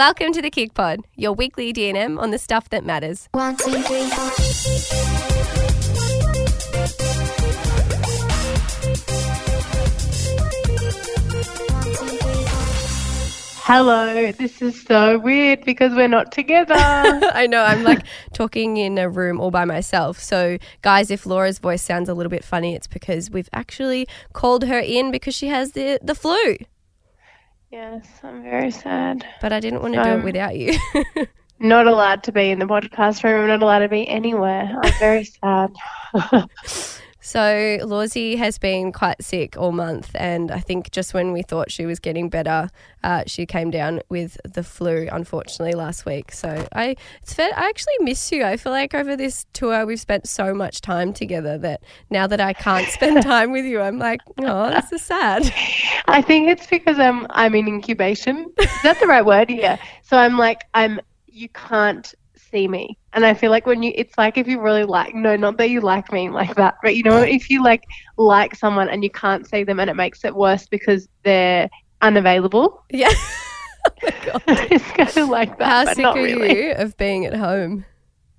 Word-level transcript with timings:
Welcome 0.00 0.32
to 0.32 0.40
the 0.40 0.50
KIC 0.50 0.72
Pod, 0.72 1.00
your 1.16 1.34
weekly 1.34 1.74
DNM 1.74 2.18
on 2.18 2.30
the 2.30 2.38
stuff 2.38 2.70
that 2.70 2.86
matters. 2.86 3.28
One, 3.32 3.54
two, 3.54 3.82
three, 3.82 4.08
four. 4.08 4.30
Hello, 13.62 14.32
this 14.32 14.62
is 14.62 14.82
so 14.82 15.18
weird 15.18 15.66
because 15.66 15.92
we're 15.92 16.08
not 16.08 16.32
together. 16.32 16.74
I 16.78 17.46
know, 17.46 17.62
I'm 17.62 17.82
like 17.84 18.00
talking 18.32 18.78
in 18.78 18.96
a 18.96 19.10
room 19.10 19.38
all 19.38 19.50
by 19.50 19.66
myself. 19.66 20.18
So, 20.18 20.56
guys, 20.80 21.10
if 21.10 21.26
Laura's 21.26 21.58
voice 21.58 21.82
sounds 21.82 22.08
a 22.08 22.14
little 22.14 22.30
bit 22.30 22.42
funny, 22.42 22.74
it's 22.74 22.86
because 22.86 23.30
we've 23.30 23.50
actually 23.52 24.08
called 24.32 24.64
her 24.64 24.78
in 24.78 25.10
because 25.10 25.34
she 25.34 25.48
has 25.48 25.72
the, 25.72 26.00
the 26.02 26.14
flu. 26.14 26.56
Yes, 27.70 28.06
I'm 28.22 28.42
very 28.42 28.70
sad. 28.70 29.26
But 29.40 29.52
I 29.52 29.60
didn't 29.60 29.82
want 29.82 29.94
to 29.94 30.02
do 30.04 30.10
it 30.10 30.24
without 30.24 30.56
you. 30.56 30.78
Not 31.58 31.86
allowed 31.86 32.22
to 32.24 32.32
be 32.32 32.50
in 32.50 32.58
the 32.58 32.64
podcast 32.64 33.22
room. 33.22 33.42
I'm 33.42 33.48
not 33.48 33.62
allowed 33.62 33.80
to 33.80 33.88
be 33.90 34.08
anywhere. 34.08 34.74
I'm 34.82 34.92
very 34.98 35.24
sad. 35.24 35.74
So 37.20 37.78
Lawsy 37.82 38.38
has 38.38 38.58
been 38.58 38.92
quite 38.92 39.22
sick 39.22 39.56
all 39.56 39.72
month, 39.72 40.10
and 40.14 40.50
I 40.50 40.60
think 40.60 40.90
just 40.90 41.12
when 41.12 41.32
we 41.32 41.42
thought 41.42 41.70
she 41.70 41.84
was 41.84 41.98
getting 41.98 42.30
better, 42.30 42.70
uh, 43.04 43.24
she 43.26 43.44
came 43.44 43.70
down 43.70 44.00
with 44.08 44.38
the 44.44 44.62
flu. 44.62 45.08
Unfortunately, 45.12 45.74
last 45.74 46.06
week. 46.06 46.32
So 46.32 46.66
I, 46.72 46.96
it's 47.22 47.34
fair. 47.34 47.50
I 47.54 47.68
actually 47.68 47.94
miss 48.00 48.32
you. 48.32 48.44
I 48.44 48.56
feel 48.56 48.72
like 48.72 48.94
over 48.94 49.16
this 49.16 49.46
tour 49.52 49.84
we've 49.84 50.00
spent 50.00 50.28
so 50.28 50.54
much 50.54 50.80
time 50.80 51.12
together 51.12 51.58
that 51.58 51.82
now 52.08 52.26
that 52.26 52.40
I 52.40 52.52
can't 52.52 52.88
spend 52.90 53.22
time 53.22 53.52
with 53.52 53.64
you, 53.64 53.80
I'm 53.80 53.98
like, 53.98 54.20
oh, 54.38 54.70
this 54.70 54.90
is 54.92 55.02
sad. 55.02 55.52
I 56.06 56.22
think 56.22 56.48
it's 56.48 56.66
because 56.66 56.98
I'm 56.98 57.26
I'm 57.30 57.54
in 57.54 57.68
incubation. 57.68 58.46
Is 58.58 58.82
that 58.82 58.98
the 58.98 59.06
right 59.06 59.24
word? 59.24 59.50
Yeah. 59.50 59.76
So 60.02 60.16
I'm 60.16 60.38
like 60.38 60.62
I'm. 60.74 61.00
You 61.32 61.48
can't 61.50 62.12
see 62.50 62.68
me, 62.68 62.98
and 63.12 63.24
I 63.24 63.34
feel 63.34 63.50
like 63.50 63.66
when 63.66 63.82
you, 63.82 63.92
it's 63.94 64.16
like 64.18 64.36
if 64.38 64.46
you 64.46 64.60
really 64.60 64.84
like. 64.84 65.14
No, 65.14 65.36
not 65.36 65.56
that 65.58 65.70
you 65.70 65.80
like 65.80 66.10
me 66.12 66.28
like 66.30 66.54
that, 66.56 66.76
but 66.82 66.96
you 66.96 67.02
know, 67.02 67.18
if 67.18 67.50
you 67.50 67.62
like 67.62 67.84
like 68.16 68.54
someone 68.54 68.88
and 68.88 69.02
you 69.04 69.10
can't 69.10 69.46
see 69.48 69.64
them, 69.64 69.80
and 69.80 69.88
it 69.90 69.94
makes 69.94 70.24
it 70.24 70.34
worse 70.34 70.66
because 70.66 71.08
they're 71.22 71.68
unavailable. 72.02 72.84
Yeah. 72.90 73.10
Oh 74.32 74.38
it's 74.48 74.84
kind 74.92 75.16
of 75.16 75.28
like 75.30 75.58
that. 75.58 75.88
How 75.88 75.94
sick 75.94 76.04
are 76.04 76.14
really. 76.14 76.64
you 76.66 76.72
of 76.72 76.96
being 76.98 77.24
at 77.24 77.34
home? 77.34 77.86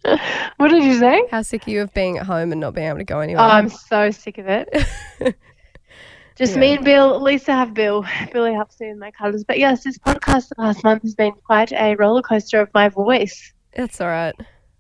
What 0.58 0.70
did 0.70 0.84
you 0.84 0.98
say? 1.00 1.24
How 1.32 1.42
sick 1.42 1.68
are 1.68 1.72
you 1.72 1.82
of 1.82 1.94
being 1.94 2.20
at 2.20 2.26
home 2.28 2.52
and 2.52 2.62
not 2.62 2.76
being 2.76 2.88
able 2.88 3.00
to 3.00 3.04
go 3.04 3.20
anywhere? 3.20 3.44
Oh, 3.44 3.48
I'm 3.48 3.68
so 3.70 4.12
sick 4.12 4.38
of 4.38 4.48
it. 4.48 4.70
Just 6.36 6.54
Yeah. 6.54 6.60
me 6.60 6.76
and 6.76 6.86
Bill. 6.86 7.14
At 7.16 7.22
least 7.22 7.50
I 7.50 7.56
have 7.56 7.74
Bill. 7.74 8.06
Billy 8.32 8.54
helps 8.54 8.80
me 8.80 8.90
with 8.90 8.98
my 8.98 9.12
colours. 9.12 9.44
But 9.44 9.60
yes, 9.60 9.84
this 9.84 9.98
podcast 9.98 10.50
the 10.50 10.62
last 10.62 10.84
month 10.84 11.02
has 11.04 11.16
been 11.16 11.34
quite 11.46 11.72
a 11.72 11.96
roller 11.96 12.22
coaster 12.22 12.60
of 12.62 12.70
my 12.74 12.90
voice. 12.90 13.54
That's 13.76 14.02
all 14.02 14.08
right. 14.08 14.36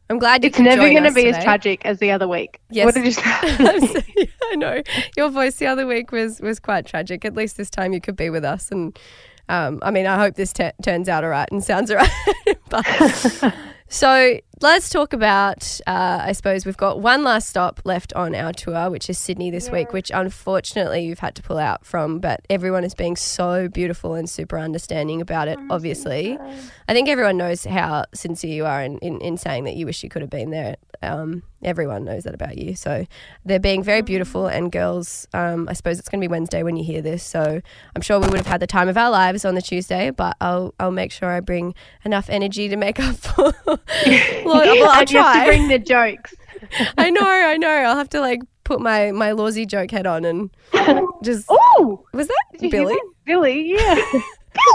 I'm 0.09 0.19
glad 0.19 0.43
you 0.43 0.49
It's 0.49 0.59
never 0.59 0.89
going 0.89 1.05
to 1.05 1.13
be 1.13 1.27
as 1.27 1.41
tragic 1.41 1.85
as 1.85 1.99
the 1.99 2.11
other 2.11 2.27
week. 2.27 2.59
Yes. 2.69 2.85
What 2.85 2.95
did 2.95 3.05
you 3.05 3.11
say? 3.11 3.23
I 4.51 4.55
know 4.55 4.81
your 5.15 5.29
voice 5.29 5.55
the 5.55 5.67
other 5.67 5.87
week 5.87 6.11
was 6.11 6.41
was 6.41 6.59
quite 6.59 6.85
tragic. 6.85 7.23
At 7.23 7.33
least 7.33 7.55
this 7.55 7.69
time 7.69 7.93
you 7.93 8.01
could 8.01 8.17
be 8.17 8.29
with 8.29 8.43
us, 8.43 8.71
and 8.71 8.99
um, 9.47 9.79
I 9.81 9.91
mean, 9.91 10.05
I 10.05 10.17
hope 10.17 10.35
this 10.35 10.51
t- 10.51 10.71
turns 10.83 11.07
out 11.07 11.23
all 11.23 11.29
right 11.29 11.47
and 11.49 11.63
sounds 11.63 11.91
all 11.91 11.97
right. 11.97 12.57
but, 12.69 13.53
so 13.87 14.37
let's 14.69 14.89
talk 14.89 15.13
about. 15.13 15.79
Uh, 15.87 16.19
I 16.21 16.31
suppose 16.33 16.65
we've 16.65 16.77
got 16.77 16.99
one 16.99 17.23
last 17.23 17.49
stop 17.49 17.81
left 17.83 18.13
on 18.13 18.35
our 18.35 18.53
tour, 18.53 18.89
which 18.89 19.09
is 19.09 19.17
Sydney 19.17 19.49
this 19.49 19.69
week, 19.69 19.93
which 19.93 20.11
unfortunately 20.13 21.01
you've 21.01 21.19
had 21.19 21.35
to 21.35 21.41
pull 21.41 21.57
out 21.57 21.85
from. 21.85 22.19
But 22.19 22.41
everyone 22.49 22.83
is 22.83 22.93
being 22.93 23.15
so 23.15 23.67
beautiful 23.67 24.13
and 24.13 24.29
super 24.29 24.59
understanding 24.59 25.21
about 25.21 25.47
it. 25.47 25.57
Obviously, 25.69 26.37
I 26.87 26.93
think 26.93 27.09
everyone 27.09 27.37
knows 27.37 27.65
how 27.65 28.05
sincere 28.13 28.53
you 28.53 28.65
are 28.65 28.81
in, 28.81 28.97
in, 28.99 29.19
in 29.21 29.37
saying 29.37 29.63
that 29.65 29.75
you 29.75 29.85
wish 29.85 30.03
you 30.03 30.09
could 30.09 30.21
have 30.21 30.29
been 30.29 30.51
there. 30.51 30.75
Um, 31.01 31.43
everyone 31.63 32.05
knows 32.05 32.23
that 32.23 32.33
about 32.33 32.57
you. 32.57 32.75
So 32.75 33.05
they're 33.45 33.59
being 33.59 33.83
very 33.83 34.01
beautiful. 34.01 34.47
And 34.47 34.71
girls, 34.71 35.27
um, 35.33 35.67
I 35.69 35.73
suppose 35.73 35.99
it's 35.99 36.09
going 36.09 36.21
to 36.21 36.27
be 36.27 36.31
Wednesday 36.31 36.63
when 36.63 36.75
you 36.75 36.83
hear 36.83 37.01
this. 37.01 37.23
So 37.23 37.61
I'm 37.95 38.01
sure 38.01 38.19
we 38.19 38.27
would 38.27 38.37
have 38.37 38.47
had 38.47 38.59
the 38.59 38.67
time 38.67 38.89
of 38.89 38.97
our 38.97 39.09
lives 39.09 39.45
on 39.45 39.55
the 39.55 39.61
Tuesday, 39.61 40.11
but 40.11 40.37
I'll, 40.41 40.73
I'll 40.79 40.91
make 40.91 41.11
sure 41.11 41.29
I 41.29 41.39
bring 41.39 41.73
enough 42.03 42.29
energy 42.29 42.67
to 42.69 42.75
make 42.75 42.99
up 42.99 43.15
for. 43.15 43.53
Well, 44.53 44.65
well, 44.79 44.89
I'll 44.89 45.03
you 45.03 45.17
have 45.17 45.33
try. 45.33 45.39
to 45.39 45.45
bring 45.45 45.67
the 45.67 45.79
jokes. 45.79 46.33
I 46.97 47.09
know, 47.09 47.21
I 47.25 47.57
know. 47.57 47.69
I'll 47.69 47.97
have 47.97 48.09
to 48.09 48.19
like 48.19 48.41
put 48.63 48.79
my, 48.81 49.11
my 49.11 49.31
Lawsy 49.31 49.67
joke 49.67 49.91
head 49.91 50.05
on 50.05 50.25
and 50.25 50.49
just. 51.23 51.45
Oh, 51.49 52.05
Was 52.13 52.27
that 52.27 52.45
Billy? 52.59 52.93
that? 52.93 53.13
Billy, 53.25 53.73
yeah. 53.73 54.21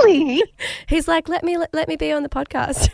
Billy. 0.03 0.43
He's 0.89 1.07
like, 1.07 1.29
let 1.29 1.45
me 1.45 1.59
let, 1.59 1.73
let 1.75 1.89
me 1.89 1.97
be 1.97 2.11
on 2.13 2.23
the 2.23 2.29
podcast. 2.29 2.91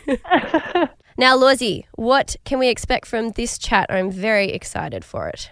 now, 1.17 1.37
Lawsy, 1.37 1.85
what 1.95 2.35
can 2.43 2.59
we 2.59 2.67
expect 2.69 3.07
from 3.07 3.31
this 3.31 3.57
chat? 3.57 3.87
I'm 3.89 4.11
very 4.11 4.49
excited 4.51 5.05
for 5.05 5.27
it. 5.29 5.49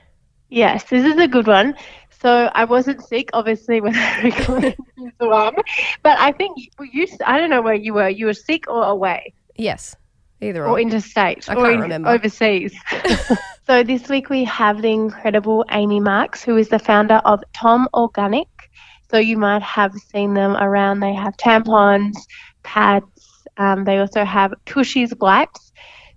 Yes, 0.50 0.84
this 0.90 1.06
is 1.06 1.18
a 1.18 1.28
good 1.30 1.48
one. 1.48 1.76
So 2.22 2.52
I 2.54 2.66
wasn't 2.66 3.02
sick, 3.04 3.30
obviously, 3.34 3.82
when 3.82 3.96
I 3.96 4.22
recorded 4.22 4.76
this 4.98 5.12
one, 5.18 5.56
but 6.04 6.20
I 6.20 6.32
think 6.34 6.56
you, 6.58 6.68
you. 6.94 7.08
I 7.26 7.40
don't 7.40 7.50
know 7.50 7.62
where 7.64 7.74
you 7.74 7.96
were. 7.96 8.10
You 8.10 8.28
were 8.28 8.34
sick 8.34 8.70
or 8.70 8.84
away. 8.84 9.34
Yes, 9.56 9.96
either 10.42 10.66
or 10.68 10.80
or. 10.80 10.80
interstate 10.80 11.50
I 11.50 11.56
or 11.56 11.66
can't 11.66 11.74
in- 11.76 11.82
remember. 11.82 12.10
overseas. 12.10 12.74
so 13.68 13.84
this 13.84 14.10
week 14.10 14.30
we 14.30 14.44
have 14.46 14.82
the 14.82 14.90
incredible 14.92 15.66
Aimee 15.72 16.00
Marks, 16.00 16.44
who 16.44 16.58
is 16.58 16.70
the 16.70 16.80
founder 16.80 17.22
of 17.26 17.44
Tom 17.54 17.88
Organic. 17.94 18.48
So 19.10 19.18
you 19.18 19.38
might 19.38 19.62
have 19.62 19.94
seen 19.94 20.34
them 20.34 20.56
around. 20.56 21.02
They 21.02 21.14
have 21.14 21.36
tampons, 21.38 22.16
pads. 22.64 23.06
Um, 23.58 23.84
they 23.84 23.98
also 23.98 24.24
have 24.24 24.54
Tushy's 24.66 25.14
wipes. 25.20 25.71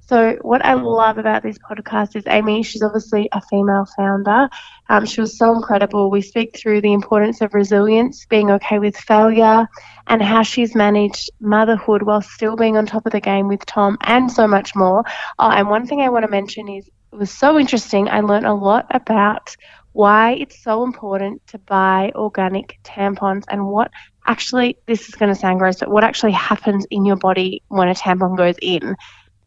So 0.07 0.37
what 0.43 0.63
I 0.65 0.75
love 0.75 1.17
about 1.17 1.43
this 1.43 1.57
podcast 1.59 2.15
is 2.15 2.25
Aimee. 2.27 2.63
She's 2.63 2.83
obviously 2.83 3.29
a 3.33 3.41
female 3.41 3.87
founder. 3.97 4.51
Um, 4.91 5.07
she 5.07 5.23
was 5.23 5.39
so 5.39 5.55
incredible. 5.55 6.11
We 6.11 6.21
speak 6.21 6.57
through 6.59 6.83
the 6.83 6.93
importance 6.93 7.41
of 7.41 7.55
resilience, 7.55 8.27
being 8.27 8.51
okay 8.51 8.79
with 8.79 8.97
failure, 8.97 9.67
and 10.07 10.21
how 10.21 10.43
she's 10.43 10.75
managed 10.75 11.31
motherhood 11.41 12.03
while 12.03 12.21
still 12.21 12.55
being 12.55 12.77
on 12.77 12.85
top 12.85 13.07
of 13.07 13.13
the 13.13 13.21
game 13.21 13.49
with 13.49 13.65
Tom 13.65 13.97
and 14.03 14.31
so 14.31 14.47
much 14.47 14.77
more. 14.77 15.05
Oh, 15.39 15.51
and 15.51 15.71
one 15.71 15.87
thing 15.87 16.01
I 16.03 16.11
want 16.11 16.25
to 16.25 16.31
mention 16.31 16.69
is 16.69 16.87
it 16.87 17.17
was 17.17 17.31
so 17.31 17.59
interesting. 17.59 18.09
I 18.09 18.21
learned 18.21 18.47
a 18.47 18.53
lot 18.53 18.87
about 18.91 19.57
why 19.93 20.33
it's 20.33 20.63
so 20.63 20.85
important 20.85 21.47
to 21.47 21.59
buy 21.59 22.13
organic 22.15 22.79
tampons 22.85 23.45
and 23.49 23.67
what 23.67 23.91
actually, 24.27 24.77
this 24.87 25.09
is 25.09 25.15
going 25.15 25.33
to 25.33 25.39
sound 25.39 25.61
gross, 25.61 25.79
but 25.79 25.91
what 25.91 26.05
actually 26.05 26.33
happens 26.33 26.87
in 26.91 27.07
your 27.07 27.17
body 27.17 27.63
when 27.69 27.89
a 27.89 27.95
tampon 27.95 28.37
goes 28.37 28.57
in. 28.61 28.97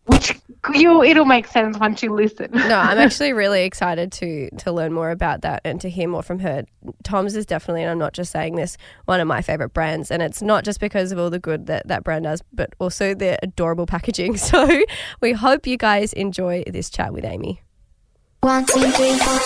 Which 0.06 0.34
you, 0.74 1.04
it'll 1.04 1.26
make 1.26 1.48
sense 1.48 1.78
once 1.78 2.04
you 2.04 2.14
listen. 2.14 2.50
No, 2.52 2.78
I'm 2.78 2.98
actually 3.06 3.34
really 3.34 3.64
excited 3.64 4.12
to 4.14 4.50
to 4.58 4.72
learn 4.72 4.94
more 4.94 5.12
about 5.12 5.42
that 5.42 5.62
and 5.64 5.80
to 5.82 5.90
hear 5.90 6.08
more 6.08 6.24
from 6.24 6.40
her. 6.40 6.64
Tom's 7.04 7.36
is 7.36 7.46
definitely, 7.46 7.84
and 7.84 7.92
I'm 7.92 7.98
not 7.98 8.14
just 8.14 8.32
saying 8.32 8.56
this, 8.56 8.78
one 9.06 9.20
of 9.20 9.28
my 9.28 9.42
favorite 9.42 9.74
brands, 9.74 10.12
and 10.12 10.22
it's 10.22 10.42
not 10.42 10.64
just 10.64 10.80
because 10.80 11.12
of 11.12 11.20
all 11.20 11.30
the 11.30 11.40
good 11.40 11.68
that 11.68 11.88
that 11.88 12.04
brand 12.04 12.24
does, 12.24 12.42
but 12.54 12.74
also 12.80 13.14
their 13.14 13.38
adorable 13.42 13.86
packaging. 13.86 14.38
So 14.48 14.82
we 15.20 15.34
hope 15.34 15.68
you 15.68 15.78
guys 15.78 16.14
enjoy 16.14 16.64
this 16.68 16.90
chat 16.90 17.12
with 17.12 17.26
Aimee. 17.26 17.60
One, 18.42 18.66
two, 18.66 18.80
three, 18.92 19.18
four. 19.18 19.40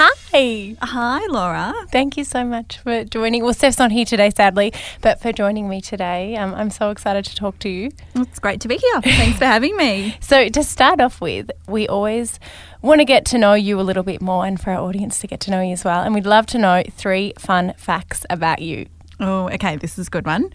Hi. 0.00 0.76
Hi, 0.80 1.26
Laura. 1.26 1.74
Thank 1.90 2.16
you 2.16 2.22
so 2.22 2.44
much 2.44 2.78
for 2.78 3.02
joining. 3.02 3.42
Well, 3.42 3.52
Steph's 3.52 3.80
not 3.80 3.90
here 3.90 4.04
today, 4.04 4.30
sadly, 4.30 4.72
but 5.00 5.20
for 5.20 5.32
joining 5.32 5.68
me 5.68 5.80
today. 5.80 6.36
Um, 6.36 6.54
I'm 6.54 6.70
so 6.70 6.90
excited 6.90 7.24
to 7.24 7.34
talk 7.34 7.58
to 7.58 7.68
you. 7.68 7.90
It's 8.14 8.38
great 8.38 8.60
to 8.60 8.68
be 8.68 8.76
here. 8.76 9.00
Thanks 9.02 9.38
for 9.38 9.46
having 9.46 9.76
me. 9.76 10.16
So, 10.28 10.48
to 10.48 10.62
start 10.62 11.00
off 11.00 11.20
with, 11.20 11.50
we 11.66 11.88
always 11.88 12.38
want 12.80 13.00
to 13.00 13.04
get 13.04 13.24
to 13.26 13.38
know 13.38 13.54
you 13.54 13.80
a 13.80 13.82
little 13.82 14.04
bit 14.04 14.20
more 14.20 14.46
and 14.46 14.60
for 14.60 14.70
our 14.70 14.78
audience 14.78 15.18
to 15.20 15.26
get 15.26 15.40
to 15.40 15.50
know 15.50 15.62
you 15.62 15.72
as 15.72 15.84
well. 15.84 16.02
And 16.02 16.14
we'd 16.14 16.26
love 16.26 16.46
to 16.48 16.58
know 16.58 16.84
three 16.92 17.32
fun 17.36 17.74
facts 17.76 18.24
about 18.30 18.62
you. 18.62 18.86
Oh, 19.18 19.48
okay. 19.48 19.76
This 19.76 19.98
is 19.98 20.06
a 20.06 20.10
good 20.10 20.26
one. 20.26 20.50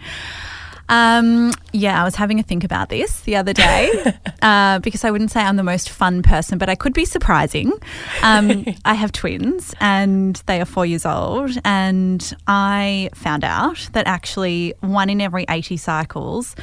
Um, 0.89 1.51
yeah, 1.71 2.01
I 2.01 2.03
was 2.03 2.15
having 2.15 2.39
a 2.39 2.43
think 2.43 2.63
about 2.63 2.89
this 2.89 3.21
the 3.21 3.35
other 3.35 3.53
day 3.53 4.13
uh, 4.41 4.79
because 4.79 5.03
I 5.03 5.11
wouldn't 5.11 5.31
say 5.31 5.41
I'm 5.41 5.55
the 5.55 5.63
most 5.63 5.89
fun 5.89 6.21
person, 6.21 6.57
but 6.57 6.69
I 6.69 6.75
could 6.75 6.93
be 6.93 7.05
surprising. 7.05 7.71
Um, 8.21 8.65
I 8.85 8.93
have 8.93 9.11
twins 9.11 9.73
and 9.79 10.41
they 10.45 10.61
are 10.61 10.65
four 10.65 10.85
years 10.85 11.05
old, 11.05 11.51
and 11.63 12.35
I 12.47 13.09
found 13.13 13.43
out 13.43 13.89
that 13.93 14.07
actually 14.07 14.73
one 14.81 15.09
in 15.09 15.21
every 15.21 15.45
80 15.49 15.77
cycles, 15.77 16.55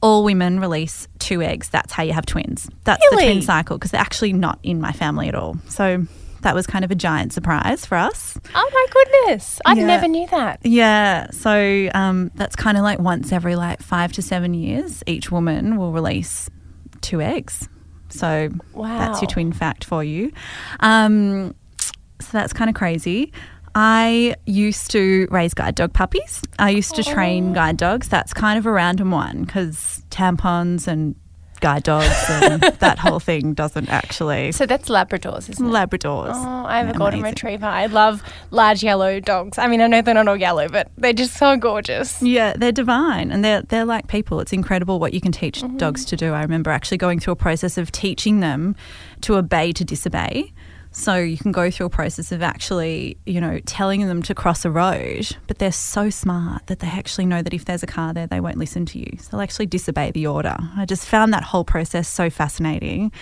all 0.00 0.24
women 0.24 0.60
release 0.60 1.08
two 1.18 1.42
eggs. 1.42 1.68
That's 1.68 1.92
how 1.92 2.02
you 2.02 2.12
have 2.12 2.26
twins. 2.26 2.68
That's 2.84 3.02
the 3.10 3.16
twin 3.16 3.42
cycle 3.42 3.78
because 3.78 3.90
they're 3.90 4.00
actually 4.00 4.32
not 4.32 4.58
in 4.62 4.80
my 4.80 4.92
family 4.92 5.28
at 5.28 5.34
all. 5.34 5.56
So 5.68 6.06
that 6.46 6.54
was 6.54 6.64
kind 6.64 6.84
of 6.84 6.92
a 6.92 6.94
giant 6.94 7.32
surprise 7.32 7.84
for 7.84 7.96
us. 7.98 8.38
Oh 8.54 8.70
my 8.72 8.86
goodness. 8.90 9.58
I 9.66 9.72
Yeah. 9.74 9.84
never 9.86 10.06
knew 10.06 10.28
that. 10.28 10.60
Yeah, 10.62 11.28
so 11.32 11.88
um, 11.92 12.30
that's 12.36 12.54
kind 12.54 12.76
of 12.76 12.84
like 12.84 13.00
once 13.00 13.32
every 13.32 13.56
like 13.56 13.82
five 13.82 14.12
to 14.12 14.22
seven 14.22 14.54
years, 14.54 15.02
each 15.08 15.32
woman 15.32 15.76
will 15.76 15.90
release 15.92 16.48
two 17.00 17.20
eggs. 17.20 17.68
So 18.10 18.48
Wow. 18.74 18.96
that's 18.98 19.20
your 19.20 19.28
twin 19.28 19.52
fact 19.52 19.84
for 19.84 20.04
you. 20.04 20.30
Um, 20.78 21.52
so 22.20 22.28
that's 22.32 22.52
kind 22.52 22.70
of 22.70 22.76
crazy. 22.76 23.32
I 23.74 24.36
used 24.46 24.92
to 24.92 25.26
raise 25.32 25.52
guide 25.52 25.74
dog 25.74 25.92
puppies. 25.92 26.42
I 26.60 26.70
used 26.70 26.94
to 26.94 27.02
train 27.02 27.52
guide 27.54 27.76
dogs. 27.76 28.08
That's 28.08 28.32
kind 28.32 28.56
of 28.58 28.66
a 28.66 28.70
random 28.70 29.10
one 29.10 29.42
because 29.42 30.02
tampons 30.10 30.86
and 30.86 31.16
guide 31.60 31.82
dogs 31.84 32.24
and 32.28 32.62
that 32.80 32.98
whole 32.98 33.20
thing 33.20 33.54
doesn't 33.54 33.88
actually. 33.88 34.52
So 34.52 34.66
that's 34.66 34.88
Labradors, 34.88 35.48
isn't 35.50 35.66
it? 35.66 35.70
Labradors. 35.70 36.32
Oh, 36.34 36.64
I 36.66 36.78
have 36.78 36.94
a 36.94 36.98
golden 36.98 37.20
Amazing. 37.20 37.32
retriever. 37.34 37.66
I 37.66 37.86
love 37.86 38.22
large 38.50 38.82
yellow 38.82 39.20
dogs. 39.20 39.58
I 39.58 39.66
mean, 39.68 39.80
I 39.80 39.86
know 39.86 40.02
they're 40.02 40.14
not 40.14 40.28
all 40.28 40.36
yellow, 40.36 40.68
but 40.68 40.90
they're 40.98 41.12
just 41.12 41.34
so 41.34 41.56
gorgeous. 41.56 42.20
Yeah, 42.22 42.54
they're 42.56 42.72
divine 42.72 43.30
and 43.30 43.44
they're 43.44 43.62
they're 43.62 43.84
like 43.84 44.08
people. 44.08 44.40
It's 44.40 44.52
incredible 44.52 44.98
what 45.00 45.12
you 45.14 45.20
can 45.20 45.32
teach 45.32 45.56
Mm-hmm. 45.62 45.76
dogs 45.78 46.04
to 46.06 46.16
do. 46.16 46.32
I 46.34 46.42
remember 46.42 46.70
actually 46.70 46.98
going 46.98 47.18
through 47.20 47.32
a 47.32 47.36
process 47.36 47.78
of 47.78 47.90
teaching 47.92 48.40
them 48.40 48.76
to 49.22 49.36
obey 49.36 49.72
to 49.72 49.84
disobey. 49.84 50.52
So 50.98 51.16
you 51.16 51.36
can 51.36 51.52
go 51.52 51.70
through 51.70 51.86
a 51.86 51.90
process 51.90 52.32
of 52.32 52.42
actually, 52.42 53.18
you 53.26 53.38
know, 53.38 53.60
telling 53.66 54.06
them 54.06 54.22
to 54.22 54.34
cross 54.34 54.64
a 54.64 54.70
road, 54.70 55.36
but 55.46 55.58
they're 55.58 55.70
so 55.70 56.08
smart 56.08 56.66
that 56.68 56.78
they 56.78 56.86
actually 56.86 57.26
know 57.26 57.42
that 57.42 57.52
if 57.52 57.66
there's 57.66 57.82
a 57.82 57.86
car 57.86 58.14
there, 58.14 58.26
they 58.26 58.40
won't 58.40 58.56
listen 58.56 58.86
to 58.86 58.98
you. 58.98 59.18
So 59.20 59.32
they'll 59.32 59.42
actually 59.42 59.66
disobey 59.66 60.12
the 60.12 60.26
order. 60.26 60.56
I 60.74 60.86
just 60.86 61.04
found 61.06 61.34
that 61.34 61.44
whole 61.44 61.64
process 61.64 62.08
so 62.08 62.30
fascinating. 62.30 63.12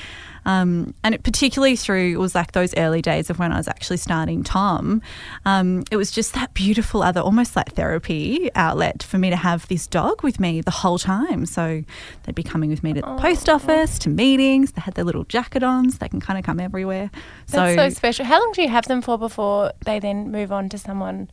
Um, 0.46 0.94
and 1.02 1.14
it 1.14 1.22
particularly 1.22 1.76
through 1.76 2.12
it 2.12 2.18
was 2.18 2.34
like 2.34 2.52
those 2.52 2.74
early 2.76 3.02
days 3.02 3.30
of 3.30 3.38
when 3.38 3.52
I 3.52 3.56
was 3.56 3.68
actually 3.68 3.96
starting 3.96 4.42
Tom. 4.42 5.02
Um, 5.44 5.84
it 5.90 5.96
was 5.96 6.10
just 6.10 6.34
that 6.34 6.54
beautiful 6.54 7.02
other, 7.02 7.20
almost 7.20 7.56
like 7.56 7.72
therapy 7.72 8.50
outlet 8.54 9.02
for 9.02 9.18
me 9.18 9.30
to 9.30 9.36
have 9.36 9.66
this 9.68 9.86
dog 9.86 10.22
with 10.22 10.38
me 10.40 10.60
the 10.60 10.70
whole 10.70 10.98
time. 10.98 11.46
So 11.46 11.82
they'd 12.24 12.34
be 12.34 12.42
coming 12.42 12.70
with 12.70 12.82
me 12.82 12.92
to 12.94 13.00
the 13.00 13.16
post 13.16 13.48
office, 13.48 13.98
to 14.00 14.08
meetings. 14.08 14.72
They 14.72 14.80
had 14.80 14.94
their 14.94 15.04
little 15.04 15.24
jacket 15.24 15.62
on, 15.62 15.90
so 15.90 15.98
they 15.98 16.08
can 16.08 16.20
kind 16.20 16.38
of 16.38 16.44
come 16.44 16.60
everywhere. 16.60 17.10
That's 17.48 17.76
so 17.76 17.88
special. 17.90 18.24
How 18.24 18.40
long 18.40 18.52
do 18.52 18.62
you 18.62 18.68
have 18.68 18.86
them 18.86 19.02
for 19.02 19.18
before 19.18 19.72
they 19.84 19.98
then 19.98 20.30
move 20.30 20.52
on 20.52 20.68
to 20.70 20.78
someone? 20.78 21.28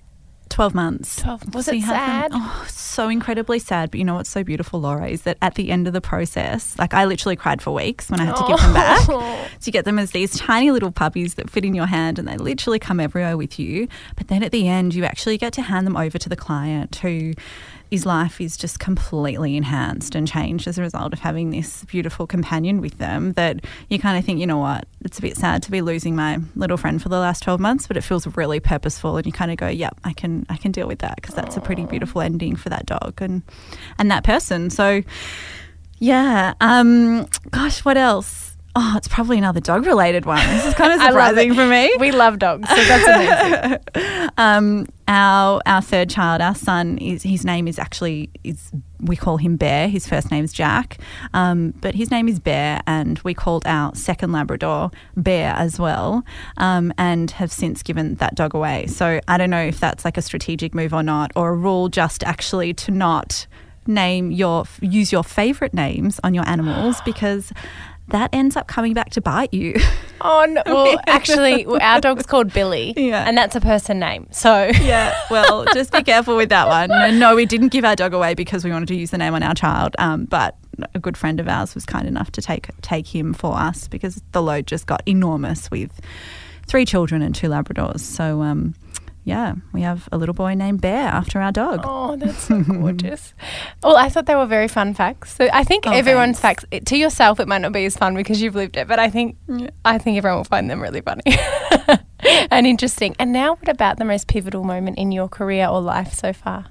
12 0.51 0.75
months. 0.75 1.21
12 1.21 1.55
Was 1.55 1.67
it 1.67 1.81
sad? 1.81 2.31
them- 2.31 2.41
oh, 2.41 2.65
so 2.67 3.09
incredibly 3.09 3.59
sad. 3.59 3.91
But 3.91 3.99
you 3.99 4.05
know 4.05 4.15
what's 4.15 4.29
so 4.29 4.43
beautiful, 4.43 4.81
Laura, 4.81 5.07
is 5.07 5.23
that 5.23 5.37
at 5.41 5.55
the 5.55 5.71
end 5.71 5.87
of 5.87 5.93
the 5.93 6.01
process, 6.01 6.77
like 6.77 6.93
I 6.93 7.05
literally 7.05 7.35
cried 7.35 7.61
for 7.61 7.71
weeks 7.71 8.09
when 8.09 8.19
I 8.19 8.25
had 8.25 8.35
to 8.35 8.47
give 8.47 8.59
them 8.59 8.73
back. 8.73 9.07
Oh. 9.09 9.47
So 9.59 9.67
you 9.67 9.71
get 9.71 9.85
them 9.85 9.99
as 9.99 10.11
these 10.11 10.37
tiny 10.37 10.71
little 10.71 10.91
puppies 10.91 11.35
that 11.35 11.49
fit 11.49 11.65
in 11.65 11.73
your 11.73 11.85
hand 11.85 12.19
and 12.19 12.27
they 12.27 12.37
literally 12.37 12.79
come 12.79 12.99
everywhere 12.99 13.37
with 13.37 13.59
you. 13.59 13.87
But 14.15 14.27
then 14.27 14.43
at 14.43 14.51
the 14.51 14.67
end, 14.67 14.93
you 14.93 15.03
actually 15.05 15.37
get 15.37 15.53
to 15.53 15.61
hand 15.61 15.85
them 15.87 15.95
over 15.97 16.17
to 16.17 16.29
the 16.29 16.35
client 16.35 16.95
who 16.97 17.33
his 17.91 18.05
life 18.05 18.39
is 18.39 18.55
just 18.55 18.79
completely 18.79 19.57
enhanced 19.57 20.15
and 20.15 20.25
changed 20.25 20.65
as 20.65 20.77
a 20.77 20.81
result 20.81 21.11
of 21.11 21.19
having 21.19 21.49
this 21.49 21.83
beautiful 21.83 22.25
companion 22.25 22.79
with 22.79 22.97
them 22.99 23.33
that 23.33 23.65
you 23.89 23.99
kind 23.99 24.17
of 24.17 24.23
think, 24.23 24.39
you 24.39 24.47
know 24.47 24.57
what, 24.57 24.87
it's 25.03 25.19
a 25.19 25.21
bit 25.21 25.35
sad 25.35 25.61
to 25.63 25.69
be 25.69 25.81
losing 25.81 26.15
my 26.15 26.39
little 26.55 26.77
friend 26.77 27.03
for 27.03 27.09
the 27.09 27.19
last 27.19 27.43
12 27.43 27.59
months, 27.59 27.87
but 27.87 27.97
it 27.97 28.01
feels 28.01 28.25
really 28.37 28.61
purposeful 28.61 29.17
and 29.17 29.25
you 29.25 29.33
kind 29.33 29.51
of 29.51 29.57
go, 29.57 29.67
yep, 29.67 29.99
I 30.05 30.13
can 30.13 30.45
I 30.47 30.55
can 30.55 30.71
deal 30.71 30.87
with 30.87 30.99
that 30.99 31.17
because 31.17 31.35
that's 31.35 31.57
a 31.57 31.61
pretty 31.61 31.85
beautiful 31.85 32.21
ending 32.21 32.55
for 32.55 32.69
that 32.69 32.85
dog 32.85 33.21
and 33.21 33.43
and 33.99 34.09
that 34.09 34.23
person. 34.23 34.69
So 34.69 35.03
yeah, 35.99 36.53
um 36.61 37.27
gosh, 37.51 37.83
what 37.83 37.97
else? 37.97 38.50
Oh, 38.73 38.93
it's 38.95 39.07
probably 39.09 39.37
another 39.37 39.59
dog 39.59 39.85
related 39.85 40.25
one. 40.25 40.45
This 40.47 40.65
is 40.65 40.73
kind 40.75 40.93
of 40.93 41.01
surprising 41.07 41.53
for 41.53 41.65
me. 41.65 41.93
We 41.99 42.11
love 42.11 42.39
dogs, 42.39 42.69
so 42.69 42.75
that's 42.75 43.83
amazing. 43.95 44.29
um, 44.37 44.87
our 45.09 45.61
our 45.65 45.81
third 45.81 46.09
child, 46.09 46.41
our 46.41 46.55
son, 46.55 46.97
is 46.97 47.23
his 47.23 47.43
name 47.43 47.67
is 47.67 47.77
actually 47.77 48.29
is 48.45 48.71
we 49.01 49.17
call 49.17 49.37
him 49.37 49.57
Bear. 49.57 49.89
His 49.89 50.07
first 50.07 50.31
name 50.31 50.45
is 50.45 50.53
Jack, 50.53 50.99
um, 51.33 51.73
but 51.81 51.95
his 51.95 52.11
name 52.11 52.29
is 52.29 52.39
Bear, 52.39 52.81
and 52.87 53.19
we 53.19 53.33
called 53.33 53.63
our 53.65 53.93
second 53.93 54.31
Labrador 54.31 54.91
Bear 55.17 55.53
as 55.57 55.77
well, 55.77 56.23
um, 56.55 56.93
and 56.97 57.29
have 57.31 57.51
since 57.51 57.83
given 57.83 58.15
that 58.15 58.35
dog 58.35 58.53
away. 58.53 58.87
So 58.87 59.19
I 59.27 59.37
don't 59.37 59.49
know 59.49 59.63
if 59.63 59.81
that's 59.81 60.05
like 60.05 60.17
a 60.17 60.21
strategic 60.21 60.73
move 60.73 60.93
or 60.93 61.03
not, 61.03 61.31
or 61.35 61.49
a 61.49 61.55
rule 61.55 61.89
just 61.89 62.23
actually 62.23 62.73
to 62.75 62.91
not 62.91 63.47
name 63.87 64.31
your 64.31 64.65
use 64.81 65.11
your 65.11 65.23
favorite 65.23 65.73
names 65.73 66.19
on 66.23 66.33
your 66.33 66.47
animals 66.47 67.01
because 67.03 67.51
that 68.11 68.29
ends 68.33 68.55
up 68.55 68.67
coming 68.67 68.93
back 68.93 69.09
to 69.11 69.21
bite 69.21 69.53
you. 69.53 69.75
Oh, 70.23 70.45
no. 70.47 70.61
Well, 70.67 70.99
actually, 71.07 71.65
our 71.65 71.99
dog's 71.99 72.27
called 72.27 72.53
Billy, 72.53 72.93
Yeah. 72.95 73.27
and 73.27 73.35
that's 73.35 73.55
a 73.55 73.59
person 73.59 73.97
name. 73.97 74.27
So, 74.29 74.69
Yeah, 74.79 75.19
well, 75.31 75.65
just 75.73 75.91
be 75.91 76.03
careful 76.03 76.37
with 76.37 76.49
that 76.49 76.67
one. 76.67 76.91
And 76.91 77.19
no, 77.19 77.35
we 77.35 77.47
didn't 77.47 77.69
give 77.69 77.83
our 77.83 77.95
dog 77.95 78.13
away 78.13 78.35
because 78.35 78.63
we 78.63 78.69
wanted 78.69 78.89
to 78.89 78.95
use 78.95 79.09
the 79.09 79.17
name 79.17 79.33
on 79.33 79.41
our 79.41 79.55
child. 79.55 79.95
Um, 79.97 80.25
but 80.25 80.55
a 80.93 80.99
good 80.99 81.17
friend 81.17 81.39
of 81.39 81.47
ours 81.47 81.73
was 81.73 81.87
kind 81.87 82.07
enough 82.07 82.31
to 82.33 82.41
take 82.43 82.69
take 82.81 83.07
him 83.07 83.33
for 83.33 83.57
us 83.57 83.87
because 83.87 84.21
the 84.31 84.43
load 84.43 84.67
just 84.67 84.85
got 84.85 85.01
enormous 85.07 85.71
with 85.71 85.99
three 86.67 86.85
children 86.85 87.23
and 87.23 87.33
two 87.33 87.47
Labradors. 87.47 88.01
So 88.01 88.43
um, 88.43 88.75
yeah, 89.23 89.53
we 89.73 89.81
have 89.81 90.09
a 90.11 90.17
little 90.17 90.33
boy 90.33 90.53
named 90.55 90.81
Bear 90.81 91.07
after 91.07 91.39
our 91.39 91.51
dog. 91.51 91.81
oh, 91.83 92.15
that's 92.15 92.43
so 92.43 92.61
gorgeous. 92.63 93.33
Well, 93.83 93.97
I 93.97 94.09
thought 94.09 94.25
they 94.27 94.35
were 94.35 94.45
very 94.45 94.67
fun 94.67 94.93
facts. 94.93 95.35
So 95.35 95.47
I 95.53 95.63
think 95.63 95.85
Oh, 95.87 95.91
everyone's 95.91 96.39
thanks. 96.39 96.65
facts 96.71 96.85
to 96.89 96.97
yourself 96.97 97.39
it 97.39 97.47
might 97.47 97.61
not 97.61 97.71
be 97.71 97.85
as 97.85 97.97
fun 97.97 98.15
because 98.15 98.41
you've 98.41 98.55
lived 98.55 98.77
it, 98.77 98.87
but 98.87 98.99
I 98.99 99.09
think 99.09 99.37
I 99.85 99.97
think 99.97 100.17
everyone 100.17 100.37
will 100.39 100.43
find 100.45 100.69
them 100.69 100.81
really 100.81 101.01
funny 101.01 101.23
and 102.51 102.67
interesting. 102.67 103.15
And 103.19 103.31
now, 103.31 103.55
what 103.55 103.67
about 103.69 103.97
the 103.97 104.05
most 104.05 104.27
pivotal 104.27 104.63
moment 104.63 104.97
in 104.97 105.11
your 105.11 105.27
career 105.27 105.67
or 105.67 105.81
life 105.81 106.13
so 106.13 106.33
far? 106.33 106.67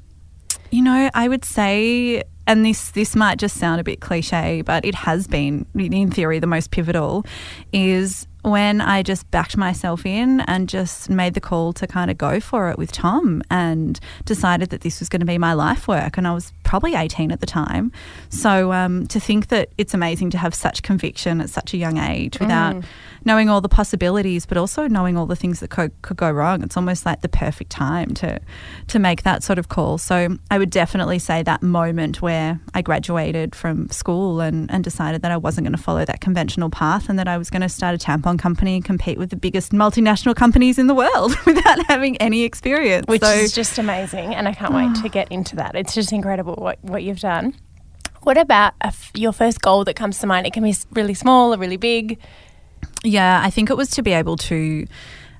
You 0.70 0.82
know, 0.82 1.10
I 1.14 1.26
would 1.28 1.44
say, 1.44 2.22
and 2.46 2.64
this 2.64 2.90
this 2.92 3.16
might 3.16 3.38
just 3.38 3.56
sound 3.56 3.80
a 3.80 3.84
bit 3.84 4.00
cliche, 4.00 4.62
but 4.62 4.84
it 4.84 4.94
has 4.94 5.26
been, 5.26 5.66
in 5.74 6.10
theory, 6.12 6.38
the 6.38 6.46
most 6.46 6.70
pivotal, 6.70 7.24
is 7.72 8.26
when 8.42 8.80
I 8.80 9.02
just 9.02 9.30
backed 9.30 9.56
myself 9.56 10.06
in 10.06 10.40
and 10.40 10.68
just 10.68 11.10
made 11.10 11.34
the 11.34 11.40
call 11.40 11.72
to 11.74 11.86
kind 11.86 12.10
of 12.10 12.18
go 12.18 12.40
for 12.40 12.70
it 12.70 12.78
with 12.78 12.92
Tom 12.92 13.42
and 13.50 14.00
decided 14.24 14.70
that 14.70 14.80
this 14.80 15.00
was 15.00 15.08
going 15.08 15.20
to 15.20 15.26
be 15.26 15.38
my 15.38 15.52
life 15.52 15.86
work. 15.88 16.16
And 16.16 16.26
I 16.26 16.32
was 16.32 16.52
probably 16.62 16.94
18 16.94 17.32
at 17.32 17.40
the 17.40 17.46
time. 17.46 17.92
So 18.28 18.72
um, 18.72 19.06
to 19.08 19.20
think 19.20 19.48
that 19.48 19.70
it's 19.76 19.94
amazing 19.94 20.30
to 20.30 20.38
have 20.38 20.54
such 20.54 20.82
conviction 20.82 21.40
at 21.40 21.50
such 21.50 21.74
a 21.74 21.76
young 21.76 21.98
age 21.98 22.38
without 22.40 22.76
knowing 23.24 23.48
all 23.48 23.60
the 23.60 23.68
possibilities, 23.68 24.46
but 24.46 24.56
also 24.56 24.86
knowing 24.86 25.16
all 25.16 25.26
the 25.26 25.36
things 25.36 25.60
that 25.60 25.70
could, 25.70 25.92
could 26.02 26.16
go 26.16 26.30
wrong, 26.30 26.62
it's 26.62 26.76
almost 26.76 27.06
like 27.06 27.20
the 27.20 27.28
perfect 27.28 27.70
time 27.70 28.14
to 28.14 28.40
to 28.88 28.98
make 28.98 29.22
that 29.22 29.42
sort 29.42 29.58
of 29.58 29.68
call. 29.68 29.98
So 29.98 30.36
I 30.50 30.58
would 30.58 30.70
definitely 30.70 31.18
say 31.18 31.42
that 31.42 31.62
moment 31.62 32.22
where 32.22 32.60
I 32.74 32.82
graduated 32.82 33.54
from 33.54 33.88
school 33.90 34.40
and, 34.40 34.70
and 34.70 34.82
decided 34.82 35.22
that 35.22 35.30
I 35.30 35.36
wasn't 35.36 35.66
going 35.66 35.76
to 35.76 35.82
follow 35.82 36.04
that 36.04 36.20
conventional 36.20 36.70
path 36.70 37.08
and 37.08 37.18
that 37.18 37.28
I 37.28 37.38
was 37.38 37.50
going 37.50 37.62
to 37.62 37.68
start 37.68 37.94
a 37.94 37.98
tampon 37.98 38.38
company 38.38 38.74
and 38.76 38.84
compete 38.84 39.18
with 39.18 39.30
the 39.30 39.36
biggest 39.36 39.72
multinational 39.72 40.34
companies 40.34 40.78
in 40.78 40.86
the 40.86 40.94
world 40.94 41.34
without 41.46 41.84
having 41.86 42.16
any 42.18 42.42
experience. 42.42 43.06
Which 43.06 43.22
so, 43.22 43.30
is 43.30 43.52
just 43.52 43.78
amazing, 43.78 44.34
and 44.34 44.48
I 44.48 44.52
can't 44.52 44.74
wait 44.74 44.94
to 44.96 45.06
ah. 45.06 45.08
get 45.08 45.30
into 45.30 45.56
that. 45.56 45.74
It's 45.74 45.94
just 45.94 46.12
incredible 46.12 46.54
what, 46.54 46.78
what 46.82 47.02
you've 47.02 47.20
done. 47.20 47.54
What 48.22 48.36
about 48.36 48.74
a 48.82 48.88
f- 48.88 49.12
your 49.14 49.32
first 49.32 49.62
goal 49.62 49.84
that 49.84 49.96
comes 49.96 50.18
to 50.18 50.26
mind? 50.26 50.46
It 50.46 50.52
can 50.52 50.62
be 50.62 50.74
really 50.92 51.14
small 51.14 51.54
or 51.54 51.58
really 51.58 51.78
big. 51.78 52.18
Yeah, 53.02 53.40
I 53.42 53.50
think 53.50 53.70
it 53.70 53.76
was 53.76 53.90
to 53.90 54.02
be 54.02 54.12
able 54.12 54.36
to, 54.36 54.86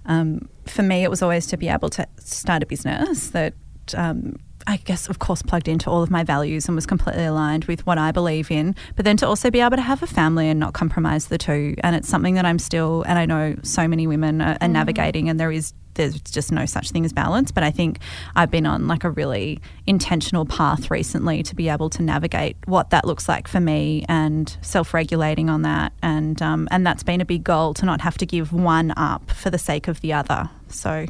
um, 0.07 0.49
for 0.67 0.83
me, 0.83 1.03
it 1.05 1.11
was 1.11 1.23
always 1.23 1.47
to 1.49 1.57
be 1.57 1.69
able 1.69 1.91
to 1.91 2.07
start 2.19 2.63
a 2.63 2.67
business 2.67 3.31
that, 3.31 3.55
um, 3.95 4.37
I 4.71 4.77
guess, 4.77 5.09
of 5.09 5.19
course, 5.19 5.43
plugged 5.43 5.67
into 5.67 5.91
all 5.91 6.01
of 6.01 6.13
my 6.13 6.23
values 6.23 6.69
and 6.69 6.77
was 6.77 6.87
completely 6.87 7.25
aligned 7.25 7.65
with 7.65 7.85
what 7.87 7.99
I 7.99 8.13
believe 8.13 8.53
in, 8.53 8.77
but 8.95 9.05
then 9.05 9.17
to 9.17 9.27
also 9.27 9.51
be 9.51 9.59
able 9.59 9.77
to 9.77 9.83
have 9.83 10.01
a 10.01 10.07
family 10.07 10.49
and 10.49 10.61
not 10.61 10.75
compromise 10.75 11.27
the 11.27 11.39
two. 11.39 11.75
And 11.83 11.97
it's 11.97 12.09
something 12.09 12.35
that 12.35 12.45
I'm 12.45 12.61
still, 12.61 13.03
and 13.03 13.19
I 13.19 13.27
know 13.27 13.57
so 13.65 13.89
many 13.89 14.07
women 14.07 14.41
are, 14.41 14.57
are 14.61 14.69
navigating, 14.69 15.29
and 15.29 15.41
there 15.41 15.51
is. 15.51 15.73
There's 15.95 16.21
just 16.21 16.53
no 16.53 16.67
such 16.67 16.93
thing 16.93 17.05
as 17.05 17.13
balance, 17.13 17.51
but 17.51 17.65
I 17.65 17.73
think 17.73 17.99
I've 18.37 18.51
been 18.51 18.65
on 18.65 18.87
like 18.87 19.03
a 19.03 19.11
really 19.11 19.61
intentional 19.89 20.47
path 20.47 20.89
recently 20.89 21.43
to 21.43 21.55
be 21.57 21.69
able 21.69 21.91
to 21.91 22.03
navigate 22.03 22.57
what 22.67 22.91
that 22.91 23.05
looks 23.05 23.29
like 23.29 23.49
for 23.49 23.59
me 23.59 24.07
and 24.09 24.57
self-regulating 24.63 25.51
on 25.51 25.63
that, 25.63 25.93
and 26.01 26.41
um, 26.41 26.69
and 26.71 26.87
that's 26.87 27.03
been 27.03 27.21
a 27.21 27.25
big 27.25 27.43
goal 27.43 27.75
to 27.75 27.85
not 27.85 28.01
have 28.03 28.17
to 28.19 28.25
give 28.25 28.53
one 28.53 28.95
up 28.97 29.33
for 29.33 29.51
the 29.51 29.59
sake 29.59 29.89
of 29.89 30.01
the 30.01 30.13
other. 30.13 30.49
So 30.69 31.07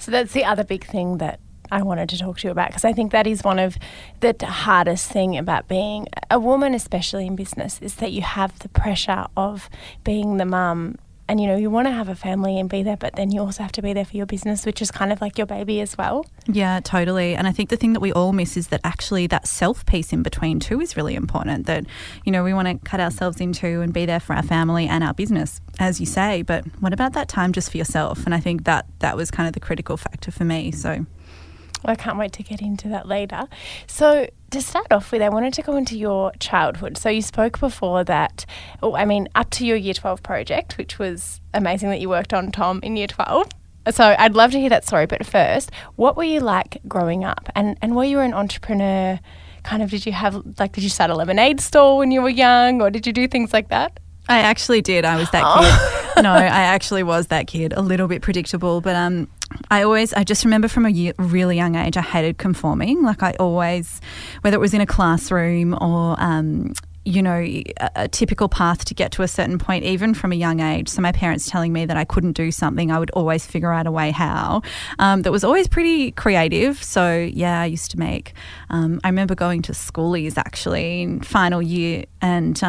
So 0.00 0.10
that's 0.10 0.32
the 0.32 0.44
other 0.44 0.64
big 0.64 0.84
thing 0.84 1.18
that 1.18 1.38
I 1.70 1.82
wanted 1.82 2.08
to 2.10 2.18
talk 2.18 2.38
to 2.38 2.48
you 2.48 2.52
about 2.52 2.68
because 2.68 2.84
I 2.84 2.92
think 2.92 3.12
that 3.12 3.26
is 3.26 3.42
one 3.42 3.58
of 3.58 3.76
the 4.20 4.34
hardest 4.44 5.10
thing 5.10 5.36
about 5.36 5.68
being 5.68 6.06
a 6.30 6.38
woman, 6.38 6.74
especially 6.74 7.26
in 7.26 7.36
business, 7.36 7.80
is 7.80 7.96
that 7.96 8.12
you 8.12 8.22
have 8.22 8.58
the 8.60 8.68
pressure 8.68 9.26
of 9.36 9.68
being 10.04 10.36
the 10.36 10.46
mum. 10.46 10.96
And 11.30 11.38
you 11.38 11.46
know, 11.46 11.56
you 11.56 11.68
want 11.68 11.86
to 11.86 11.92
have 11.92 12.08
a 12.08 12.14
family 12.14 12.58
and 12.58 12.70
be 12.70 12.82
there, 12.82 12.96
but 12.96 13.16
then 13.16 13.30
you 13.30 13.42
also 13.42 13.62
have 13.62 13.72
to 13.72 13.82
be 13.82 13.92
there 13.92 14.06
for 14.06 14.16
your 14.16 14.24
business, 14.24 14.64
which 14.64 14.80
is 14.80 14.90
kind 14.90 15.12
of 15.12 15.20
like 15.20 15.36
your 15.36 15.46
baby 15.46 15.82
as 15.82 15.98
well. 15.98 16.24
Yeah, 16.46 16.80
totally. 16.82 17.34
And 17.34 17.46
I 17.46 17.52
think 17.52 17.68
the 17.68 17.76
thing 17.76 17.92
that 17.92 18.00
we 18.00 18.14
all 18.14 18.32
miss 18.32 18.56
is 18.56 18.68
that 18.68 18.80
actually 18.82 19.26
that 19.26 19.46
self 19.46 19.84
piece 19.84 20.10
in 20.10 20.22
between 20.22 20.58
too 20.58 20.80
is 20.80 20.96
really 20.96 21.14
important. 21.14 21.66
That, 21.66 21.84
you 22.24 22.32
know, 22.32 22.42
we 22.42 22.54
want 22.54 22.68
to 22.68 22.88
cut 22.88 22.98
ourselves 22.98 23.42
into 23.42 23.82
and 23.82 23.92
be 23.92 24.06
there 24.06 24.20
for 24.20 24.34
our 24.34 24.42
family 24.42 24.88
and 24.88 25.04
our 25.04 25.12
business, 25.12 25.60
as 25.78 26.00
you 26.00 26.06
say. 26.06 26.40
But 26.40 26.64
what 26.80 26.94
about 26.94 27.12
that 27.12 27.28
time 27.28 27.52
just 27.52 27.70
for 27.70 27.76
yourself? 27.76 28.24
And 28.24 28.34
I 28.34 28.40
think 28.40 28.64
that 28.64 28.86
that 29.00 29.14
was 29.14 29.30
kind 29.30 29.46
of 29.46 29.52
the 29.52 29.60
critical 29.60 29.98
factor 29.98 30.30
for 30.30 30.46
me. 30.46 30.72
So, 30.72 31.04
I 31.84 31.94
can't 31.94 32.18
wait 32.18 32.32
to 32.32 32.42
get 32.42 32.60
into 32.60 32.88
that 32.88 33.06
later. 33.06 33.46
So, 33.86 34.28
to 34.50 34.62
start 34.62 34.86
off 34.90 35.12
with, 35.12 35.22
I 35.22 35.28
wanted 35.28 35.52
to 35.54 35.62
go 35.62 35.76
into 35.76 35.96
your 35.96 36.32
childhood. 36.40 36.98
So, 36.98 37.08
you 37.08 37.22
spoke 37.22 37.60
before 37.60 38.04
that, 38.04 38.44
oh, 38.82 38.94
I 38.94 39.04
mean, 39.04 39.28
up 39.34 39.50
to 39.50 39.66
your 39.66 39.76
year 39.76 39.94
12 39.94 40.22
project, 40.22 40.78
which 40.78 40.98
was 40.98 41.40
amazing 41.54 41.90
that 41.90 42.00
you 42.00 42.08
worked 42.08 42.32
on 42.34 42.50
Tom 42.50 42.80
in 42.82 42.96
year 42.96 43.06
12. 43.06 43.48
So, 43.90 44.14
I'd 44.18 44.34
love 44.34 44.52
to 44.52 44.60
hear 44.60 44.70
that 44.70 44.86
story. 44.86 45.06
But 45.06 45.24
first, 45.24 45.70
what 45.96 46.16
were 46.16 46.24
you 46.24 46.40
like 46.40 46.80
growing 46.88 47.24
up? 47.24 47.48
And, 47.54 47.78
and 47.80 47.94
were 47.94 48.04
you 48.04 48.20
an 48.20 48.34
entrepreneur? 48.34 49.20
Kind 49.62 49.82
of, 49.82 49.90
did 49.90 50.06
you 50.06 50.12
have, 50.12 50.42
like, 50.58 50.72
did 50.72 50.84
you 50.84 50.90
start 50.90 51.10
a 51.10 51.14
lemonade 51.14 51.60
store 51.60 51.98
when 51.98 52.10
you 52.10 52.22
were 52.22 52.28
young, 52.28 52.80
or 52.80 52.90
did 52.90 53.06
you 53.06 53.12
do 53.12 53.28
things 53.28 53.52
like 53.52 53.68
that? 53.68 54.00
I 54.28 54.40
actually 54.40 54.82
did. 54.82 55.04
I 55.04 55.16
was 55.16 55.30
that 55.30 56.14
kid. 56.14 56.22
no, 56.22 56.32
I 56.32 56.46
actually 56.46 57.02
was 57.02 57.28
that 57.28 57.46
kid. 57.46 57.72
A 57.74 57.80
little 57.80 58.08
bit 58.08 58.20
predictable, 58.20 58.80
but 58.80 58.94
um, 58.94 59.28
I 59.70 59.82
always, 59.82 60.12
I 60.12 60.24
just 60.24 60.44
remember 60.44 60.68
from 60.68 60.86
a 60.86 61.12
really 61.18 61.56
young 61.56 61.74
age, 61.74 61.96
I 61.96 62.02
hated 62.02 62.38
conforming. 62.38 63.02
Like 63.02 63.22
I 63.22 63.32
always, 63.38 64.00
whether 64.42 64.56
it 64.56 64.60
was 64.60 64.74
in 64.74 64.80
a 64.80 64.86
classroom 64.86 65.74
or, 65.80 66.16
um, 66.18 66.72
you 67.04 67.22
know, 67.22 67.38
a, 67.38 67.64
a 67.96 68.08
typical 68.08 68.48
path 68.48 68.84
to 68.84 68.94
get 68.94 69.12
to 69.12 69.22
a 69.22 69.28
certain 69.28 69.58
point, 69.58 69.84
even 69.84 70.12
from 70.12 70.30
a 70.30 70.34
young 70.34 70.60
age. 70.60 70.88
So 70.88 71.00
my 71.00 71.12
parents 71.12 71.48
telling 71.48 71.72
me 71.72 71.86
that 71.86 71.96
I 71.96 72.04
couldn't 72.04 72.32
do 72.32 72.50
something, 72.50 72.90
I 72.90 72.98
would 72.98 73.10
always 73.12 73.46
figure 73.46 73.72
out 73.72 73.86
a 73.86 73.90
way 73.90 74.10
how. 74.10 74.60
Um, 74.98 75.22
that 75.22 75.32
was 75.32 75.42
always 75.42 75.68
pretty 75.68 76.10
creative. 76.12 76.82
So 76.82 77.16
yeah, 77.32 77.62
I 77.62 77.66
used 77.66 77.90
to 77.92 77.98
make. 77.98 78.34
Um, 78.68 79.00
I 79.04 79.08
remember 79.08 79.34
going 79.34 79.62
to 79.62 79.72
schoolies 79.72 80.36
actually 80.36 81.02
in 81.02 81.20
final 81.20 81.62
year 81.62 82.04
and. 82.20 82.62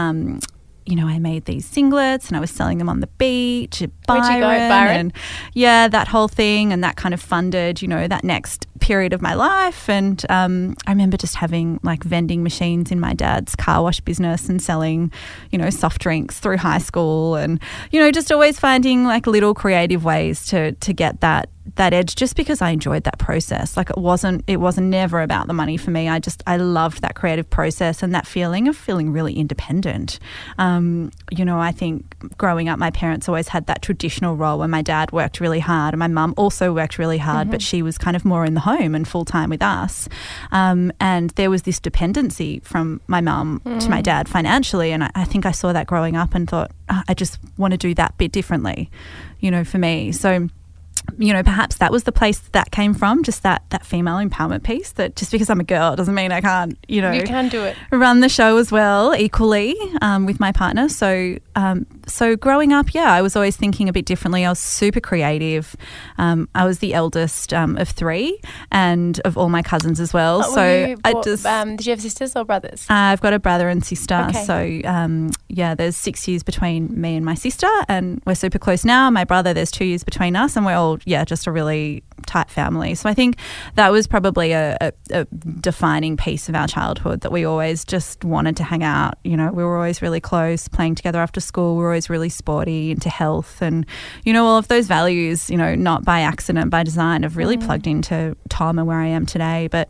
You 0.89 0.95
know, 0.95 1.07
I 1.07 1.19
made 1.19 1.45
these 1.45 1.69
singlets 1.69 2.27
and 2.27 2.37
I 2.37 2.39
was 2.39 2.49
selling 2.49 2.79
them 2.79 2.89
on 2.89 2.99
the 2.99 3.07
beach 3.17 3.81
at 3.81 3.91
Byron, 4.07 4.39
go 4.39 4.47
Byron? 4.47 4.97
and 4.97 5.13
yeah, 5.53 5.87
that 5.87 6.07
whole 6.07 6.27
thing, 6.27 6.73
and 6.73 6.83
that 6.83 6.95
kind 6.95 7.13
of 7.13 7.21
funded, 7.21 7.81
you 7.81 7.87
know, 7.87 8.07
that 8.07 8.23
next 8.23 8.65
period 8.79 9.13
of 9.13 9.21
my 9.21 9.33
life. 9.33 9.87
And 9.89 10.25
um, 10.29 10.75
I 10.87 10.91
remember 10.91 11.17
just 11.17 11.35
having 11.35 11.79
like 11.83 12.03
vending 12.03 12.41
machines 12.41 12.91
in 12.91 12.99
my 12.99 13.13
dad's 13.13 13.55
car 13.55 13.83
wash 13.83 13.99
business 13.99 14.49
and 14.49 14.61
selling, 14.61 15.11
you 15.51 15.59
know, 15.59 15.69
soft 15.69 16.01
drinks 16.01 16.39
through 16.39 16.57
high 16.57 16.79
school, 16.79 17.35
and 17.35 17.61
you 17.91 17.99
know, 17.99 18.11
just 18.11 18.31
always 18.31 18.59
finding 18.59 19.03
like 19.03 19.27
little 19.27 19.53
creative 19.53 20.03
ways 20.03 20.45
to 20.47 20.71
to 20.71 20.93
get 20.93 21.21
that 21.21 21.49
that 21.75 21.93
edge 21.93 22.15
just 22.15 22.35
because 22.35 22.61
I 22.61 22.69
enjoyed 22.71 23.03
that 23.03 23.19
process. 23.19 23.77
Like 23.77 23.89
it 23.89 23.97
wasn't 23.97 24.43
it 24.47 24.57
wasn't 24.57 24.87
never 24.87 25.21
about 25.21 25.47
the 25.47 25.53
money 25.53 25.77
for 25.77 25.91
me. 25.91 26.09
I 26.09 26.19
just 26.19 26.43
I 26.47 26.57
loved 26.57 27.01
that 27.01 27.15
creative 27.15 27.49
process 27.49 28.03
and 28.03 28.13
that 28.15 28.27
feeling 28.27 28.67
of 28.67 28.75
feeling 28.75 29.11
really 29.11 29.33
independent. 29.33 30.19
Um, 30.57 31.11
you 31.31 31.45
know, 31.45 31.59
I 31.59 31.71
think 31.71 32.15
growing 32.37 32.69
up 32.69 32.79
my 32.79 32.91
parents 32.91 33.27
always 33.27 33.47
had 33.49 33.65
that 33.67 33.81
traditional 33.81 34.35
role 34.35 34.59
where 34.59 34.67
my 34.67 34.81
dad 34.81 35.11
worked 35.11 35.39
really 35.39 35.59
hard 35.59 35.93
and 35.93 35.99
my 35.99 36.07
mum 36.07 36.33
also 36.37 36.73
worked 36.73 36.97
really 36.97 37.17
hard, 37.17 37.49
but 37.51 37.61
she 37.61 37.81
was 37.81 37.97
kind 37.97 38.15
of 38.15 38.25
more 38.25 38.45
in 38.45 38.53
the 38.53 38.59
home 38.61 38.95
and 38.95 39.07
full 39.07 39.25
time 39.25 39.49
with 39.49 39.61
us. 39.61 40.09
Um, 40.51 40.91
and 40.99 41.29
there 41.31 41.49
was 41.49 41.63
this 41.63 41.79
dependency 41.79 42.59
from 42.61 43.01
my 43.07 43.21
mum 43.21 43.61
to 43.79 43.89
my 43.89 44.01
dad 44.01 44.27
financially 44.29 44.91
and 44.91 45.03
I, 45.03 45.11
I 45.15 45.25
think 45.25 45.45
I 45.45 45.51
saw 45.51 45.73
that 45.73 45.87
growing 45.87 46.15
up 46.15 46.35
and 46.35 46.49
thought, 46.49 46.71
"Ah, 46.89 47.03
I 47.07 47.13
just 47.13 47.39
want 47.57 47.71
to 47.71 47.77
do 47.77 47.93
that 47.95 48.17
bit 48.17 48.31
differently, 48.31 48.89
you 49.39 49.51
know, 49.51 49.63
for 49.63 49.77
me. 49.77 50.11
So 50.11 50.49
you 51.17 51.33
know, 51.33 51.43
perhaps 51.43 51.77
that 51.77 51.91
was 51.91 52.03
the 52.03 52.11
place 52.11 52.39
that, 52.51 52.71
came 52.71 52.93
from, 52.93 53.23
just 53.23 53.43
that 53.43 53.63
that 53.69 53.85
female 53.85 54.17
empowerment 54.17 54.63
piece. 54.63 54.91
That 54.93 55.15
just 55.15 55.31
because 55.31 55.49
I'm 55.49 55.59
a 55.59 55.63
girl 55.63 55.95
doesn't 55.95 56.13
mean 56.15 56.31
I 56.31 56.41
can't, 56.41 56.77
you 56.87 57.01
know, 57.01 57.11
You 57.11 57.23
can 57.23 57.49
do 57.49 57.63
it. 57.63 57.75
run 57.91 58.19
the 58.19 58.29
show 58.29 58.57
as 58.57 58.71
well 58.71 59.15
equally 59.15 59.75
um, 60.01 60.25
with 60.25 60.39
my 60.39 60.51
partner. 60.51 60.89
So, 60.89 61.37
um, 61.55 61.85
so 62.09 62.35
growing 62.35 62.73
up, 62.73 62.93
yeah, 62.93 63.13
I 63.13 63.21
was 63.21 63.35
always 63.35 63.55
thinking 63.55 63.87
a 63.87 63.93
bit 63.93 64.05
differently. 64.05 64.45
I 64.45 64.49
was 64.49 64.59
super 64.59 64.99
creative. 64.99 65.75
Um, 66.17 66.49
I 66.55 66.65
was 66.65 66.79
the 66.79 66.93
eldest 66.93 67.53
um, 67.53 67.77
of 67.77 67.87
three, 67.89 68.39
and 68.71 69.19
of 69.21 69.37
all 69.37 69.49
my 69.49 69.61
cousins 69.61 69.99
as 69.99 70.13
well. 70.13 70.43
So 70.43 70.61
I 70.61 71.13
bought- 71.13 71.23
just. 71.23 71.45
um, 71.45 71.75
did 71.75 71.85
you 71.85 71.91
have 71.91 72.01
sisters 72.01 72.35
or 72.35 72.43
brothers? 72.45 72.85
Uh, 72.89 72.93
I've 72.93 73.21
got 73.21 73.33
a 73.33 73.39
brother 73.39 73.69
and 73.69 73.85
sister. 73.85 74.27
Okay. 74.29 74.43
So, 74.43 74.89
um, 74.89 75.29
yeah, 75.47 75.75
there's 75.75 75.95
six 75.95 76.27
years 76.27 76.43
between 76.43 76.99
me 76.99 77.15
and 77.15 77.25
my 77.25 77.35
sister, 77.35 77.69
and 77.87 78.21
we're 78.25 78.35
super 78.35 78.59
close 78.59 78.83
now. 78.83 79.09
My 79.09 79.23
brother, 79.23 79.53
there's 79.53 79.71
two 79.71 79.85
years 79.85 80.03
between 80.03 80.35
us, 80.35 80.55
and 80.55 80.65
we're 80.65 80.75
all, 80.75 80.97
yeah, 81.05 81.23
just 81.23 81.47
a 81.47 81.51
really 81.51 82.03
tight 82.25 82.49
family. 82.49 82.95
So, 82.95 83.09
I 83.09 83.13
think 83.13 83.37
that 83.75 83.91
was 83.91 84.07
probably 84.07 84.51
a, 84.51 84.77
a, 84.81 84.91
a 85.11 85.25
defining 85.61 86.17
piece 86.17 86.49
of 86.49 86.55
our 86.55 86.67
childhood 86.67 87.21
that 87.21 87.31
we 87.31 87.45
always 87.45 87.85
just 87.85 88.23
wanted 88.23 88.57
to 88.57 88.63
hang 88.63 88.83
out. 88.83 89.17
You 89.23 89.37
know, 89.37 89.51
we 89.51 89.63
were 89.63 89.75
always 89.77 90.01
really 90.01 90.19
close, 90.19 90.67
playing 90.67 90.95
together 90.95 91.19
after 91.19 91.39
school. 91.39 91.75
We 91.75 91.83
were 91.83 91.98
always 91.99 92.09
really 92.09 92.29
sporty, 92.29 92.91
into 92.91 93.09
health, 93.09 93.61
and, 93.61 93.85
you 94.23 94.31
know, 94.31 94.45
all 94.45 94.57
of 94.57 94.69
those 94.69 94.87
values, 94.87 95.49
you 95.49 95.57
know, 95.57 95.75
not 95.75 96.05
by 96.05 96.21
accident, 96.21 96.71
by 96.71 96.81
design, 96.83 97.23
have 97.23 97.35
really 97.35 97.57
plugged 97.57 97.87
into 97.87 98.35
Tom 98.47 98.79
and 98.79 98.87
where 98.87 98.99
I 98.99 99.07
am 99.07 99.25
today. 99.25 99.67
But, 99.69 99.89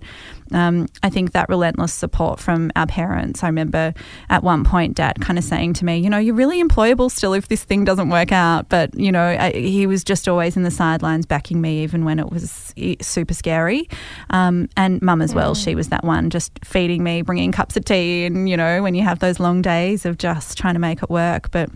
um, 0.52 0.88
I 1.04 1.10
think 1.12 1.34
that 1.34 1.48
relentless 1.50 1.94
support 1.94 2.40
from 2.40 2.72
our 2.76 2.88
parents. 2.88 3.44
I 3.44 3.48
remember 3.48 3.94
at 4.30 4.42
one 4.44 4.64
point, 4.64 4.96
Dad 4.96 5.22
kind 5.22 5.38
of 5.38 5.46
saying 5.46 5.74
to 5.74 5.86
me, 5.86 5.98
"You 6.00 6.10
know, 6.10 6.18
you're 6.18 6.34
really 6.34 6.64
employable 6.64 7.12
still 7.12 7.34
if 7.34 7.48
this 7.50 7.64
thing 7.64 7.86
doesn't 7.86 8.10
work 8.10 8.32
out." 8.32 8.68
But 8.68 8.98
you 8.98 9.12
know, 9.12 9.38
I, 9.40 9.52
he 9.52 9.86
was 9.86 10.04
just 10.04 10.28
always 10.28 10.58
in 10.58 10.64
the 10.64 10.72
sidelines, 10.72 11.28
backing 11.28 11.62
me, 11.62 11.84
even 11.84 12.04
when 12.04 12.18
it 12.18 12.32
was 12.32 12.74
super 13.02 13.36
scary. 13.36 13.88
Um, 14.32 14.70
and 14.76 15.00
Mum 15.04 15.22
as 15.22 15.36
well. 15.36 15.54
She 15.54 15.76
was 15.76 15.90
that 15.90 16.04
one, 16.04 16.32
just 16.32 16.52
feeding 16.66 17.04
me, 17.04 17.22
bringing 17.22 17.52
cups 17.52 17.78
of 17.78 17.86
tea, 17.86 18.26
and 18.26 18.50
you 18.50 18.58
know, 18.58 18.82
when 18.82 18.96
you 18.96 19.04
have 19.04 19.20
those 19.20 19.40
long 19.40 19.62
days 19.62 20.06
of 20.06 20.18
just 20.18 20.58
trying 20.58 20.74
to 20.74 20.80
make 20.80 21.04
it 21.04 21.12
work. 21.12 21.52
But 21.52 21.70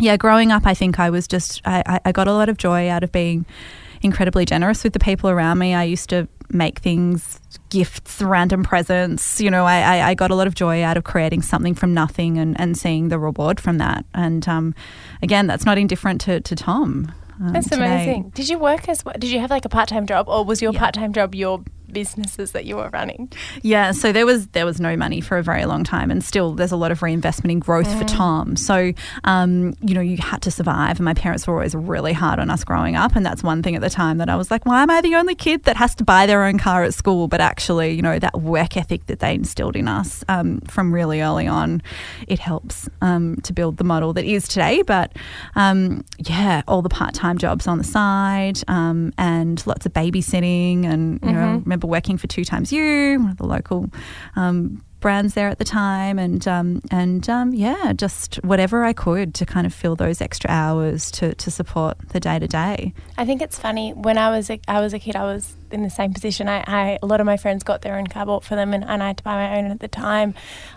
yeah, 0.00 0.16
growing 0.16 0.52
up, 0.52 0.66
I 0.66 0.74
think 0.74 0.98
I 0.98 1.10
was 1.10 1.26
just 1.28 1.60
I, 1.64 2.00
I- 2.04 2.12
got 2.12 2.28
a 2.28 2.32
lot 2.32 2.48
of 2.48 2.56
joy 2.56 2.88
out 2.88 3.02
of 3.04 3.12
being 3.12 3.46
incredibly 4.02 4.44
generous 4.44 4.84
with 4.84 4.92
the 4.92 4.98
people 4.98 5.30
around 5.30 5.58
me. 5.58 5.74
I 5.74 5.84
used 5.84 6.10
to 6.10 6.28
make 6.50 6.78
things, 6.80 7.40
gifts, 7.70 8.20
random 8.20 8.62
presents. 8.62 9.40
You 9.40 9.50
know, 9.50 9.64
I, 9.64 9.80
I, 9.98 10.08
I 10.10 10.14
got 10.14 10.30
a 10.30 10.34
lot 10.34 10.46
of 10.46 10.54
joy 10.54 10.82
out 10.82 10.96
of 10.96 11.04
creating 11.04 11.40
something 11.42 11.74
from 11.74 11.94
nothing 11.94 12.36
and, 12.38 12.58
and 12.60 12.76
seeing 12.76 13.08
the 13.08 13.18
reward 13.18 13.58
from 13.60 13.78
that. 13.78 14.04
And 14.14 14.46
um, 14.46 14.74
again, 15.22 15.46
that's 15.46 15.64
not 15.64 15.78
indifferent 15.78 16.20
to, 16.22 16.40
to 16.40 16.54
Tom. 16.54 17.10
um, 17.40 17.52
That's 17.54 17.68
today. 17.70 17.84
amazing. 17.86 18.30
Did 18.34 18.48
you 18.50 18.58
work 18.58 18.88
as 18.90 19.04
well? 19.04 19.14
Did 19.18 19.30
you 19.30 19.40
have 19.40 19.50
like 19.50 19.64
a 19.64 19.68
part 19.70 19.88
time 19.88 20.06
job, 20.06 20.28
or 20.28 20.44
was 20.44 20.60
your 20.60 20.72
Yeah. 20.74 20.80
part 20.80 20.94
time 20.94 21.12
job 21.14 21.34
your 21.34 21.62
businesses 21.94 22.52
that 22.52 22.66
you 22.66 22.76
were 22.76 22.90
running? 22.90 23.32
Yeah, 23.62 23.92
so 23.92 24.12
there 24.12 24.26
was 24.26 24.48
there 24.48 24.66
was 24.66 24.80
no 24.80 24.96
money 24.96 25.22
for 25.22 25.38
a 25.38 25.42
very 25.42 25.64
long 25.64 25.84
time, 25.84 26.10
and 26.10 26.22
still 26.22 26.52
there's 26.52 26.72
a 26.72 26.76
lot 26.76 26.92
of 26.92 27.02
reinvestment 27.02 27.50
in 27.50 27.60
growth 27.60 27.90
for 27.98 28.04
Tom. 28.04 28.56
So, 28.56 28.92
um, 29.24 29.74
you 29.80 29.94
know, 29.94 30.02
you 30.02 30.18
had 30.18 30.42
to 30.42 30.50
survive, 30.50 30.98
and 30.98 31.04
my 31.04 31.14
parents 31.14 31.46
were 31.46 31.54
always 31.54 31.74
really 31.74 32.12
hard 32.12 32.38
on 32.38 32.50
us 32.50 32.64
growing 32.64 32.96
up, 32.96 33.16
and 33.16 33.24
that's 33.24 33.42
one 33.42 33.62
thing 33.62 33.74
at 33.74 33.80
the 33.80 33.88
time 33.88 34.18
that 34.18 34.28
I 34.28 34.36
was 34.36 34.50
like, 34.50 34.66
why 34.66 34.82
am 34.82 34.90
I 34.90 35.00
the 35.00 35.14
only 35.14 35.34
kid 35.34 35.64
that 35.64 35.76
has 35.76 35.94
to 35.96 36.04
buy 36.04 36.26
their 36.26 36.44
own 36.44 36.58
car 36.58 36.82
at 36.82 36.92
school? 36.92 37.28
But 37.28 37.40
actually, 37.40 37.92
you 37.92 38.02
know, 38.02 38.18
that 38.18 38.40
work 38.40 38.76
ethic 38.76 39.06
that 39.06 39.20
they 39.20 39.34
instilled 39.34 39.76
in 39.76 39.88
us 39.88 40.24
um, 40.28 40.60
from 40.62 40.92
really 40.92 41.22
early 41.22 41.46
on, 41.46 41.82
it 42.26 42.40
helps 42.40 42.88
um, 43.00 43.36
to 43.42 43.52
build 43.52 43.76
the 43.76 43.84
model 43.84 44.12
that 44.14 44.24
is 44.24 44.48
today. 44.48 44.82
But 44.82 45.12
um, 45.54 46.04
yeah, 46.18 46.62
all 46.66 46.82
the 46.82 46.88
part 46.88 47.14
time 47.14 47.38
jobs 47.38 47.66
on 47.66 47.78
the 47.78 47.84
side, 47.84 48.58
um, 48.68 49.12
and 49.16 49.64
lots 49.66 49.86
of 49.86 49.92
babysitting, 49.92 50.84
and 50.84 51.20
you 51.22 51.32
know, 51.32 51.62
remember 51.64 51.83
working 51.86 52.16
for 52.16 52.26
Two 52.26 52.44
Times 52.44 52.72
You, 52.72 53.18
one 53.20 53.30
of 53.30 53.36
the 53.36 53.46
local 53.46 53.90
um, 54.36 54.84
brands 55.04 55.34
there 55.34 55.48
at 55.48 55.58
the 55.58 55.66
time, 55.66 56.18
and 56.18 56.48
um, 56.48 56.80
and 56.90 57.28
um, 57.28 57.52
yeah, 57.52 57.92
just 57.92 58.36
whatever 58.36 58.84
I 58.84 58.94
could 58.94 59.34
to 59.34 59.44
kind 59.44 59.66
of 59.66 59.74
fill 59.74 59.96
those 59.96 60.22
extra 60.22 60.50
hours 60.50 61.10
to 61.12 61.34
to 61.34 61.50
support 61.50 61.98
the 62.08 62.20
day 62.20 62.38
to 62.38 62.48
day. 62.48 62.94
I 63.18 63.26
think 63.26 63.42
it's 63.42 63.58
funny 63.58 63.92
when 63.92 64.16
I 64.16 64.30
was 64.30 64.48
a, 64.48 64.58
I 64.66 64.80
was 64.80 64.94
a 64.94 64.98
kid, 64.98 65.14
I 65.14 65.24
was 65.24 65.56
in 65.70 65.82
the 65.82 65.90
same 65.90 66.14
position. 66.14 66.48
I, 66.48 66.64
I 66.66 66.98
a 67.02 67.06
lot 67.06 67.20
of 67.20 67.26
my 67.26 67.36
friends 67.36 67.62
got 67.62 67.82
their 67.82 67.96
own 67.96 68.06
car 68.06 68.24
bought 68.24 68.44
for 68.44 68.56
them, 68.56 68.72
and, 68.72 68.82
and 68.82 69.02
I 69.02 69.08
had 69.08 69.18
to 69.18 69.24
buy 69.24 69.34
my 69.34 69.58
own 69.58 69.70
at 69.70 69.80
the 69.80 69.88
time. 69.88 70.32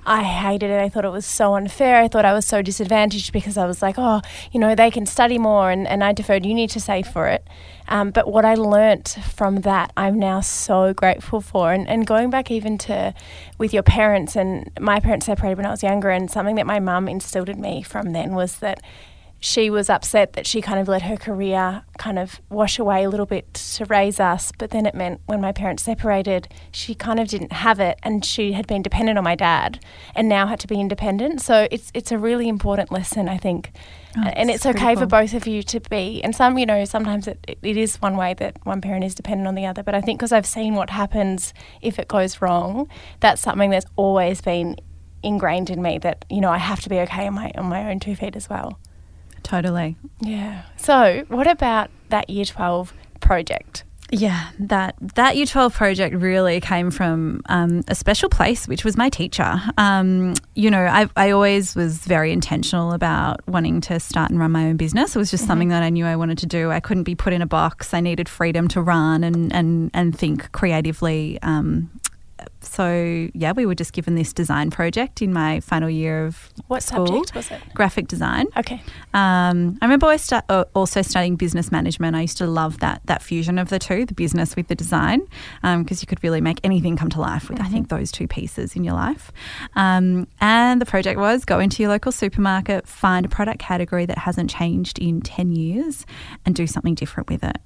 I 0.05 0.23
hated 0.23 0.71
it. 0.71 0.81
I 0.81 0.89
thought 0.89 1.05
it 1.05 1.11
was 1.11 1.25
so 1.25 1.55
unfair. 1.55 1.95
I 1.95 2.09
thought 2.09 2.25
I 2.25 2.33
was 2.33 2.45
so 2.45 2.61
disadvantaged 2.61 3.31
because 3.31 3.57
I 3.57 3.65
was 3.65 3.81
like, 3.81 3.95
oh, 3.97 4.19
you 4.51 4.59
know, 4.59 4.75
they 4.75 4.91
can 4.91 5.05
study 5.05 5.37
more, 5.37 5.71
and, 5.71 5.87
and 5.87 6.03
I 6.03 6.11
deferred 6.11 6.45
uni 6.45 6.67
to 6.67 6.81
save 6.81 7.07
for 7.07 7.27
it. 7.27 7.47
Um, 7.89 8.11
but 8.11 8.27
what 8.27 8.43
I 8.43 8.55
learnt 8.55 9.17
from 9.33 9.61
that, 9.61 9.93
I'm 9.95 10.19
now 10.19 10.41
so 10.41 10.93
grateful 10.93 11.39
for. 11.41 11.71
And, 11.71 11.87
and 11.87 12.05
going 12.05 12.29
back 12.29 12.51
even 12.51 12.77
to 12.79 13.13
with 13.57 13.73
your 13.73 13.83
parents, 13.83 14.16
and 14.17 14.71
my 14.79 14.99
parents 14.99 15.25
separated 15.25 15.57
when 15.57 15.65
I 15.65 15.71
was 15.71 15.83
younger, 15.83 16.09
and 16.09 16.29
something 16.29 16.55
that 16.55 16.65
my 16.65 16.79
mum 16.79 17.07
instilled 17.07 17.49
in 17.49 17.61
me 17.61 17.83
from 17.83 18.13
then 18.13 18.33
was 18.33 18.57
that 18.59 18.81
she 19.39 19.69
was 19.69 19.89
upset 19.89 20.33
that 20.33 20.47
she 20.47 20.61
kind 20.61 20.79
of 20.79 20.87
let 20.87 21.03
her 21.03 21.15
career 21.15 21.83
kind 21.99 22.17
of 22.17 22.41
wash 22.49 22.79
away 22.79 23.03
a 23.03 23.09
little 23.09 23.27
bit 23.27 23.53
to 23.53 23.85
raise 23.85 24.19
us. 24.19 24.51
But 24.57 24.71
then 24.71 24.85
it 24.85 24.95
meant 24.95 25.21
when 25.27 25.39
my 25.41 25.51
parents 25.51 25.83
separated, 25.83 26.47
she 26.71 26.95
kind 26.95 27.19
of 27.19 27.27
didn't 27.27 27.51
have 27.51 27.79
it, 27.79 27.99
and 28.01 28.25
she 28.25 28.53
had 28.53 28.65
been 28.65 28.81
dependent 28.81 29.17
on 29.17 29.23
my 29.23 29.35
dad, 29.35 29.79
and 30.15 30.27
now 30.27 30.47
had 30.47 30.59
to 30.61 30.67
be 30.67 30.79
independent. 30.79 31.41
So 31.41 31.67
it's 31.69 31.91
it's 31.93 32.11
a 32.11 32.17
really 32.17 32.47
important 32.47 32.91
lesson, 32.91 33.29
I 33.29 33.37
think. 33.37 33.71
Oh, 34.17 34.27
and 34.27 34.49
it's 34.49 34.65
okay 34.65 34.95
for 34.95 35.05
both 35.05 35.33
of 35.33 35.45
you 35.45 35.61
to 35.63 35.79
be. 35.79 36.23
And 36.23 36.35
some, 36.35 36.57
you 36.57 36.65
know, 36.65 36.85
sometimes 36.85 37.27
it, 37.27 37.39
it, 37.47 37.59
it 37.61 37.77
is 37.77 37.97
one 38.01 38.17
way 38.17 38.33
that 38.35 38.57
one 38.65 38.81
parent 38.81 39.03
is 39.03 39.13
dependent 39.13 39.47
on 39.47 39.55
the 39.55 39.65
other. 39.65 39.83
But 39.83 39.93
I 39.93 40.01
think 40.01 40.19
because 40.19 40.31
I've 40.31 40.45
seen 40.45 40.75
what 40.75 40.89
happens 40.89 41.53
if 41.81 41.99
it 41.99 42.07
goes 42.07 42.41
wrong, 42.41 42.87
that's 43.19 43.41
something 43.41 43.69
that's 43.69 43.85
always 43.95 44.41
been 44.41 44.77
ingrained 45.23 45.69
in 45.69 45.81
me 45.81 45.97
that 45.97 46.25
you 46.29 46.39
know 46.39 46.49
I 46.49 46.57
have 46.57 46.79
to 46.81 46.89
be 46.89 46.99
okay 46.99 47.27
on 47.27 47.33
my 47.33 47.51
on 47.55 47.65
my 47.65 47.89
own 47.89 47.99
two 47.99 48.15
feet 48.15 48.35
as 48.35 48.49
well. 48.49 48.79
Totally. 49.43 49.95
Yeah. 50.19 50.63
So, 50.75 51.25
what 51.29 51.47
about 51.47 51.89
that 52.09 52.29
year 52.29 52.45
12 52.45 52.93
project? 53.19 53.83
Yeah, 54.11 54.51
that 54.59 54.95
that 55.15 55.35
Year 55.35 55.45
Twelve 55.45 55.73
project 55.73 56.15
really 56.15 56.61
came 56.61 56.91
from 56.91 57.41
um, 57.47 57.83
a 57.89 57.95
special 57.95 58.29
place, 58.29 58.67
which 58.67 58.85
was 58.85 58.95
my 58.95 59.09
teacher. 59.09 59.61
Um, 59.77 60.33
you 60.55 60.71
know, 60.71 60.85
I, 60.85 61.09
I 61.17 61.31
always 61.31 61.75
was 61.75 61.97
very 61.97 62.31
intentional 62.31 62.93
about 62.93 63.45
wanting 63.47 63.81
to 63.81 63.99
start 63.99 64.29
and 64.29 64.39
run 64.39 64.51
my 64.51 64.67
own 64.67 64.77
business. 64.77 65.15
It 65.15 65.19
was 65.19 65.29
just 65.29 65.45
something 65.45 65.69
that 65.69 65.83
I 65.83 65.89
knew 65.89 66.05
I 66.05 66.15
wanted 66.15 66.37
to 66.39 66.45
do. 66.45 66.71
I 66.71 66.79
couldn't 66.79 67.03
be 67.03 67.15
put 67.15 67.33
in 67.33 67.41
a 67.41 67.45
box. 67.45 67.93
I 67.93 67.99
needed 67.99 68.29
freedom 68.29 68.69
to 68.69 68.81
run 68.81 69.25
and 69.25 69.53
and 69.53 69.91
and 69.93 70.17
think 70.17 70.51
creatively. 70.53 71.39
Um, 71.41 71.91
so 72.61 73.29
yeah, 73.33 73.51
we 73.53 73.65
were 73.65 73.75
just 73.75 73.93
given 73.93 74.15
this 74.15 74.33
design 74.33 74.69
project 74.69 75.21
in 75.21 75.33
my 75.33 75.59
final 75.61 75.89
year 75.89 76.25
of 76.25 76.49
What 76.67 76.83
school. 76.83 77.07
subject 77.07 77.33
was 77.35 77.49
it? 77.51 77.61
Graphic 77.73 78.07
design. 78.07 78.47
Okay. 78.55 78.81
Um, 79.13 79.77
I 79.81 79.85
remember 79.85 80.07
I 80.07 80.17
stu- 80.17 80.41
uh, 80.49 80.65
also 80.73 81.01
studying 81.01 81.35
business 81.35 81.71
management. 81.71 82.15
I 82.15 82.21
used 82.21 82.37
to 82.37 82.47
love 82.47 82.79
that 82.79 83.01
that 83.05 83.21
fusion 83.23 83.57
of 83.57 83.69
the 83.69 83.79
two, 83.79 84.05
the 84.05 84.13
business 84.13 84.55
with 84.55 84.67
the 84.67 84.75
design, 84.75 85.21
because 85.63 86.01
you 86.01 86.07
could 86.07 86.23
really 86.23 86.41
make 86.41 86.59
anything 86.63 86.95
come 86.97 87.09
to 87.09 87.21
life 87.21 87.49
with 87.49 87.59
I 87.61 87.67
think 87.69 87.89
those 87.89 88.11
two 88.11 88.27
pieces 88.27 88.75
in 88.75 88.83
your 88.83 88.93
life. 88.93 89.31
Um, 89.75 90.27
and 90.41 90.79
the 90.81 90.85
project 90.85 91.19
was 91.19 91.45
go 91.45 91.59
into 91.59 91.81
your 91.81 91.91
local 91.91 92.11
supermarket, 92.11 92.87
find 92.87 93.25
a 93.25 93.29
product 93.29 93.59
category 93.59 94.05
that 94.05 94.17
hasn't 94.19 94.49
changed 94.49 94.99
in 94.99 95.21
ten 95.21 95.51
years, 95.51 96.05
and 96.45 96.53
do 96.55 96.67
something 96.67 96.95
different 96.95 97.29
with 97.29 97.43
it. 97.43 97.57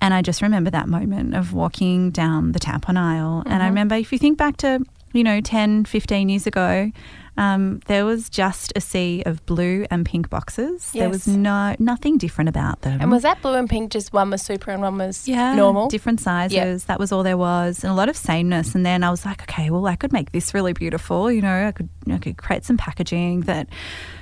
And 0.00 0.14
I 0.14 0.22
just 0.22 0.42
remember 0.42 0.70
that 0.70 0.88
moment 0.88 1.34
of 1.34 1.52
walking 1.52 2.10
down 2.10 2.52
the 2.52 2.60
tampon 2.60 2.96
aisle. 2.96 3.42
And 3.46 3.62
I 3.62 3.66
remember 3.66 3.94
if 3.96 4.12
you 4.12 4.18
think 4.18 4.38
back 4.38 4.56
to, 4.58 4.80
you 5.12 5.24
know, 5.24 5.40
10, 5.40 5.84
15 5.86 6.28
years 6.28 6.46
ago, 6.46 6.92
um, 7.38 7.80
there 7.86 8.04
was 8.04 8.28
just 8.28 8.72
a 8.74 8.80
sea 8.80 9.22
of 9.24 9.46
blue 9.46 9.86
and 9.92 10.04
pink 10.04 10.28
boxes. 10.28 10.90
There 10.90 11.08
was 11.08 11.28
no 11.28 11.76
nothing 11.78 12.18
different 12.18 12.48
about 12.48 12.82
them. 12.82 13.00
And 13.00 13.12
was 13.12 13.22
that 13.22 13.40
blue 13.40 13.54
and 13.54 13.70
pink 13.70 13.92
just 13.92 14.12
one 14.12 14.30
was 14.30 14.42
super 14.42 14.72
and 14.72 14.82
one 14.82 14.98
was 14.98 15.28
yeah, 15.28 15.54
normal? 15.54 15.88
different 15.88 16.20
sizes. 16.20 16.84
That 16.84 16.98
was 16.98 17.12
all 17.12 17.22
there 17.22 17.36
was, 17.36 17.84
and 17.84 17.92
a 17.92 17.94
lot 17.94 18.08
of 18.08 18.16
sameness. 18.16 18.74
And 18.74 18.84
then 18.84 19.04
I 19.04 19.10
was 19.10 19.24
like, 19.24 19.42
okay, 19.42 19.70
well, 19.70 19.86
I 19.86 19.94
could 19.94 20.12
make 20.12 20.32
this 20.32 20.52
really 20.52 20.72
beautiful. 20.72 21.30
You 21.30 21.42
know, 21.42 21.68
I 21.68 21.70
could 21.70 21.88
I 22.10 22.18
could 22.18 22.38
create 22.38 22.64
some 22.64 22.76
packaging 22.76 23.42
that 23.42 23.68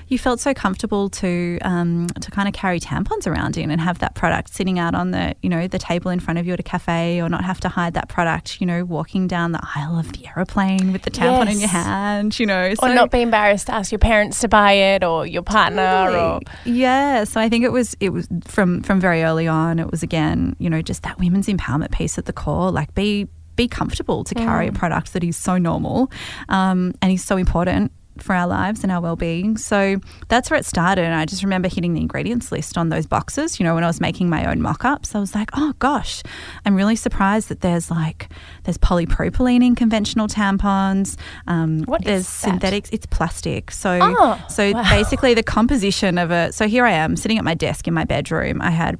you 0.09 0.19
felt 0.19 0.41
so 0.41 0.55
comfortable 0.55 1.09
to 1.11 1.59
um, 1.63 2.07
to 2.21 2.31
kind 2.31 2.49
of 2.49 2.55
carry 2.55 2.81
tampons 2.81 3.27
around 3.27 3.57
in 3.57 3.71
and 3.71 3.81
have 3.81 3.99
that 3.99 4.15
product 4.15 4.55
sitting 4.55 4.79
out 4.79 4.95
on 4.95 5.11
the 5.11 5.35
you 5.43 5.49
know 5.49 5.67
the 5.67 5.79
table 5.79 6.11
in 6.11 6.21
front 6.21 6.39
of 6.39 6.47
you 6.47 6.53
at 6.53 6.61
a 6.61 6.63
cafe, 6.63 7.21
or 7.21 7.29
not 7.29 7.45
have 7.45 7.61
to 7.61 7.69
hide 7.69 7.95
that 7.95 8.09
product. 8.09 8.61
You 8.61 8.67
know, 8.67 8.85
walking 8.85 9.27
down 9.27 9.53
the 9.53 9.61
aisle 9.77 9.99
of 9.99 10.13
the 10.13 10.27
aeroplane 10.29 10.93
with 10.93 11.03
the 11.03 11.11
tampon 11.11 11.51
in 11.51 11.61
your 11.61 11.69
hand. 11.69 12.39
You 12.39 12.47
know, 12.47 12.75
or 12.83 12.95
not 12.95 13.11
be 13.11 13.23
embarrassed 13.23 13.67
to 13.67 13.75
ask 13.75 13.93
your 13.93 13.99
parents 13.99 14.41
to 14.41 14.49
buy 14.49 14.73
it 14.73 15.05
or 15.05 15.27
your 15.27 15.43
partner 15.43 16.11
or 16.11 16.41
yeah 16.65 17.25
so 17.25 17.41
i 17.41 17.49
think 17.49 17.65
it 17.65 17.73
was 17.73 17.97
it 18.01 18.11
was 18.11 18.29
from 18.45 18.83
from 18.83 19.01
very 19.01 19.23
early 19.23 19.47
on 19.47 19.79
it 19.79 19.91
was 19.91 20.03
again 20.03 20.57
you 20.59 20.69
know 20.69 20.83
just 20.83 21.03
that 21.03 21.19
women's 21.19 21.47
empowerment 21.47 21.91
piece 21.93 22.19
at 22.19 22.25
the 22.25 22.33
core 22.33 22.71
like 22.71 22.95
be 22.95 23.29
be 23.57 23.67
comfortable 23.67 24.23
to 24.23 24.35
carry 24.35 24.67
a 24.67 24.73
product 24.73 25.15
that 25.15 25.25
is 25.25 25.35
so 25.37 25.57
normal 25.57 26.11
um, 26.51 26.93
and 27.01 27.11
is 27.13 27.25
so 27.25 27.39
important 27.39 27.91
for 28.23 28.35
our 28.35 28.46
lives 28.46 28.82
and 28.82 28.90
our 28.92 29.00
well-being 29.00 29.56
so 29.56 29.96
that's 30.28 30.50
where 30.50 30.58
it 30.58 30.64
started 30.64 31.04
and 31.04 31.14
i 31.14 31.25
just 31.25 31.42
remember 31.42 31.68
hitting 31.68 31.94
the 31.94 32.00
ingredients 32.00 32.50
list 32.52 32.76
on 32.78 32.88
those 32.88 33.06
boxes 33.06 33.58
you 33.61 33.64
know 33.64 33.75
when 33.75 33.85
i 33.85 33.87
was 33.87 34.00
making 34.00 34.28
my 34.28 34.44
own 34.50 34.61
mock-ups 34.62 35.14
i 35.14 35.18
was 35.20 35.35
like 35.35 35.50
oh 35.54 35.73
gosh 35.78 36.23
i'm 36.64 36.75
really 36.75 36.96
surprised 36.96 37.49
that 37.49 37.61
there's 37.61 37.90
like 37.90 38.28
there's 38.64 38.78
polypropylene 38.78 39.64
in 39.64 39.75
conventional 39.75 40.26
tampons 40.28 41.16
um, 41.46 41.82
What 41.85 42.02
is 42.02 42.06
there's 42.06 42.25
that? 42.26 42.30
synthetics 42.50 42.90
it's 42.92 43.06
plastic 43.06 43.70
so 43.70 43.99
Oh, 44.02 44.44
so 44.49 44.73
wow. 44.73 44.82
basically 44.90 45.35
the 45.35 45.42
composition 45.42 46.18
of 46.18 46.30
it. 46.30 46.54
So 46.54 46.66
here 46.68 46.85
I 46.87 46.92
am 46.92 47.16
sitting 47.16 47.38
at 47.38 47.44
my 47.44 47.54
desk 47.54 47.87
in 47.88 47.94
my 47.94 48.04
bedroom. 48.04 48.61
I 48.62 48.70
had, 48.70 48.99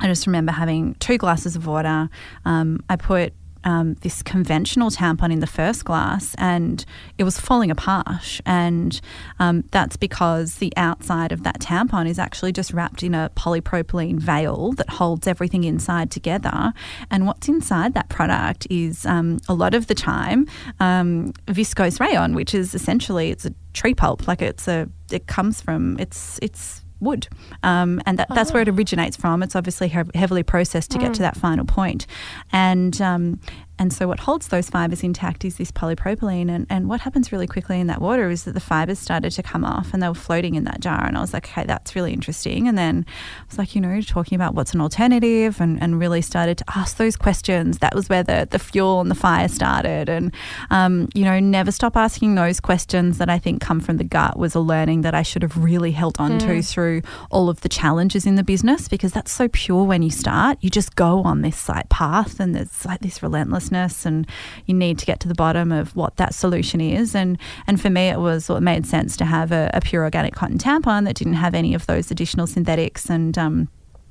I 0.00 0.06
just 0.06 0.26
remember 0.26 0.52
having 0.52 0.94
two 0.94 1.18
glasses 1.18 1.56
of 1.56 1.66
water. 1.66 2.08
Um, 2.44 2.80
I 2.88 2.96
put 2.96 3.32
um, 3.66 3.94
this 4.00 4.22
conventional 4.22 4.90
tampon 4.90 5.32
in 5.32 5.40
the 5.40 5.46
first 5.46 5.84
glass 5.84 6.34
and 6.38 6.84
it 7.18 7.24
was 7.24 7.38
falling 7.38 7.70
apart. 7.70 8.40
And 8.46 8.98
um, 9.40 9.64
that's 9.72 9.96
because 9.96 10.54
the 10.54 10.72
outside 10.76 11.32
of 11.32 11.42
that 11.42 11.58
tampon 11.58 12.08
is 12.08 12.18
actually 12.18 12.52
just 12.52 12.72
wrapped 12.72 13.02
in 13.02 13.14
a 13.14 13.30
polypropylene 13.36 14.18
veil 14.18 14.72
that 14.72 14.88
holds 14.88 15.26
everything 15.26 15.64
inside 15.64 16.10
together. 16.10 16.72
And 17.10 17.26
what's 17.26 17.48
inside 17.48 17.94
that 17.94 18.08
product 18.08 18.68
is 18.70 19.04
um, 19.04 19.38
a 19.48 19.54
lot 19.54 19.74
of 19.74 19.88
the 19.88 19.94
time 19.94 20.46
um, 20.78 21.32
viscose 21.48 21.98
rayon, 21.98 22.34
which 22.34 22.54
is 22.54 22.72
essentially 22.74 23.30
it's 23.30 23.44
a 23.44 23.52
tree 23.72 23.94
pulp. 23.94 24.28
Like 24.28 24.42
it's 24.42 24.68
a, 24.68 24.88
it 25.10 25.26
comes 25.26 25.60
from, 25.60 25.98
it's, 25.98 26.38
it's, 26.40 26.82
wood, 27.00 27.28
um, 27.62 28.00
and 28.06 28.18
that, 28.18 28.28
that's 28.34 28.52
where 28.52 28.62
it 28.62 28.68
originates 28.68 29.16
from. 29.16 29.42
It's 29.42 29.56
obviously 29.56 29.88
heavily 29.88 30.42
processed 30.42 30.90
to 30.92 30.98
get 30.98 31.14
to 31.14 31.22
that 31.22 31.36
final 31.36 31.64
point, 31.64 32.06
and 32.52 33.00
um, 33.00 33.40
and 33.78 33.92
so 33.92 34.08
what 34.08 34.20
holds 34.20 34.48
those 34.48 34.70
fibers 34.70 35.02
intact 35.02 35.44
is 35.44 35.56
this 35.56 35.70
polypropylene. 35.70 36.50
And, 36.50 36.66
and 36.70 36.88
what 36.88 37.00
happens 37.00 37.30
really 37.30 37.46
quickly 37.46 37.78
in 37.78 37.86
that 37.88 38.00
water 38.00 38.30
is 38.30 38.44
that 38.44 38.52
the 38.52 38.60
fibers 38.60 38.98
started 38.98 39.30
to 39.32 39.42
come 39.42 39.64
off, 39.64 39.92
and 39.92 40.02
they 40.02 40.08
were 40.08 40.14
floating 40.14 40.54
in 40.54 40.64
that 40.64 40.80
jar. 40.80 41.04
And 41.04 41.16
I 41.16 41.20
was 41.20 41.32
like, 41.32 41.48
okay, 41.48 41.64
that's 41.64 41.94
really 41.94 42.12
interesting. 42.12 42.68
And 42.68 42.78
then 42.78 43.04
I 43.08 43.44
was 43.48 43.58
like, 43.58 43.74
you 43.74 43.80
know, 43.80 44.00
talking 44.00 44.36
about 44.36 44.54
what's 44.54 44.72
an 44.72 44.80
alternative, 44.80 45.60
and, 45.60 45.80
and 45.82 45.98
really 45.98 46.22
started 46.22 46.58
to 46.58 46.64
ask 46.74 46.96
those 46.96 47.16
questions. 47.16 47.78
That 47.78 47.94
was 47.94 48.08
where 48.08 48.22
the 48.22 48.48
the 48.50 48.58
fuel 48.58 49.00
and 49.00 49.10
the 49.10 49.14
fire 49.14 49.48
started, 49.48 50.08
and 50.08 50.32
um, 50.70 51.08
you 51.14 51.24
know, 51.24 51.38
never 51.38 51.70
stop 51.70 51.96
asking 51.96 52.34
those 52.34 52.60
questions 52.60 53.18
that 53.18 53.28
I 53.28 53.38
think 53.38 53.60
come 53.60 53.80
from 53.80 53.98
the 53.98 54.04
gut 54.04 54.38
was 54.38 54.54
a 54.54 54.60
learning 54.60 55.02
that 55.02 55.14
I 55.14 55.22
should 55.22 55.42
have 55.42 55.56
really 55.56 55.92
held 55.92 56.16
on 56.18 56.38
to 56.38 56.62
through 56.62 57.02
all 57.30 57.48
of 57.48 57.60
the 57.60 57.68
challenges 57.68 58.26
in 58.26 58.36
the 58.36 58.42
business 58.42 58.88
because 58.88 59.12
that's 59.12 59.32
so 59.32 59.48
pure 59.48 59.84
when 59.84 60.02
you 60.02 60.10
start. 60.10 60.58
You 60.60 60.70
just 60.70 60.96
go 60.96 61.22
on 61.22 61.42
this 61.42 61.68
like 61.68 61.88
path 61.88 62.40
and 62.40 62.56
it's 62.56 62.84
like 62.84 63.00
this 63.00 63.22
and 63.70 64.26
you 64.66 64.74
need 64.74 64.98
to 64.98 65.06
get 65.06 65.20
to 65.20 65.28
the 65.28 65.34
bottom 65.34 65.72
of 65.72 65.94
what 65.96 66.16
that 66.16 66.34
solution 66.34 66.80
is. 66.80 67.14
And 67.14 67.38
and 67.66 67.80
for 67.80 67.90
me 67.90 68.08
it 68.08 68.18
was 68.18 68.48
well, 68.48 68.60
made 68.60 68.86
sense 68.86 69.16
to 69.18 69.24
have 69.24 69.52
a, 69.52 69.70
a 69.74 69.80
pure 69.80 70.02
organic 70.02 70.34
cotton 70.34 70.58
tampon 70.58 71.04
that 71.04 71.16
didn't 71.16 71.34
have 71.34 71.54
any 71.54 71.74
of 71.74 71.86
those 71.86 72.10
additional 72.10 72.46
synthetics 72.46 73.10
and 73.10 73.36
um 73.38 73.68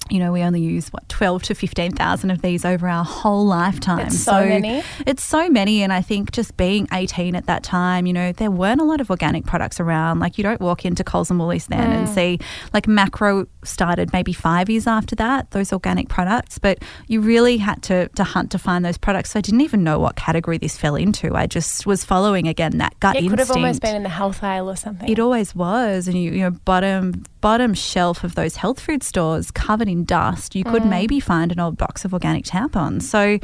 you 0.10 0.20
know, 0.20 0.32
we 0.32 0.42
only 0.42 0.62
use 0.62 0.90
what 0.90 1.08
twelve 1.10 1.44
to 1.44 1.56
fifteen 1.56 1.92
thousand 1.92 2.32
of 2.32 2.42
these 2.42 2.66
over 2.66 2.88
our 2.88 3.04
whole 3.04 3.46
lifetime. 3.46 3.98
That's 3.98 4.20
so 4.20 4.46
many. 4.46 4.84
It's 5.06 5.24
so 5.24 5.50
many, 5.50 5.82
and 5.82 5.92
I 5.92 6.02
think 6.02 6.32
just 6.32 6.56
being 6.58 6.88
eighteen 6.94 7.36
at 7.36 7.48
that 7.48 7.64
time, 7.64 8.06
you 8.06 8.14
know, 8.14 8.32
there 8.32 8.52
weren't 8.52 8.82
a 8.82 8.84
lot 8.84 9.02
of 9.02 9.10
organic 9.10 9.46
products 9.46 9.80
around. 9.80 10.20
Like 10.20 10.38
you 10.38 10.44
don't 10.44 10.62
walk 10.62 10.86
into 10.86 11.04
Coles 11.04 11.30
and 11.30 11.40
Woolies 11.40 11.68
then 11.68 11.92
and 11.92 12.08
mm. 12.08 12.14
see 12.14 12.40
like 12.74 12.88
Macro 12.88 13.48
started 13.64 14.14
maybe 14.14 14.34
five 14.34 14.70
years 14.70 14.88
after 14.88 15.16
that 15.16 15.52
those 15.52 15.74
organic 15.74 16.10
products, 16.10 16.60
but 16.60 16.80
you 17.08 17.22
really 17.22 17.58
had 17.58 17.82
to 17.84 18.08
to 18.10 18.24
hunt 18.24 18.52
to 18.52 18.60
find 18.60 18.86
those 18.86 18.98
products. 18.98 19.32
So 19.32 19.40
I 19.40 19.42
didn't 19.42 19.62
even 19.62 19.84
know 19.84 20.00
what 20.00 20.16
category 20.16 20.58
this 20.58 20.78
fell 20.78 20.96
into. 20.96 21.36
I 21.36 21.48
just 21.48 21.86
was 21.86 22.06
following 22.06 22.48
again 22.48 22.78
that 22.78 23.00
gut 23.00 23.16
it 23.16 23.24
instinct. 23.24 23.32
could 23.32 23.40
have 23.40 23.52
almost 23.52 23.82
been 23.82 23.96
in 23.96 24.04
the 24.04 24.10
health 24.10 24.44
aisle 24.44 24.70
or 24.70 24.76
something. 24.76 25.10
It 25.10 25.20
always 25.20 25.56
was, 25.56 26.08
and 26.08 26.16
you, 26.16 26.32
you 26.32 26.42
know, 26.42 26.52
bottom 26.52 27.24
bottom 27.46 27.76
shelf 27.76 28.24
of 28.24 28.34
those 28.34 28.56
health 28.56 28.80
food 28.80 29.04
stores 29.04 29.52
covered 29.52 29.88
in 29.88 30.04
dust. 30.04 30.56
You 30.56 30.64
could 30.64 30.84
maybe 30.84 31.20
find 31.20 31.52
an 31.52 31.60
old 31.60 31.78
box 31.78 32.04
of 32.04 32.12
organic 32.12 32.44
tampons. 32.44 33.04
So, 33.04 33.38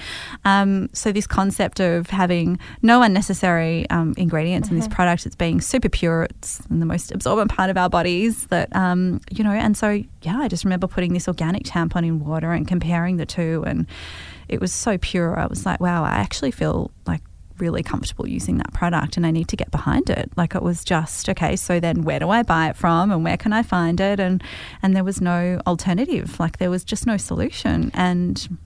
um, 0.44 0.90
so 0.92 1.12
this 1.12 1.28
concept 1.28 1.80
of 1.80 2.10
having 2.10 2.58
no 2.82 3.04
unnecessary 3.04 3.88
um, 3.92 4.16
ingredients 4.18 4.70
in 4.70 4.76
this 4.76 4.88
product, 4.88 5.28
it's 5.28 5.36
being 5.36 5.62
super 5.62 5.88
pure. 5.88 6.24
It's 6.24 6.62
in 6.72 6.80
the 6.80 6.86
most 6.88 7.12
absorbent 7.12 7.52
part 7.52 7.70
of 7.70 7.78
our 7.78 7.92
bodies. 7.92 8.48
That 8.48 8.76
um, 8.76 9.22
you 9.30 9.44
know, 9.44 9.52
and 9.52 9.78
so 9.78 10.04
yeah, 10.24 10.40
I 10.40 10.48
just 10.48 10.64
remember 10.64 10.88
putting 10.88 11.14
this 11.14 11.28
organic 11.28 11.62
tampon 11.62 12.04
in 12.04 12.26
water 12.26 12.52
and 12.54 12.68
comparing 12.68 13.18
the 13.18 13.28
two, 13.28 13.64
and 13.68 13.86
it 14.50 14.60
was 14.60 14.74
so 14.74 14.98
pure. 14.98 15.40
I 15.40 15.46
was 15.46 15.64
like, 15.64 15.80
wow, 15.80 16.04
I 16.04 16.14
actually 16.14 16.50
feel 16.50 16.90
like 17.06 17.22
really 17.62 17.84
comfortable 17.84 18.28
using 18.28 18.58
that 18.58 18.74
product 18.74 19.16
and 19.16 19.26
I 19.26 19.32
need 19.32 19.48
to 19.50 19.56
get 19.56 19.72
behind 19.72 20.10
it. 20.10 20.30
Like 20.36 20.56
it 20.56 20.62
was 20.64 20.84
just 20.84 21.30
okay, 21.30 21.56
so 21.56 21.80
then 21.80 22.02
where 22.04 22.20
do 22.20 22.30
I 22.30 22.44
buy 22.44 22.68
it 22.70 22.76
from 22.76 23.12
and 23.12 23.24
where 23.24 23.38
can 23.38 23.54
I 23.54 23.64
find 23.64 24.02
it? 24.02 24.20
And 24.20 24.44
and 24.84 24.96
there 24.96 25.04
was 25.06 25.22
no 25.22 25.62
alternative. 25.66 26.40
Like 26.40 26.58
there 26.58 26.70
was 26.70 26.84
just 26.84 27.08
no 27.08 27.16
solution. 27.18 27.92
And 27.94 28.58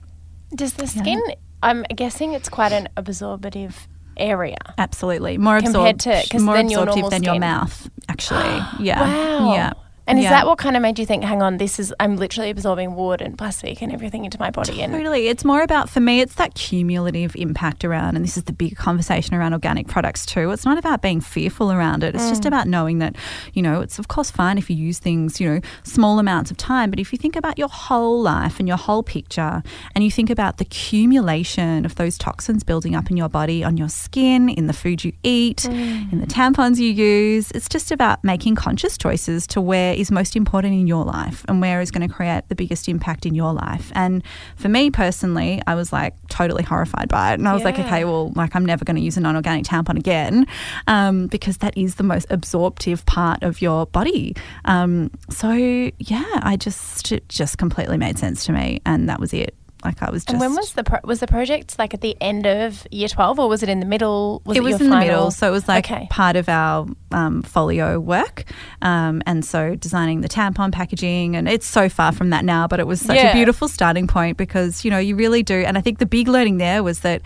Does 0.54 0.72
the 0.74 0.86
skin? 0.88 1.22
I'm 1.62 1.84
guessing 1.94 2.32
it's 2.32 2.48
quite 2.48 2.72
an 2.72 2.88
absorbative 2.96 3.86
area. 4.16 4.56
absolutely 4.78 5.36
more 5.36 5.60
Compared 5.60 5.96
absorbed, 5.96 6.30
to- 6.30 6.38
more 6.40 6.56
your 6.56 6.62
absorptive 6.64 6.94
normal 6.96 7.10
than 7.10 7.22
your 7.22 7.38
mouth. 7.38 7.90
Actually, 8.08 8.60
yeah, 8.80 9.00
Wow. 9.00 9.54
yeah. 9.54 9.72
And 10.06 10.18
is 10.18 10.24
that 10.26 10.46
what 10.46 10.58
kind 10.58 10.76
of 10.76 10.82
made 10.82 10.98
you 10.98 11.06
think, 11.06 11.24
hang 11.24 11.42
on, 11.42 11.56
this 11.56 11.78
is, 11.78 11.92
I'm 11.98 12.16
literally 12.16 12.50
absorbing 12.50 12.94
wood 12.94 13.20
and 13.20 13.36
plastic 13.36 13.82
and 13.82 13.92
everything 13.92 14.24
into 14.24 14.38
my 14.38 14.50
body? 14.50 14.82
And 14.82 14.92
Totally. 14.92 15.28
It's 15.28 15.44
more 15.44 15.62
about, 15.62 15.90
for 15.90 16.00
me, 16.00 16.20
it's 16.20 16.36
that 16.36 16.54
cumulative 16.54 17.34
impact 17.34 17.84
around, 17.84 18.14
and 18.14 18.24
this 18.24 18.36
is 18.36 18.44
the 18.44 18.52
big 18.52 18.76
conversation 18.76 19.34
around 19.34 19.52
organic 19.52 19.88
products 19.88 20.24
too. 20.24 20.50
It's 20.50 20.64
not 20.64 20.78
about 20.78 21.02
being 21.02 21.20
fearful 21.20 21.72
around 21.72 22.04
it. 22.04 22.14
It's 22.14 22.28
just 22.28 22.42
mm. 22.42 22.46
about 22.46 22.68
knowing 22.68 22.98
that, 22.98 23.16
you 23.52 23.62
know, 23.62 23.80
it's 23.80 23.98
of 23.98 24.08
course 24.08 24.30
fine 24.30 24.58
if 24.58 24.70
you 24.70 24.76
use 24.76 24.98
things, 24.98 25.40
you 25.40 25.48
know, 25.48 25.60
small 25.82 26.18
amounts 26.18 26.50
of 26.50 26.56
time, 26.56 26.90
but 26.90 27.00
if 27.00 27.12
you 27.12 27.18
think 27.18 27.34
about 27.34 27.58
your 27.58 27.68
whole 27.68 28.22
life 28.22 28.60
and 28.60 28.68
your 28.68 28.76
whole 28.76 29.02
picture, 29.02 29.62
and 29.94 30.04
you 30.04 30.10
think 30.10 30.30
about 30.30 30.58
the 30.58 30.64
accumulation 30.64 31.84
of 31.84 31.96
those 31.96 32.16
toxins 32.16 32.62
building 32.62 32.94
up 32.94 33.10
in 33.10 33.16
your 33.16 33.28
body, 33.28 33.64
on 33.64 33.76
your 33.76 33.88
skin, 33.88 34.48
in 34.48 34.66
the 34.66 34.72
food 34.72 35.02
you 35.02 35.12
eat, 35.22 35.64
in 35.64 36.20
the 36.20 36.26
mm. 36.26 36.32
tampons 36.32 36.78
you 36.78 36.90
use, 36.90 37.50
it's 37.52 37.68
just 37.68 37.90
about 37.90 38.22
making 38.22 38.54
conscious 38.54 38.96
choices 38.96 39.46
to 39.48 39.60
where 39.60 39.95
is 39.96 40.10
most 40.10 40.36
important 40.36 40.74
in 40.74 40.86
your 40.86 41.04
life 41.04 41.44
and 41.48 41.60
where 41.60 41.80
is 41.80 41.90
going 41.90 42.06
to 42.06 42.12
create 42.12 42.48
the 42.48 42.54
biggest 42.54 42.88
impact 42.88 43.26
in 43.26 43.34
your 43.34 43.52
life. 43.52 43.92
And 43.94 44.22
for 44.56 44.68
me 44.68 44.90
personally, 44.90 45.62
I 45.66 45.74
was 45.74 45.92
like 45.92 46.14
totally 46.28 46.62
horrified 46.62 47.08
by 47.08 47.32
it. 47.32 47.34
And 47.34 47.48
I 47.48 47.54
was 47.54 47.64
like, 47.64 47.78
okay, 47.78 48.04
well, 48.04 48.32
like 48.34 48.54
I'm 48.54 48.64
never 48.64 48.84
going 48.84 48.96
to 48.96 49.02
use 49.02 49.16
a 49.16 49.20
non 49.20 49.36
organic 49.36 49.64
tampon 49.64 49.98
again 49.98 50.46
um, 50.86 51.26
because 51.28 51.58
that 51.58 51.76
is 51.76 51.96
the 51.96 52.02
most 52.02 52.26
absorptive 52.30 53.04
part 53.06 53.42
of 53.42 53.60
your 53.60 53.86
body. 53.86 54.34
Um, 54.64 55.10
so, 55.30 55.52
yeah, 55.52 56.40
I 56.42 56.56
just, 56.56 57.12
it 57.12 57.28
just 57.28 57.58
completely 57.58 57.98
made 57.98 58.18
sense 58.18 58.44
to 58.46 58.52
me. 58.52 58.80
And 58.84 59.08
that 59.08 59.20
was 59.20 59.32
it. 59.32 59.54
Like 59.86 60.02
I 60.02 60.10
was 60.10 60.24
just. 60.24 60.30
And 60.30 60.40
when 60.40 60.54
was 60.54 60.72
the 60.72 60.84
pro- 60.84 61.00
was 61.04 61.20
the 61.20 61.26
project 61.26 61.78
like 61.78 61.94
at 61.94 62.00
the 62.00 62.16
end 62.20 62.46
of 62.46 62.86
year 62.90 63.08
twelve 63.08 63.38
or 63.38 63.48
was 63.48 63.62
it 63.62 63.68
in 63.68 63.80
the 63.80 63.86
middle? 63.86 64.42
Was 64.44 64.56
it 64.56 64.60
it, 64.60 64.64
was 64.64 64.80
in 64.80 64.90
the 64.90 64.98
middle, 64.98 65.30
so 65.30 65.48
it 65.48 65.52
was 65.52 65.68
like 65.68 65.90
Okay. 65.90 66.06
part 66.10 66.34
of 66.36 66.48
our 66.48 66.86
um, 67.12 67.42
folio 67.42 68.00
work, 68.00 68.44
um, 68.82 69.22
and 69.26 69.44
so 69.44 69.76
designing 69.76 70.20
the 70.22 70.28
tampon 70.28 70.72
packaging, 70.72 71.36
and 71.36 71.48
it's 71.48 71.66
so 71.66 71.88
far 71.88 72.10
from 72.12 72.30
that 72.30 72.44
now, 72.44 72.66
but 72.66 72.80
it 72.80 72.86
was 72.86 73.00
such 73.00 73.16
Yeah. 73.16 73.30
a 73.30 73.32
beautiful 73.34 73.68
starting 73.68 74.06
point 74.06 74.36
because 74.36 74.84
you 74.84 74.90
know 74.90 74.98
you 74.98 75.14
really 75.16 75.42
do, 75.42 75.54
and 75.64 75.78
I 75.78 75.80
think 75.80 75.98
the 75.98 76.06
big 76.06 76.28
learning 76.28 76.58
there 76.58 76.82
was 76.82 77.00
that 77.00 77.22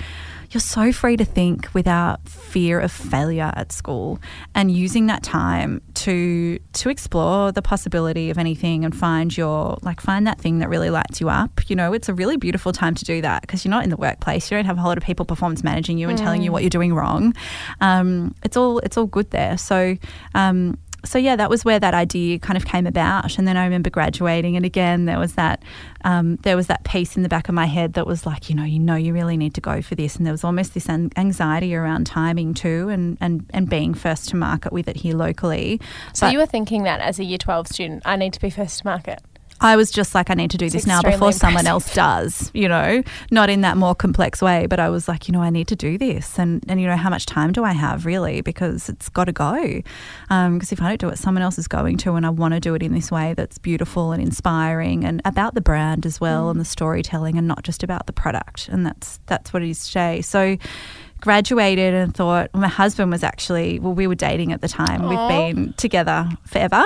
you're 0.50 0.60
so 0.60 0.92
free 0.92 1.16
to 1.16 1.24
think 1.24 1.72
without 1.74 2.28
fear 2.28 2.80
of 2.80 2.90
failure 2.90 3.52
at 3.54 3.72
school, 3.72 4.18
and 4.54 4.70
using 4.70 5.06
that 5.06 5.22
time 5.22 5.80
to 5.94 6.58
to 6.72 6.88
explore 6.88 7.52
the 7.52 7.62
possibility 7.62 8.30
of 8.30 8.38
anything 8.38 8.84
and 8.84 8.94
find 8.94 9.36
your 9.36 9.78
like 9.82 10.00
find 10.00 10.26
that 10.26 10.40
thing 10.40 10.58
that 10.58 10.68
really 10.68 10.90
lights 10.90 11.20
you 11.20 11.28
up. 11.28 11.68
You 11.70 11.76
know, 11.76 11.92
it's 11.92 12.08
a 12.08 12.14
really 12.14 12.36
beautiful 12.36 12.72
time 12.72 12.94
to 12.96 13.04
do 13.04 13.20
that 13.22 13.42
because 13.42 13.64
you're 13.64 13.70
not 13.70 13.84
in 13.84 13.90
the 13.90 13.96
workplace. 13.96 14.50
You 14.50 14.56
don't 14.56 14.66
have 14.66 14.78
a 14.78 14.80
whole 14.80 14.90
lot 14.90 14.98
of 14.98 15.04
people 15.04 15.24
performance 15.24 15.62
managing 15.62 15.98
you 15.98 16.08
and 16.08 16.18
telling 16.18 16.42
you 16.42 16.50
what 16.50 16.62
you're 16.62 16.70
doing 16.70 16.94
wrong. 16.94 17.34
Um, 17.80 18.34
it's 18.42 18.56
all 18.56 18.78
it's 18.80 18.96
all 18.96 19.06
good 19.06 19.30
there. 19.30 19.56
So. 19.56 19.96
Um, 20.34 20.78
so 21.04 21.18
yeah, 21.18 21.36
that 21.36 21.50
was 21.50 21.64
where 21.64 21.78
that 21.80 21.94
idea 21.94 22.38
kind 22.38 22.56
of 22.56 22.64
came 22.64 22.86
about, 22.86 23.38
and 23.38 23.46
then 23.48 23.56
I 23.56 23.64
remember 23.64 23.90
graduating, 23.90 24.56
and 24.56 24.64
again 24.64 25.04
there 25.06 25.18
was 25.18 25.34
that 25.34 25.62
um, 26.04 26.36
there 26.36 26.56
was 26.56 26.66
that 26.68 26.84
piece 26.84 27.16
in 27.16 27.22
the 27.22 27.28
back 27.28 27.48
of 27.48 27.54
my 27.54 27.66
head 27.66 27.92
that 27.94 28.06
was 28.06 28.24
like, 28.26 28.48
you 28.48 28.54
know, 28.56 28.64
you 28.64 28.78
know, 28.78 28.94
you 28.94 29.12
really 29.12 29.36
need 29.36 29.54
to 29.54 29.60
go 29.60 29.82
for 29.82 29.94
this, 29.94 30.16
and 30.16 30.24
there 30.26 30.32
was 30.32 30.44
almost 30.44 30.74
this 30.74 30.88
an- 30.88 31.10
anxiety 31.16 31.74
around 31.74 32.06
timing 32.06 32.54
too, 32.54 32.88
and 32.88 33.16
and 33.20 33.44
and 33.50 33.68
being 33.68 33.94
first 33.94 34.28
to 34.30 34.36
market 34.36 34.72
with 34.72 34.88
it 34.88 34.96
here 34.96 35.14
locally. 35.14 35.80
So 36.12 36.26
But- 36.26 36.32
you 36.32 36.38
were 36.38 36.46
thinking 36.46 36.84
that 36.84 37.00
as 37.00 37.18
a 37.18 37.24
year 37.24 37.38
twelve 37.38 37.66
student, 37.68 38.02
I 38.04 38.16
need 38.16 38.32
to 38.34 38.40
be 38.40 38.50
first 38.50 38.80
to 38.80 38.86
market. 38.86 39.20
I 39.60 39.76
was 39.76 39.90
just 39.90 40.14
like, 40.14 40.30
I 40.30 40.34
need 40.34 40.50
to 40.52 40.58
do 40.58 40.66
It's 40.66 40.74
this 40.74 40.86
now 40.86 41.02
before 41.02 41.32
someone 41.32 41.66
else 41.66 41.92
does, 41.94 42.50
you 42.54 42.68
know, 42.68 43.02
not 43.30 43.50
in 43.50 43.60
that 43.60 43.76
more 43.76 43.94
complex 43.94 44.40
way, 44.40 44.66
but 44.66 44.80
I 44.80 44.88
was 44.88 45.06
like, 45.06 45.28
you 45.28 45.32
know, 45.32 45.42
I 45.42 45.50
need 45.50 45.68
to 45.68 45.76
do 45.76 45.98
this. 45.98 46.38
And, 46.38 46.64
and 46.68 46.80
you 46.80 46.86
know, 46.86 46.96
how 46.96 47.10
much 47.10 47.26
time 47.26 47.52
do 47.52 47.62
I 47.64 47.72
have 47.72 48.06
really? 48.06 48.40
Because 48.40 48.88
it's 48.88 49.08
got 49.08 49.24
to 49.24 49.32
go. 49.32 49.82
Um, 50.30 50.54
because 50.54 50.72
if 50.72 50.80
I 50.80 50.88
don't 50.88 51.00
do 51.00 51.08
it, 51.08 51.18
someone 51.18 51.42
else 51.42 51.58
is 51.58 51.68
going 51.68 51.98
to. 51.98 52.14
And 52.14 52.24
I 52.24 52.30
want 52.30 52.54
to 52.54 52.60
do 52.60 52.74
it 52.74 52.82
in 52.82 52.94
this 52.94 53.10
way 53.10 53.34
that's 53.34 53.58
beautiful 53.58 54.12
and 54.12 54.22
inspiring 54.22 55.04
and 55.04 55.20
about 55.24 55.54
the 55.54 55.60
brand 55.60 56.06
as 56.06 56.20
well 56.20 56.46
mm. 56.46 56.52
and 56.52 56.60
the 56.60 56.64
storytelling 56.64 57.36
and 57.36 57.46
not 57.46 57.62
just 57.62 57.82
about 57.82 58.06
the 58.06 58.12
product. 58.12 58.68
And 58.68 58.86
that's, 58.86 59.20
that's 59.26 59.52
what 59.52 59.62
it 59.62 59.68
is 59.68 59.86
today. 59.86 60.22
So, 60.22 60.56
graduated 61.20 61.94
and 61.94 62.14
thought 62.14 62.50
my 62.54 62.68
husband 62.68 63.10
was 63.10 63.22
actually 63.22 63.78
well 63.78 63.92
we 63.92 64.06
were 64.06 64.14
dating 64.14 64.52
at 64.52 64.60
the 64.60 64.68
time. 64.68 65.08
We've 65.08 65.28
been 65.28 65.72
together 65.74 66.28
forever. 66.44 66.84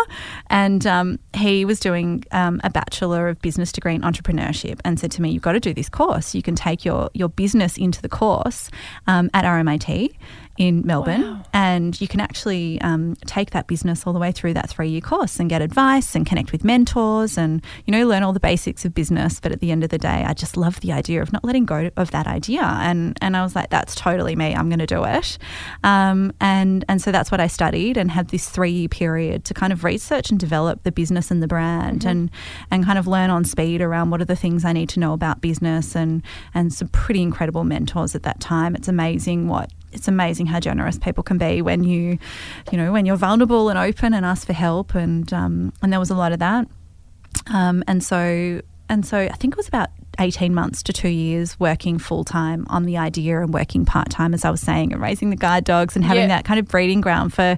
And 0.48 0.86
um, 0.86 1.18
he 1.34 1.64
was 1.64 1.80
doing 1.80 2.24
um, 2.32 2.60
a 2.64 2.70
bachelor 2.70 3.28
of 3.28 3.40
business 3.40 3.72
degree 3.72 3.94
in 3.94 4.02
entrepreneurship 4.02 4.80
and 4.84 4.98
said 4.98 5.10
to 5.12 5.22
me 5.22 5.30
you've 5.30 5.42
got 5.42 5.52
to 5.52 5.60
do 5.60 5.74
this 5.74 5.88
course. 5.88 6.34
You 6.34 6.42
can 6.42 6.54
take 6.54 6.84
your 6.84 7.10
your 7.14 7.28
business 7.28 7.76
into 7.76 8.02
the 8.02 8.08
course 8.08 8.70
um, 9.06 9.30
at 9.34 9.44
RMIT 9.44 10.14
in 10.56 10.86
Melbourne 10.86 11.44
and 11.52 12.00
you 12.00 12.06
can 12.06 12.20
actually 12.20 12.80
um, 12.80 13.16
take 13.26 13.50
that 13.50 13.66
business 13.66 14.06
all 14.06 14.12
the 14.12 14.18
way 14.18 14.32
through 14.32 14.54
that 14.54 14.68
three 14.68 14.88
year 14.88 15.00
course 15.00 15.40
and 15.40 15.50
get 15.50 15.62
advice 15.62 16.14
and 16.14 16.26
connect 16.26 16.52
with 16.52 16.64
mentors 16.64 17.36
and 17.36 17.62
you 17.86 17.92
know 17.92 18.06
learn 18.06 18.22
all 18.22 18.32
the 18.32 18.40
basics 18.40 18.84
of 18.84 18.94
business. 18.94 19.40
But 19.40 19.52
at 19.52 19.60
the 19.60 19.70
end 19.70 19.82
of 19.82 19.90
the 19.90 19.98
day 19.98 20.24
I 20.26 20.32
just 20.34 20.56
love 20.56 20.80
the 20.80 20.92
idea 20.92 21.22
of 21.22 21.32
not 21.32 21.44
letting 21.44 21.64
go 21.64 21.90
of 21.96 22.10
that 22.12 22.26
idea. 22.26 22.62
And 22.62 23.16
and 23.20 23.36
I 23.36 23.42
was 23.42 23.54
like 23.54 23.70
that's 23.70 23.94
totally 23.94 24.36
me. 24.36 24.54
I'm 24.54 24.68
going 24.68 24.78
to 24.78 24.86
do 24.86 25.04
it. 25.04 25.38
Um, 25.82 26.32
and 26.40 26.84
and 26.88 27.02
so 27.02 27.10
that's 27.10 27.30
what 27.30 27.40
I 27.40 27.46
studied 27.46 27.96
and 27.96 28.10
had 28.10 28.28
this 28.28 28.48
three 28.48 28.70
year 28.70 28.88
period 28.88 29.44
to 29.46 29.54
kind 29.54 29.72
of 29.72 29.84
research 29.84 30.30
and 30.30 30.38
develop 30.38 30.82
the 30.84 30.92
business 30.92 31.30
and 31.30 31.42
the 31.42 31.48
brand 31.48 32.04
and 32.04 32.30
and 32.70 32.84
kind 32.84 32.98
of 32.98 33.06
learn 33.06 33.30
on 33.30 33.44
speed 33.44 33.80
around 33.80 34.10
what 34.10 34.20
are 34.20 34.26
the 34.26 34.36
things 34.36 34.64
I 34.64 34.72
need 34.72 34.88
to 34.90 35.00
know 35.00 35.12
about 35.12 35.40
business 35.40 35.96
and 35.96 36.22
and 36.52 36.72
some 36.72 36.88
pretty 36.88 37.22
incredible 37.22 37.64
mentors 37.64 38.14
at 38.14 38.22
that 38.22 38.40
time. 38.40 38.74
It's 38.74 38.88
amazing 38.88 39.48
what 39.48 39.70
it's 39.94 40.08
amazing 40.08 40.46
how 40.46 40.60
generous 40.60 40.98
people 40.98 41.22
can 41.22 41.38
be 41.38 41.62
when 41.62 41.84
you, 41.84 42.18
you 42.70 42.78
know, 42.78 42.92
when 42.92 43.06
you're 43.06 43.16
vulnerable 43.16 43.68
and 43.68 43.78
open 43.78 44.12
and 44.14 44.26
ask 44.26 44.46
for 44.46 44.52
help. 44.52 44.94
And 44.94 45.32
um, 45.32 45.72
and 45.82 45.92
there 45.92 46.00
was 46.00 46.10
a 46.10 46.14
lot 46.16 46.32
of 46.32 46.40
that. 46.40 46.66
Um, 47.52 47.82
and 47.86 48.02
so 48.02 48.60
and 48.88 49.06
so 49.06 49.18
I 49.18 49.28
think 49.32 49.54
it 49.54 49.56
was 49.56 49.68
about 49.68 49.88
18 50.20 50.54
months 50.54 50.82
to 50.84 50.92
two 50.92 51.08
years 51.08 51.58
working 51.58 51.98
full 51.98 52.22
time 52.22 52.66
on 52.68 52.84
the 52.84 52.98
idea 52.98 53.40
and 53.40 53.52
working 53.52 53.84
part 53.84 54.10
time, 54.10 54.32
as 54.34 54.44
I 54.44 54.50
was 54.50 54.60
saying, 54.60 54.92
and 54.92 55.02
raising 55.02 55.30
the 55.30 55.36
guide 55.36 55.64
dogs 55.64 55.96
and 55.96 56.04
having 56.04 56.22
Yeah. 56.24 56.36
that 56.36 56.44
kind 56.44 56.60
of 56.60 56.68
breeding 56.68 57.00
ground 57.00 57.32
for, 57.34 57.56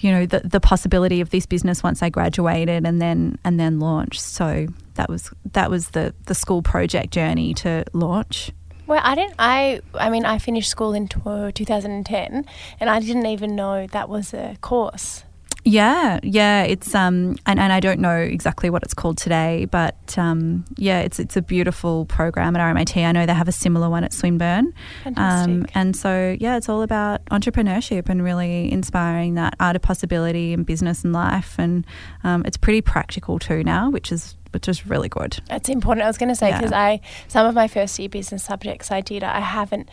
you 0.00 0.10
know, 0.10 0.26
the, 0.26 0.40
the 0.40 0.58
possibility 0.60 1.20
of 1.20 1.30
this 1.30 1.46
business 1.46 1.82
once 1.84 2.02
I 2.02 2.08
graduated 2.08 2.84
and 2.86 3.00
then 3.00 3.38
and 3.44 3.60
then 3.60 3.78
launched. 3.78 4.20
So 4.20 4.66
that 4.94 5.08
was 5.08 5.30
that 5.52 5.70
was 5.70 5.90
the 5.90 6.14
the 6.26 6.34
school 6.34 6.62
project 6.62 7.12
journey 7.12 7.54
to 7.54 7.84
launch. 7.92 8.50
Well, 8.86 9.00
I 9.02 9.14
didn't. 9.14 9.34
I. 9.38 9.80
I 9.94 10.10
mean, 10.10 10.24
I 10.24 10.38
finished 10.38 10.70
school 10.70 10.92
in 10.92 11.08
tw- 11.08 11.54
2010, 11.54 12.44
and 12.80 12.90
I 12.90 13.00
didn't 13.00 13.26
even 13.26 13.56
know 13.56 13.86
that 13.86 14.08
was 14.08 14.34
a 14.34 14.56
course. 14.60 15.24
Yeah, 15.66 16.20
yeah, 16.22 16.64
it's 16.64 16.94
um, 16.94 17.36
and, 17.46 17.58
and 17.58 17.72
I 17.72 17.80
don't 17.80 17.98
know 17.98 18.18
exactly 18.18 18.68
what 18.68 18.82
it's 18.82 18.92
called 18.92 19.16
today, 19.16 19.64
but 19.64 19.96
um, 20.18 20.66
yeah, 20.76 21.00
it's 21.00 21.18
it's 21.18 21.38
a 21.38 21.42
beautiful 21.42 22.04
program 22.04 22.54
at 22.54 22.60
RMIT. 22.60 23.02
I 23.02 23.12
know 23.12 23.24
they 23.24 23.32
have 23.32 23.48
a 23.48 23.52
similar 23.52 23.88
one 23.88 24.04
at 24.04 24.12
Swinburne, 24.12 24.74
um, 25.16 25.64
and 25.74 25.96
so 25.96 26.36
yeah, 26.38 26.58
it's 26.58 26.68
all 26.68 26.82
about 26.82 27.24
entrepreneurship 27.26 28.10
and 28.10 28.22
really 28.22 28.70
inspiring 28.70 29.34
that 29.34 29.54
art 29.58 29.74
of 29.74 29.80
possibility 29.80 30.52
in 30.52 30.64
business 30.64 31.02
and 31.02 31.14
life, 31.14 31.54
and 31.58 31.86
um, 32.24 32.42
it's 32.44 32.58
pretty 32.58 32.82
practical 32.82 33.38
too 33.38 33.64
now, 33.64 33.88
which 33.88 34.12
is 34.12 34.36
which 34.54 34.68
is 34.68 34.86
really 34.86 35.08
good. 35.08 35.40
It's 35.50 35.68
important. 35.68 36.04
I 36.04 36.08
was 36.08 36.18
going 36.18 36.30
to 36.30 36.34
say 36.34 36.48
Yeah. 36.48 36.58
because 36.58 36.72
I 36.72 37.00
some 37.28 37.46
of 37.46 37.54
my 37.54 37.68
first 37.68 37.98
year 37.98 38.08
business 38.08 38.44
subjects 38.44 38.90
I 38.90 39.00
did. 39.00 39.22
I 39.22 39.40
haven't 39.40 39.90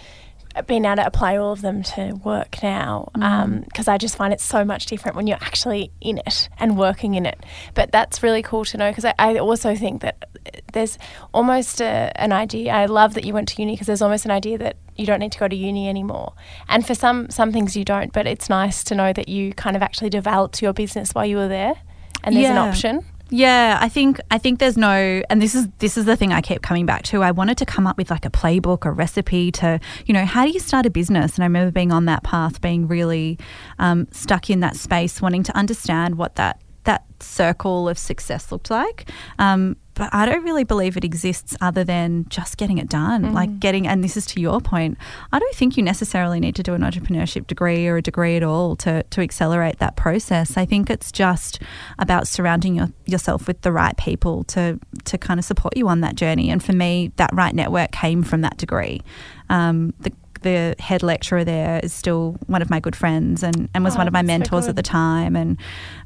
been 0.67 0.85
able 0.85 0.97
to 0.97 1.05
apply 1.05 1.37
all 1.37 1.53
of 1.53 1.61
them 1.61 1.81
to 1.81 2.13
work 2.23 2.61
now 2.61 3.09
mm. 3.15 3.23
um, 3.23 3.61
because 3.61 3.87
I 3.87 3.97
just 3.97 4.15
find 4.15 4.33
it 4.33 4.41
so 4.41 4.65
much 4.65 4.85
different 4.85 5.15
when 5.15 5.27
you're 5.27 5.37
actually 5.41 5.91
in 6.01 6.17
it 6.19 6.49
and 6.59 6.77
working 6.77 7.15
in 7.15 7.25
it. 7.25 7.45
But 7.73 7.91
that's 7.91 8.21
really 8.21 8.41
cool 8.41 8.65
to 8.65 8.77
know 8.77 8.91
because 8.91 9.05
I, 9.05 9.13
I 9.17 9.37
also 9.37 9.75
think 9.75 10.01
that 10.01 10.25
uh, 10.45 10.59
there's 10.73 10.97
almost 11.33 11.81
a, 11.81 12.11
an 12.15 12.31
idea. 12.31 12.73
I 12.73 12.85
love 12.87 13.13
that 13.13 13.23
you 13.23 13.33
went 13.33 13.47
to 13.49 13.61
uni 13.61 13.73
because 13.73 13.87
there's 13.87 14.01
almost 14.01 14.25
an 14.25 14.31
idea 14.31 14.57
that 14.57 14.77
you 14.97 15.05
don't 15.05 15.19
need 15.19 15.31
to 15.31 15.39
go 15.39 15.47
to 15.47 15.55
uni 15.55 15.87
anymore. 15.87 16.33
And 16.67 16.85
for 16.85 16.95
some 16.95 17.29
some 17.29 17.51
things 17.51 17.77
you 17.77 17.85
don't, 17.85 18.11
but 18.11 18.27
it's 18.27 18.49
nice 18.49 18.83
to 18.85 18.95
know 18.95 19.13
that 19.13 19.29
you 19.29 19.53
kind 19.53 19.75
of 19.75 19.81
actually 19.81 20.09
developed 20.09 20.61
your 20.61 20.73
business 20.73 21.15
while 21.15 21.25
you 21.25 21.37
were 21.37 21.47
there, 21.47 21.75
and 22.23 22.35
there's 22.35 22.49
an 22.49 22.57
option. 22.57 23.05
Yeah, 23.33 23.77
I 23.79 23.87
think 23.87 24.19
I 24.29 24.37
think 24.37 24.59
there's 24.59 24.75
no, 24.75 25.23
and 25.29 25.41
this 25.41 25.55
is 25.55 25.69
this 25.79 25.97
is 25.97 26.03
the 26.03 26.17
thing 26.17 26.33
I 26.33 26.41
keep 26.41 26.61
coming 26.61 26.85
back 26.85 27.03
to. 27.03 27.23
I 27.23 27.31
wanted 27.31 27.57
to 27.59 27.65
come 27.65 27.87
up 27.87 27.97
with 27.97 28.11
like 28.11 28.25
a 28.25 28.29
playbook, 28.29 28.83
a 28.85 28.91
recipe 28.91 29.53
to, 29.53 29.79
you 30.05 30.13
know, 30.13 30.25
how 30.25 30.45
do 30.45 30.51
you 30.51 30.59
start 30.59 30.85
a 30.85 30.89
business? 30.89 31.35
And 31.35 31.43
I 31.43 31.45
remember 31.45 31.71
being 31.71 31.93
on 31.93 32.05
that 32.05 32.23
path, 32.23 32.59
being 32.59 32.89
really 32.89 33.39
um, 33.79 34.09
stuck 34.11 34.49
in 34.49 34.59
that 34.59 34.75
space, 34.75 35.21
wanting 35.21 35.43
to 35.43 35.55
understand 35.55 36.17
what 36.17 36.35
that 36.35 36.61
that 36.83 37.05
circle 37.21 37.87
of 37.87 37.97
success 37.97 38.51
looked 38.51 38.69
like. 38.69 39.09
Um, 39.39 39.77
but 40.01 40.09
I 40.13 40.25
don't 40.25 40.43
really 40.43 40.63
believe 40.63 40.97
it 40.97 41.03
exists 41.03 41.55
other 41.61 41.83
than 41.83 42.25
just 42.27 42.57
getting 42.57 42.79
it 42.79 42.89
done. 42.89 43.33
Like 43.33 43.59
getting, 43.59 43.85
and 43.85 44.03
this 44.03 44.17
is 44.17 44.25
to 44.25 44.41
your 44.41 44.59
point, 44.59 44.97
I 45.31 45.37
don't 45.37 45.53
think 45.53 45.77
you 45.77 45.83
necessarily 45.83 46.39
need 46.39 46.55
to 46.55 46.63
do 46.63 46.73
an 46.73 46.81
entrepreneurship 46.81 47.45
degree 47.45 47.85
or 47.85 47.97
a 47.97 48.01
degree 48.01 48.35
at 48.35 48.41
all 48.41 48.75
to, 48.77 49.03
to 49.03 49.21
accelerate 49.21 49.77
that 49.77 49.97
process. 49.97 50.57
I 50.57 50.65
think 50.65 50.89
it's 50.89 51.11
just 51.11 51.61
about 51.99 52.27
surrounding 52.27 52.73
your, 52.73 52.91
yourself 53.05 53.45
with 53.45 53.61
the 53.61 53.71
right 53.71 53.95
people 53.95 54.43
to, 54.45 54.79
to 55.05 55.19
kind 55.19 55.39
of 55.39 55.45
support 55.45 55.77
you 55.77 55.87
on 55.87 56.01
that 56.01 56.15
journey. 56.15 56.49
And 56.49 56.63
for 56.63 56.73
me, 56.73 57.11
that 57.17 57.29
right 57.31 57.53
network 57.53 57.91
came 57.91 58.23
from 58.23 58.41
that 58.41 58.57
degree. 58.57 59.03
Um, 59.51 59.93
the, 59.99 60.11
the 60.41 60.75
head 60.79 61.03
lecturer 61.03 61.43
there 61.43 61.79
is 61.83 61.93
still 61.93 62.37
one 62.47 62.61
of 62.61 62.69
my 62.69 62.79
good 62.79 62.95
friends 62.95 63.43
and, 63.43 63.69
and 63.73 63.83
was 63.83 63.95
Oh, 63.95 63.99
one 63.99 64.07
of 64.07 64.13
my 64.13 64.21
that's 64.21 64.31
so 64.31 64.37
mentors 64.39 64.67
at 64.67 64.75
the 64.75 64.83
time. 64.83 65.35
And, 65.35 65.57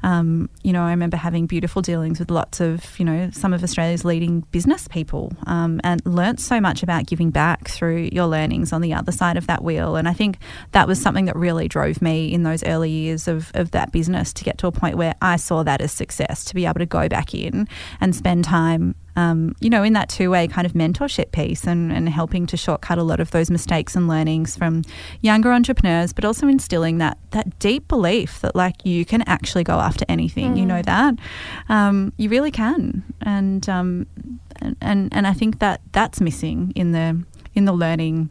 um, 0.02 0.48
you 0.62 0.72
know, 0.72 0.82
I 0.82 0.90
remember 0.90 1.16
having 1.16 1.46
beautiful 1.46 1.82
dealings 1.82 2.18
with 2.18 2.30
lots 2.30 2.60
of, 2.60 2.98
you 2.98 3.04
know, 3.04 3.30
some 3.32 3.52
of 3.52 3.62
Australia's 3.62 4.04
leading 4.04 4.40
business 4.52 4.88
people 4.88 5.32
um, 5.46 5.80
and 5.84 6.02
learnt 6.04 6.40
so 6.40 6.60
much 6.60 6.82
about 6.82 7.06
giving 7.06 7.30
back 7.30 7.68
through 7.68 8.08
your 8.12 8.26
learnings 8.26 8.72
on 8.72 8.80
the 8.80 8.92
other 8.92 9.12
side 9.12 9.36
of 9.36 9.46
that 9.46 9.62
wheel. 9.62 9.96
And 9.96 10.08
I 10.08 10.12
think 10.12 10.38
that 10.72 10.86
was 10.86 11.00
something 11.00 11.24
that 11.26 11.36
really 11.36 11.68
drove 11.68 12.02
me 12.02 12.32
in 12.32 12.42
those 12.42 12.62
early 12.64 12.90
years 12.90 13.28
of, 13.28 13.50
of 13.54 13.70
that 13.72 13.92
business 13.92 14.32
to 14.34 14.44
get 14.44 14.58
to 14.58 14.66
a 14.66 14.72
point 14.72 14.96
where 14.96 15.14
I 15.22 15.36
saw 15.36 15.62
that 15.62 15.80
as 15.80 15.92
success, 15.92 16.44
to 16.46 16.54
be 16.54 16.66
able 16.66 16.80
to 16.80 16.86
go 16.86 17.08
back 17.08 17.34
in 17.34 17.68
and 18.00 18.14
spend 18.14 18.44
time 18.44 18.94
um, 19.16 19.56
you 19.60 19.70
know, 19.70 19.82
in 19.82 19.94
that 19.94 20.08
two 20.08 20.30
way 20.30 20.46
kind 20.46 20.66
of 20.66 20.74
mentorship 20.74 21.32
piece 21.32 21.66
and, 21.66 21.90
and 21.92 22.08
helping 22.08 22.46
to 22.46 22.56
shortcut 22.56 22.98
a 22.98 23.02
lot 23.02 23.18
of 23.18 23.30
those 23.30 23.50
mistakes 23.50 23.96
and 23.96 24.06
learnings 24.06 24.56
from 24.56 24.82
younger 25.22 25.52
entrepreneurs, 25.52 26.12
but 26.12 26.24
also 26.24 26.46
instilling 26.46 26.98
that 26.98 27.18
that 27.30 27.58
deep 27.58 27.88
belief 27.88 28.40
that 28.40 28.54
like 28.54 28.84
you 28.84 29.04
can 29.04 29.22
actually 29.22 29.64
go 29.64 29.80
after 29.80 30.04
anything. 30.08 30.56
You 30.56 30.66
know 30.66 30.82
that 30.82 31.14
um, 31.68 32.12
you 32.18 32.28
really 32.28 32.50
can, 32.50 33.02
and 33.22 33.66
um, 33.68 34.06
and 34.56 34.76
and 34.80 35.12
and 35.12 35.26
I 35.26 35.32
think 35.32 35.58
that 35.60 35.80
that's 35.92 36.20
missing 36.20 36.72
in 36.76 36.92
the 36.92 37.24
in 37.54 37.64
the 37.64 37.72
learning 37.72 38.30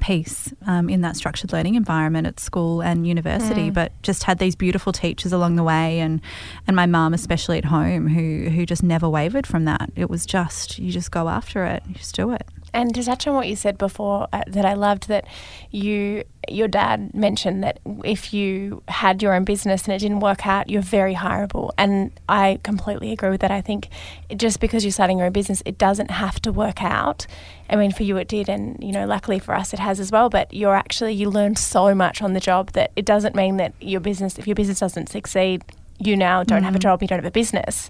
piece 0.00 0.52
um, 0.66 0.88
in 0.88 1.00
that 1.02 1.16
structured 1.16 1.52
learning 1.52 1.74
environment 1.74 2.26
at 2.26 2.40
school 2.40 2.82
and 2.82 3.06
university, 3.06 3.70
but 3.70 3.92
just 4.02 4.24
had 4.24 4.38
these 4.38 4.54
beautiful 4.56 4.92
teachers 4.92 5.32
along 5.32 5.56
the 5.56 5.62
way, 5.62 6.00
and 6.00 6.20
and 6.66 6.76
my 6.76 6.86
mum 6.86 7.14
especially 7.14 7.58
at 7.58 7.64
home 7.64 8.08
who 8.08 8.50
who 8.50 8.66
just 8.66 8.82
never 8.82 9.08
wavered 9.08 9.46
from 9.46 9.64
that. 9.64 9.90
It 9.96 10.10
was 10.10 10.26
just 10.26 10.78
you 10.78 10.90
just 10.90 11.10
go 11.10 11.28
after 11.28 11.64
it, 11.64 11.82
you 11.88 11.94
just 11.94 12.14
do 12.14 12.30
it. 12.30 12.46
And 12.74 12.92
to 12.96 13.04
touch 13.04 13.26
on 13.28 13.34
what 13.36 13.46
you 13.46 13.54
said 13.54 13.78
before, 13.78 14.26
uh, 14.32 14.42
that 14.48 14.64
I 14.64 14.74
loved 14.74 15.06
that 15.06 15.26
you, 15.70 16.24
your 16.48 16.66
dad 16.66 17.14
mentioned 17.14 17.62
that 17.62 17.78
if 18.04 18.34
you 18.34 18.82
had 18.88 19.22
your 19.22 19.32
own 19.32 19.44
business 19.44 19.84
and 19.84 19.94
it 19.94 20.00
didn't 20.00 20.18
work 20.18 20.44
out, 20.44 20.68
you're 20.68 20.82
very 20.82 21.14
hireable. 21.14 21.70
And 21.78 22.10
I 22.28 22.58
completely 22.64 23.12
agree 23.12 23.30
with 23.30 23.42
that. 23.42 23.52
I 23.52 23.60
think 23.60 23.88
just 24.36 24.58
because 24.58 24.84
you're 24.84 24.90
starting 24.90 25.18
your 25.18 25.28
own 25.28 25.32
business, 25.32 25.62
it 25.64 25.78
doesn't 25.78 26.10
have 26.10 26.42
to 26.42 26.52
work 26.52 26.82
out. 26.82 27.28
I 27.70 27.76
mean, 27.76 27.92
for 27.92 28.02
you 28.02 28.16
it 28.16 28.26
did, 28.26 28.48
and 28.48 28.76
you 28.82 28.90
know, 28.90 29.06
luckily 29.06 29.38
for 29.38 29.54
us 29.54 29.72
it 29.72 29.78
has 29.78 30.00
as 30.00 30.10
well. 30.10 30.28
But 30.28 30.52
you're 30.52 30.74
actually 30.74 31.12
you 31.14 31.30
learn 31.30 31.54
so 31.54 31.94
much 31.94 32.22
on 32.22 32.32
the 32.32 32.40
job 32.40 32.72
that 32.72 32.90
it 32.96 33.06
doesn't 33.06 33.36
mean 33.36 33.56
that 33.58 33.72
your 33.80 34.00
business, 34.00 34.36
if 34.36 34.48
your 34.48 34.56
business 34.56 34.80
doesn't 34.80 35.08
succeed, 35.08 35.62
you 36.00 36.16
now 36.16 36.42
don't 36.42 36.64
have 36.64 36.74
a 36.74 36.80
job, 36.80 37.02
you 37.02 37.08
don't 37.08 37.18
have 37.18 37.24
a 37.24 37.30
business. 37.30 37.88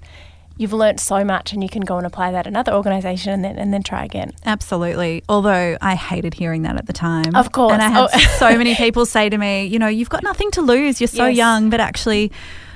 You've 0.57 0.73
learnt 0.73 1.01
so 1.01 1.25
much, 1.25 1.53
and 1.53 1.62
you 1.62 1.69
can 1.69 1.83
go 1.83 1.97
and 1.99 2.07
apply 2.07 2.31
that 2.33 2.47
in 2.47 2.53
another 2.53 2.73
organisation, 2.73 3.33
and 3.33 3.45
then 3.45 3.57
and 3.59 3.73
then 3.75 3.83
try 3.83 4.05
again. 4.05 4.31
Absolutely. 4.45 5.23
Although 5.29 5.77
I 5.81 5.95
hated 5.97 6.35
hearing 6.35 6.62
that 6.62 6.77
at 6.77 6.87
the 6.87 6.93
time. 6.93 7.35
Of 7.35 7.51
course. 7.53 7.73
And 7.73 7.83
I 7.83 7.88
had 7.88 8.09
Oh. 8.14 8.19
so 8.38 8.57
many 8.57 8.75
people 8.77 9.05
say 9.05 9.29
to 9.29 9.37
me, 9.37 9.67
you 9.67 9.79
know, 9.81 9.88
you've 9.88 10.11
got 10.11 10.23
nothing 10.23 10.51
to 10.53 10.62
lose. 10.62 11.01
You're 11.01 11.09
so 11.09 11.27
Yes. 11.27 11.37
young, 11.37 11.71
but 11.71 11.81
actually, 11.81 12.31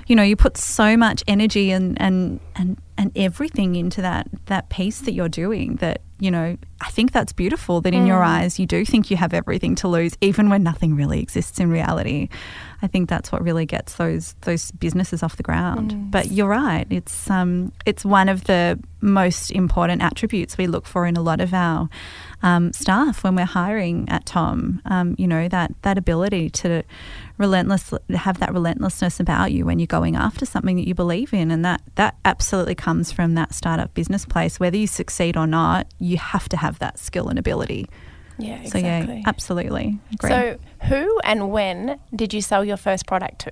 you 0.09 0.17
know, 0.17 0.23
you 0.23 0.37
put 0.37 0.57
so 0.57 0.97
much 0.97 1.23
energy 1.29 1.71
and 1.71 2.01
and 2.01 2.41
and 2.57 2.79
and 2.97 3.13
everything 3.17 3.77
into 3.77 4.03
that 4.03 4.27
that 4.47 4.71
piece 4.71 5.01
that 5.03 5.13
you're 5.13 5.29
doing 5.29 5.77
that 5.77 6.01
you 6.19 6.33
know 6.33 6.57
I 6.81 6.91
think 6.91 7.13
that's 7.13 7.33
beautiful 7.33 7.81
that 7.83 7.95
in 7.95 8.07
your 8.07 8.25
eyes 8.25 8.59
you 8.59 8.67
do 8.67 8.85
think 8.85 9.09
you 9.11 9.17
have 9.17 9.33
everything 9.33 9.77
to 9.77 9.89
lose 9.89 10.17
even 10.21 10.51
when 10.51 10.65
nothing 10.65 10.97
really 10.97 11.21
exists 11.21 11.61
in 11.61 11.71
reality. 11.71 12.29
I 12.83 12.87
think 12.87 13.09
that's 13.09 13.31
what 13.31 13.43
really 13.43 13.67
gets 13.67 13.95
those 13.95 14.35
those 14.41 14.71
businesses 14.73 15.23
off 15.23 15.37
the 15.37 15.43
ground. 15.43 16.11
But 16.11 16.31
you're 16.33 16.49
right. 16.49 16.87
It's 16.91 17.31
um 17.31 17.73
it's 17.85 18.05
one 18.05 18.29
of 18.29 18.45
the 18.45 18.79
most 19.01 19.51
important 19.53 20.03
attributes 20.03 20.59
we 20.59 20.67
look 20.67 20.87
for 20.87 21.07
in 21.07 21.17
a 21.17 21.23
lot 21.23 21.41
of 21.41 21.55
our 21.55 21.89
um, 22.43 22.73
staff 22.73 23.23
when 23.23 23.37
we're 23.37 23.45
hiring 23.45 24.09
at 24.09 24.27
Tom. 24.27 24.81
Um, 24.87 25.15
you 25.19 25.29
know 25.29 25.49
that 25.49 25.73
that 25.83 25.99
ability 25.99 26.51
to 26.51 26.83
relentless 27.39 27.93
have 28.11 28.39
that 28.41 28.53
relentlessness 28.53 29.21
about 29.21 29.53
you 29.53 29.65
when 29.65 29.79
you're 29.79 29.87
going 29.87 30.17
after 30.17 30.45
something 30.45 30.77
that 30.77 30.87
you 30.87 30.95
believe 30.95 31.33
in 31.33 31.51
and 31.51 31.65
that 31.65 31.81
that 31.95 32.17
absolutely 32.25 32.75
comes 32.75 33.13
from 33.13 33.35
that 33.35 33.55
startup 33.55 33.95
business 33.95 34.25
place 34.25 34.59
whether 34.59 34.77
you 34.77 34.87
succeed 34.87 35.37
or 35.37 35.47
not 35.47 35.87
you 35.99 36.17
have 36.17 36.49
to 36.49 36.57
have 36.57 36.79
that 36.81 36.99
skill 36.99 37.29
and 37.29 37.39
ability 37.39 37.89
Yeah, 38.39 38.65
so 38.65 38.79
yeah 38.79 39.23
absolutely 39.27 39.99
Agree. 40.13 40.31
So, 40.31 40.59
who 40.89 41.21
and 41.25 41.51
when 41.51 41.99
did 42.15 42.35
you 42.35 42.43
sell 42.43 42.65
your 42.65 42.77
first 42.77 43.07
product 43.07 43.41
to? 43.41 43.51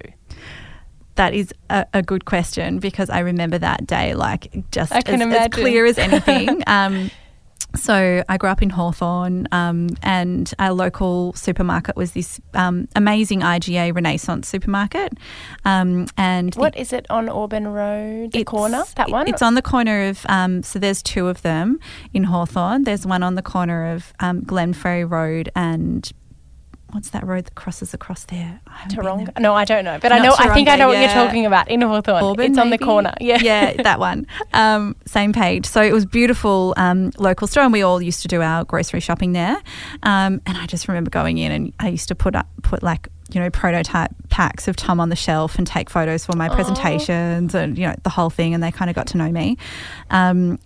that 1.16 1.35
is 1.35 1.53
a, 1.68 1.87
a 1.92 2.03
good 2.03 2.25
question 2.25 2.79
because 2.79 3.11
I 3.11 3.20
remember 3.20 3.59
that 3.59 3.87
day 3.87 4.14
like 4.14 4.70
just 4.70 4.92
as, 4.92 5.05
as 5.07 5.49
clear 5.49 5.85
as 5.85 5.99
anything. 5.99 6.62
um, 6.66 7.11
so 7.77 8.25
I 8.29 8.37
grew 8.37 8.51
up 8.51 8.62
in 8.62 8.71
Hawthorn, 8.71 9.49
um, 9.53 9.91
and 10.03 10.53
our 10.59 10.73
local 10.73 11.33
supermarket 11.35 11.97
was 11.97 12.12
this 12.12 12.41
um, 12.55 12.89
amazing 12.97 13.41
IGA 13.41 13.95
Renaissance 13.95 14.49
supermarket. 14.49 15.12
Um, 15.65 16.07
and 16.17 16.55
What 16.55 16.77
is 16.77 16.93
it 16.93 17.07
on 17.11 17.29
Auburn 17.29 17.69
Road? 17.69 18.33
The 18.33 18.45
corner? 18.45 18.85
That 18.97 19.11
one? 19.11 19.29
It's 19.29 19.43
on 19.43 19.55
the 19.55 19.62
corner 19.62 20.09
of, 20.09 20.25
um, 20.29 20.62
so 20.62 20.79
there's 20.79 21.03
two 21.03 21.29
of 21.29 21.43
them 21.43 21.79
in 22.12 22.25
Hawthorn. 22.25 22.85
There's 22.85 23.07
one 23.07 23.23
on 23.23 23.35
the 23.35 23.43
corner 23.43 23.93
of 23.93 24.12
um, 24.21 24.43
Glenferrie 24.43 25.09
Road 25.09 25.51
and 25.55 26.11
what's 26.92 27.11
that 27.11 27.27
road 27.27 27.44
that 27.46 27.55
crosses 27.55 27.92
across 27.92 28.25
there? 28.27 28.61
I 28.66 28.85
Taronga? 28.88 29.35
there. 29.35 29.42
No, 29.42 29.55
I 29.55 29.64
don't 29.64 29.85
know, 29.85 29.99
but 30.01 30.12
I 30.12 30.18
Not 30.18 30.25
know. 30.25 30.35
I 30.38 30.55
think 30.55 30.68
I 30.68 30.77
Taronga, 30.77 30.79
know 30.79 30.88
what 30.88 31.01
you're 31.01 31.09
talking 31.09 31.46
about 31.46 31.68
in 31.68 31.81
Hawthorn. 31.81 32.22
Auburn, 32.22 32.46
it's 32.46 32.59
on 32.59 32.70
the 32.70 32.79
corner. 32.79 33.14
Yeah, 33.20 33.38
yeah, 33.40 33.83
that 33.83 33.99
one. 33.99 34.27
Um, 34.53 34.96
same 35.07 35.33
page. 35.33 35.66
So 35.66 35.83
it 35.83 35.92
was 35.92 36.07
beautiful 36.07 36.75
um, 36.77 37.11
local 37.18 37.46
store, 37.46 37.64
and 37.64 37.72
we 37.72 37.83
all 37.83 38.01
used 38.01 38.22
to 38.22 38.29
do 38.29 38.40
our 38.42 38.64
grocery 38.64 39.01
shopping 39.01 39.33
there. 39.33 39.57
Um, 40.03 40.40
and 40.46 40.57
I 40.57 40.66
just 40.66 40.88
remember 40.88 41.11
going 41.11 41.38
in, 41.38 41.53
and 41.53 41.72
I 41.81 41.88
used 41.88 42.09
to 42.09 42.14
put 42.14 42.35
up 42.37 42.46
put 42.62 42.83
like 42.83 43.09
you 43.33 43.40
know 43.40 43.51
prototype 43.51 44.12
packs 44.29 44.68
of 44.68 44.77
Tom 44.77 45.01
on 45.01 45.09
the 45.09 45.16
shelf 45.16 45.59
and 45.59 45.66
take 45.66 45.90
photos 45.90 46.25
for 46.25 46.37
my 46.37 46.49
presentations, 46.49 47.55
and 47.55 47.77
you 47.77 47.87
know 47.87 47.94
the 48.05 48.11
whole 48.11 48.31
thing. 48.31 48.55
And 48.55 48.62
they 48.62 48.70
kind 48.70 48.90
of 48.90 48.94
got 48.94 49.09
to 49.09 49.16
know 49.18 49.31
me. 49.31 49.57
Um, 50.11 50.59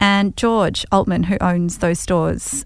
and 0.00 0.36
George 0.36 0.86
Altman, 0.92 1.24
who 1.24 1.36
owns 1.40 1.78
those 1.78 1.98
stores. 1.98 2.64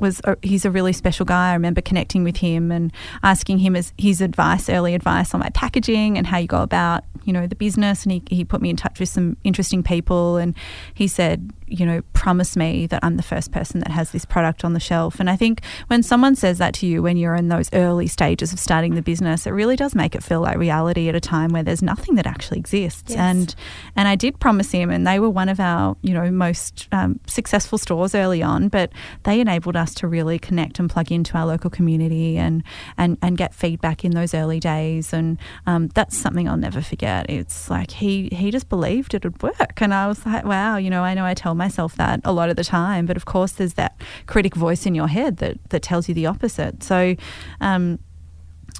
Was 0.00 0.20
a, 0.24 0.36
he's 0.42 0.64
a 0.64 0.70
really 0.70 0.92
special 0.92 1.26
guy. 1.26 1.50
I 1.50 1.54
remember 1.54 1.80
connecting 1.80 2.22
with 2.22 2.36
him 2.36 2.70
and 2.70 2.92
asking 3.22 3.58
him 3.58 3.74
his, 3.74 3.92
his 3.98 4.20
advice, 4.20 4.68
early 4.68 4.94
advice 4.94 5.34
on 5.34 5.40
my 5.40 5.50
packaging 5.50 6.16
and 6.16 6.26
how 6.26 6.38
you 6.38 6.46
go 6.46 6.62
about, 6.62 7.04
you 7.24 7.32
know, 7.32 7.46
the 7.46 7.56
business. 7.56 8.04
And 8.04 8.12
he, 8.12 8.22
he 8.30 8.44
put 8.44 8.62
me 8.62 8.70
in 8.70 8.76
touch 8.76 9.00
with 9.00 9.08
some 9.08 9.36
interesting 9.42 9.82
people. 9.82 10.36
And 10.36 10.54
he 10.94 11.08
said, 11.08 11.50
you 11.70 11.86
know, 11.86 12.02
promise 12.12 12.56
me 12.56 12.86
that 12.86 13.00
I'm 13.02 13.16
the 13.16 13.22
first 13.22 13.52
person 13.52 13.80
that 13.80 13.90
has 13.90 14.10
this 14.10 14.24
product 14.24 14.64
on 14.64 14.72
the 14.72 14.80
shelf. 14.80 15.20
And 15.20 15.30
I 15.30 15.36
think 15.36 15.62
when 15.88 16.02
someone 16.02 16.36
says 16.36 16.58
that 16.58 16.74
to 16.74 16.86
you 16.86 17.02
when 17.02 17.16
you're 17.16 17.34
in 17.34 17.48
those 17.48 17.70
early 17.72 18.06
stages 18.06 18.52
of 18.52 18.58
starting 18.58 18.94
the 18.94 19.02
business, 19.02 19.46
it 19.46 19.50
really 19.50 19.76
does 19.76 19.94
make 19.94 20.14
it 20.14 20.22
feel 20.22 20.40
like 20.40 20.56
reality 20.56 21.08
at 21.08 21.14
a 21.14 21.20
time 21.20 21.50
where 21.50 21.62
there's 21.62 21.82
nothing 21.82 22.14
that 22.16 22.26
actually 22.26 22.58
exists. 22.58 23.10
Yes. 23.10 23.18
And 23.18 23.54
and 23.96 24.08
I 24.08 24.16
did 24.16 24.40
promise 24.40 24.72
him, 24.72 24.90
and 24.90 25.06
they 25.06 25.18
were 25.18 25.30
one 25.30 25.48
of 25.48 25.60
our, 25.60 25.96
you 26.02 26.14
know, 26.14 26.30
most 26.30 26.88
um, 26.92 27.20
successful 27.26 27.78
stores 27.78 28.14
early 28.14 28.42
on. 28.42 28.68
But 28.68 28.92
they 29.24 29.40
enabled 29.40 29.76
us 29.76 29.94
to 29.94 30.08
really 30.08 30.38
connect 30.38 30.78
and 30.78 30.88
plug 30.90 31.12
into 31.12 31.36
our 31.36 31.46
local 31.46 31.70
community 31.70 32.36
and 32.38 32.62
and 32.96 33.18
and 33.22 33.36
get 33.36 33.54
feedback 33.54 34.04
in 34.04 34.12
those 34.12 34.34
early 34.34 34.60
days. 34.60 35.12
And 35.12 35.38
um, 35.66 35.88
that's 35.88 36.16
something 36.16 36.48
I'll 36.48 36.56
never 36.56 36.80
forget. 36.80 37.28
It's 37.28 37.70
like 37.70 37.90
he 37.90 38.28
he 38.32 38.50
just 38.50 38.68
believed 38.68 39.14
it 39.14 39.24
would 39.24 39.42
work, 39.42 39.80
and 39.80 39.92
I 39.94 40.06
was 40.08 40.24
like, 40.24 40.44
wow, 40.44 40.76
you 40.76 40.90
know, 40.90 41.02
I 41.02 41.14
know 41.14 41.24
I 41.24 41.34
tell 41.34 41.54
myself 41.58 41.96
that 41.96 42.20
a 42.24 42.32
lot 42.32 42.48
of 42.48 42.56
the 42.56 42.64
time, 42.64 43.04
but 43.04 43.16
of 43.16 43.24
course, 43.24 43.52
there's 43.52 43.74
that 43.74 44.00
critic 44.26 44.54
voice 44.54 44.86
in 44.86 44.94
your 44.94 45.08
head 45.08 45.38
that 45.38 45.58
that 45.70 45.82
tells 45.82 46.08
you 46.08 46.14
the 46.14 46.26
opposite. 46.26 46.82
So. 46.82 47.16
Um, 47.60 47.98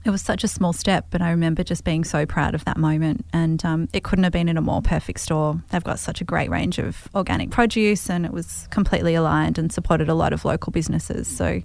it 0.05 0.11
was 0.11 0.23
such 0.23 0.45
a 0.45 0.49
small 0.49 0.73
step, 0.73 1.07
but 1.11 1.21
I 1.21 1.31
remember 1.31 1.65
just 1.65 1.83
being 1.83 2.05
so 2.05 2.25
proud 2.25 2.55
of 2.55 2.65
that 2.67 2.77
moment. 2.77 3.27
And 3.33 3.63
um, 3.65 3.89
it 3.93 4.05
couldn't 4.05 4.23
have 4.25 4.33
been 4.33 4.49
in 4.49 4.57
a 4.57 4.61
more 4.61 4.81
perfect 4.81 5.21
store. 5.21 5.61
They've 5.71 5.83
got 5.83 5.99
such 5.99 6.21
a 6.21 6.25
great 6.25 6.51
range 6.51 6.79
of 6.79 7.09
organic 7.15 7.51
produce, 7.51 8.09
and 8.09 8.25
it 8.25 8.33
was 8.33 8.69
completely 8.71 9.15
aligned 9.15 9.59
and 9.59 9.73
supported 9.73 10.09
a 10.09 10.15
lot 10.15 10.33
of 10.33 10.45
local 10.45 10.71
businesses. 10.71 11.27
So 11.27 11.63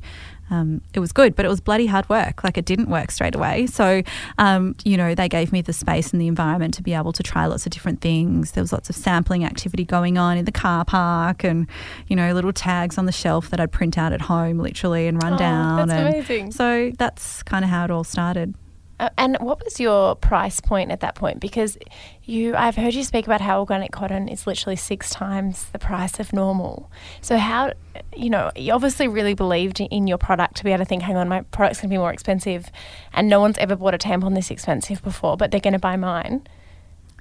um, 0.50 0.82
it 0.94 1.00
was 1.00 1.12
good, 1.12 1.36
but 1.36 1.46
it 1.46 1.50
was 1.50 1.62
bloody 1.62 1.86
hard 1.88 2.08
work. 2.10 2.44
Like 2.44 2.58
it 2.58 2.66
didn't 2.66 2.90
work 2.90 3.12
straight 3.12 3.34
away. 3.36 3.66
So, 3.68 4.04
um, 4.38 4.76
you 4.84 4.98
know, 4.98 5.16
they 5.16 5.28
gave 5.30 5.52
me 5.52 5.62
the 5.62 5.74
space 5.74 6.12
and 6.12 6.22
the 6.22 6.28
environment 6.28 6.74
to 6.76 6.84
be 6.84 6.94
able 6.94 7.12
to 7.14 7.24
try 7.24 7.46
lots 7.46 7.66
of 7.66 7.72
different 7.72 8.02
things. 8.02 8.52
There 8.52 8.62
was 8.64 8.72
lots 8.74 8.90
of 8.90 8.96
sampling 8.96 9.46
activity 9.46 9.86
going 9.86 10.18
on 10.18 10.38
in 10.38 10.46
the 10.46 10.52
car 10.52 10.86
park 10.86 11.44
and, 11.44 11.68
you 12.08 12.16
know, 12.16 12.34
little 12.34 12.54
tags 12.54 12.98
on 12.98 13.06
the 13.06 13.12
shelf 13.12 13.50
that 13.50 13.60
I'd 13.60 13.72
print 13.72 13.98
out 13.98 14.14
at 14.14 14.22
home 14.22 14.60
literally 14.60 15.08
and 15.08 15.22
run 15.24 15.34
Oh, 15.34 15.38
down. 15.38 15.88
that's 15.88 16.00
and 16.00 16.10
amazing. 16.10 16.52
So 16.52 16.92
that's 16.98 17.42
kind 17.44 17.64
of 17.66 17.72
how 17.72 17.86
it 17.86 17.92
all 17.92 18.04
started. 18.04 18.54
Uh, 19.00 19.10
and 19.18 19.38
what 19.40 19.64
was 19.64 19.80
your 19.80 20.16
price 20.16 20.62
point 20.62 20.92
at 20.92 21.00
that 21.00 21.16
point? 21.16 21.40
Because 21.40 21.78
you, 22.24 22.56
I've 22.56 22.76
heard 22.76 22.94
you 22.94 23.04
speak 23.04 23.26
about 23.26 23.42
how 23.42 23.60
organic 23.60 23.92
cotton 23.92 24.28
is 24.28 24.46
literally 24.46 24.76
six 24.76 25.10
times 25.10 25.66
the 25.72 25.80
price 25.80 26.20
of 26.20 26.32
normal. 26.32 26.92
So 27.22 27.38
how, 27.38 27.74
you 28.16 28.30
know, 28.30 28.52
you 28.56 28.72
obviously 28.72 29.08
really 29.08 29.34
believed 29.34 29.80
in 29.80 30.08
your 30.08 30.18
product 30.18 30.56
to 30.58 30.64
be 30.64 30.72
able 30.72 30.86
to 30.86 30.86
think, 30.86 31.02
hang 31.02 31.18
on, 31.18 31.28
my 31.28 31.42
product's 31.42 31.82
going 31.82 31.90
to 31.90 31.94
be 31.94 31.98
more 31.98 32.14
expensive, 32.14 32.68
and 33.14 33.28
no 33.28 33.40
one's 33.40 33.58
ever 33.58 33.76
bought 33.76 33.96
a 33.96 33.98
tampon 33.98 34.36
this 34.36 34.52
expensive 34.52 35.04
before, 35.04 35.38
but 35.38 35.52
they're 35.52 35.60
going 35.60 35.74
to 35.74 35.80
buy 35.80 35.96
mine. 35.96 36.48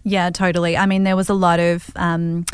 Yeah, 0.04 0.30
totally. 0.30 0.76
I 0.76 0.87
mean, 0.87 1.04
there 1.04 1.16
was 1.16 1.28
a 1.28 1.35
lot 1.35 1.58
of. 1.58 1.90
Um, 1.96 2.44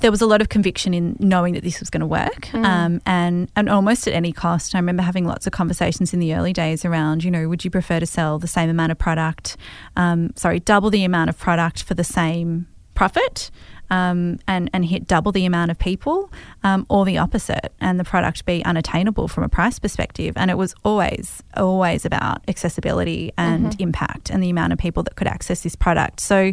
there 0.00 0.10
was 0.10 0.20
a 0.20 0.26
lot 0.26 0.40
of 0.40 0.48
conviction 0.48 0.94
in 0.94 1.16
knowing 1.18 1.54
that 1.54 1.62
this 1.62 1.80
was 1.80 1.90
going 1.90 2.00
to 2.00 2.06
work, 2.06 2.52
um, 2.54 3.00
and 3.06 3.50
and 3.56 3.68
almost 3.68 4.06
at 4.06 4.14
any 4.14 4.32
cost. 4.32 4.74
I 4.74 4.78
remember 4.78 5.02
having 5.02 5.26
lots 5.26 5.46
of 5.46 5.52
conversations 5.52 6.12
in 6.12 6.20
the 6.20 6.34
early 6.34 6.52
days 6.52 6.84
around, 6.84 7.24
you 7.24 7.30
know, 7.30 7.48
would 7.48 7.64
you 7.64 7.70
prefer 7.70 8.00
to 8.00 8.06
sell 8.06 8.38
the 8.38 8.48
same 8.48 8.70
amount 8.70 8.92
of 8.92 8.98
product, 8.98 9.56
um, 9.96 10.32
sorry, 10.36 10.60
double 10.60 10.90
the 10.90 11.04
amount 11.04 11.30
of 11.30 11.38
product 11.38 11.82
for 11.82 11.94
the 11.94 12.04
same 12.04 12.66
profit, 12.94 13.50
um, 13.90 14.38
and 14.46 14.68
and 14.72 14.84
hit 14.84 15.06
double 15.06 15.32
the 15.32 15.46
amount 15.46 15.70
of 15.70 15.78
people, 15.78 16.30
um, 16.64 16.84
or 16.88 17.04
the 17.04 17.18
opposite, 17.18 17.72
and 17.80 17.98
the 17.98 18.04
product 18.04 18.44
be 18.44 18.64
unattainable 18.64 19.28
from 19.28 19.44
a 19.44 19.48
price 19.48 19.78
perspective. 19.78 20.34
And 20.36 20.50
it 20.50 20.56
was 20.56 20.74
always 20.84 21.42
always 21.56 22.04
about 22.04 22.42
accessibility 22.48 23.32
and 23.36 23.80
impact 23.80 24.30
and 24.30 24.42
the 24.42 24.50
amount 24.50 24.72
of 24.72 24.78
people 24.78 25.02
that 25.04 25.16
could 25.16 25.28
access 25.28 25.62
this 25.62 25.76
product. 25.76 26.20
So 26.20 26.52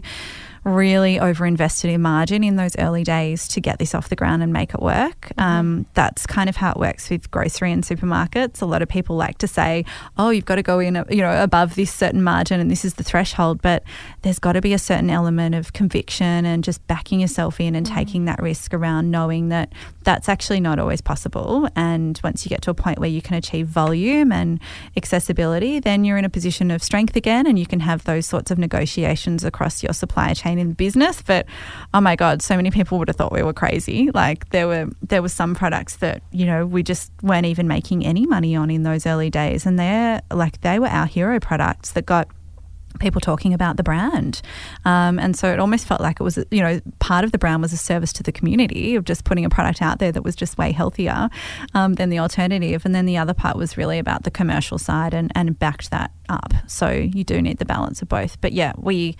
really 0.65 1.17
overinvested 1.17 1.93
in 1.93 2.01
margin 2.01 2.43
in 2.43 2.55
those 2.55 2.75
early 2.79 3.03
days 3.03 3.47
to 3.47 3.61
get 3.61 3.77
this 3.77 3.93
off 3.93 4.09
the 4.09 4.15
ground 4.15 4.41
and 4.41 4.51
make 4.51 4.73
it 4.73 4.81
work. 4.81 5.29
Mm-hmm. 5.37 5.39
Um, 5.39 5.85
that's 5.93 6.25
kind 6.25 6.49
of 6.49 6.55
how 6.55 6.71
it 6.71 6.77
works 6.77 7.09
with 7.09 7.29
grocery 7.29 7.71
and 7.71 7.83
supermarkets. 7.83 8.61
A 8.61 8.65
lot 8.65 8.81
of 8.81 8.89
people 8.89 9.15
like 9.15 9.37
to 9.37 9.47
say, 9.47 9.85
"Oh, 10.17 10.31
you've 10.31 10.45
got 10.45 10.55
to 10.55 10.63
go 10.63 10.79
in, 10.79 10.97
uh, 10.97 11.05
you 11.09 11.21
know, 11.21 11.41
above 11.41 11.75
this 11.75 11.93
certain 11.93 12.23
margin, 12.23 12.59
and 12.59 12.69
this 12.71 12.83
is 12.83 12.95
the 12.95 13.03
threshold." 13.03 13.61
But 13.61 13.83
there's 14.23 14.39
got 14.39 14.53
to 14.53 14.61
be 14.61 14.73
a 14.73 14.79
certain 14.79 15.11
element 15.11 15.53
of 15.53 15.73
conviction 15.73 16.45
and 16.45 16.63
just 16.63 16.85
backing 16.87 17.19
yourself 17.19 17.59
in 17.59 17.75
and 17.75 17.85
mm-hmm. 17.85 17.95
taking 17.95 18.25
that 18.25 18.41
risk 18.41 18.73
around 18.73 19.11
knowing 19.11 19.49
that 19.49 19.71
that's 20.03 20.27
actually 20.27 20.59
not 20.59 20.79
always 20.79 21.01
possible. 21.01 21.69
And 21.75 22.19
once 22.23 22.43
you 22.43 22.49
get 22.49 22.63
to 22.63 22.71
a 22.71 22.73
point 22.73 22.97
where 22.97 23.09
you 23.09 23.21
can 23.21 23.35
achieve 23.35 23.67
volume 23.67 24.31
and 24.31 24.59
accessibility, 24.97 25.79
then 25.79 26.03
you're 26.03 26.17
in 26.17 26.25
a 26.25 26.29
position 26.29 26.71
of 26.71 26.81
strength 26.81 27.15
again, 27.15 27.45
and 27.45 27.59
you 27.59 27.67
can 27.67 27.81
have 27.81 28.03
those 28.05 28.25
sorts 28.25 28.49
of 28.49 28.57
negotiations 28.57 29.43
across 29.43 29.83
your 29.83 29.93
supply 29.93 30.33
chain 30.33 30.54
in 30.57 30.73
business. 30.73 31.21
But 31.21 31.45
oh 31.93 32.01
my 32.01 32.15
god, 32.15 32.41
so 32.41 32.55
many 32.55 32.71
people 32.71 32.97
would 32.99 33.07
have 33.07 33.15
thought 33.15 33.31
we 33.31 33.43
were 33.43 33.53
crazy. 33.53 34.11
Like 34.13 34.49
there 34.49 34.67
were 34.67 34.89
there 35.01 35.21
were 35.21 35.29
some 35.29 35.55
products 35.55 35.97
that 35.97 36.21
you 36.31 36.45
know 36.45 36.65
we 36.65 36.83
just 36.83 37.11
weren't 37.21 37.45
even 37.45 37.67
making 37.67 38.05
any 38.05 38.25
money 38.25 38.55
on 38.55 38.69
in 38.69 38.83
those 38.83 39.05
early 39.05 39.29
days, 39.29 39.65
and 39.65 39.77
they're 39.79 40.21
like 40.31 40.61
they 40.61 40.79
were 40.79 40.87
our 40.87 41.05
hero 41.05 41.39
products 41.39 41.91
that 41.91 42.05
got 42.05 42.27
people 42.99 43.21
talking 43.21 43.53
about 43.53 43.77
the 43.77 43.83
brand. 43.83 44.41
Um, 44.83 45.19
and 45.19 45.35
so 45.35 45.51
it 45.51 45.59
almost 45.59 45.87
felt 45.87 46.01
like 46.01 46.19
it 46.19 46.23
was, 46.23 46.37
you 46.51 46.61
know, 46.61 46.79
part 46.99 47.23
of 47.23 47.31
the 47.31 47.37
brand 47.37 47.61
was 47.61 47.73
a 47.73 47.77
service 47.77 48.13
to 48.13 48.23
the 48.23 48.31
community 48.31 48.95
of 48.95 49.05
just 49.05 49.23
putting 49.23 49.45
a 49.45 49.49
product 49.49 49.81
out 49.81 49.99
there 49.99 50.11
that 50.11 50.23
was 50.23 50.35
just 50.35 50.57
way 50.57 50.71
healthier 50.71 51.29
um, 51.73 51.93
than 51.93 52.09
the 52.09 52.19
alternative. 52.19 52.85
And 52.85 52.95
then 52.95 53.05
the 53.05 53.17
other 53.17 53.33
part 53.33 53.57
was 53.57 53.77
really 53.77 53.99
about 53.99 54.23
the 54.23 54.31
commercial 54.31 54.77
side 54.77 55.13
and, 55.13 55.31
and 55.35 55.57
backed 55.57 55.91
that 55.91 56.11
up. 56.29 56.53
So 56.67 56.89
you 56.89 57.23
do 57.23 57.41
need 57.41 57.57
the 57.57 57.65
balance 57.65 58.01
of 58.01 58.09
both. 58.09 58.39
But 58.41 58.53
yeah, 58.53 58.73
we. 58.77 59.17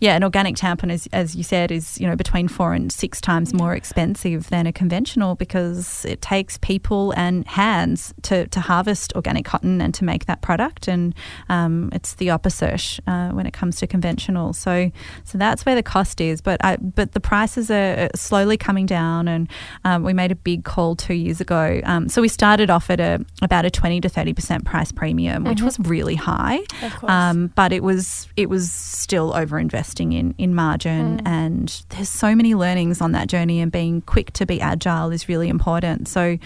Yeah, 0.00 0.16
an 0.16 0.24
organic 0.24 0.56
tampon, 0.56 0.90
as, 0.90 1.06
as 1.12 1.36
you 1.36 1.42
said, 1.42 1.70
is 1.70 2.00
you 2.00 2.06
know 2.06 2.16
between 2.16 2.48
four 2.48 2.72
and 2.72 2.90
six 2.90 3.20
times 3.20 3.52
more 3.52 3.74
expensive 3.74 4.48
than 4.48 4.66
a 4.66 4.72
conventional 4.72 5.34
because 5.34 6.06
it 6.06 6.22
takes 6.22 6.56
people 6.56 7.12
and 7.18 7.46
hands 7.46 8.14
to, 8.22 8.46
to 8.48 8.60
harvest 8.60 9.12
organic 9.14 9.44
cotton 9.44 9.82
and 9.82 9.92
to 9.94 10.04
make 10.04 10.24
that 10.24 10.40
product, 10.40 10.88
and 10.88 11.14
um, 11.50 11.90
it's 11.92 12.14
the 12.14 12.30
opposite 12.30 12.98
uh, 13.06 13.28
when 13.30 13.46
it 13.46 13.52
comes 13.52 13.76
to 13.76 13.86
conventional. 13.86 14.54
So, 14.54 14.90
so 15.24 15.36
that's 15.36 15.66
where 15.66 15.74
the 15.74 15.82
cost 15.82 16.20
is. 16.22 16.40
But 16.40 16.64
I, 16.64 16.76
but 16.76 17.12
the 17.12 17.20
prices 17.20 17.70
are 17.70 18.08
slowly 18.14 18.56
coming 18.56 18.86
down, 18.86 19.28
and 19.28 19.50
um, 19.84 20.02
we 20.02 20.14
made 20.14 20.32
a 20.32 20.36
big 20.36 20.64
call 20.64 20.96
two 20.96 21.14
years 21.14 21.42
ago. 21.42 21.80
Um, 21.84 22.08
so 22.08 22.22
we 22.22 22.28
started 22.28 22.70
off 22.70 22.88
at 22.88 23.00
a 23.00 23.22
about 23.42 23.66
a 23.66 23.70
twenty 23.70 24.00
to 24.00 24.08
thirty 24.08 24.32
percent 24.32 24.64
price 24.64 24.92
premium, 24.92 25.44
which 25.44 25.60
was 25.60 25.78
really 25.80 26.14
high. 26.14 26.60
Of 26.82 26.96
course. 26.96 27.12
Um, 27.12 27.48
but 27.54 27.70
it 27.70 27.82
was 27.82 28.28
it 28.38 28.48
was 28.48 28.72
still 28.72 29.34
over 29.34 29.58
investing 29.90 30.12
in 30.12 30.34
in 30.38 30.54
margin, 30.54 31.20
and 31.26 31.84
there's 31.90 32.08
so 32.08 32.34
many 32.34 32.54
learnings 32.54 33.00
on 33.00 33.12
that 33.12 33.28
journey, 33.28 33.60
and 33.60 33.72
being 33.72 34.02
quick 34.02 34.32
to 34.32 34.46
be 34.46 34.60
agile 34.60 35.10
is 35.10 35.28
really 35.28 35.48
important. 35.48 36.08
So. 36.08 36.38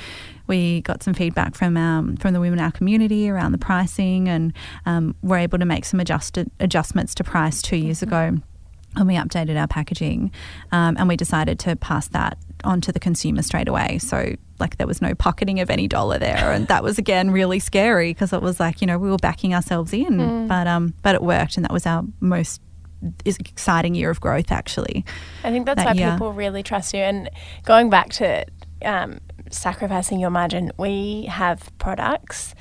We 0.46 0.82
got 0.82 1.02
some 1.02 1.14
feedback 1.14 1.54
from 1.54 1.78
um, 1.78 2.18
from 2.18 2.34
the 2.34 2.40
women 2.40 2.58
in 2.58 2.64
our 2.66 2.70
community 2.70 3.30
around 3.30 3.52
the 3.52 3.58
pricing, 3.58 4.28
and 4.28 4.52
um, 4.84 5.14
we're 5.22 5.38
able 5.38 5.58
to 5.58 5.64
make 5.64 5.86
some 5.86 6.00
adjusted 6.00 6.50
adjustments 6.60 7.14
to 7.14 7.24
price 7.24 7.62
two 7.62 7.78
years 7.78 8.02
ago 8.02 8.36
and 8.96 9.08
we 9.08 9.14
updated 9.14 9.58
our 9.58 9.66
packaging 9.66 10.30
um, 10.72 10.96
and 10.98 11.08
we 11.08 11.16
decided 11.16 11.58
to 11.60 11.76
pass 11.76 12.08
that 12.08 12.38
on 12.62 12.80
to 12.82 12.92
the 12.92 13.00
consumer 13.00 13.42
straight 13.42 13.68
away. 13.68 13.98
So, 13.98 14.34
like, 14.58 14.76
there 14.76 14.86
was 14.86 15.02
no 15.02 15.14
pocketing 15.14 15.60
of 15.60 15.70
any 15.70 15.88
dollar 15.88 16.18
there. 16.18 16.52
And 16.54 16.68
that 16.68 16.82
was, 16.84 16.98
again, 16.98 17.30
really 17.30 17.58
scary 17.58 18.12
because 18.12 18.32
it 18.32 18.42
was 18.42 18.60
like, 18.60 18.80
you 18.80 18.86
know, 18.86 18.98
we 18.98 19.10
were 19.10 19.16
backing 19.16 19.54
ourselves 19.54 19.92
in, 19.92 20.46
but, 20.46 20.66
um, 20.66 20.94
but 21.02 21.14
it 21.14 21.22
worked. 21.22 21.56
And 21.56 21.64
that 21.64 21.72
was 21.72 21.86
our 21.86 22.04
most 22.20 22.60
exciting 23.24 23.94
year 23.94 24.10
of 24.10 24.20
growth, 24.20 24.50
actually. 24.50 25.04
I 25.42 25.50
think 25.50 25.66
that's 25.66 25.78
that 25.78 25.86
why 25.86 25.92
year. 25.92 26.12
people 26.12 26.32
really 26.32 26.62
trust 26.62 26.94
you. 26.94 27.00
And 27.00 27.30
going 27.64 27.90
back 27.90 28.10
to 28.14 28.44
um, 28.84 29.20
sacrificing 29.50 30.20
your 30.20 30.30
margin, 30.30 30.72
we 30.78 31.26
have 31.26 31.70
products 31.78 32.54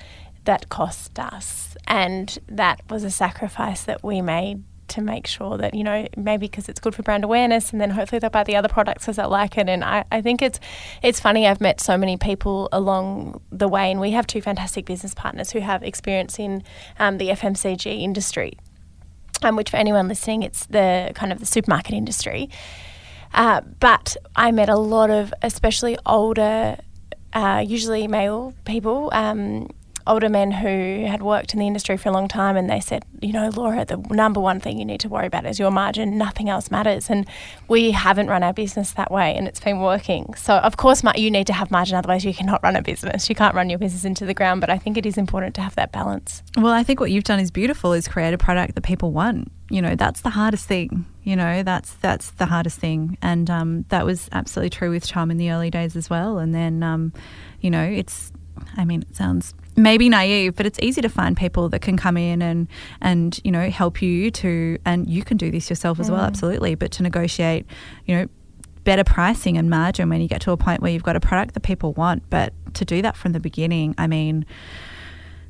that 0.46 0.70
cost 0.70 1.20
us, 1.20 1.76
and 1.88 2.38
that 2.48 2.82
was 2.90 3.04
a 3.04 3.12
sacrifice 3.12 3.84
that 3.84 4.04
we 4.04 4.22
made 4.22 4.64
to 4.90 5.02
make 5.02 5.26
sure 5.26 5.58
that 5.58 5.74
you 5.74 5.84
know 5.84 6.08
maybe 6.18 6.46
because 6.48 6.70
it's 6.70 6.80
good 6.80 6.94
for 6.94 7.04
brand 7.04 7.24
awareness 7.24 7.72
and 7.72 7.82
then 7.82 7.90
hopefully 7.90 8.20
they'll 8.20 8.30
buy 8.30 8.44
the 8.44 8.56
other 8.56 8.68
products 8.68 9.08
as 9.08 9.16
they 9.16 9.24
like 9.24 9.58
it 9.58 9.70
and 9.70 9.84
I, 9.84 10.04
I 10.12 10.22
think 10.22 10.42
it's 10.42 10.60
it's 11.02 11.20
funny 11.20 11.48
I've 11.48 11.62
met 11.62 11.82
so 11.82 11.98
many 11.98 12.18
people 12.18 12.70
along 12.72 13.42
the 13.52 13.68
way 13.68 13.90
and 13.90 14.00
we 14.00 14.12
have 14.12 14.28
two 14.28 14.42
fantastic 14.42 14.86
business 14.86 15.14
partners 15.14 15.52
who 15.52 15.62
have 15.62 15.84
experience 15.84 16.38
in 16.38 16.64
um, 17.00 17.18
the 17.18 17.30
FMCG 17.30 18.02
industry 18.02 18.58
um, 19.44 19.56
which 19.56 19.70
for 19.70 19.78
anyone 19.78 20.08
listening, 20.08 20.44
it's 20.44 20.66
the 20.68 21.12
kind 21.16 21.32
of 21.32 21.40
the 21.40 21.46
supermarket 21.46 21.94
industry. 21.94 22.50
Uh, 23.34 23.62
but 23.80 24.16
I 24.36 24.52
met 24.52 24.70
a 24.70 24.78
lot 24.78 25.10
of, 25.10 25.34
especially 25.42 25.98
older, 26.06 26.78
uh, 27.34 27.64
usually 27.66 28.08
male 28.08 28.54
people, 28.66 29.10
um, 29.12 29.70
older 30.06 30.30
men 30.30 30.52
who 30.52 31.06
had 31.06 31.22
worked 31.22 31.54
in 31.54 31.60
the 31.60 31.68
industry 31.68 31.98
for 31.98 32.10
a 32.10 32.12
long 32.12 32.28
time, 32.28 32.56
and 32.56 32.70
they 32.70 32.80
said, 32.80 33.06
you 33.22 33.34
know, 33.34 33.50
Laura, 33.50 33.86
the 33.86 33.98
number 34.10 34.40
one 34.40 34.60
thing 34.60 34.78
you 34.78 34.86
need 34.86 35.00
to 35.02 35.10
worry 35.10 35.28
about 35.28 35.46
is 35.46 35.60
your 35.60 35.72
margin. 35.72 36.18
Nothing 36.18 36.50
else 36.50 36.70
matters. 36.70 37.10
And 37.10 37.28
we 37.68 37.92
haven't 37.92 38.28
run 38.28 38.44
our 38.44 38.54
business 38.54 38.92
that 38.92 39.12
way, 39.12 39.36
and 39.36 39.48
it's 39.48 39.60
been 39.60 39.80
working. 39.80 40.34
So 40.36 40.56
of 40.56 40.78
course, 40.78 41.04
you 41.16 41.32
need 41.32 41.48
to 41.48 41.54
have 41.54 41.72
margin, 41.72 41.96
otherwise 41.96 42.26
you 42.26 42.34
cannot 42.34 42.62
run 42.64 42.76
a 42.76 42.82
business. 42.82 43.30
You 43.30 43.36
can't 43.36 43.56
run 43.56 43.70
your 43.70 43.80
business 43.80 44.06
into 44.06 44.26
the 44.26 44.34
ground. 44.34 44.62
But 44.62 44.70
I 44.70 44.78
think 44.78 44.98
it 44.98 45.06
is 45.06 45.18
important 45.18 45.56
to 45.56 45.62
have 45.62 45.76
that 45.76 45.92
balance. 45.92 46.44
Well, 46.58 46.74
I 46.74 46.84
think 46.84 47.00
what 47.00 47.12
you've 47.12 47.24
done 47.24 47.40
is 47.40 47.52
beautiful 47.52 47.94
is 47.94 48.08
create 48.08 48.34
a 48.34 48.38
product 48.38 48.76
that 48.76 48.82
people 48.82 49.12
want. 49.12 49.52
You 49.70 49.82
know, 49.82 49.96
that's 49.96 50.22
the 50.22 50.30
hardest 50.30 50.68
thing. 50.68 51.06
You 51.24 51.36
know, 51.36 51.64
that's 51.64 51.94
that's 51.96 52.32
the 52.32 52.46
hardest 52.46 52.80
thing. 52.80 53.18
And 53.22 53.50
um, 53.50 53.86
that 53.90 54.06
was 54.06 54.30
absolutely 54.32 54.70
true 54.70 54.92
with 54.92 55.08
Tom 55.08 55.32
in 55.32 55.38
the 55.38 55.52
early 55.52 55.72
days 55.72 55.96
as 55.96 56.10
well. 56.10 56.38
And 56.38 56.54
then, 56.54 56.84
um, 56.84 57.14
you 57.62 57.72
know, 57.72 57.84
it's, 57.84 58.32
I 58.78 58.86
mean, 58.86 59.02
it 59.02 59.16
sounds 59.16 59.54
maybe 59.76 60.10
naive, 60.10 60.56
but 60.56 60.66
it's 60.66 60.80
easy 60.80 61.02
to 61.02 61.10
find 61.10 61.36
people 61.36 61.70
that 61.70 61.82
can 61.82 61.98
come 61.98 62.18
in 62.18 62.42
and 62.42 62.68
and 63.02 63.40
you 63.44 63.52
know 63.52 63.70
help 63.70 64.02
you 64.02 64.32
to, 64.32 64.78
and 64.86 65.08
you 65.08 65.24
can 65.24 65.38
do 65.38 65.52
this 65.52 65.70
yourself 65.70 66.00
as 66.00 66.10
well, 66.10 66.22
mm. 66.22 66.28
absolutely. 66.28 66.76
But 66.76 66.92
to 66.94 67.04
negotiate, 67.04 67.66
you 68.06 68.16
know, 68.16 68.28
better 68.84 69.04
pricing 69.04 69.58
and 69.58 69.70
margin 69.70 70.10
when 70.10 70.22
you 70.22 70.28
get 70.28 70.42
to 70.42 70.52
a 70.52 70.58
point 70.58 70.82
where 70.82 70.92
you've 70.92 71.04
got 71.04 71.16
a 71.16 71.20
product 71.20 71.54
that 71.54 71.62
people 71.62 71.94
want. 71.94 72.30
But 72.30 72.54
to 72.76 72.86
do 72.86 73.02
that 73.02 73.16
from 73.16 73.32
the 73.32 73.40
beginning, 73.40 73.96
I 73.98 74.08
mean, 74.08 74.46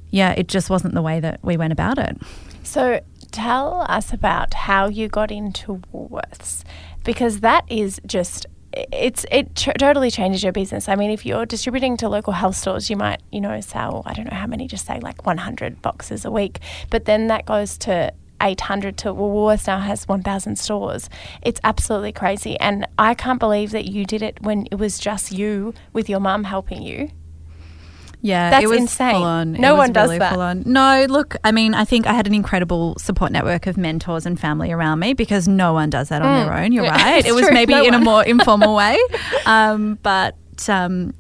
yeah, 0.10 0.32
it 0.32 0.48
just 0.48 0.70
wasn't 0.70 0.94
the 0.94 1.02
way 1.02 1.20
that 1.20 1.40
we 1.44 1.58
went 1.58 1.74
about 1.74 1.98
it. 1.98 2.18
So 2.64 3.02
tell 3.32 3.86
us 3.90 4.14
about 4.14 4.54
how 4.54 4.88
you 4.88 5.08
got 5.08 5.32
into 5.32 5.82
Woolworths 5.92 6.64
because 7.04 7.42
that 7.42 7.66
is 7.68 8.00
just 8.06 8.46
it's 8.92 9.26
it 9.32 9.56
tr- 9.56 9.72
totally 9.72 10.12
changes 10.12 10.44
your 10.44 10.52
business. 10.52 10.90
I 10.90 10.96
mean, 10.96 11.12
if 11.12 11.26
you're 11.26 11.46
distributing 11.46 11.98
to 11.98 12.10
local 12.10 12.34
health 12.34 12.56
stores, 12.56 12.90
you 12.90 12.98
might 12.98 13.22
you 13.32 13.42
know 13.42 13.60
sell 13.62 14.04
I 14.06 14.14
don't 14.14 14.30
know 14.30 14.38
how 14.38 14.48
many, 14.48 14.68
just 14.68 14.86
say 14.86 15.00
like 15.00 15.26
100 15.26 15.82
boxes 15.82 16.26
a 16.26 16.32
week, 16.32 16.60
but 16.90 17.06
then 17.06 17.28
that 17.28 17.46
goes 17.46 17.78
to 17.80 18.14
800 18.42 18.98
to 18.98 19.14
well, 19.14 19.30
Woolworths 19.30 19.68
now 19.68 19.80
has 19.80 20.08
1,000 20.08 20.58
stores. 20.58 21.10
It's 21.42 21.62
absolutely 21.64 22.12
crazy, 22.12 22.60
and 22.60 22.88
I 22.98 23.14
can't 23.14 23.40
believe 23.40 23.72
that 23.72 23.86
you 23.86 24.06
did 24.06 24.22
it 24.22 24.42
when 24.42 24.68
it 24.72 24.76
was 24.76 25.00
just 25.00 25.32
you 25.32 25.74
with 25.94 26.10
your 26.10 26.20
mum 26.20 26.44
helping 26.44 26.82
you. 26.82 27.10
Yeah, 28.24 28.50
That's 28.52 28.64
it 28.64 28.68
was 28.68 28.80
insane. 28.80 29.16
Full 29.16 29.24
on. 29.24 29.52
No 29.52 29.76
one 29.76 29.92
does 29.92 30.08
really 30.08 30.20
that. 30.20 30.32
Full 30.32 30.42
on. 30.42 30.64
No, 30.66 31.06
look, 31.10 31.36
I 31.44 31.52
mean, 31.52 31.74
I 31.74 31.84
think 31.84 32.08
I 32.08 32.14
had 32.14 32.26
an 32.26 32.34
incredible 32.34 32.96
support 32.98 33.34
network 33.34 33.68
of 33.68 33.76
mentors 33.76 34.26
and 34.26 34.40
family 34.40 34.72
around 34.72 35.00
me 35.00 35.14
because 35.14 35.46
no 35.46 35.74
one 35.74 35.90
does 35.90 36.08
that 36.08 36.22
on 36.22 36.46
their 36.46 36.56
own. 36.58 36.72
You're 36.72 36.86
Mm. 36.86 36.98
Yeah, 36.98 37.04
right. 37.14 37.26
It 37.26 37.34
was 37.34 37.44
true, 37.46 37.54
maybe 37.54 37.74
no 37.74 37.84
in 37.84 37.94
a 37.94 38.00
more 38.00 38.24
informal 38.34 38.76
way, 38.76 38.98
um, 39.46 40.00
but. 40.02 40.36
Um, 40.68 41.14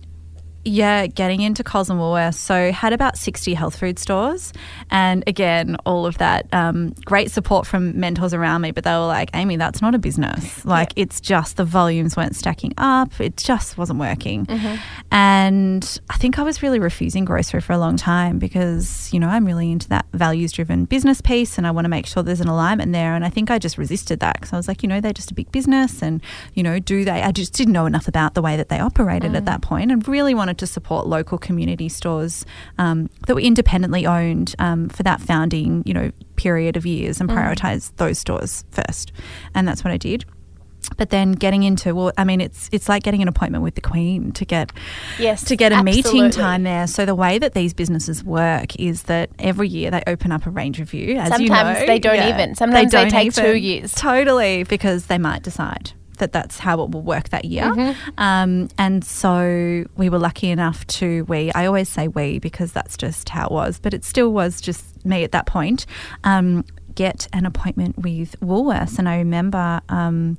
yeah, 0.66 1.08
getting 1.08 1.42
into 1.42 1.62
and 1.64 2.00
Woolworths. 2.00 2.36
So 2.36 2.72
had 2.72 2.94
about 2.94 3.18
60 3.18 3.54
health 3.54 3.78
food 3.78 4.00
stores. 4.00 4.54
And 4.90 5.24
again, 5.28 5.76
all 5.86 6.06
of 6.06 6.18
that 6.20 6.48
um, 6.54 6.92
great 7.06 7.32
support 7.32 7.68
from 7.68 8.00
mentors 8.00 8.34
around 8.34 8.62
me. 8.62 8.72
But 8.72 8.84
they 8.84 8.92
were 8.92 9.08
like, 9.08 9.30
Aimee, 9.34 9.58
that's 9.58 9.82
not 9.82 9.96
a 9.96 10.00
business. 10.00 10.64
Like 10.66 10.94
it's 10.96 11.20
just 11.20 11.58
the 11.58 11.66
volumes 11.66 12.16
weren't 12.16 12.36
stacking 12.36 12.74
up. 12.78 13.20
It 13.20 13.38
just 13.38 13.78
wasn't 13.78 14.00
working. 14.00 14.46
And 15.12 16.00
I 16.10 16.16
think 16.18 16.40
I 16.40 16.44
was 16.44 16.64
really 16.64 16.80
refusing 16.80 17.26
grocery 17.26 17.62
for 17.62 17.74
a 17.74 17.78
long 17.78 17.98
time 17.98 18.40
because, 18.40 19.12
you 19.14 19.20
know, 19.20 19.28
I'm 19.28 19.46
really 19.46 19.72
into 19.72 19.90
that 19.90 20.06
values 20.14 20.52
driven 20.52 20.86
business 20.86 21.20
piece 21.22 21.58
and 21.58 21.68
I 21.68 21.72
want 21.72 21.86
to 21.86 21.90
make 21.90 22.06
sure 22.06 22.24
there's 22.24 22.42
an 22.42 22.48
alignment 22.48 22.94
there. 22.94 23.16
And 23.16 23.26
I 23.26 23.30
think 23.30 23.52
I 23.52 23.60
just 23.60 23.78
resisted 23.78 24.20
that 24.22 24.36
because 24.36 24.54
I 24.54 24.58
was 24.58 24.68
like, 24.68 24.84
you 24.84 24.90
know, 24.90 25.02
they're 25.02 25.14
just 25.14 25.32
a 25.32 25.34
big 25.34 25.52
business 25.52 26.02
and, 26.02 26.22
you 26.54 26.64
know, 26.64 26.80
do 26.80 27.04
they, 27.04 27.22
I 27.22 27.32
just 27.32 27.54
didn't 27.54 27.74
know 27.74 27.86
enough 27.86 28.08
about 28.08 28.34
the 28.34 28.42
way 28.42 28.56
that 28.56 28.70
they 28.70 28.80
operated 28.80 29.36
at 29.36 29.46
that 29.46 29.62
point 29.62 29.92
and 29.92 30.08
really 30.08 30.34
wanted 30.34 30.53
to 30.56 30.68
support 30.68 31.08
local 31.08 31.38
community 31.38 31.90
stores 31.90 32.46
um, 32.78 33.10
that 33.28 33.36
were 33.36 33.42
independently 33.42 34.06
owned 34.06 34.56
um, 34.60 34.90
for 34.90 35.04
that 35.04 35.22
founding, 35.22 35.84
you 35.86 35.94
know, 35.94 36.12
period 36.36 36.76
of 36.78 36.86
years 36.86 37.20
and 37.22 37.30
prioritize 37.30 37.92
those 37.98 38.18
stores 38.20 38.64
first. 38.72 39.12
And 39.56 39.68
that's 39.68 39.84
what 39.84 39.92
I 39.94 39.98
did. 39.98 40.26
but 40.98 41.10
then 41.12 41.32
getting 41.32 41.64
into 41.64 41.96
well, 41.96 42.12
I 42.18 42.24
mean, 42.26 42.42
it's 42.42 42.70
it's 42.74 42.90
like 42.90 43.04
getting 43.04 43.22
an 43.22 43.28
appointment 43.30 43.64
with 43.64 43.76
the 43.76 43.82
Queen 43.82 44.32
to 44.34 44.44
get 44.46 44.72
Yes. 45.18 45.44
to 45.46 45.56
get 45.56 45.72
a 45.72 45.82
meeting 45.82 46.30
time 46.30 46.64
there. 46.64 46.88
So 46.88 47.06
the 47.06 47.16
way 47.16 47.40
that 47.40 47.54
these 47.54 47.74
businesses 47.74 48.22
work 48.24 48.76
is 48.78 49.04
that 49.04 49.30
every 49.40 49.70
year 49.70 49.92
they 49.92 50.04
open 50.08 50.32
up 50.34 50.46
a 50.46 50.50
range 50.50 50.80
review. 50.80 51.18
As 51.18 51.30
you 51.40 51.48
Sometimes 51.48 51.80
know. 51.80 51.86
they 51.86 52.00
don't 52.00 52.28
even. 52.30 52.56
Sometimes 52.56 52.92
they 52.92 53.10
take 53.10 53.34
two 53.34 53.56
years. 53.56 53.94
Totally, 53.96 54.64
because 54.66 55.06
they 55.06 55.18
might 55.18 55.42
decide 55.44 55.94
that 56.18 56.32
that's 56.32 56.60
how 56.60 56.82
it 56.82 56.92
will 56.92 57.02
work 57.02 57.30
that 57.30 57.46
year. 57.46 57.66
Mm-hmm. 57.66 58.12
Um, 58.18 58.70
and 58.78 59.04
so 59.04 59.86
we 59.98 60.10
were 60.10 60.20
lucky 60.20 60.50
enough 60.50 60.86
to 60.88 61.24
we. 61.26 61.52
I 61.54 61.66
always 61.66 61.90
say 61.90 62.08
we 62.08 62.40
because 62.40 62.72
that's 62.72 62.98
just 62.98 63.30
how 63.30 63.48
it 63.48 63.52
was, 63.52 63.80
but 63.80 63.94
it 63.94 64.04
still 64.04 64.32
was 64.32 64.62
just 64.62 65.06
me 65.06 65.24
at 65.24 65.32
that 65.32 65.46
point. 65.46 65.86
Um, 66.24 66.66
get 66.96 67.28
an 67.34 67.46
appointment 67.46 67.98
with 68.00 68.40
Woolworths, 68.40 69.00
and 69.00 69.10
I 69.10 69.18
remember 69.18 69.82
um, 69.90 70.38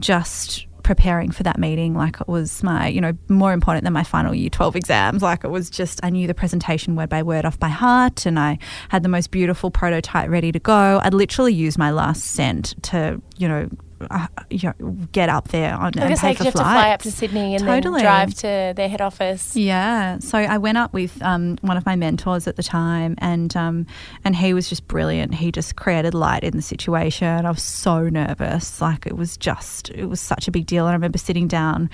just 0.00 0.66
preparing 0.84 1.30
for 1.30 1.42
that 1.42 1.58
meeting 1.58 1.94
like 1.94 2.20
it 2.20 2.28
was 2.28 2.62
my 2.62 2.86
you 2.86 3.00
know 3.00 3.12
more 3.28 3.54
important 3.54 3.84
than 3.84 3.92
my 3.92 4.04
final 4.04 4.34
year 4.34 4.50
12 4.50 4.76
exams 4.76 5.22
like 5.22 5.42
it 5.42 5.48
was 5.48 5.70
just 5.70 5.98
i 6.04 6.10
knew 6.10 6.26
the 6.26 6.34
presentation 6.34 6.94
word 6.94 7.08
by 7.08 7.22
word 7.22 7.46
off 7.46 7.58
by 7.58 7.70
heart 7.70 8.26
and 8.26 8.38
i 8.38 8.58
had 8.90 9.02
the 9.02 9.08
most 9.08 9.30
beautiful 9.30 9.70
prototype 9.70 10.28
ready 10.28 10.52
to 10.52 10.58
go 10.58 11.00
i'd 11.02 11.14
literally 11.14 11.54
used 11.54 11.78
my 11.78 11.90
last 11.90 12.22
cent 12.22 12.74
to 12.82 13.20
you 13.38 13.48
know 13.48 13.66
uh, 14.10 14.26
you 14.50 14.72
know, 14.80 14.90
get 15.12 15.28
up 15.28 15.48
there 15.48 15.74
on 15.74 15.92
I 15.98 16.02
and 16.02 16.08
guess 16.10 16.20
pay 16.20 16.34
for 16.34 16.44
to 16.44 16.52
fly 16.52 16.90
up 16.90 17.02
to. 17.02 17.10
Sydney 17.10 17.54
and 17.54 17.64
Totally. 17.64 18.02
then 18.02 18.04
drive 18.04 18.34
to 18.34 18.72
their 18.76 18.88
head 18.88 19.00
office. 19.00 19.56
Yeah, 19.56 20.18
so 20.18 20.38
I 20.38 20.58
went 20.58 20.78
up 20.78 20.92
with 20.92 21.20
um, 21.22 21.56
one 21.62 21.76
of 21.76 21.86
my 21.86 21.96
mentors 21.96 22.46
at 22.46 22.56
the 22.56 22.62
time, 22.62 23.14
and 23.18 23.54
um, 23.56 23.86
and 24.24 24.36
he 24.36 24.54
was 24.54 24.68
just 24.68 24.86
brilliant. 24.88 25.34
He 25.34 25.52
just 25.52 25.76
created 25.76 26.14
light 26.14 26.44
in 26.44 26.56
the 26.56 26.62
situation. 26.62 27.46
I 27.46 27.50
was 27.50 27.62
so 27.62 28.08
nervous, 28.08 28.80
like 28.80 29.06
it 29.06 29.16
was 29.16 29.36
just 29.36 29.90
it 29.90 30.06
was 30.06 30.20
such 30.20 30.48
a 30.48 30.50
big 30.50 30.66
deal. 30.66 30.86
And 30.86 30.92
I 30.92 30.94
remember 30.94 31.18
sitting 31.18 31.48
down 31.48 31.90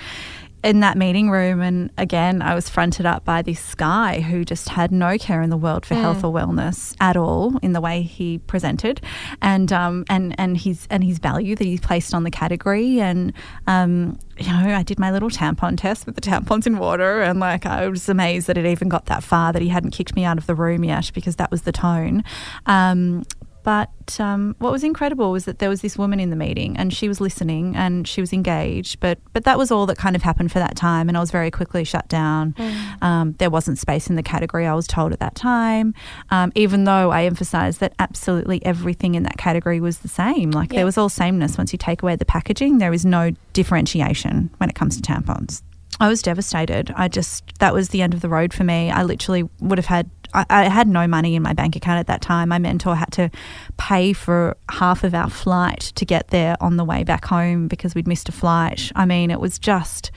in 0.62 0.80
that 0.80 0.98
meeting 0.98 1.30
room, 1.30 1.60
and 1.60 1.90
again, 1.96 2.42
I 2.42 2.54
was 2.54 2.68
fronted 2.68 3.06
up 3.06 3.24
by 3.24 3.42
this 3.42 3.74
guy 3.74 4.20
who 4.20 4.44
just 4.44 4.68
had 4.68 4.92
no 4.92 5.16
care 5.16 5.40
in 5.40 5.50
the 5.50 5.56
world 5.56 5.86
for 5.86 5.94
health 5.94 6.22
or 6.22 6.32
wellness 6.32 6.94
at 7.00 7.16
all 7.16 7.56
in 7.58 7.72
the 7.72 7.80
way 7.80 8.02
he 8.02 8.38
presented, 8.38 9.00
and 9.40 9.72
um, 9.72 10.04
and 10.10 10.34
and 10.38 10.58
his 10.58 10.86
and 10.90 11.02
his 11.02 11.18
value 11.18 11.56
that 11.56 11.64
he 11.64 11.78
placed 11.78 12.12
on 12.12 12.24
the 12.24 12.30
category, 12.30 13.00
and 13.00 13.32
um, 13.66 14.18
you 14.38 14.46
know, 14.46 14.74
I 14.74 14.82
did 14.82 14.98
my 14.98 15.10
little 15.10 15.30
tampon 15.30 15.78
test 15.78 16.06
with 16.06 16.14
the 16.14 16.20
tampons 16.20 16.66
in 16.66 16.78
water, 16.78 17.22
and 17.22 17.40
like 17.40 17.66
I 17.66 17.88
was 17.88 18.08
amazed 18.08 18.46
that 18.46 18.58
it 18.58 18.66
even 18.66 18.88
got 18.88 19.06
that 19.06 19.22
far 19.22 19.52
that 19.52 19.62
he 19.62 19.68
hadn't 19.68 19.90
kicked 19.90 20.14
me 20.14 20.24
out 20.24 20.38
of 20.38 20.46
the 20.46 20.54
room 20.54 20.84
yet 20.84 21.10
because 21.14 21.36
that 21.36 21.50
was 21.50 21.62
the 21.62 21.72
tone. 21.72 22.22
Um, 22.66 23.24
but 23.62 24.18
um, 24.20 24.56
what 24.58 24.72
was 24.72 24.82
incredible 24.84 25.30
was 25.32 25.44
that 25.44 25.58
there 25.58 25.68
was 25.68 25.80
this 25.82 25.96
woman 25.98 26.18
in 26.20 26.30
the 26.30 26.36
meeting, 26.36 26.76
and 26.76 26.92
she 26.92 27.08
was 27.08 27.20
listening 27.20 27.76
and 27.76 28.06
she 28.08 28.20
was 28.20 28.32
engaged. 28.32 29.00
But 29.00 29.18
but 29.32 29.44
that 29.44 29.58
was 29.58 29.70
all 29.70 29.86
that 29.86 29.98
kind 29.98 30.16
of 30.16 30.22
happened 30.22 30.50
for 30.52 30.58
that 30.58 30.76
time, 30.76 31.08
and 31.08 31.16
I 31.16 31.20
was 31.20 31.30
very 31.30 31.50
quickly 31.50 31.84
shut 31.84 32.08
down. 32.08 32.54
Um, 33.02 33.34
there 33.38 33.50
wasn't 33.50 33.78
space 33.78 34.08
in 34.10 34.16
the 34.16 34.22
category 34.22 34.66
I 34.66 34.74
was 34.74 34.86
told 34.86 35.12
at 35.12 35.20
that 35.20 35.34
time, 35.34 35.94
um, 36.30 36.52
even 36.54 36.84
though 36.84 37.10
I 37.10 37.24
emphasised 37.24 37.80
that 37.80 37.92
absolutely 37.98 38.64
everything 38.64 39.14
in 39.14 39.22
that 39.24 39.36
category 39.36 39.80
was 39.80 39.98
the 39.98 40.08
same. 40.08 40.50
Like 40.50 40.72
Yeah. 40.72 40.78
there 40.78 40.86
was 40.86 40.98
all 40.98 41.08
sameness. 41.08 41.56
Once 41.58 41.72
you 41.72 41.78
take 41.78 42.02
away 42.02 42.16
the 42.16 42.24
packaging, 42.24 42.78
there 42.78 42.92
is 42.92 43.04
no 43.06 43.30
differentiation 43.52 44.50
when 44.58 44.68
it 44.68 44.74
comes 44.74 45.00
to 45.00 45.02
tampons. 45.02 45.62
I 46.02 46.08
was 46.08 46.22
devastated. 46.22 46.92
I 46.96 47.08
just 47.08 47.44
that 47.58 47.74
was 47.74 47.90
the 47.90 48.00
end 48.00 48.14
of 48.14 48.20
the 48.22 48.28
road 48.28 48.54
for 48.54 48.64
me. 48.64 48.90
I 48.90 49.02
literally 49.02 49.48
would 49.60 49.76
have 49.78 49.86
had 49.86 50.08
I, 50.34 50.46
I 50.48 50.64
had 50.64 50.88
no 50.88 51.06
money 51.06 51.34
in 51.34 51.42
my 51.42 51.52
bank 51.52 51.76
account 51.76 51.98
at 51.98 52.06
that 52.06 52.22
time. 52.22 52.48
My 52.48 52.58
mentor 52.58 52.94
had 52.94 53.12
to 53.12 53.30
pay 53.76 54.12
for 54.12 54.56
half 54.70 55.04
of 55.04 55.14
our 55.14 55.30
flight 55.30 55.92
to 55.96 56.04
get 56.04 56.28
there 56.28 56.56
on 56.60 56.76
the 56.76 56.84
way 56.84 57.04
back 57.04 57.24
home 57.24 57.68
because 57.68 57.94
we'd 57.94 58.08
missed 58.08 58.28
a 58.28 58.32
flight. 58.32 58.92
I 58.94 59.04
mean, 59.06 59.30
it 59.30 59.40
was 59.40 59.58
just 59.58 60.10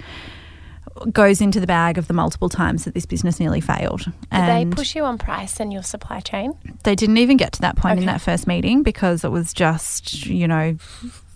goes 1.12 1.42
into 1.42 1.60
the 1.60 1.68
bag 1.68 1.98
of 1.98 2.08
the 2.08 2.14
multiple 2.14 2.50
times 2.50 2.86
that 2.86 2.94
this 2.94 3.06
business 3.06 3.40
nearly 3.40 3.62
failed. 3.62 4.02
Did 4.02 4.14
and 4.32 4.72
they 4.72 4.76
push 4.76 4.96
you 4.96 5.04
on 5.04 5.18
price 5.18 5.60
and 5.60 5.74
your 5.74 5.84
supply 5.84 6.20
chain? 6.20 6.54
they 6.84 6.96
didn't 6.96 7.18
even 7.18 7.38
get 7.38 7.54
to 7.54 7.62
that 7.62 7.76
point 7.76 8.00
in 8.00 8.06
that 8.06 8.22
first 8.22 8.48
meeting 8.48 8.84
because 8.84 9.24
it 9.24 9.32
was 9.32 9.54
just 9.54 10.26
you 10.26 10.48
know 10.48 10.78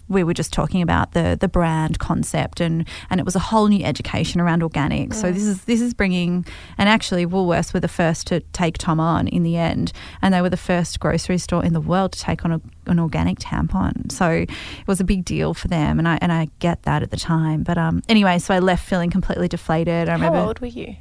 we 0.09 0.23
were 0.23 0.33
just 0.33 0.53
talking 0.53 0.81
about 0.81 1.11
the 1.13 1.37
the 1.39 1.47
brand 1.47 1.99
concept 1.99 2.59
and 2.59 2.87
and 3.09 3.19
it 3.19 3.25
was 3.25 3.35
a 3.35 3.39
whole 3.39 3.67
new 3.67 3.83
education 3.83 4.39
around 4.41 4.63
organic 4.63 5.13
so 5.13 5.31
this 5.31 5.43
is 5.43 5.63
this 5.65 5.81
is 5.81 5.93
bringing 5.93 6.45
and 6.77 6.89
actually 6.89 7.25
Woolworths 7.25 7.73
were 7.73 7.79
the 7.79 7.87
first 7.87 8.27
to 8.27 8.39
take 8.53 8.77
Tom 8.77 8.99
on 8.99 9.27
in 9.27 9.43
the 9.43 9.57
end. 9.57 9.91
And 10.21 10.33
they 10.33 10.41
were 10.41 10.49
the 10.49 10.57
first 10.57 10.99
grocery 10.99 11.37
store 11.37 11.63
in 11.63 11.73
the 11.73 11.81
world 11.81 12.13
to 12.13 12.19
take 12.19 12.45
on 12.45 12.51
a, 12.51 12.61
an 12.85 12.99
organic 12.99 13.39
tampon. 13.39 14.11
So 14.11 14.29
it 14.29 14.49
was 14.87 14.99
a 14.99 15.03
big 15.03 15.25
deal 15.25 15.53
for 15.53 15.67
them. 15.67 15.99
And 15.99 16.07
I 16.07 16.17
and 16.21 16.31
I 16.31 16.49
get 16.59 16.83
that 16.83 17.03
at 17.03 17.11
the 17.11 17.17
time. 17.17 17.63
But 17.63 17.77
um 17.77 18.01
anyway 18.09 18.39
so 18.39 18.53
I 18.53 18.59
left 18.59 18.87
feeling 18.87 19.09
completely 19.09 19.47
deflated. 19.47 20.09
I 20.09 20.11
How 20.11 20.17
remember 20.17 20.39
old 20.39 20.59
were 20.59 20.67
you? 20.67 20.95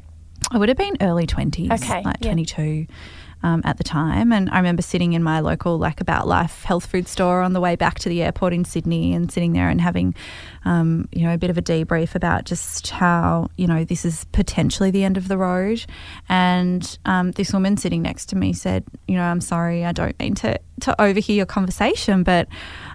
I 0.50 0.58
would 0.58 0.68
have 0.68 0.78
been 0.78 0.96
early 1.00 1.26
20s, 1.26 1.72
Okay, 1.72 2.02
like 2.04 2.16
yeah. 2.20 2.32
22 2.32 2.86
um, 3.46 3.62
at 3.64 3.76
the 3.78 3.84
time. 3.84 4.32
And 4.32 4.50
I 4.50 4.56
remember 4.56 4.82
sitting 4.82 5.12
in 5.12 5.22
my 5.22 5.38
local, 5.40 5.78
like, 5.78 6.00
About 6.00 6.26
Life 6.26 6.64
health 6.64 6.86
food 6.86 7.06
store 7.06 7.42
on 7.42 7.52
the 7.52 7.60
way 7.60 7.76
back 7.76 7.98
to 8.00 8.08
the 8.08 8.22
airport 8.22 8.52
in 8.52 8.64
Sydney 8.64 9.14
and 9.14 9.30
sitting 9.30 9.52
there 9.52 9.68
and 9.68 9.80
having, 9.80 10.14
um, 10.64 11.08
you 11.12 11.24
know, 11.24 11.32
a 11.32 11.38
bit 11.38 11.50
of 11.50 11.56
a 11.56 11.62
debrief 11.62 12.14
about 12.14 12.44
just 12.44 12.90
how, 12.90 13.48
you 13.56 13.68
know, 13.68 13.84
this 13.84 14.04
is 14.04 14.24
potentially 14.32 14.90
the 14.90 15.04
end 15.04 15.16
of 15.16 15.28
the 15.28 15.38
road. 15.38 15.86
And 16.28 16.98
um, 17.04 17.30
this 17.32 17.52
woman 17.52 17.76
sitting 17.76 18.02
next 18.02 18.26
to 18.30 18.36
me 18.36 18.52
said, 18.52 18.82
you 19.06 19.14
know, 19.14 19.22
I'm 19.22 19.40
sorry, 19.40 19.84
I 19.84 19.92
don't 19.92 20.18
mean 20.18 20.34
to, 20.36 20.58
to 20.80 21.00
overhear 21.00 21.36
your 21.36 21.46
conversation, 21.46 22.24
but, 22.24 22.48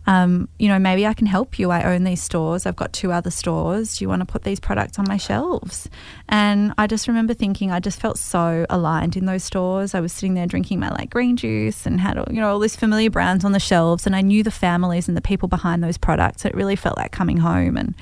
um, 0.07 0.49
you 0.57 0.67
know, 0.67 0.79
maybe 0.79 1.05
I 1.05 1.13
can 1.13 1.27
help 1.27 1.59
you. 1.59 1.69
I 1.69 1.83
own 1.83 2.03
these 2.03 2.21
stores. 2.21 2.65
I've 2.65 2.75
got 2.75 2.91
two 2.93 3.11
other 3.11 3.29
stores. 3.29 3.97
Do 3.97 4.03
you 4.03 4.09
want 4.09 4.21
to 4.21 4.25
put 4.25 4.43
these 4.43 4.59
products 4.59 4.97
on 4.97 5.05
my 5.07 5.17
shelves? 5.17 5.89
And 6.27 6.73
I 6.77 6.87
just 6.87 7.07
remember 7.07 7.33
thinking, 7.33 7.71
I 7.71 7.79
just 7.79 7.99
felt 7.99 8.17
so 8.17 8.65
aligned 8.69 9.15
in 9.15 9.25
those 9.25 9.43
stores. 9.43 9.93
I 9.93 9.99
was 9.99 10.11
sitting 10.11 10.33
there 10.33 10.47
drinking 10.47 10.79
my 10.79 10.89
like 10.89 11.09
green 11.09 11.37
juice 11.37 11.85
and 11.85 11.99
had, 11.99 12.17
you 12.31 12.41
know, 12.41 12.51
all 12.51 12.59
these 12.59 12.75
familiar 12.75 13.09
brands 13.09 13.45
on 13.45 13.51
the 13.51 13.59
shelves. 13.59 14.07
And 14.07 14.15
I 14.15 14.21
knew 14.21 14.43
the 14.43 14.51
families 14.51 15.07
and 15.07 15.15
the 15.15 15.21
people 15.21 15.47
behind 15.47 15.83
those 15.83 15.97
products. 15.97 16.45
It 16.45 16.55
really 16.55 16.75
felt 16.75 16.97
like 16.97 17.11
coming 17.11 17.37
home. 17.37 17.77
And 17.77 17.95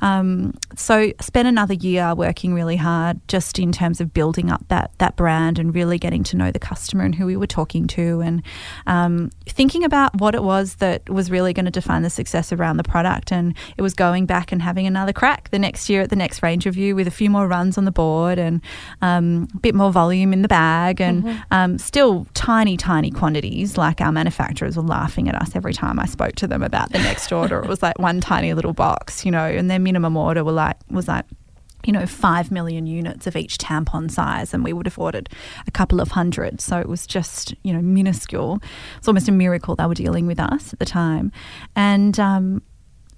um, 0.00 0.54
so 0.74 1.12
spent 1.20 1.48
another 1.48 1.74
year 1.74 2.14
working 2.14 2.54
really 2.54 2.76
hard 2.76 3.20
just 3.28 3.58
in 3.58 3.72
terms 3.72 4.00
of 4.00 4.14
building 4.14 4.50
up 4.50 4.64
that, 4.68 4.92
that 4.98 5.16
brand 5.16 5.58
and 5.58 5.74
really 5.74 5.98
getting 5.98 6.22
to 6.24 6.36
know 6.36 6.50
the 6.50 6.58
customer 6.58 7.04
and 7.04 7.14
who 7.14 7.26
we 7.26 7.36
were 7.36 7.46
talking 7.46 7.86
to 7.88 8.20
and 8.20 8.42
um, 8.86 9.30
thinking 9.46 9.84
about 9.84 10.18
what 10.18 10.34
it 10.34 10.42
was 10.42 10.76
that 10.76 11.08
was 11.10 11.30
really 11.30 11.41
going 11.50 11.64
to 11.64 11.70
define 11.70 12.02
the 12.02 12.10
success 12.10 12.52
around 12.52 12.76
the 12.76 12.84
product. 12.84 13.32
And 13.32 13.54
it 13.76 13.82
was 13.82 13.94
going 13.94 14.26
back 14.26 14.52
and 14.52 14.62
having 14.62 14.86
another 14.86 15.12
crack 15.12 15.50
the 15.50 15.58
next 15.58 15.88
year 15.88 16.02
at 16.02 16.10
the 16.10 16.16
next 16.16 16.42
range 16.42 16.66
review 16.66 16.94
with 16.94 17.08
a 17.08 17.10
few 17.10 17.28
more 17.28 17.48
runs 17.48 17.76
on 17.76 17.84
the 17.84 17.90
board 17.90 18.38
and 18.38 18.60
um, 19.00 19.48
a 19.54 19.58
bit 19.58 19.74
more 19.74 19.90
volume 19.90 20.32
in 20.32 20.42
the 20.42 20.48
bag 20.48 21.00
and 21.00 21.42
um, 21.50 21.78
still 21.78 22.26
tiny, 22.34 22.76
tiny 22.76 23.10
quantities. 23.10 23.76
Like 23.76 24.00
our 24.00 24.12
manufacturers 24.12 24.76
were 24.76 24.82
laughing 24.82 25.28
at 25.28 25.34
us 25.34 25.56
every 25.56 25.72
time 25.72 25.98
I 25.98 26.06
spoke 26.06 26.36
to 26.36 26.46
them 26.46 26.62
about 26.62 26.92
the 26.92 26.98
next 26.98 27.32
order. 27.32 27.60
It 27.60 27.68
was 27.68 27.82
like 27.82 27.98
one 27.98 28.20
tiny 28.20 28.54
little 28.54 28.74
box, 28.74 29.24
you 29.24 29.30
know, 29.32 29.44
and 29.44 29.70
their 29.70 29.80
minimum 29.80 30.16
order 30.16 30.44
were 30.44 30.52
like 30.52 30.76
was 30.90 31.08
like 31.08 31.24
you 31.84 31.92
know, 31.92 32.06
5 32.06 32.50
million 32.50 32.86
units 32.86 33.26
of 33.26 33.36
each 33.36 33.58
tampon 33.58 34.10
size, 34.10 34.54
and 34.54 34.64
we 34.64 34.72
would 34.72 34.86
have 34.86 34.98
ordered 34.98 35.28
a 35.66 35.70
couple 35.70 36.00
of 36.00 36.12
hundred. 36.12 36.60
So 36.60 36.78
it 36.78 36.88
was 36.88 37.06
just, 37.06 37.54
you 37.62 37.72
know, 37.72 37.82
minuscule. 37.82 38.60
It's 38.98 39.08
almost 39.08 39.28
a 39.28 39.32
miracle 39.32 39.74
they 39.76 39.86
were 39.86 39.94
dealing 39.94 40.26
with 40.26 40.40
us 40.40 40.72
at 40.72 40.78
the 40.78 40.84
time. 40.84 41.32
And, 41.74 42.18
um, 42.20 42.62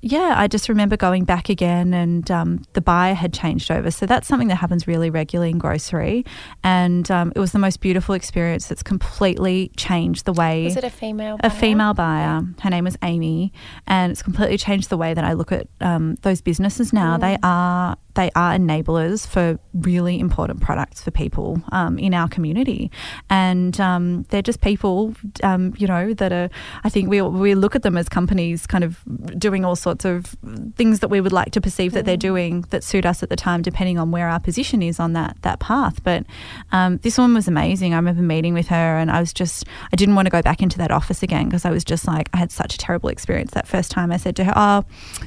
yeah, 0.05 0.35
I 0.37 0.49
just 0.49 0.69
remember 0.69 0.99
going 0.99 1.25
back 1.25 1.49
again, 1.49 1.95
and 1.95 2.31
um, 2.31 2.63
the 2.75 2.83
buyer 2.83 3.15
had 3.15 3.33
changed 3.33 3.71
over. 3.71 3.91
So 3.91 4.05
that's 4.05 4.29
something 4.29 4.49
that 4.49 4.57
happens 4.57 4.87
really 4.87 5.09
regularly 5.09 5.51
in 5.51 5.57
grocery, 5.57 6.27
and 6.63 7.11
um, 7.11 7.33
it 7.35 7.39
was 7.39 7.53
the 7.53 7.59
most 7.59 7.81
beautiful 7.81 8.15
experience. 8.15 8.67
That's 8.67 8.83
completely 8.83 9.71
changed 9.77 10.27
the 10.27 10.35
way 10.35 10.65
Was 10.65 10.77
it 10.77 10.85
a 10.85 10.91
female? 10.91 11.37
a 11.37 11.49
buyer? 11.49 11.59
female 11.59 11.95
buyer. 11.95 12.43
Her 12.61 12.71
name 12.71 12.85
was 12.85 12.99
Amy, 13.03 13.51
and 13.87 14.13
it's 14.13 14.23
completely 14.23 14.59
changed 14.59 14.91
the 14.91 14.99
way 14.99 15.15
that 15.15 15.25
I 15.25 15.33
look 15.33 15.53
at 15.53 15.69
um, 15.81 16.17
those 16.17 16.43
businesses 16.43 16.93
now. 16.93 17.17
They 17.17 17.39
are 17.43 17.97
they 18.15 18.31
are 18.37 18.53
enablers 18.53 19.27
for 19.27 19.59
really 19.73 20.21
important 20.21 20.61
products 20.61 21.03
for 21.03 21.11
people 21.11 21.61
um, 21.73 21.99
in 21.99 22.13
our 22.13 22.29
community, 22.29 22.91
and 23.31 23.81
um, 23.81 24.25
they're 24.29 24.43
just 24.43 24.61
people, 24.61 25.15
um, 25.43 25.75
you 25.79 25.87
know, 25.87 26.13
that 26.15 26.33
are. 26.33 26.51
I 26.85 26.91
think 26.91 27.09
we 27.09 27.23
we 27.23 27.55
look 27.55 27.75
at 27.75 27.83
them 27.83 27.97
as 27.97 28.09
companies, 28.09 28.67
kind 28.67 28.85
of 28.85 29.01
doing 29.39 29.65
all 29.65 29.77
sorts 29.77 29.94
of 30.05 30.35
things 30.77 31.01
that 31.01 31.09
we 31.09 31.21
would 31.21 31.33
like 31.33 31.53
to 31.53 31.61
perceive 31.61 31.93
that 31.93 32.05
they're 32.07 32.17
doing 32.17 32.63
that 32.71 32.83
suit 32.83 33.05
us 33.07 33.23
at 33.23 33.29
the 33.29 33.37
time, 33.37 33.61
depending 33.63 33.99
on 33.99 34.11
where 34.11 34.29
our 34.29 34.41
position 34.41 34.83
is 34.83 34.99
on 34.99 35.13
that 35.13 35.37
that 35.43 35.61
path. 35.61 36.03
But 36.03 36.25
um, 36.73 36.97
this 36.99 37.19
one 37.19 37.35
was 37.35 37.47
amazing. 37.49 37.93
I 37.93 37.97
remember 37.97 38.23
meeting 38.23 38.55
with 38.55 38.69
her, 38.69 38.97
and 38.99 39.11
I 39.11 39.21
was 39.21 39.33
just 39.33 39.65
I 39.93 39.97
didn't 39.97 40.15
want 40.15 40.27
to 40.27 40.31
go 40.31 40.43
back 40.43 40.63
into 40.63 40.79
that 40.79 40.91
office 40.91 41.23
again 41.23 41.45
because 41.45 41.65
I 41.65 41.71
was 41.71 41.85
just 41.85 42.07
like 42.07 42.31
I 42.33 42.39
had 42.39 42.51
such 42.51 42.75
a 42.75 42.79
terrible 42.79 43.11
experience 43.11 43.51
that 43.53 43.69
first 43.69 43.91
time. 43.91 44.11
I 44.11 44.17
said 44.17 44.37
to 44.37 44.45
her, 44.45 44.53
"Oh, 44.57 44.85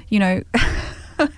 you 0.10 0.20
know." 0.20 0.42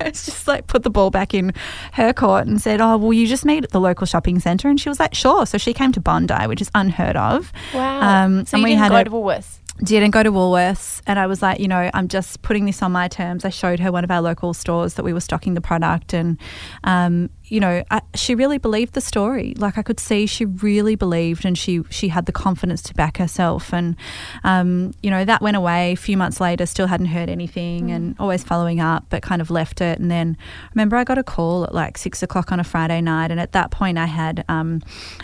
It's 0.02 0.26
just 0.26 0.46
like 0.46 0.68
put 0.68 0.84
the 0.84 0.90
ball 0.90 1.10
back 1.10 1.34
in 1.34 1.54
her 1.94 2.12
court 2.12 2.48
and 2.48 2.62
said, 2.62 2.82
"Oh, 2.82 2.98
well, 2.98 3.14
you 3.14 3.26
just 3.26 3.46
meet 3.46 3.64
at 3.64 3.70
the 3.70 3.80
local 3.80 4.06
shopping 4.06 4.38
centre," 4.42 4.68
and 4.68 4.78
she 4.78 4.90
was 4.90 5.00
like, 5.00 5.16
"Sure." 5.16 5.46
So 5.46 5.58
she 5.58 5.74
came 5.74 5.94
to 5.94 6.02
Bondi, 6.02 6.48
which 6.48 6.62
is 6.62 6.70
unheard 6.76 7.16
of. 7.16 7.54
Wow. 7.74 8.02
Um, 8.26 8.46
so 8.46 8.58
and 8.58 8.64
you 8.68 8.74
we 8.74 8.76
had 8.76 8.90
go 8.92 8.98
a- 8.98 9.04
to 9.06 9.10
Woolworths. 9.10 9.59
Didn't 9.84 10.12
go 10.12 10.24
to 10.24 10.32
Woolworths 10.32 11.02
and 11.08 11.18
I 11.18 11.28
was 11.28 11.42
like, 11.42 11.60
you 11.60 11.68
know, 11.68 11.90
I'm 11.94 12.08
just 12.08 12.42
putting 12.42 12.66
this 12.66 12.82
on 12.82 12.92
my 12.92 13.08
terms. 13.08 13.46
I 13.46 13.50
showed 13.50 13.80
her 13.80 13.92
one 13.92 14.04
of 14.04 14.12
our 14.12 14.22
local 14.22 14.54
stores 14.54 14.96
that 14.96 15.04
we 15.04 15.14
were 15.14 15.22
stocking 15.22 15.54
the 15.54 15.62
product 15.62 16.14
and 16.14 16.38
um, 16.84 17.30
you 17.50 17.60
know, 17.60 17.84
I, 17.90 18.02
she 18.16 18.36
really 18.36 18.58
believed 18.58 18.94
the 18.94 19.02
story. 19.02 19.54
Like 19.58 19.78
I 19.78 19.82
could 19.82 20.00
see 20.00 20.26
she 20.26 20.46
really 20.46 20.96
believed 20.96 21.46
and 21.46 21.58
she 21.58 21.82
she 21.90 22.10
had 22.10 22.26
the 22.26 22.32
confidence 22.32 22.82
to 22.84 22.94
back 22.94 23.18
herself 23.18 23.74
and 23.74 23.96
um, 24.44 24.94
you 25.02 25.10
know, 25.10 25.26
that 25.26 25.42
went 25.42 25.58
away 25.58 25.94
a 25.94 25.98
few 25.98 26.18
months 26.18 26.40
later, 26.40 26.66
still 26.66 26.88
hadn't 26.88 27.08
heard 27.08 27.30
anything 27.30 27.92
and 27.92 28.16
always 28.20 28.44
following 28.44 28.80
up, 28.80 29.06
but 29.10 29.22
kind 29.22 29.42
of 29.42 29.50
left 29.50 29.82
it 29.82 30.00
and 30.00 30.10
then 30.10 30.38
I 30.40 30.70
remember 30.76 30.96
I 30.96 31.04
got 31.04 31.18
a 31.18 31.24
call 31.24 31.64
at 31.64 31.74
like 31.74 31.98
six 31.98 32.24
o'clock 32.24 32.52
on 32.52 32.60
a 32.60 32.64
Friday 32.64 33.02
night 33.02 33.32
and 33.32 33.40
at 33.40 33.52
that 33.54 33.72
point 33.72 33.98
I 33.98 34.06
had 34.06 34.46
um, 34.48 34.82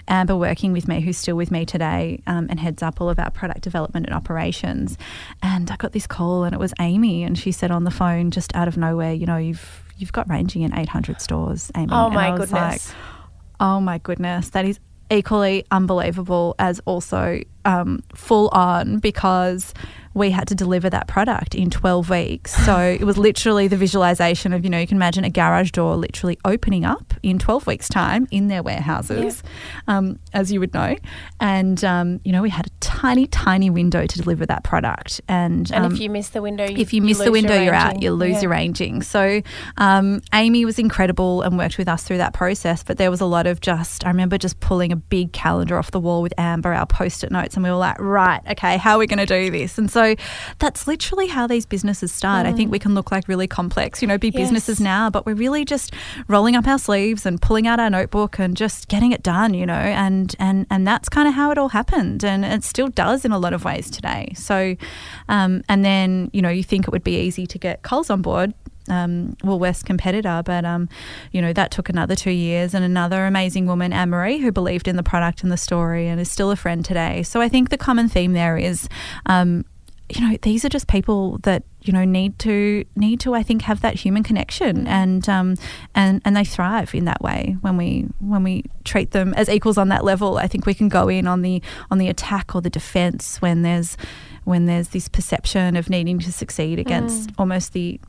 Amber 0.08 0.36
working 0.36 0.72
with 0.72 0.88
me, 0.88 1.02
who's 1.02 1.18
still 1.18 1.36
with 1.36 1.52
me 1.52 1.66
today 1.66 2.22
um, 2.28 2.48
and 2.50 2.60
heads 2.60 2.82
up 2.84 3.02
all 3.02 3.10
of 3.10 3.20
our 3.20 3.32
product 3.32 3.62
development 3.62 4.06
and 4.08 4.16
operations. 4.16 4.98
And 5.42 5.70
I 5.70 5.76
got 5.76 5.92
this 5.92 6.08
call, 6.08 6.44
and 6.44 6.54
it 6.54 6.60
was 6.60 6.74
Amy, 6.80 7.24
and 7.24 7.38
she 7.38 7.52
said 7.52 7.72
on 7.72 7.84
the 7.84 7.92
phone, 7.92 8.32
just 8.32 8.56
out 8.56 8.68
of 8.68 8.78
nowhere, 8.78 9.14
you 9.14 9.26
know, 9.26 9.38
you've 9.38 9.85
you've 9.98 10.12
got 10.12 10.30
ranging 10.30 10.62
in 10.62 10.74
800 10.74 11.22
stores, 11.22 11.72
Aimee. 11.76 11.94
Oh 11.94 12.10
my 12.10 12.32
goodness. 12.32 12.52
like, 12.52 12.82
oh 13.60 13.80
my 13.80 13.98
goodness, 14.00 14.50
that 14.50 14.66
is 14.66 14.80
equally 15.12 15.66
unbelievable 15.72 16.56
as 16.60 16.82
also 16.86 17.40
um, 17.64 18.04
full 18.14 18.50
on 18.50 19.00
because 19.00 19.74
we 20.16 20.32
had 20.32 20.48
to 20.48 20.56
deliver 20.56 20.90
that 20.90 21.08
product 21.08 21.54
in 21.54 21.70
12 21.70 22.10
weeks. 22.10 22.56
So 22.66 22.78
it 22.80 23.04
was 23.04 23.18
literally 23.18 23.68
the 23.68 23.76
visualization 23.78 24.54
of, 24.54 24.64
you 24.64 24.70
know, 24.70 24.80
you 24.80 24.88
can 24.88 24.96
imagine 24.98 25.26
a 25.26 25.30
garage 25.30 25.72
door 25.72 25.96
literally 25.98 26.38
opening 26.46 26.86
up 26.86 27.14
in 27.22 27.38
12 27.38 27.68
weeks' 27.68 27.90
time 27.90 28.26
in 28.32 28.48
their 28.48 28.64
warehouses, 28.64 29.44
um, 29.88 30.18
as 30.34 30.52
you 30.54 30.62
would 30.62 30.74
know. 30.74 30.96
And, 31.42 31.84
um, 31.84 32.22
you 32.24 32.32
know, 32.32 32.42
we 32.42 32.50
had 32.50 32.66
a 32.66 32.70
tiny, 32.80 33.28
tiny 33.28 33.70
window 33.70 34.08
to 34.08 34.18
deliver 34.18 34.46
that 34.46 34.64
product. 34.64 35.20
And, 35.28 35.70
And 35.74 35.86
um, 35.86 35.94
if 35.94 36.00
you 36.00 36.10
miss 36.10 36.30
the 36.30 36.42
window, 36.42 36.66
you, 36.66 36.78
if 36.78 36.94
you 36.94 37.02
miss 37.02 37.20
the 37.20 37.32
window, 37.32 37.62
you're 37.62 37.74
out. 37.74 38.02
You 38.02 38.12
lose 38.14 38.36
Yeah. 38.36 38.42
your 38.44 38.52
ranging. 38.52 39.02
So 39.02 39.42
um, 39.78 40.22
Amy 40.34 40.64
was 40.64 40.80
incredible 40.80 41.42
and 41.42 41.58
worked 41.58 41.78
with 41.78 41.90
us 41.90 42.04
through 42.04 42.18
that 42.20 42.34
process. 42.34 42.84
But 42.84 42.98
there 42.98 43.12
was 43.12 43.20
a 43.20 43.26
lot 43.26 43.48
of 43.48 43.60
just, 43.60 44.06
I 44.06 44.10
remember 44.10 44.38
just 44.38 44.62
pulling 44.62 44.94
a 44.94 44.96
big 44.96 45.34
calendar 45.34 45.78
off 45.78 45.92
the 45.92 46.00
wall 46.00 46.22
with 46.22 46.34
Amber, 46.38 46.74
our 46.74 46.86
post-it 46.86 47.32
notes, 47.32 47.56
and 47.56 47.64
we 47.66 47.70
were 47.70 47.76
like, 47.76 48.00
right, 48.00 48.42
okay, 48.52 48.78
how 48.78 48.94
are 48.96 49.00
we 49.00 49.08
going 49.08 49.20
to 49.20 49.26
do 49.26 49.52
this? 49.52 49.78
And 49.78 49.92
so 49.92 50.05
that's 50.60 50.88
literally 50.88 51.28
how 51.28 51.48
these 51.48 51.66
businesses 51.66 52.12
start. 52.12 52.46
I 52.46 52.54
think 52.54 52.72
we 52.72 52.80
can 52.80 52.94
look 52.94 53.12
like 53.12 53.28
really 53.28 53.48
complex, 53.48 54.02
you 54.02 54.08
know, 54.08 54.18
big 54.18 54.34
businesses 54.34 54.80
now, 54.80 55.10
but 55.10 55.26
we're 55.26 55.36
really 55.36 55.66
just 55.66 55.94
rolling 56.28 56.56
up 56.56 56.68
our 56.68 56.80
sleeves 56.80 57.26
and 57.26 57.42
pulling 57.42 57.68
out 57.68 57.80
our 57.80 57.90
notebook 57.90 58.40
and 58.40 58.56
just 58.56 58.88
getting 58.88 59.12
it 59.12 59.24
done, 59.24 59.54
you 59.54 59.66
know, 59.66 59.74
and 59.74 60.36
and 60.40 60.68
and 60.70 60.86
that's 60.88 61.10
kind 61.10 61.28
of 61.28 61.34
how 61.34 61.52
it 61.52 61.58
all 61.58 61.70
happened, 61.70 62.24
and 62.24 62.46
it 62.46 62.64
still 62.64 62.88
does 62.88 63.26
in 63.26 63.32
a 63.32 63.40
lot 63.40 63.54
of 63.54 63.66
ways 63.66 63.90
today. 63.90 64.32
So, 64.36 64.76
um, 65.30 65.64
and 65.68 65.84
then 65.84 66.30
you 66.34 66.42
know, 66.42 66.50
you 66.50 66.64
think 66.64 66.88
it 66.88 66.92
would 66.92 67.04
be 67.04 67.18
easy 67.18 67.48
to 67.48 67.58
get 67.58 67.82
Coles 67.82 68.10
on 68.10 68.22
board. 68.22 68.54
Um, 68.88 69.36
Woolworths 69.42 69.84
competitor, 69.84 70.44
but 70.46 70.64
um, 70.64 70.90
you 71.32 71.42
know 71.42 71.54
that 71.54 71.72
took 71.72 71.90
another 71.90 72.16
two 72.16 72.30
years, 72.30 72.76
and 72.76 72.86
another 72.86 73.26
amazing 73.26 73.66
woman, 73.66 73.92
Anne 73.92 74.12
Marie, 74.12 74.38
who 74.38 74.52
believed 74.52 74.88
in 74.88 74.96
the 74.96 75.02
product 75.02 75.42
and 75.42 75.52
the 75.52 75.58
story, 75.58 76.08
and 76.08 76.22
is 76.22 76.30
still 76.30 76.52
a 76.52 76.56
friend 76.56 76.86
today. 76.86 77.24
So 77.24 77.42
I 77.42 77.50
think 77.50 77.70
the 77.70 77.80
common 77.80 78.08
theme 78.10 78.34
there 78.34 78.60
is, 78.60 78.88
um, 79.26 79.66
you 80.10 80.22
know, 80.22 80.38
these 80.44 80.64
are 80.64 80.70
just 80.70 80.88
people 80.88 81.40
that 81.40 81.64
you 81.82 81.92
know 81.94 82.04
need 82.04 82.38
to 82.40 82.84
need 82.96 83.20
to 83.22 83.34
I 83.34 83.44
think 83.44 83.64
have 83.64 83.82
that 83.82 83.96
human 83.96 84.24
connection 84.24 84.88
and 84.88 85.28
um 85.30 85.56
and 85.94 86.22
and 86.26 86.36
they 86.36 86.44
thrive 86.44 86.94
in 86.96 87.06
that 87.06 87.22
way 87.22 87.58
when 87.62 87.78
we 87.78 88.08
when 88.20 88.44
we 88.44 88.66
treat 88.84 89.12
them 89.12 89.34
as 89.34 89.50
equals 89.50 89.78
on 89.78 89.90
that 89.90 90.04
level. 90.04 90.38
I 90.38 90.48
think 90.48 90.66
we 90.66 90.74
can 90.74 90.90
go 90.90 91.08
in 91.08 91.28
on 91.28 91.42
the 91.42 91.62
on 91.90 91.98
the 91.98 92.08
attack 92.08 92.56
or 92.56 92.62
the 92.62 92.70
defense 92.70 93.42
when 93.42 93.64
there's 93.64 93.98
when 94.44 94.66
there's 94.66 94.90
this 94.90 95.08
perception 95.08 95.76
of 95.76 95.90
needing 95.90 96.20
to 96.20 96.32
succeed 96.32 96.78
against 96.78 97.32
almost 97.38 97.74
the 97.74 98.00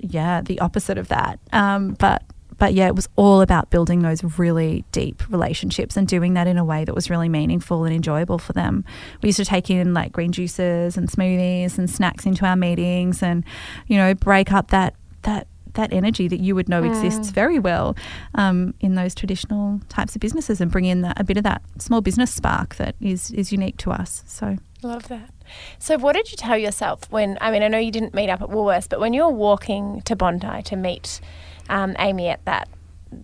yeah 0.00 0.42
the 0.42 0.60
opposite 0.60 0.98
of 0.98 1.08
that. 1.08 1.38
Um, 1.52 1.94
but 1.98 2.22
but 2.58 2.74
yeah, 2.74 2.86
it 2.86 2.94
was 2.94 3.08
all 3.16 3.40
about 3.40 3.70
building 3.70 4.02
those 4.02 4.22
really 4.38 4.84
deep 4.92 5.22
relationships 5.30 5.96
and 5.96 6.06
doing 6.06 6.34
that 6.34 6.46
in 6.46 6.58
a 6.58 6.64
way 6.64 6.84
that 6.84 6.94
was 6.94 7.10
really 7.10 7.28
meaningful 7.28 7.84
and 7.84 7.94
enjoyable 7.94 8.38
for 8.38 8.52
them. 8.52 8.84
We 9.22 9.28
used 9.28 9.38
to 9.38 9.44
take 9.44 9.70
in 9.70 9.94
like 9.94 10.12
green 10.12 10.32
juices 10.32 10.96
and 10.96 11.10
smoothies 11.10 11.78
and 11.78 11.88
snacks 11.88 12.26
into 12.26 12.46
our 12.46 12.56
meetings 12.56 13.22
and, 13.22 13.44
you 13.86 13.96
know, 13.96 14.14
break 14.14 14.52
up 14.52 14.70
that 14.70 14.94
that 15.22 15.46
that 15.74 15.90
energy 15.90 16.28
that 16.28 16.40
you 16.40 16.54
would 16.54 16.68
know 16.68 16.84
exists 16.84 17.30
very 17.30 17.58
well 17.58 17.96
um, 18.34 18.74
in 18.80 18.94
those 18.94 19.14
traditional 19.14 19.80
types 19.88 20.14
of 20.14 20.20
businesses 20.20 20.60
and 20.60 20.70
bring 20.70 20.84
in 20.84 21.00
that, 21.00 21.18
a 21.18 21.24
bit 21.24 21.38
of 21.38 21.44
that 21.44 21.62
small 21.78 22.02
business 22.02 22.30
spark 22.30 22.76
that 22.76 22.94
is 23.00 23.30
is 23.30 23.52
unique 23.52 23.78
to 23.78 23.90
us. 23.90 24.22
So 24.26 24.58
Love 24.82 25.06
that. 25.08 25.30
So, 25.78 25.96
what 25.96 26.14
did 26.14 26.30
you 26.32 26.36
tell 26.36 26.58
yourself 26.58 27.10
when? 27.10 27.38
I 27.40 27.50
mean, 27.52 27.62
I 27.62 27.68
know 27.68 27.78
you 27.78 27.92
didn't 27.92 28.14
meet 28.14 28.28
up 28.28 28.42
at 28.42 28.48
Woolworths, 28.48 28.88
but 28.88 28.98
when 28.98 29.12
you 29.12 29.24
were 29.24 29.32
walking 29.32 30.02
to 30.02 30.16
Bondi 30.16 30.62
to 30.62 30.76
meet 30.76 31.20
um, 31.68 31.94
Amy 31.98 32.28
at 32.28 32.44
that 32.44 32.68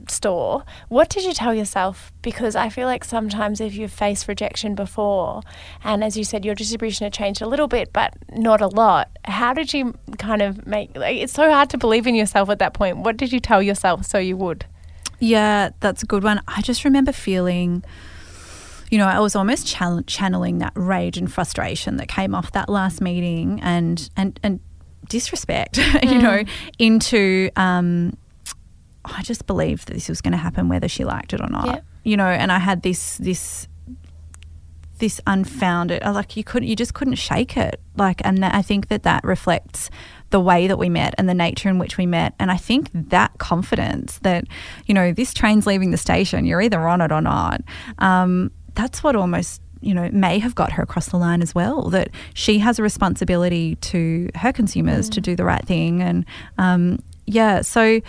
store, 0.08 0.64
what 0.88 1.08
did 1.08 1.24
you 1.24 1.32
tell 1.32 1.54
yourself? 1.54 2.12
Because 2.22 2.54
I 2.56 2.68
feel 2.68 2.86
like 2.86 3.04
sometimes 3.04 3.60
if 3.60 3.74
you've 3.74 3.92
faced 3.92 4.28
rejection 4.28 4.74
before, 4.74 5.42
and 5.84 6.04
as 6.04 6.16
you 6.16 6.24
said, 6.24 6.44
your 6.44 6.54
distribution 6.54 7.04
had 7.04 7.12
changed 7.12 7.42
a 7.42 7.46
little 7.46 7.68
bit, 7.68 7.92
but 7.92 8.14
not 8.32 8.60
a 8.60 8.66
lot. 8.66 9.10
How 9.24 9.52
did 9.52 9.72
you 9.72 9.94
kind 10.18 10.42
of 10.42 10.66
make? 10.66 10.96
Like, 10.96 11.16
it's 11.16 11.32
so 11.32 11.50
hard 11.50 11.70
to 11.70 11.78
believe 11.78 12.06
in 12.06 12.14
yourself 12.14 12.50
at 12.50 12.58
that 12.58 12.74
point. 12.74 12.98
What 12.98 13.16
did 13.16 13.32
you 13.32 13.40
tell 13.40 13.62
yourself 13.62 14.04
so 14.04 14.18
you 14.18 14.36
would? 14.36 14.66
Yeah, 15.20 15.70
that's 15.80 16.02
a 16.02 16.06
good 16.06 16.22
one. 16.22 16.40
I 16.46 16.62
just 16.62 16.84
remember 16.84 17.12
feeling, 17.12 17.82
you 18.90 18.98
know, 18.98 19.06
I 19.06 19.18
was 19.18 19.34
almost 19.34 19.66
channel- 19.66 20.02
channeling 20.02 20.58
that 20.58 20.72
rage 20.76 21.18
and 21.18 21.32
frustration 21.32 21.96
that 21.96 22.08
came 22.08 22.34
off 22.34 22.52
that 22.52 22.68
last 22.68 23.00
meeting 23.00 23.60
and 23.62 24.08
and 24.16 24.38
and 24.42 24.60
disrespect, 25.08 25.78
you 26.02 26.18
know, 26.18 26.44
into. 26.78 27.50
Um, 27.56 28.16
I 29.16 29.22
just 29.22 29.46
believed 29.46 29.88
that 29.88 29.94
this 29.94 30.08
was 30.08 30.20
going 30.20 30.32
to 30.32 30.38
happen 30.38 30.68
whether 30.68 30.88
she 30.88 31.04
liked 31.04 31.32
it 31.32 31.40
or 31.40 31.48
not. 31.48 31.66
Yeah. 31.66 31.80
You 32.04 32.16
know, 32.16 32.26
and 32.26 32.50
I 32.52 32.58
had 32.58 32.82
this 32.82 33.18
this 33.18 33.68
this 34.98 35.20
unfounded 35.26 36.02
like 36.02 36.36
you 36.36 36.44
couldn't 36.44 36.68
you 36.68 36.76
just 36.76 36.94
couldn't 36.94 37.14
shake 37.14 37.56
it 37.56 37.80
like 37.96 38.20
and 38.24 38.42
that, 38.42 38.54
I 38.54 38.62
think 38.62 38.88
that 38.88 39.04
that 39.04 39.24
reflects 39.24 39.90
the 40.30 40.40
way 40.40 40.66
that 40.66 40.76
we 40.76 40.88
met 40.88 41.14
and 41.18 41.28
the 41.28 41.34
nature 41.34 41.68
in 41.68 41.78
which 41.78 41.96
we 41.96 42.06
met 42.06 42.34
and 42.38 42.50
I 42.50 42.56
think 42.56 42.90
that 42.92 43.38
confidence 43.38 44.18
that 44.18 44.44
you 44.86 44.94
know 44.94 45.12
this 45.12 45.32
train's 45.32 45.66
leaving 45.66 45.90
the 45.90 45.96
station 45.96 46.44
you're 46.44 46.60
either 46.60 46.86
on 46.86 47.00
it 47.00 47.12
or 47.12 47.20
not 47.20 47.62
um, 47.98 48.50
that's 48.74 49.02
what 49.02 49.16
almost 49.16 49.62
you 49.80 49.94
know 49.94 50.10
may 50.12 50.38
have 50.38 50.54
got 50.54 50.72
her 50.72 50.82
across 50.82 51.08
the 51.10 51.16
line 51.16 51.42
as 51.42 51.54
well 51.54 51.88
that 51.90 52.10
she 52.34 52.58
has 52.58 52.78
a 52.78 52.82
responsibility 52.82 53.76
to 53.76 54.28
her 54.34 54.52
consumers 54.52 55.08
to 55.08 55.20
do 55.20 55.36
the 55.36 55.44
right 55.44 55.64
thing 55.64 56.02
and 56.02 56.26
um, 56.58 56.98
yeah 57.26 57.62
so 57.62 58.00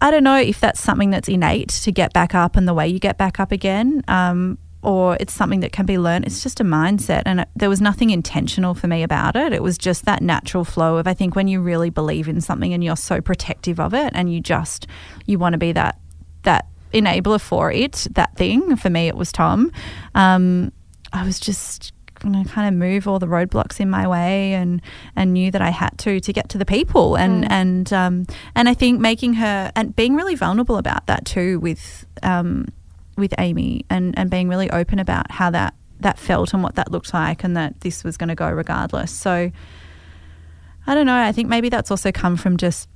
I 0.00 0.10
don't 0.10 0.24
know 0.24 0.38
if 0.38 0.60
that's 0.60 0.80
something 0.80 1.10
that's 1.10 1.28
innate 1.28 1.68
to 1.68 1.92
get 1.92 2.12
back 2.12 2.34
up 2.34 2.56
and 2.56 2.66
the 2.66 2.74
way 2.74 2.88
you 2.88 2.98
get 2.98 3.18
back 3.18 3.38
up 3.38 3.52
again, 3.52 4.02
um, 4.08 4.58
or 4.82 5.16
it's 5.20 5.34
something 5.34 5.60
that 5.60 5.72
can 5.72 5.84
be 5.84 5.98
learned. 5.98 6.24
It's 6.24 6.42
just 6.42 6.58
a 6.60 6.64
mindset, 6.64 7.22
and 7.26 7.40
it, 7.40 7.48
there 7.54 7.68
was 7.68 7.80
nothing 7.82 8.10
intentional 8.10 8.74
for 8.74 8.86
me 8.86 9.02
about 9.02 9.36
it. 9.36 9.52
It 9.52 9.62
was 9.62 9.76
just 9.76 10.06
that 10.06 10.22
natural 10.22 10.64
flow 10.64 10.96
of 10.96 11.06
I 11.06 11.12
think 11.12 11.36
when 11.36 11.48
you 11.48 11.60
really 11.60 11.90
believe 11.90 12.28
in 12.28 12.40
something 12.40 12.72
and 12.72 12.82
you're 12.82 12.96
so 12.96 13.20
protective 13.20 13.78
of 13.78 13.92
it, 13.92 14.12
and 14.14 14.32
you 14.32 14.40
just 14.40 14.86
you 15.26 15.38
want 15.38 15.52
to 15.52 15.58
be 15.58 15.72
that 15.72 15.98
that 16.44 16.66
enabler 16.94 17.40
for 17.40 17.70
it, 17.70 18.06
that 18.12 18.34
thing. 18.36 18.76
For 18.76 18.88
me, 18.88 19.08
it 19.08 19.16
was 19.16 19.32
Tom. 19.32 19.70
Um, 20.14 20.72
I 21.12 21.24
was 21.24 21.38
just 21.38 21.92
going 22.20 22.44
to 22.44 22.48
kind 22.48 22.68
of 22.68 22.78
move 22.78 23.08
all 23.08 23.18
the 23.18 23.26
roadblocks 23.26 23.80
in 23.80 23.90
my 23.90 24.06
way 24.06 24.54
and 24.54 24.80
and 25.16 25.32
knew 25.32 25.50
that 25.50 25.62
I 25.62 25.70
had 25.70 25.98
to 25.98 26.20
to 26.20 26.32
get 26.32 26.48
to 26.50 26.58
the 26.58 26.64
people. 26.64 27.16
And 27.16 27.50
and 27.50 27.92
um, 27.92 28.26
and 28.54 28.68
I 28.68 28.74
think 28.74 29.00
making 29.00 29.34
her 29.34 29.72
and 29.74 29.94
being 29.94 30.14
really 30.14 30.34
vulnerable 30.34 30.76
about 30.76 31.06
that 31.06 31.24
too 31.24 31.58
with 31.60 32.06
um, 32.22 32.68
with 33.16 33.34
Amy 33.38 33.84
and 33.90 34.16
and 34.18 34.30
being 34.30 34.48
really 34.48 34.70
open 34.70 34.98
about 34.98 35.30
how 35.30 35.50
that 35.50 35.74
that 36.00 36.18
felt 36.18 36.54
and 36.54 36.62
what 36.62 36.74
that 36.76 36.90
looked 36.90 37.12
like 37.12 37.44
and 37.44 37.56
that 37.56 37.80
this 37.80 38.04
was 38.04 38.16
going 38.16 38.28
to 38.28 38.34
go 38.34 38.50
regardless. 38.50 39.10
So 39.10 39.50
I 40.86 40.94
don't 40.94 41.06
know 41.06 41.16
I 41.16 41.32
think 41.32 41.48
maybe 41.48 41.68
that's 41.68 41.90
also 41.90 42.12
come 42.12 42.36
from 42.36 42.56
just 42.56 42.88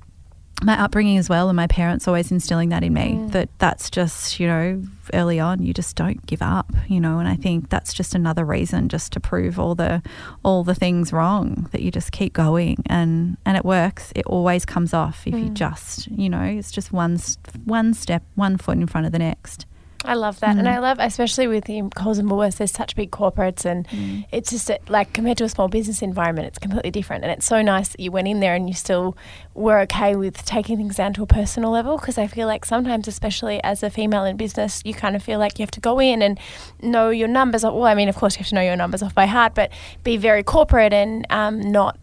my 0.63 0.79
upbringing 0.81 1.17
as 1.17 1.29
well 1.29 1.49
and 1.49 1.55
my 1.55 1.67
parents 1.67 2.07
always 2.07 2.31
instilling 2.31 2.69
that 2.69 2.83
in 2.83 2.93
me 2.93 3.13
mm. 3.13 3.31
that 3.31 3.49
that's 3.59 3.89
just 3.89 4.39
you 4.39 4.47
know 4.47 4.81
early 5.13 5.39
on 5.39 5.61
you 5.61 5.73
just 5.73 5.95
don't 5.95 6.25
give 6.25 6.41
up 6.41 6.71
you 6.87 6.99
know 6.99 7.19
and 7.19 7.27
i 7.27 7.35
think 7.35 7.69
that's 7.69 7.93
just 7.93 8.15
another 8.15 8.45
reason 8.45 8.87
just 8.87 9.11
to 9.11 9.19
prove 9.19 9.59
all 9.59 9.75
the 9.75 10.01
all 10.43 10.63
the 10.63 10.73
things 10.73 11.11
wrong 11.11 11.67
that 11.71 11.81
you 11.81 11.91
just 11.91 12.11
keep 12.11 12.33
going 12.33 12.81
and 12.87 13.37
and 13.45 13.57
it 13.57 13.65
works. 13.65 14.11
It 14.15 14.25
always 14.25 14.65
comes 14.65 14.93
off 14.93 15.25
if 15.25 15.33
you 15.33 15.49
mm. 15.49 15.53
just 15.53 16.07
you 16.07 16.29
know 16.29 16.43
it's 16.43 16.71
just 16.71 16.91
one 16.91 17.19
one 17.63 17.93
step 17.93 18.23
one 18.35 18.57
foot 18.57 18.77
in 18.77 18.87
front 18.87 19.05
of 19.05 19.11
the 19.11 19.19
next 19.19 19.65
I 20.03 20.13
love 20.13 20.39
that, 20.41 20.57
and 20.57 20.67
I 20.69 20.79
love, 20.79 20.97
especially 20.99 21.47
with 21.47 21.65
the 21.65 21.81
Coles 21.95 22.17
and 22.17 22.29
Woolworths. 22.29 22.57
There's 22.57 22.71
such 22.71 22.95
big 22.95 23.11
corporates, 23.11 23.65
and 23.65 23.87
it's 24.31 24.51
just 24.51 24.69
a, 24.69 24.79
like 24.87 25.13
compared 25.13 25.37
to 25.39 25.45
a 25.45 25.49
small 25.49 25.67
business 25.67 26.01
environment, 26.01 26.47
it's 26.47 26.59
completely 26.59 26.91
different. 26.91 27.23
And 27.23 27.31
it's 27.31 27.45
so 27.45 27.61
nice 27.61 27.89
that 27.89 27.99
you 27.99 28.11
went 28.11 28.27
in 28.27 28.39
there 28.39 28.53
and 28.53 28.67
you 28.67 28.75
still 28.75 29.17
were 29.53 29.79
okay 29.81 30.15
with 30.15 30.45
taking 30.45 30.77
things 30.77 30.97
down 30.97 31.13
to 31.13 31.23
a 31.23 31.27
personal 31.27 31.71
level. 31.71 31.97
Because 31.97 32.17
I 32.17 32.27
feel 32.27 32.47
like 32.47 32.65
sometimes, 32.65 33.07
especially 33.07 33.63
as 33.63 33.81
a 33.81 33.89
female 33.89 34.25
in 34.25 34.37
business, 34.37 34.81
you 34.85 34.93
kind 34.93 35.15
of 35.15 35.23
feel 35.23 35.39
like 35.39 35.57
you 35.57 35.63
have 35.63 35.71
to 35.71 35.81
go 35.81 35.99
in 35.99 36.21
and 36.21 36.39
know 36.81 37.09
your 37.09 37.27
numbers. 37.27 37.63
Well, 37.63 37.85
I 37.85 37.95
mean, 37.95 38.09
of 38.09 38.15
course, 38.15 38.35
you 38.35 38.39
have 38.39 38.49
to 38.49 38.55
know 38.55 38.61
your 38.61 38.75
numbers 38.75 39.01
off 39.01 39.15
by 39.15 39.25
heart, 39.25 39.55
but 39.55 39.71
be 40.03 40.17
very 40.17 40.43
corporate 40.43 40.93
and 40.93 41.25
um, 41.29 41.59
not 41.59 41.97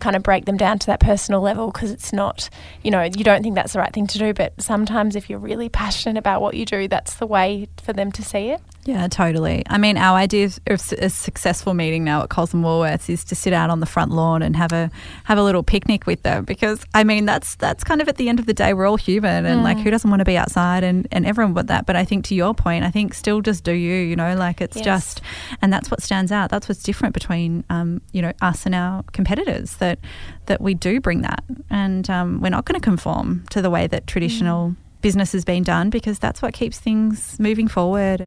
kind 0.00 0.16
of 0.16 0.22
break 0.22 0.44
them 0.44 0.56
down 0.56 0.78
to 0.78 0.86
that 0.86 1.00
personal 1.00 1.40
level 1.40 1.70
because 1.70 1.90
it's 1.90 2.12
not, 2.12 2.48
you 2.82 2.90
know, 2.90 3.02
you 3.02 3.24
don't 3.24 3.42
think 3.42 3.54
that's 3.54 3.72
the 3.72 3.78
right 3.78 3.92
thing 3.92 4.06
to 4.08 4.18
do. 4.18 4.32
But 4.32 4.60
sometimes 4.60 5.16
if 5.16 5.28
you're 5.28 5.38
really 5.38 5.68
passionate 5.68 6.18
about 6.18 6.42
what 6.42 6.54
you 6.54 6.64
do, 6.64 6.88
that's 6.88 7.14
the 7.14 7.26
way 7.26 7.68
for 7.82 7.92
them 7.92 8.12
to 8.12 8.22
see 8.22 8.50
it. 8.50 8.60
Yeah, 8.86 9.08
totally. 9.08 9.62
I 9.70 9.78
mean, 9.78 9.96
our 9.96 10.16
idea 10.18 10.44
of 10.44 10.58
a 10.66 11.08
successful 11.08 11.72
meeting 11.72 12.04
now 12.04 12.22
at 12.22 12.28
Coles 12.28 12.52
and 12.52 12.62
Woolworths 12.62 13.08
is 13.08 13.24
to 13.24 13.34
sit 13.34 13.54
out 13.54 13.70
on 13.70 13.80
the 13.80 13.86
front 13.86 14.10
lawn 14.10 14.42
and 14.42 14.54
have 14.56 14.72
a 14.72 14.90
have 15.24 15.38
a 15.38 15.42
little 15.42 15.62
picnic 15.62 16.06
with 16.06 16.22
them 16.22 16.44
because 16.44 16.84
I 16.92 17.02
mean 17.02 17.24
that's 17.24 17.54
that's 17.56 17.82
kind 17.82 18.02
of 18.02 18.08
at 18.08 18.16
the 18.16 18.28
end 18.28 18.40
of 18.40 18.46
the 18.46 18.52
day 18.52 18.74
we're 18.74 18.86
all 18.86 18.96
human 18.98 19.46
and 19.46 19.62
like 19.62 19.78
who 19.78 19.90
doesn't 19.90 20.10
want 20.10 20.20
to 20.20 20.24
be 20.26 20.36
outside 20.36 20.84
and 20.84 21.08
and 21.10 21.24
everyone 21.24 21.54
would 21.54 21.68
that. 21.68 21.86
But 21.86 21.96
I 21.96 22.04
think 22.04 22.26
to 22.26 22.34
your 22.34 22.52
point, 22.52 22.84
I 22.84 22.90
think 22.90 23.14
still 23.14 23.40
just 23.40 23.64
do 23.64 23.72
you, 23.72 23.94
you 23.94 24.16
know, 24.16 24.34
like 24.36 24.60
it's 24.60 24.76
Yes. 24.76 24.84
just 24.84 25.20
and 25.62 25.72
that's 25.72 25.90
what 25.90 26.02
stands 26.02 26.30
out. 26.30 26.50
That's 26.50 26.68
what's 26.68 26.82
different 26.82 27.14
between 27.14 27.64
um, 27.70 28.02
you 28.12 28.20
know 28.20 28.32
us 28.42 28.66
and 28.66 28.74
our 28.74 29.02
competitors 29.12 29.76
that 29.76 29.98
that 30.46 30.60
we 30.60 30.74
do 30.74 31.00
bring 31.00 31.22
that 31.22 31.42
and 31.70 32.10
um, 32.10 32.42
we're 32.42 32.50
not 32.50 32.66
going 32.66 32.78
to 32.78 32.84
conform 32.84 33.44
to 33.48 33.62
the 33.62 33.70
way 33.70 33.86
that 33.86 34.06
traditional 34.06 34.76
business 35.00 35.32
has 35.32 35.44
been 35.44 35.62
done 35.62 35.88
because 35.88 36.18
that's 36.18 36.42
what 36.42 36.52
keeps 36.52 36.78
things 36.78 37.38
moving 37.40 37.66
forward. 37.68 38.24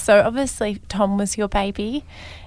So 0.00 0.22
obviously, 0.22 0.80
Tom 0.88 1.18
was 1.18 1.36
your 1.36 1.48
baby 1.48 2.04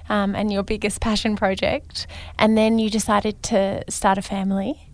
um, 0.08 0.34
and 0.34 0.52
your 0.52 0.62
biggest 0.62 1.00
passion 1.00 1.36
project, 1.36 2.06
and 2.38 2.56
then 2.58 2.78
you 2.78 2.90
decided 2.90 3.42
to 3.44 3.84
start 3.88 4.18
a 4.18 4.22
family. 4.22 4.88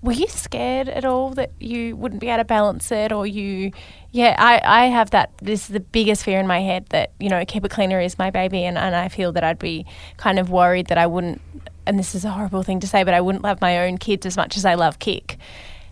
Were 0.00 0.12
you 0.12 0.28
scared 0.28 0.88
at 0.88 1.04
all 1.04 1.30
that 1.30 1.50
you 1.58 1.96
wouldn't 1.96 2.20
be 2.20 2.28
able 2.28 2.38
to 2.38 2.44
balance 2.44 2.92
it, 2.92 3.10
or 3.10 3.26
you? 3.26 3.72
Yeah, 4.12 4.36
I, 4.38 4.60
I 4.64 4.86
have 4.86 5.10
that. 5.10 5.32
This 5.42 5.62
is 5.62 5.68
the 5.68 5.80
biggest 5.80 6.24
fear 6.24 6.38
in 6.38 6.46
my 6.46 6.60
head 6.60 6.86
that 6.90 7.12
you 7.18 7.28
know, 7.28 7.44
keep 7.44 7.64
it 7.64 7.70
cleaner 7.70 8.00
is 8.00 8.18
my 8.18 8.30
baby, 8.30 8.64
and, 8.64 8.78
and 8.78 8.94
I 8.94 9.08
feel 9.08 9.32
that 9.32 9.42
I'd 9.42 9.58
be 9.58 9.86
kind 10.16 10.38
of 10.38 10.50
worried 10.50 10.86
that 10.86 10.98
I 10.98 11.06
wouldn't. 11.06 11.40
And 11.84 11.98
this 11.98 12.14
is 12.14 12.24
a 12.24 12.30
horrible 12.30 12.62
thing 12.62 12.80
to 12.80 12.86
say, 12.86 13.02
but 13.02 13.14
I 13.14 13.20
wouldn't 13.20 13.42
love 13.42 13.60
my 13.60 13.86
own 13.86 13.98
kids 13.98 14.24
as 14.26 14.36
much 14.36 14.56
as 14.56 14.64
I 14.64 14.74
love 14.74 14.98
KIC. 14.98 15.36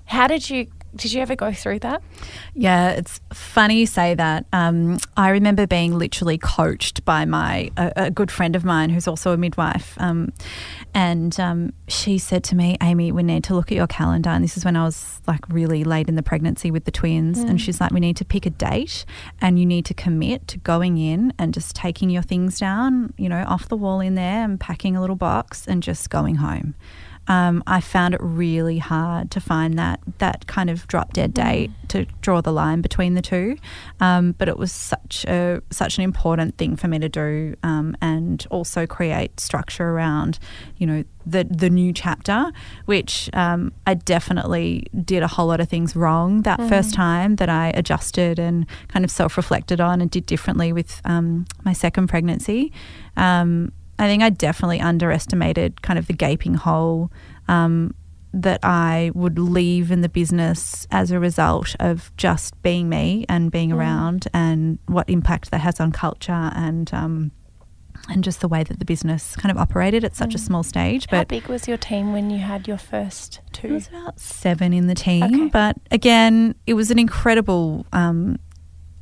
How 0.06 0.28
did 0.28 0.48
you? 0.48 0.68
Did 0.96 1.12
you 1.12 1.20
ever 1.20 1.36
go 1.36 1.52
through 1.52 1.80
that? 1.80 2.02
Yeah, 2.54 2.90
it's 2.90 3.20
funny 3.32 3.80
you 3.80 3.86
say 3.86 4.14
that. 4.14 4.46
Um, 4.52 4.98
I 5.16 5.30
remember 5.30 5.66
being 5.66 5.98
literally 5.98 6.38
coached 6.38 7.04
by 7.04 7.24
my 7.24 7.70
a, 7.76 7.92
a 7.96 8.10
good 8.10 8.30
friend 8.30 8.56
of 8.56 8.64
mine 8.64 8.90
who's 8.90 9.06
also 9.06 9.32
a 9.32 9.36
midwife, 9.36 9.94
um, 9.98 10.32
and 10.94 11.38
um, 11.38 11.72
she 11.88 12.18
said 12.18 12.44
to 12.44 12.56
me, 12.56 12.76
"Aimee, 12.80 13.12
we 13.12 13.22
need 13.22 13.44
to 13.44 13.54
look 13.54 13.70
at 13.70 13.76
your 13.76 13.86
calendar." 13.86 14.30
And 14.30 14.42
this 14.42 14.56
is 14.56 14.64
when 14.64 14.76
I 14.76 14.84
was 14.84 15.20
like 15.26 15.46
really 15.48 15.84
late 15.84 16.08
in 16.08 16.14
the 16.14 16.22
pregnancy 16.22 16.70
with 16.70 16.84
the 16.84 16.90
twins, 16.90 17.38
and 17.38 17.60
she's 17.60 17.80
like, 17.80 17.92
"We 17.92 18.00
need 18.00 18.16
to 18.16 18.24
pick 18.24 18.46
a 18.46 18.50
date, 18.50 19.04
and 19.40 19.58
you 19.58 19.66
need 19.66 19.84
to 19.86 19.94
commit 19.94 20.48
to 20.48 20.58
going 20.58 20.98
in 20.98 21.32
and 21.38 21.52
just 21.52 21.76
taking 21.76 22.10
your 22.10 22.22
things 22.22 22.58
down, 22.58 23.12
you 23.16 23.28
know, 23.28 23.44
off 23.46 23.68
the 23.68 23.76
wall 23.76 24.00
in 24.00 24.14
there, 24.14 24.44
and 24.44 24.58
packing 24.58 24.96
a 24.96 25.00
little 25.00 25.16
box, 25.16 25.66
and 25.66 25.82
just 25.82 26.10
going 26.10 26.36
home." 26.36 26.74
Um, 27.28 27.62
I 27.66 27.80
found 27.80 28.14
it 28.14 28.20
really 28.22 28.78
hard 28.78 29.30
to 29.32 29.40
find 29.40 29.78
that 29.78 30.00
that 30.18 30.46
kind 30.46 30.70
of 30.70 30.86
drop 30.86 31.12
dead 31.12 31.34
date 31.34 31.70
to 31.88 32.04
draw 32.20 32.40
the 32.40 32.52
line 32.52 32.80
between 32.80 33.14
the 33.14 33.22
two. 33.22 33.56
Um, 34.00 34.32
but 34.32 34.48
it 34.48 34.56
was 34.56 34.72
such 34.72 35.24
a 35.26 35.62
such 35.70 35.98
an 35.98 36.04
important 36.04 36.56
thing 36.58 36.76
for 36.76 36.88
me 36.88 36.98
to 36.98 37.08
do, 37.08 37.56
um, 37.62 37.96
and 38.00 38.46
also 38.50 38.86
create 38.86 39.40
structure 39.40 39.90
around, 39.90 40.38
you 40.76 40.86
know, 40.86 41.04
the 41.24 41.44
the 41.44 41.70
new 41.70 41.92
chapter, 41.92 42.52
which 42.84 43.28
um, 43.32 43.72
I 43.86 43.94
definitely 43.94 44.86
did 45.04 45.22
a 45.22 45.28
whole 45.28 45.46
lot 45.46 45.60
of 45.60 45.68
things 45.68 45.96
wrong 45.96 46.42
that 46.42 46.60
first 46.68 46.94
time 46.94 47.36
that 47.36 47.48
I 47.48 47.70
adjusted 47.74 48.38
and 48.38 48.66
kind 48.88 49.04
of 49.04 49.10
self 49.10 49.36
reflected 49.36 49.80
on 49.80 50.00
and 50.00 50.10
did 50.10 50.26
differently 50.26 50.72
with 50.72 51.00
um, 51.04 51.46
my 51.64 51.72
second 51.72 52.06
pregnancy. 52.06 52.72
Um, 53.16 53.72
I 53.98 54.06
think 54.08 54.22
I 54.22 54.30
definitely 54.30 54.80
underestimated 54.80 55.82
kind 55.82 55.98
of 55.98 56.06
the 56.06 56.12
gaping 56.12 56.54
hole 56.54 57.10
um, 57.48 57.94
that 58.34 58.60
I 58.62 59.10
would 59.14 59.38
leave 59.38 59.90
in 59.90 60.02
the 60.02 60.08
business 60.10 60.86
as 60.90 61.10
a 61.10 61.18
result 61.18 61.74
of 61.80 62.10
just 62.16 62.60
being 62.62 62.88
me 62.88 63.24
and 63.28 63.50
being 63.50 63.72
around, 63.72 64.28
and 64.34 64.78
what 64.86 65.08
impact 65.08 65.50
that 65.50 65.60
has 65.62 65.80
on 65.80 65.92
culture 65.92 66.50
and 66.54 66.92
um, 66.92 67.30
and 68.10 68.22
just 68.22 68.40
the 68.40 68.46
way 68.48 68.62
that 68.62 68.78
the 68.78 68.84
business 68.84 69.34
kind 69.36 69.50
of 69.50 69.56
operated 69.56 70.04
at 70.04 70.14
such 70.14 70.34
a 70.34 70.38
small 70.38 70.62
stage. 70.62 71.06
But 71.10 71.16
How 71.16 71.24
big 71.24 71.46
was 71.48 71.66
your 71.66 71.78
team 71.78 72.12
when 72.12 72.28
you 72.30 72.38
had 72.38 72.68
your 72.68 72.76
first 72.78 73.40
two? 73.52 73.68
it 73.68 73.72
was 73.72 73.88
about 73.88 74.20
seven 74.20 74.72
in 74.74 74.86
the 74.86 74.94
team, 74.94 75.22
Okay. 75.24 75.48
but 75.48 75.76
again, 75.90 76.54
it 76.66 76.74
was 76.74 76.90
an 76.90 76.98
incredible, 76.98 77.86
um, 77.94 78.38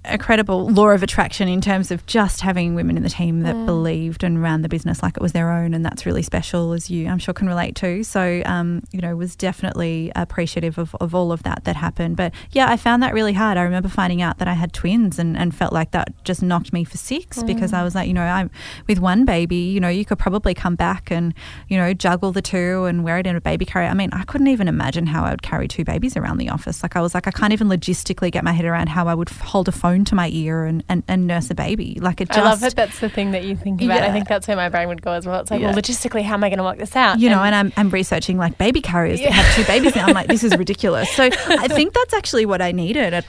incredible 0.06 0.68
law 0.68 0.88
of 0.88 1.02
attraction 1.02 1.48
in 1.48 1.60
terms 1.60 1.90
of 1.90 2.04
just 2.06 2.40
having 2.42 2.74
women 2.74 2.96
in 2.96 3.02
the 3.02 3.08
team 3.08 3.40
that 3.40 3.54
Mm. 3.54 3.66
believed 3.66 4.22
and 4.24 4.42
ran 4.42 4.62
the 4.62 4.68
business 4.68 5.02
like 5.02 5.16
it 5.16 5.22
was 5.22 5.32
their 5.32 5.50
own, 5.50 5.72
and 5.74 5.84
that's 5.84 6.04
really 6.04 6.22
special, 6.22 6.72
as 6.72 6.90
you 6.90 7.08
I'm 7.08 7.18
sure 7.18 7.32
can 7.34 7.46
relate 7.46 7.74
to. 7.76 8.02
So, 8.04 8.42
um, 8.44 8.82
you 8.92 9.00
know, 9.00 9.16
was 9.16 9.34
definitely 9.36 10.12
appreciative 10.14 10.78
of, 10.78 10.94
of 11.00 11.14
all 11.14 11.32
of 11.32 11.42
that 11.44 11.64
that 11.64 11.76
happened. 11.76 12.16
But 12.16 12.32
yeah, 12.52 12.70
I 12.70 12.76
found 12.76 13.02
that 13.02 13.14
really 13.14 13.32
hard. 13.32 13.56
I 13.56 13.62
remember 13.62 13.88
finding 13.88 14.20
out 14.22 14.38
that 14.38 14.48
I 14.48 14.54
had 14.54 14.72
twins 14.72 15.18
and, 15.18 15.36
and 15.36 15.54
felt 15.54 15.72
like 15.72 15.92
that 15.92 16.08
just 16.24 16.42
knocked 16.42 16.72
me 16.72 16.84
for 16.84 16.96
six 16.98 17.42
because 17.42 17.72
Mm. 17.72 17.78
I 17.78 17.82
was 17.84 17.94
like, 17.94 18.08
you 18.08 18.14
know, 18.14 18.22
I'm 18.22 18.50
with 18.86 18.98
one 18.98 19.24
baby, 19.24 19.56
you 19.56 19.80
know, 19.80 19.88
you 19.88 20.04
could 20.04 20.18
probably 20.18 20.54
come 20.54 20.74
back 20.74 21.10
and 21.10 21.32
you 21.68 21.76
know 21.78 21.94
juggle 21.94 22.32
the 22.32 22.42
two 22.42 22.84
and 22.84 23.04
wear 23.04 23.18
it 23.18 23.26
in 23.26 23.36
a 23.36 23.40
baby 23.40 23.64
carrier. 23.64 23.88
I 23.88 23.94
mean, 23.94 24.10
I 24.12 24.24
couldn't 24.24 24.48
even 24.48 24.68
imagine 24.68 25.06
how 25.06 25.24
I 25.24 25.30
would 25.30 25.42
carry 25.42 25.66
two 25.68 25.84
babies 25.84 26.16
around 26.16 26.38
the 26.38 26.48
office. 26.50 26.82
Like 26.82 26.96
I 26.96 27.00
was 27.00 27.14
like, 27.14 27.26
I 27.26 27.30
can't 27.30 27.52
even 27.52 27.68
logistically 27.68 28.30
get 28.30 28.44
my 28.44 28.52
head 28.52 28.64
around 28.64 28.88
how 28.88 29.06
I 29.08 29.14
would 29.14 29.28
hold 29.28 29.68
a 29.68 29.72
phone 29.72 29.93
to 30.02 30.14
my 30.16 30.28
ear 30.30 30.64
and, 30.64 30.82
and, 30.88 31.04
and 31.06 31.28
nurse 31.28 31.50
a 31.50 31.54
baby. 31.54 31.98
Like 32.00 32.20
it 32.20 32.28
just, 32.28 32.38
I 32.40 32.42
love 32.42 32.62
it. 32.64 32.74
That's 32.74 32.98
the 32.98 33.08
thing 33.08 33.30
that 33.30 33.44
you 33.44 33.54
think 33.54 33.80
about. 33.82 34.02
I 34.02 34.10
think 34.10 34.26
that's 34.26 34.48
where 34.48 34.56
my 34.56 34.68
brain 34.68 34.88
would 34.88 35.02
go 35.02 35.12
as 35.12 35.26
well. 35.26 35.40
It's 35.40 35.50
like, 35.52 35.60
Yeah. 35.60 35.66
well, 35.68 35.76
logistically, 35.76 36.22
how 36.22 36.34
am 36.34 36.42
I 36.42 36.48
going 36.48 36.58
to 36.58 36.64
work 36.64 36.78
this 36.78 36.96
out? 36.96 37.20
you 37.20 37.30
know, 37.30 37.42
and 37.44 37.54
I'm, 37.54 37.72
I'm 37.76 37.90
researching 37.90 38.36
like 38.38 38.58
baby 38.58 38.80
carriers 38.80 39.20
that 39.20 39.30
have 39.30 39.54
two 39.54 39.64
babies 39.70 39.94
now. 39.94 40.06
I'm 40.06 40.14
like, 40.14 40.26
this 40.26 40.42
is 40.42 40.56
ridiculous. 40.58 41.10
So 41.12 41.24
I 41.24 41.68
think 41.68 41.92
that's 41.92 42.14
actually 42.14 42.46
what 42.46 42.60
I 42.60 42.72
needed. 42.72 43.14
I 43.14 43.22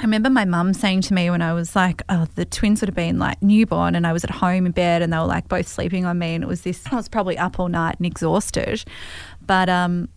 I 0.00 0.02
remember 0.02 0.28
my 0.28 0.44
mum 0.44 0.74
saying 0.74 1.02
to 1.02 1.14
me 1.14 1.30
when 1.30 1.40
I 1.40 1.52
was 1.52 1.76
like, 1.76 2.02
oh, 2.08 2.26
the 2.34 2.44
twins 2.44 2.80
would 2.80 2.88
have 2.88 2.96
been 2.96 3.20
like 3.20 3.40
newborn 3.40 3.94
and 3.94 4.04
I 4.08 4.12
was 4.12 4.24
at 4.24 4.30
home 4.30 4.66
in 4.66 4.72
bed 4.72 5.02
and 5.02 5.12
they 5.12 5.16
were 5.16 5.24
like 5.24 5.46
both 5.48 5.68
sleeping 5.68 6.04
on 6.04 6.18
me 6.18 6.34
and 6.34 6.42
it 6.42 6.48
was 6.48 6.62
this, 6.62 6.84
I 6.90 6.96
was 6.96 7.08
probably 7.08 7.38
up 7.38 7.60
all 7.60 7.68
night 7.68 7.94
and 7.98 8.04
exhausted. 8.06 8.84
But 9.40 9.68
um, 9.68 10.08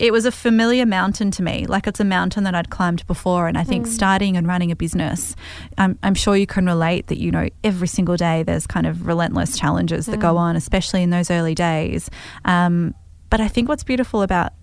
it 0.00 0.12
was 0.12 0.24
a 0.24 0.32
familiar 0.32 0.86
mountain 0.86 1.30
to 1.32 1.42
me. 1.42 1.66
Like 1.66 1.86
it's 1.86 2.00
a 2.00 2.04
mountain 2.04 2.44
that 2.44 2.54
I'd 2.54 2.70
climbed 2.70 3.06
before. 3.06 3.48
And 3.48 3.58
I 3.58 3.64
think 3.64 3.86
starting 3.86 4.34
and 4.34 4.46
running 4.46 4.72
a 4.72 4.76
business, 4.76 5.36
I'm, 5.76 5.98
I'm 6.02 6.14
sure 6.14 6.34
you 6.34 6.46
can 6.46 6.64
relate 6.64 7.08
that, 7.08 7.18
you 7.18 7.30
know, 7.30 7.50
every 7.62 7.86
single 7.86 8.16
day 8.16 8.42
there's 8.42 8.66
kind 8.66 8.86
of 8.86 9.06
relentless 9.06 9.58
challenges 9.58 10.06
that 10.06 10.18
go 10.18 10.38
on, 10.38 10.56
especially 10.56 11.02
in 11.02 11.10
those 11.10 11.30
early 11.30 11.54
days. 11.54 12.08
Um, 12.46 12.94
but 13.28 13.42
I 13.42 13.48
think 13.48 13.68
what's 13.68 13.84
beautiful 13.84 14.22
about 14.22 14.54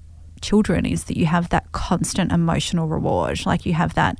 children 0.41 0.87
is 0.87 1.03
that 1.03 1.17
you 1.17 1.27
have 1.27 1.49
that 1.49 1.71
constant 1.71 2.31
emotional 2.31 2.87
reward. 2.87 3.45
Like 3.45 3.63
you 3.63 3.73
have 3.73 3.93
that 3.93 4.17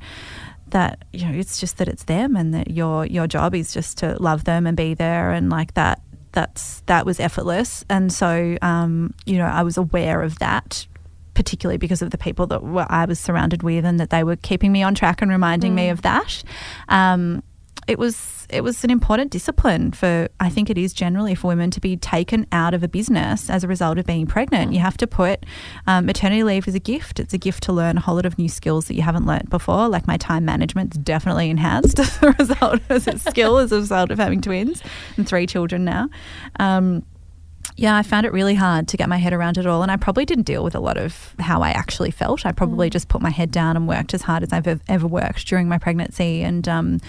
that 0.68 1.04
you 1.12 1.26
know 1.26 1.32
it's 1.32 1.58
just 1.58 1.78
that 1.78 1.88
it's 1.88 2.04
them 2.04 2.36
and 2.36 2.54
that 2.54 2.70
your 2.70 3.06
your 3.06 3.26
job 3.26 3.54
is 3.54 3.72
just 3.72 3.96
to 3.98 4.14
love 4.22 4.44
them 4.44 4.66
and 4.66 4.76
be 4.76 4.92
there 4.92 5.32
and 5.32 5.48
like 5.48 5.72
that 5.72 6.00
that's 6.32 6.82
that 6.82 7.06
was 7.06 7.18
effortless 7.18 7.86
and 7.88 8.12
so 8.12 8.58
um, 8.60 9.14
you 9.24 9.38
know 9.38 9.46
I 9.46 9.62
was 9.62 9.78
aware 9.78 10.20
of 10.20 10.38
that 10.40 10.86
particularly 11.38 11.78
because 11.78 12.02
of 12.02 12.10
the 12.10 12.18
people 12.18 12.48
that 12.48 12.64
were, 12.64 12.84
I 12.88 13.04
was 13.04 13.20
surrounded 13.20 13.62
with 13.62 13.84
and 13.84 14.00
that 14.00 14.10
they 14.10 14.24
were 14.24 14.34
keeping 14.34 14.72
me 14.72 14.82
on 14.82 14.92
track 14.92 15.22
and 15.22 15.30
reminding 15.30 15.72
me 15.72 15.88
of 15.88 16.02
that 16.02 16.42
um, 16.88 17.44
it 17.86 17.96
was 17.96 18.44
it 18.50 18.64
was 18.64 18.82
an 18.82 18.90
important 18.90 19.30
discipline 19.30 19.92
for 19.92 20.28
I 20.40 20.48
think 20.50 20.68
it 20.68 20.76
is 20.76 20.92
generally 20.92 21.36
for 21.36 21.46
women 21.46 21.70
to 21.70 21.80
be 21.80 21.96
taken 21.96 22.44
out 22.50 22.74
of 22.74 22.82
a 22.82 22.88
business 22.88 23.48
as 23.48 23.62
a 23.62 23.68
result 23.68 23.98
of 23.98 24.04
being 24.04 24.26
pregnant. 24.26 24.72
You 24.72 24.80
have 24.80 24.96
to 24.96 25.06
put 25.06 25.46
um, 25.86 26.06
maternity 26.06 26.42
leave 26.42 26.66
as 26.66 26.74
a 26.74 26.80
gift. 26.80 27.20
It's 27.20 27.32
a 27.32 27.38
gift 27.38 27.62
to 27.64 27.72
learn 27.72 27.98
a 27.98 28.00
whole 28.00 28.16
lot 28.16 28.26
of 28.26 28.36
new 28.36 28.48
skills 28.48 28.86
that 28.86 28.94
you 28.94 29.02
haven't 29.02 29.26
learnt 29.26 29.48
before. 29.48 29.88
Like 29.88 30.08
my 30.08 30.16
time 30.16 30.44
management's 30.44 30.98
definitely 30.98 31.50
enhanced 31.50 31.98
as 32.00 32.20
a 32.20 32.32
result 32.32 32.80
as 32.88 33.06
a 33.06 33.16
skill 33.16 33.58
as 33.58 33.70
a 33.70 33.76
result 33.76 34.10
of 34.10 34.18
having 34.18 34.40
twins 34.40 34.82
and 35.16 35.28
three 35.28 35.46
children 35.46 35.84
now. 35.84 36.08
Um, 36.58 37.04
yeah, 37.78 37.96
I 37.96 38.02
found 38.02 38.26
it 38.26 38.32
really 38.32 38.56
hard 38.56 38.88
to 38.88 38.96
get 38.96 39.08
my 39.08 39.18
head 39.18 39.32
around 39.32 39.56
it 39.56 39.64
all. 39.64 39.84
And 39.84 39.92
I 39.92 39.96
probably 39.96 40.24
didn't 40.24 40.46
deal 40.46 40.64
with 40.64 40.74
a 40.74 40.80
lot 40.80 40.96
of 40.96 41.36
how 41.38 41.62
I 41.62 41.70
actually 41.70 42.10
felt. 42.10 42.44
I 42.44 42.50
probably 42.50 42.90
just 42.90 43.06
put 43.06 43.22
my 43.22 43.30
head 43.30 43.52
down 43.52 43.76
and 43.76 43.86
worked 43.86 44.12
as 44.14 44.22
hard 44.22 44.42
as 44.42 44.52
I've 44.52 44.80
ever 44.88 45.06
worked 45.06 45.46
during 45.46 45.68
my 45.68 45.78
pregnancy. 45.78 46.42
And, 46.42 46.66
um, 46.68 47.00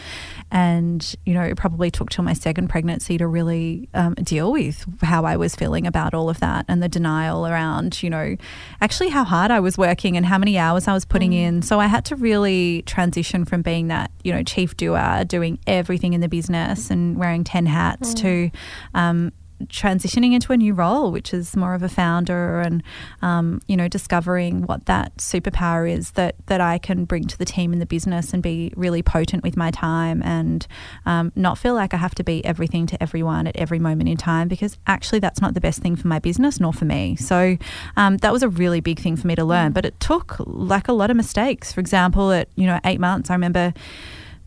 and 0.51 1.15
you 1.25 1.33
know, 1.33 1.41
it 1.41 1.57
probably 1.57 1.89
took 1.89 2.11
till 2.11 2.23
my 2.23 2.33
second 2.33 2.67
pregnancy 2.67 3.17
to 3.17 3.25
really 3.25 3.89
um, 3.95 4.13
deal 4.13 4.51
with 4.51 4.85
how 5.01 5.25
I 5.25 5.37
was 5.37 5.55
feeling 5.55 5.87
about 5.87 6.13
all 6.13 6.29
of 6.29 6.39
that 6.39 6.65
and 6.67 6.83
the 6.83 6.89
denial 6.89 7.47
around, 7.47 8.03
you 8.03 8.11
know, 8.11 8.35
actually 8.79 9.09
how 9.09 9.23
hard 9.23 9.49
I 9.49 9.61
was 9.61 9.75
working 9.75 10.17
and 10.17 10.25
how 10.25 10.37
many 10.37 10.59
hours 10.59 10.87
I 10.87 10.93
was 10.93 11.03
putting 11.03 11.33
in. 11.33 11.63
So 11.63 11.79
I 11.79 11.87
had 11.87 12.05
to 12.05 12.15
really 12.15 12.83
transition 12.83 13.43
from 13.43 13.63
being 13.63 13.87
that, 13.87 14.11
you 14.23 14.31
know, 14.31 14.43
chief 14.43 14.77
doer, 14.77 15.23
doing 15.25 15.57
everything 15.65 16.13
in 16.13 16.21
the 16.21 16.29
business 16.29 16.91
and 16.91 17.17
wearing 17.17 17.43
10 17.43 17.65
hats 17.65 18.13
to, 18.13 18.51
um, 18.93 19.31
transitioning 19.65 20.33
into 20.33 20.53
a 20.53 20.57
new 20.57 20.73
role, 20.73 21.11
which 21.11 21.33
is 21.33 21.55
more 21.55 21.73
of 21.73 21.83
a 21.83 21.89
founder, 21.89 22.59
and 22.61 22.83
um, 23.21 23.61
you 23.67 23.75
know, 23.75 23.87
discovering 23.87 24.63
what 24.63 24.85
that 24.85 25.15
superpower 25.17 25.89
is 25.89 26.11
that 26.11 26.35
that 26.47 26.61
I 26.61 26.77
can 26.77 27.05
bring 27.05 27.25
to 27.25 27.37
the 27.37 27.45
team 27.45 27.73
in 27.73 27.79
the 27.79 27.85
business 27.85 28.33
and 28.33 28.41
be 28.41 28.73
really 28.75 29.03
potent 29.03 29.43
with 29.43 29.57
my 29.57 29.71
time, 29.71 30.21
and 30.23 30.65
um, 31.05 31.31
not 31.35 31.57
feel 31.57 31.73
like 31.73 31.93
I 31.93 31.97
have 31.97 32.15
to 32.15 32.23
be 32.23 32.43
everything 32.45 32.87
to 32.87 33.01
everyone 33.01 33.47
at 33.47 33.55
every 33.57 33.79
moment 33.79 34.09
in 34.09 34.17
time, 34.17 34.47
because 34.47 34.77
actually 34.87 35.19
that's 35.19 35.41
not 35.41 35.53
the 35.53 35.61
best 35.61 35.81
thing 35.81 35.95
for 35.95 36.07
my 36.07 36.19
business 36.19 36.59
nor 36.59 36.73
for 36.73 36.85
me. 36.85 37.15
So 37.15 37.57
um, 37.97 38.17
that 38.17 38.31
was 38.31 38.43
a 38.43 38.49
really 38.49 38.81
big 38.81 38.99
thing 38.99 39.15
for 39.15 39.27
me 39.27 39.35
to 39.35 39.43
learn, 39.43 39.71
but 39.71 39.85
it 39.85 39.99
took 39.99 40.37
like 40.39 40.87
a 40.87 40.93
lot 40.93 41.09
of 41.09 41.17
mistakes. 41.17 41.71
For 41.71 41.79
example, 41.79 42.31
at 42.31 42.47
you 42.55 42.65
know 42.65 42.79
eight 42.85 42.99
months, 42.99 43.29
I 43.29 43.33
remember 43.33 43.73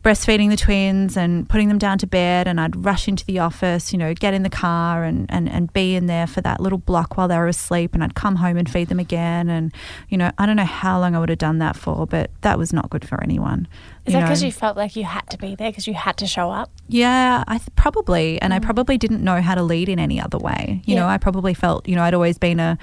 breastfeeding 0.02 0.50
the 0.50 0.56
twins 0.56 1.16
and 1.16 1.48
putting 1.48 1.68
them 1.68 1.78
down 1.78 1.96
to 1.96 2.06
bed 2.08 2.48
and 2.48 2.60
I'd 2.60 2.84
rush 2.84 3.06
into 3.06 3.24
the 3.24 3.38
office, 3.38 3.92
you 3.92 3.98
know, 3.98 4.14
get 4.14 4.34
in 4.34 4.42
the 4.42 4.50
car 4.50 5.04
and, 5.04 5.26
and, 5.30 5.48
and 5.48 5.72
be 5.72 5.94
in 5.94 6.06
there 6.06 6.26
for 6.26 6.40
that 6.40 6.60
little 6.60 6.78
block 6.78 7.16
while 7.16 7.28
they 7.28 7.36
were 7.38 7.46
asleep 7.46 7.94
and 7.94 8.02
I'd 8.02 8.16
come 8.16 8.36
home 8.36 8.56
and 8.56 8.68
feed 8.68 8.88
them 8.88 8.98
again 8.98 9.48
and, 9.48 9.72
you 10.08 10.18
know, 10.18 10.32
I 10.38 10.46
don't 10.46 10.56
know 10.56 10.64
how 10.64 10.98
long 10.98 11.14
I 11.14 11.20
would 11.20 11.28
have 11.28 11.38
done 11.38 11.58
that 11.58 11.76
for, 11.76 12.04
but 12.06 12.32
that 12.40 12.58
was 12.58 12.72
not 12.72 12.90
good 12.90 13.06
for 13.06 13.22
anyone. 13.22 13.68
Is 14.04 14.14
that 14.14 14.22
because 14.22 14.42
you 14.42 14.50
felt 14.50 14.76
like 14.76 14.96
you 14.96 15.04
had 15.04 15.28
to 15.30 15.38
be 15.38 15.54
there 15.54 15.70
because 15.70 15.86
you 15.86 15.94
had 15.94 16.16
to 16.16 16.26
show 16.26 16.50
up? 16.50 16.70
Yeah, 16.88 17.44
I 17.46 17.58
th- 17.58 17.68
probably, 17.76 18.42
and 18.42 18.52
I 18.52 18.58
probably 18.58 18.98
didn't 18.98 19.22
know 19.22 19.40
how 19.40 19.54
to 19.54 19.62
lead 19.62 19.88
in 19.88 20.00
any 20.00 20.20
other 20.20 20.38
way. 20.38 20.82
You 20.84 20.96
know, 20.96 21.06
I 21.06 21.18
probably 21.18 21.54
felt, 21.54 21.88
you 21.88 21.94
know, 21.94 22.02
I'd 22.02 22.14
always 22.14 22.38
been 22.38 22.58
a, 22.58 22.76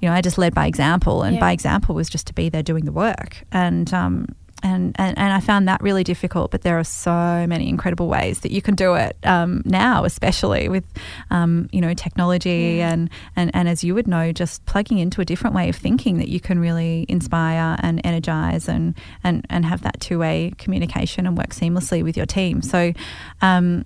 you 0.00 0.08
know, 0.08 0.14
I 0.14 0.20
just 0.20 0.38
led 0.38 0.54
by 0.54 0.66
example, 0.66 1.22
and 1.24 1.34
Yeah. 1.34 1.40
by 1.40 1.50
example 1.50 1.96
was 1.96 2.08
just 2.08 2.28
to 2.28 2.32
be 2.32 2.48
there 2.48 2.62
doing 2.62 2.84
the 2.84 2.92
work, 2.92 3.44
and 3.50 3.92
um, 3.92 4.26
and 4.62 4.94
and 4.98 5.16
and 5.18 5.32
I 5.32 5.40
found 5.40 5.68
that 5.68 5.82
really 5.82 6.04
difficult. 6.04 6.50
But 6.50 6.62
there 6.62 6.78
are 6.78 6.84
so 6.84 7.46
many 7.48 7.68
incredible 7.68 8.08
ways 8.08 8.40
that 8.40 8.52
you 8.52 8.62
can 8.62 8.74
do 8.74 8.94
it 8.94 9.16
um, 9.24 9.62
now, 9.64 10.04
especially 10.04 10.68
with, 10.68 10.84
um, 11.30 11.68
you 11.72 11.80
know, 11.80 11.94
technology 11.94 12.80
and 12.80 13.10
and 13.36 13.50
and 13.54 13.68
as 13.68 13.82
you 13.84 13.94
would 13.94 14.06
know, 14.06 14.32
just 14.32 14.64
plugging 14.66 14.98
into 14.98 15.20
a 15.20 15.24
different 15.24 15.54
way 15.54 15.68
of 15.68 15.76
thinking 15.76 16.18
that 16.18 16.28
you 16.28 16.40
can 16.40 16.58
really 16.58 17.06
inspire 17.08 17.76
and 17.80 18.00
energize 18.04 18.68
and 18.68 18.94
and 19.24 19.46
and 19.50 19.64
have 19.64 19.82
that 19.82 20.00
two 20.00 20.18
way 20.18 20.52
communication 20.58 21.26
and 21.26 21.36
work 21.36 21.50
seamlessly 21.50 22.02
with 22.02 22.16
your 22.16 22.26
team. 22.26 22.62
So. 22.62 22.92
Um, 23.40 23.84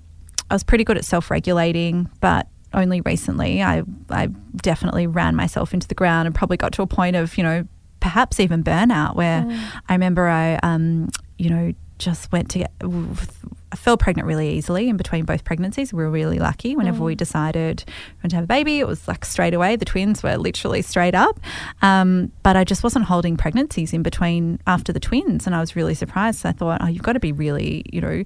I 0.48 0.54
was 0.54 0.62
pretty 0.62 0.84
good 0.84 0.96
at 0.96 1.04
self 1.04 1.28
regulating, 1.28 2.08
but 2.20 2.46
only 2.72 3.00
recently 3.00 3.62
I, 3.62 3.82
I 4.10 4.26
definitely 4.56 5.06
ran 5.06 5.34
myself 5.34 5.74
into 5.74 5.88
the 5.88 5.94
ground 5.94 6.26
and 6.26 6.34
probably 6.34 6.56
got 6.56 6.72
to 6.74 6.82
a 6.82 6.86
point 6.86 7.16
of, 7.16 7.36
you 7.36 7.42
know, 7.42 7.66
perhaps 8.06 8.38
even 8.38 8.62
burnout 8.62 9.16
where 9.16 9.44
I 9.88 9.92
remember 9.94 10.28
I, 10.28 10.60
um, 10.62 11.08
you 11.38 11.50
know, 11.50 11.72
just 11.98 12.30
went 12.30 12.48
to 12.50 12.60
get, 12.60 12.70
I 12.80 13.76
fell 13.76 13.96
pregnant 13.96 14.28
really 14.28 14.50
easily 14.50 14.88
in 14.88 14.96
between 14.96 15.24
both 15.24 15.42
pregnancies. 15.42 15.92
We 15.92 16.04
were 16.04 16.10
really 16.10 16.38
lucky. 16.38 16.76
Whenever 16.76 17.02
we 17.02 17.16
decided 17.16 17.82
we 18.22 18.28
to 18.28 18.36
have 18.36 18.44
a 18.44 18.46
baby, 18.46 18.78
it 18.78 18.86
was 18.86 19.08
like 19.08 19.24
straight 19.24 19.54
away. 19.54 19.74
The 19.74 19.84
twins 19.84 20.22
were 20.22 20.36
literally 20.36 20.82
straight 20.82 21.16
up. 21.16 21.40
Um, 21.82 22.30
but 22.44 22.56
I 22.56 22.62
just 22.62 22.84
wasn't 22.84 23.06
holding 23.06 23.36
pregnancies 23.36 23.92
in 23.92 24.04
between 24.04 24.60
after 24.68 24.92
the 24.92 25.00
twins. 25.00 25.44
And 25.48 25.56
I 25.56 25.58
was 25.58 25.74
really 25.74 25.94
surprised. 25.94 26.46
I 26.46 26.52
thought, 26.52 26.80
oh, 26.82 26.86
you've 26.86 27.02
got 27.02 27.14
to 27.14 27.20
be 27.20 27.32
really, 27.32 27.82
you 27.92 28.00
know, 28.02 28.22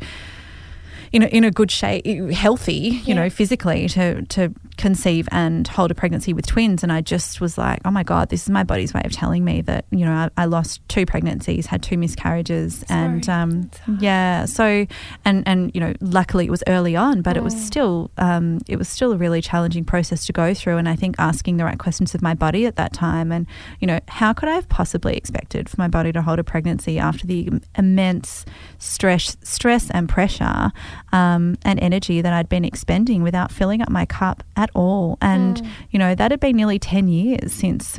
in 1.13 1.23
a, 1.23 1.27
in 1.27 1.45
a 1.45 1.51
good 1.51 1.71
shape, 1.71 2.07
healthy, 2.33 2.73
you 2.73 3.01
Yeah. 3.05 3.15
know, 3.15 3.31
physically 3.31 3.89
to 3.89 4.23
to 4.27 4.55
conceive 4.77 5.29
and 5.31 5.69
hold 5.69 5.91
a 5.91 5.95
pregnancy 5.95 6.33
with 6.33 6.47
twins. 6.47 6.83
And 6.83 6.91
I 6.91 7.01
just 7.03 7.41
was 7.41 7.59
like, 7.59 7.81
oh 7.85 7.91
my 7.91 8.03
god, 8.03 8.29
this 8.31 8.45
is 8.45 8.51
my 8.51 8.63
body's 8.65 8.95
way 8.95 9.03
of 9.05 9.13
telling 9.13 9.45
me 9.45 9.61
that 9.63 9.85
you 9.91 10.05
know 10.07 10.13
I, 10.13 10.43
I 10.43 10.45
lost 10.47 10.81
two 10.89 11.05
pregnancies, 11.07 11.67
had 11.67 11.83
two 11.83 11.99
miscarriages, 11.99 12.85
and 12.89 13.29
um, 13.29 13.71
yeah, 13.99 14.45
so 14.47 14.87
and 15.25 15.43
and 15.47 15.71
you 15.75 15.81
know, 15.81 15.93
luckily 16.01 16.47
it 16.47 16.51
was 16.51 16.63
early 16.67 16.97
on, 16.97 17.23
but 17.23 17.37
it 17.37 17.41
Mm. 17.41 17.45
was 17.45 17.57
still 17.61 18.11
um, 18.19 18.61
it 18.69 18.77
was 18.77 18.89
still 18.89 19.13
a 19.13 19.17
really 19.17 19.41
challenging 19.41 19.85
process 19.85 20.27
to 20.27 20.33
go 20.33 20.55
through. 20.55 20.77
And 20.79 20.89
I 20.89 20.97
think 20.97 21.17
asking 21.19 21.57
the 21.57 21.65
right 21.65 21.79
questions 21.79 22.15
of 22.15 22.23
my 22.23 22.35
body 22.35 22.67
at 22.67 22.77
that 22.77 22.93
time, 22.93 23.33
and 23.33 23.47
you 23.81 23.87
know, 23.87 23.99
how 24.09 24.33
could 24.33 24.49
I 24.49 24.55
have 24.55 24.69
possibly 24.69 25.17
expected 25.17 25.69
for 25.69 25.77
my 25.79 25.89
body 25.89 26.13
to 26.13 26.23
hold 26.23 26.39
a 26.39 26.45
pregnancy 26.45 26.99
after 26.99 27.27
the 27.27 27.49
immense 27.77 28.45
stress, 28.79 29.37
stress 29.43 29.91
and 29.91 30.09
pressure 30.09 30.71
um, 31.13 31.57
and 31.65 31.81
energy 31.81 32.21
that 32.21 32.33
I'd 32.33 32.49
been 32.49 32.65
expending 32.65 33.23
without 33.23 33.51
filling 33.53 33.83
up 33.83 33.91
my 33.91 34.07
cup 34.07 34.43
at 34.57 34.71
all. 34.75 35.19
And, 35.21 35.61
you 35.91 35.99
know, 35.99 36.15
that 36.15 36.31
had 36.31 36.41
been 36.41 36.57
nearly 36.57 36.79
10 36.79 37.09
years 37.09 37.53
since 37.53 37.99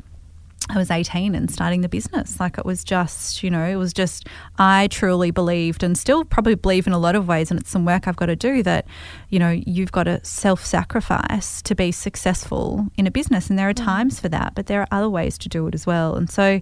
I 0.69 0.77
was 0.77 0.89
18 0.89 1.35
and 1.35 1.51
starting 1.51 1.81
the 1.81 1.89
business. 1.89 2.39
Like 2.39 2.57
it 2.57 2.65
was 2.65 2.83
just, 2.83 3.43
you 3.43 3.49
know, 3.49 3.65
it 3.65 3.75
was 3.75 3.91
just, 3.91 4.27
I 4.57 4.87
truly 4.87 5.29
believed 5.31 5.83
and 5.83 5.97
still 5.97 6.23
probably 6.23 6.55
believe 6.55 6.87
in 6.87 6.93
a 6.93 6.97
lot 6.97 7.15
of 7.15 7.27
ways, 7.27 7.51
and 7.51 7.59
it's 7.59 7.69
some 7.69 7.83
work 7.83 8.07
I've 8.07 8.15
got 8.15 8.27
to 8.27 8.35
do 8.35 8.63
that, 8.63 8.85
you 9.29 9.39
know, 9.39 9.49
you've 9.49 9.91
got 9.91 10.03
to 10.03 10.23
self 10.23 10.63
sacrifice 10.63 11.61
to 11.63 11.75
be 11.75 11.91
successful 11.91 12.87
in 12.95 13.05
a 13.05 13.11
business. 13.11 13.49
And 13.49 13.59
there 13.59 13.67
are 13.67 13.73
times 13.73 14.19
for 14.19 14.29
that, 14.29 14.55
but 14.55 14.67
there 14.67 14.81
are 14.81 14.87
other 14.91 15.09
ways 15.09 15.37
to 15.39 15.49
do 15.49 15.67
it 15.67 15.73
as 15.73 15.85
well. 15.85 16.15
And 16.15 16.29
so, 16.29 16.61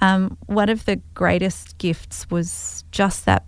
um, 0.00 0.36
one 0.46 0.68
of 0.68 0.84
the 0.84 0.96
greatest 1.14 1.78
gifts 1.78 2.30
was 2.30 2.84
just 2.92 3.24
that 3.24 3.44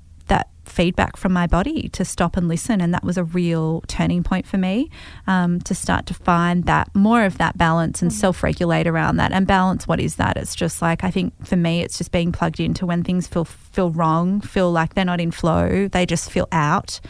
feedback 0.70 1.16
from 1.16 1.32
my 1.32 1.46
body 1.46 1.88
to 1.90 2.04
stop 2.04 2.36
and 2.36 2.48
listen 2.48 2.80
and 2.80 2.94
that 2.94 3.04
was 3.04 3.18
a 3.18 3.24
real 3.24 3.82
turning 3.88 4.22
point 4.22 4.46
for 4.46 4.56
me 4.58 4.90
um, 5.26 5.60
to 5.60 5.74
start 5.74 6.06
to 6.06 6.14
find 6.14 6.64
that 6.64 6.88
more 6.94 7.24
of 7.24 7.38
that 7.38 7.58
balance 7.58 8.02
and 8.02 8.12
self-regulate 8.12 8.86
around 8.86 9.16
that. 9.16 9.32
And 9.32 9.46
balance 9.46 9.86
what 9.86 10.00
is 10.00 10.16
that? 10.16 10.36
It's 10.36 10.54
just 10.54 10.80
like 10.82 11.04
i 11.04 11.10
think 11.10 11.32
for 11.44 11.56
me 11.56 11.80
it's 11.80 11.98
just 11.98 12.12
being 12.12 12.32
plugged 12.32 12.60
into 12.60 12.86
when 12.86 13.02
things 13.02 13.26
feel 13.26 13.44
feel 13.44 13.90
wrong 13.90 14.40
feel 14.40 14.70
like 14.70 14.94
they're 14.94 15.04
not 15.04 15.20
in 15.20 15.30
flow 15.30 15.88
they 15.88 16.06
just 16.06 16.30
feel 16.30 16.48
out 16.52 17.00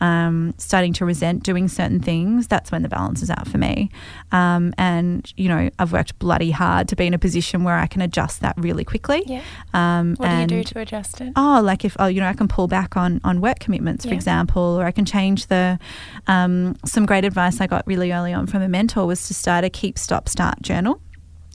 um, 0.00 0.54
starting 0.58 0.92
to 0.94 1.04
resent 1.04 1.42
doing 1.42 1.68
certain 1.68 2.00
things 2.00 2.46
that's 2.46 2.70
when 2.72 2.82
the 2.82 2.88
balance 2.88 3.22
is 3.22 3.30
out 3.30 3.46
for 3.48 3.58
me 3.58 3.90
um, 4.32 4.72
and 4.78 5.32
you 5.36 5.48
know 5.48 5.68
i've 5.78 5.92
worked 5.92 6.18
bloody 6.18 6.50
hard 6.50 6.88
to 6.88 6.96
be 6.96 7.06
in 7.06 7.14
a 7.14 7.18
position 7.18 7.64
where 7.64 7.76
i 7.76 7.86
can 7.86 8.00
adjust 8.02 8.40
that 8.40 8.54
really 8.58 8.84
quickly 8.84 9.22
Yeah. 9.26 9.42
um, 9.74 10.14
What 10.16 10.30
do 10.30 10.36
you 10.36 10.46
do 10.46 10.64
to 10.64 10.80
adjust 10.80 11.20
it? 11.20 11.32
oh, 11.36 11.60
like 11.62 11.84
if 11.84 11.96
oh, 11.98 12.06
you 12.06 12.20
know, 12.20 12.28
I 12.28 12.32
can 12.34 12.48
pull 12.48 12.68
back 12.68 12.96
on 12.96 13.20
on 13.24 13.40
work 13.40 13.58
commitments, 13.58 14.04
for 14.04 14.10
Yeah. 14.10 14.14
example, 14.16 14.62
or 14.62 14.84
I 14.84 14.92
can 14.92 15.04
change 15.04 15.46
the. 15.48 15.78
Um, 16.26 16.76
some 16.84 17.06
great 17.06 17.24
advice 17.24 17.60
I 17.60 17.66
got 17.66 17.86
really 17.86 18.12
early 18.12 18.32
on 18.32 18.46
from 18.46 18.62
a 18.62 18.68
mentor 18.68 19.06
was 19.06 19.26
to 19.28 19.34
start 19.34 19.64
a 19.64 19.70
keep, 19.70 19.98
stop, 19.98 20.28
start 20.28 20.60
journal. 20.62 21.00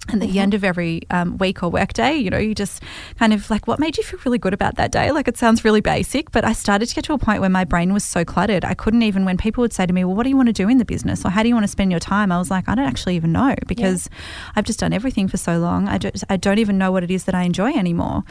And 0.10 0.22
at 0.22 0.30
the 0.30 0.40
end 0.40 0.54
of 0.54 0.66
every 0.66 1.02
um, 1.12 1.38
week 1.38 1.64
or 1.64 1.70
work 1.70 1.94
day, 1.94 2.18
you 2.18 2.30
know, 2.30 2.38
you 2.38 2.54
just 2.54 2.84
kind 3.18 3.34
of 3.34 3.50
like, 3.50 3.68
what 3.68 3.80
made 3.80 3.98
you 3.98 4.04
feel 4.04 4.20
really 4.26 4.38
good 4.38 4.54
about 4.54 4.76
that 4.76 4.92
day? 4.92 5.12
Like, 5.12 5.30
it 5.30 5.38
sounds 5.38 5.64
really 5.64 5.80
basic, 5.80 6.30
but 6.32 6.44
I 6.44 6.52
started 6.52 6.88
to 6.88 6.96
get 6.96 7.06
to 7.06 7.14
a 7.14 7.18
point 7.18 7.40
where 7.40 7.50
my 7.50 7.64
brain 7.64 7.94
was 7.94 8.04
so 8.04 8.26
cluttered. 8.26 8.66
I 8.66 8.74
couldn't 8.74 9.04
even, 9.04 9.24
when 9.24 9.38
people 9.38 9.62
would 9.62 9.72
say 9.72 9.86
to 9.86 9.94
me, 9.94 10.04
well, 10.04 10.14
what 10.14 10.24
do 10.24 10.30
you 10.30 10.36
want 10.36 10.48
to 10.48 10.54
do 10.54 10.68
in 10.68 10.78
the 10.78 10.86
business? 10.86 11.24
Or 11.24 11.30
how 11.30 11.42
do 11.42 11.48
you 11.48 11.56
want 11.56 11.64
to 11.64 11.70
spend 11.70 11.90
your 11.90 12.02
time? 12.02 12.34
I 12.34 12.38
was 12.38 12.52
like, 12.52 12.68
I 12.68 12.76
don't 12.76 12.86
actually 12.86 13.16
even 13.16 13.32
know 13.32 13.56
because 13.66 14.10
I've 14.58 14.66
just 14.66 14.80
done 14.80 14.92
everything 14.92 15.30
for 15.30 15.38
so 15.38 15.58
long. 15.58 15.88
I, 15.88 15.98
just, 15.98 16.26
I 16.30 16.36
don't 16.36 16.60
even 16.60 16.78
know 16.78 16.92
what 16.92 17.04
it 17.04 17.10
is 17.10 17.24
that 17.24 17.34
I 17.36 17.44
enjoy 17.44 17.72
anymore. 17.72 18.24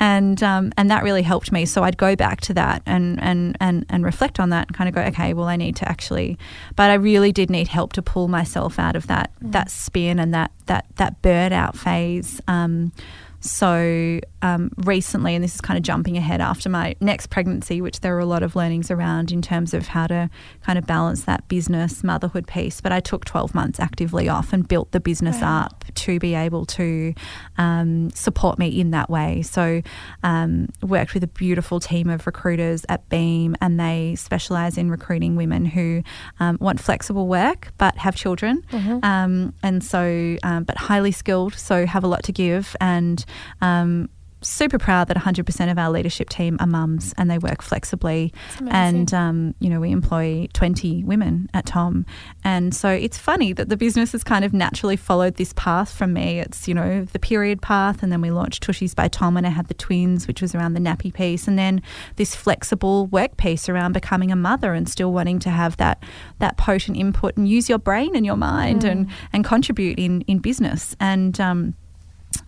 And, 0.00 0.42
um, 0.42 0.72
and 0.76 0.90
that 0.90 1.04
really 1.04 1.22
helped 1.22 1.52
me. 1.52 1.64
So 1.64 1.84
I'd 1.84 1.96
go 1.96 2.16
back 2.16 2.40
to 2.42 2.54
that 2.54 2.82
and, 2.86 3.22
and, 3.22 3.56
and, 3.60 3.86
and 3.88 4.04
reflect 4.04 4.40
on 4.40 4.50
that 4.50 4.66
and 4.66 4.76
kind 4.76 4.88
of 4.88 4.94
go, 4.96 5.02
okay, 5.02 5.32
well, 5.32 5.46
I 5.46 5.54
need 5.54 5.76
to 5.76 5.88
actually, 5.88 6.38
but 6.74 6.90
I 6.90 6.94
really 6.94 7.30
did 7.30 7.50
need 7.50 7.68
help 7.68 7.92
to 7.92 8.02
pull 8.02 8.26
myself 8.26 8.78
out 8.80 8.96
of 8.96 9.06
that, 9.06 9.30
that 9.40 9.70
spin 9.70 10.18
and 10.18 10.34
that, 10.34 10.50
that, 10.66 10.86
that 10.96 11.19
burnout 11.22 11.76
phase. 11.76 12.40
Um, 12.48 12.92
so 13.40 14.20
um, 14.42 14.70
recently, 14.78 15.34
and 15.34 15.42
this 15.44 15.54
is 15.54 15.60
kind 15.60 15.76
of 15.78 15.82
jumping 15.82 16.16
ahead 16.16 16.40
after 16.40 16.68
my 16.68 16.94
next 17.00 17.28
pregnancy, 17.28 17.80
which 17.80 18.00
there 18.00 18.14
were 18.14 18.20
a 18.20 18.26
lot 18.26 18.42
of 18.42 18.56
learnings 18.56 18.90
around 18.90 19.32
in 19.32 19.42
terms 19.42 19.74
of 19.74 19.88
how 19.88 20.06
to 20.06 20.30
kind 20.64 20.78
of 20.78 20.86
balance 20.86 21.24
that 21.24 21.46
business 21.48 22.02
motherhood 22.04 22.46
piece. 22.46 22.80
But 22.80 22.92
I 22.92 23.00
took 23.00 23.24
12 23.24 23.54
months 23.54 23.80
actively 23.80 24.28
off 24.28 24.52
and 24.52 24.66
built 24.66 24.92
the 24.92 25.00
business 25.00 25.40
Wow. 25.40 25.62
up 25.62 25.84
to 25.94 26.18
be 26.18 26.34
able 26.34 26.66
to 26.66 27.14
um, 27.58 28.10
support 28.10 28.58
me 28.58 28.68
in 28.80 28.90
that 28.92 29.08
way. 29.10 29.42
So 29.42 29.82
um, 30.22 30.68
worked 30.82 31.14
with 31.14 31.22
a 31.24 31.26
beautiful 31.28 31.80
team 31.80 32.08
of 32.08 32.26
recruiters 32.26 32.84
at 32.88 33.08
Beam, 33.08 33.56
and 33.60 33.78
they 33.80 34.14
specialise 34.16 34.76
in 34.76 34.90
recruiting 34.90 35.36
women 35.36 35.64
who 35.64 36.02
um, 36.40 36.58
want 36.60 36.80
flexible 36.80 37.26
work 37.26 37.72
but 37.78 37.96
have 37.98 38.14
children, 38.14 38.64
um, 39.02 39.52
and 39.62 39.82
so 39.84 40.36
um, 40.42 40.64
but 40.64 40.76
highly 40.76 41.12
skilled, 41.12 41.54
so 41.54 41.86
have 41.86 42.04
a 42.04 42.06
lot 42.06 42.22
to 42.24 42.32
give 42.32 42.76
and 42.80 43.24
um, 43.60 44.08
super 44.42 44.78
proud 44.78 45.08
that 45.08 45.16
100% 45.16 45.70
of 45.70 45.78
our 45.78 45.90
leadership 45.90 46.28
team 46.28 46.56
are 46.60 46.66
mums 46.66 47.14
and 47.18 47.30
they 47.30 47.38
work 47.38 47.62
flexibly. 47.62 48.32
And, 48.70 49.12
um, 49.12 49.54
you 49.60 49.68
know, 49.68 49.80
we 49.80 49.90
employ 49.90 50.48
20 50.52 51.04
women 51.04 51.50
at 51.52 51.66
Tom. 51.66 52.06
And 52.42 52.74
so 52.74 52.88
it's 52.88 53.18
funny 53.18 53.52
that 53.52 53.68
the 53.68 53.76
business 53.76 54.12
has 54.12 54.24
kind 54.24 54.44
of 54.44 54.52
naturally 54.52 54.96
followed 54.96 55.36
this 55.36 55.52
path 55.54 55.92
from 55.92 56.12
me. 56.12 56.40
It's, 56.40 56.66
you 56.66 56.74
know, 56.74 57.04
the 57.04 57.18
period 57.18 57.60
path. 57.60 58.02
And 58.02 58.10
then 58.10 58.20
we 58.20 58.30
launched 58.30 58.66
Tushies 58.66 58.94
by 58.94 59.08
Tom 59.08 59.36
and 59.36 59.46
I 59.46 59.50
had 59.50 59.68
the 59.68 59.74
twins, 59.74 60.26
which 60.26 60.40
was 60.40 60.54
around 60.54 60.74
the 60.74 60.80
nappy 60.80 61.12
piece. 61.12 61.46
And 61.46 61.58
then 61.58 61.82
this 62.16 62.34
flexible 62.34 63.06
work 63.08 63.36
piece 63.36 63.68
around 63.68 63.92
becoming 63.92 64.32
a 64.32 64.36
mother 64.36 64.72
and 64.72 64.88
still 64.88 65.12
wanting 65.12 65.38
to 65.40 65.50
have 65.50 65.76
that, 65.76 66.02
that 66.38 66.56
potent 66.56 66.96
input 66.96 67.36
and 67.36 67.48
use 67.48 67.68
your 67.68 67.78
brain 67.78 68.16
and 68.16 68.24
your 68.24 68.36
mind 68.36 68.84
and, 68.84 69.10
and 69.32 69.44
contribute 69.44 69.98
in, 69.98 70.22
in 70.22 70.38
business. 70.38 70.96
And, 70.98 71.38
um, 71.40 71.74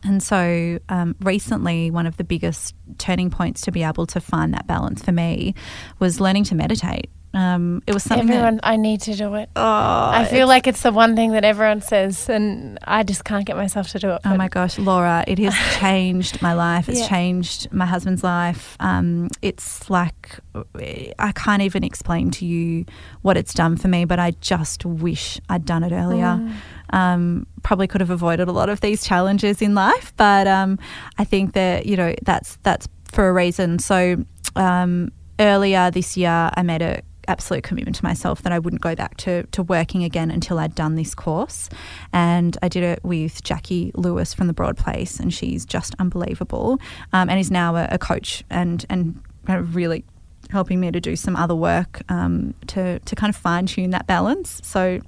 and 0.04 0.22
so 0.22 0.78
um, 0.88 1.14
recently, 1.20 1.90
one 1.90 2.06
of 2.06 2.16
the 2.16 2.24
biggest 2.24 2.74
turning 2.98 3.30
points 3.30 3.62
to 3.62 3.72
be 3.72 3.82
able 3.82 4.06
to 4.06 4.20
find 4.20 4.54
that 4.54 4.66
balance 4.66 5.02
for 5.02 5.12
me 5.12 5.54
was 5.98 6.20
learning 6.20 6.44
to 6.44 6.54
meditate. 6.54 7.10
Um, 7.34 7.82
it 7.86 7.94
was 7.94 8.02
something 8.02 8.28
Everyone, 8.28 8.56
that 8.56 8.66
I 8.66 8.76
need 8.76 9.00
to 9.02 9.14
do 9.14 9.34
it. 9.36 9.48
oh, 9.56 9.62
I 10.12 10.26
feel 10.26 10.46
like 10.46 10.66
it's 10.66 10.82
the 10.82 10.92
one 10.92 11.16
thing 11.16 11.32
that 11.32 11.44
everyone 11.44 11.80
says, 11.80 12.28
and 12.28 12.78
I 12.84 13.04
just 13.04 13.24
can't 13.24 13.46
get 13.46 13.56
myself 13.56 13.88
to 13.92 13.98
do 13.98 14.10
it. 14.10 14.20
Oh 14.26 14.36
my 14.36 14.48
gosh, 14.48 14.78
Laura, 14.78 15.24
it 15.26 15.38
has 15.38 15.54
changed 15.80 16.42
my 16.42 16.52
life. 16.52 16.90
It's 16.90 17.00
Yeah. 17.00 17.08
changed 17.08 17.72
my 17.72 17.86
husband's 17.86 18.22
life. 18.22 18.76
Um, 18.80 19.30
it's 19.40 19.88
like, 19.88 20.40
I 21.18 21.32
can't 21.34 21.62
even 21.62 21.84
explain 21.84 22.30
to 22.32 22.44
you 22.44 22.84
what 23.22 23.38
it's 23.38 23.54
done 23.54 23.78
for 23.78 23.88
me, 23.88 24.04
but 24.04 24.18
I 24.18 24.32
just 24.42 24.84
wish 24.84 25.40
I'd 25.48 25.64
done 25.64 25.84
it 25.84 25.92
earlier. 25.92 26.38
Mm. 26.38 26.52
Um, 26.92 27.46
probably 27.62 27.86
could 27.86 28.00
have 28.00 28.10
avoided 28.10 28.48
a 28.48 28.52
lot 28.52 28.68
of 28.68 28.80
these 28.80 29.02
challenges 29.02 29.62
in 29.62 29.74
life, 29.74 30.12
but 30.16 30.46
um, 30.46 30.78
I 31.18 31.24
think 31.24 31.54
that, 31.54 31.86
you 31.86 31.96
know, 31.96 32.14
that's, 32.22 32.58
that's 32.62 32.86
for 33.10 33.28
a 33.28 33.32
reason. 33.32 33.78
So 33.78 34.24
um, 34.56 35.10
earlier 35.38 35.90
this 35.90 36.16
year, 36.16 36.50
I 36.54 36.62
made 36.62 36.82
a 36.82 37.02
absolute 37.28 37.62
commitment 37.62 37.96
to 37.96 38.04
myself 38.04 38.42
that 38.42 38.52
I 38.52 38.58
wouldn't 38.58 38.82
go 38.82 38.94
back 38.94 39.16
to, 39.18 39.44
to 39.44 39.62
working 39.62 40.04
again 40.04 40.30
until 40.30 40.58
I'd 40.58 40.74
done 40.74 40.96
this 40.96 41.14
course. 41.14 41.68
And 42.12 42.58
I 42.62 42.68
did 42.68 42.82
it 42.82 43.04
with 43.04 43.42
Jacqui 43.44 43.92
Lewis 43.94 44.34
from 44.34 44.46
the 44.48 44.52
Broad 44.52 44.76
Place, 44.76 45.20
and 45.20 45.32
she's 45.32 45.64
just 45.64 45.94
unbelievable 45.98 46.80
um, 47.12 47.30
and 47.30 47.38
is 47.38 47.50
now 47.50 47.76
a, 47.76 47.88
a 47.92 47.98
coach 47.98 48.42
and, 48.50 48.84
and 48.90 49.22
really 49.46 50.04
helping 50.50 50.80
me 50.80 50.90
to 50.90 51.00
do 51.00 51.16
some 51.16 51.36
other 51.36 51.54
work 51.54 52.02
um, 52.08 52.54
to, 52.66 52.98
to 52.98 53.16
kind 53.16 53.30
of 53.30 53.36
fine 53.36 53.66
tune 53.66 53.90
that 53.90 54.06
balance. 54.06 54.60
So 54.64 55.00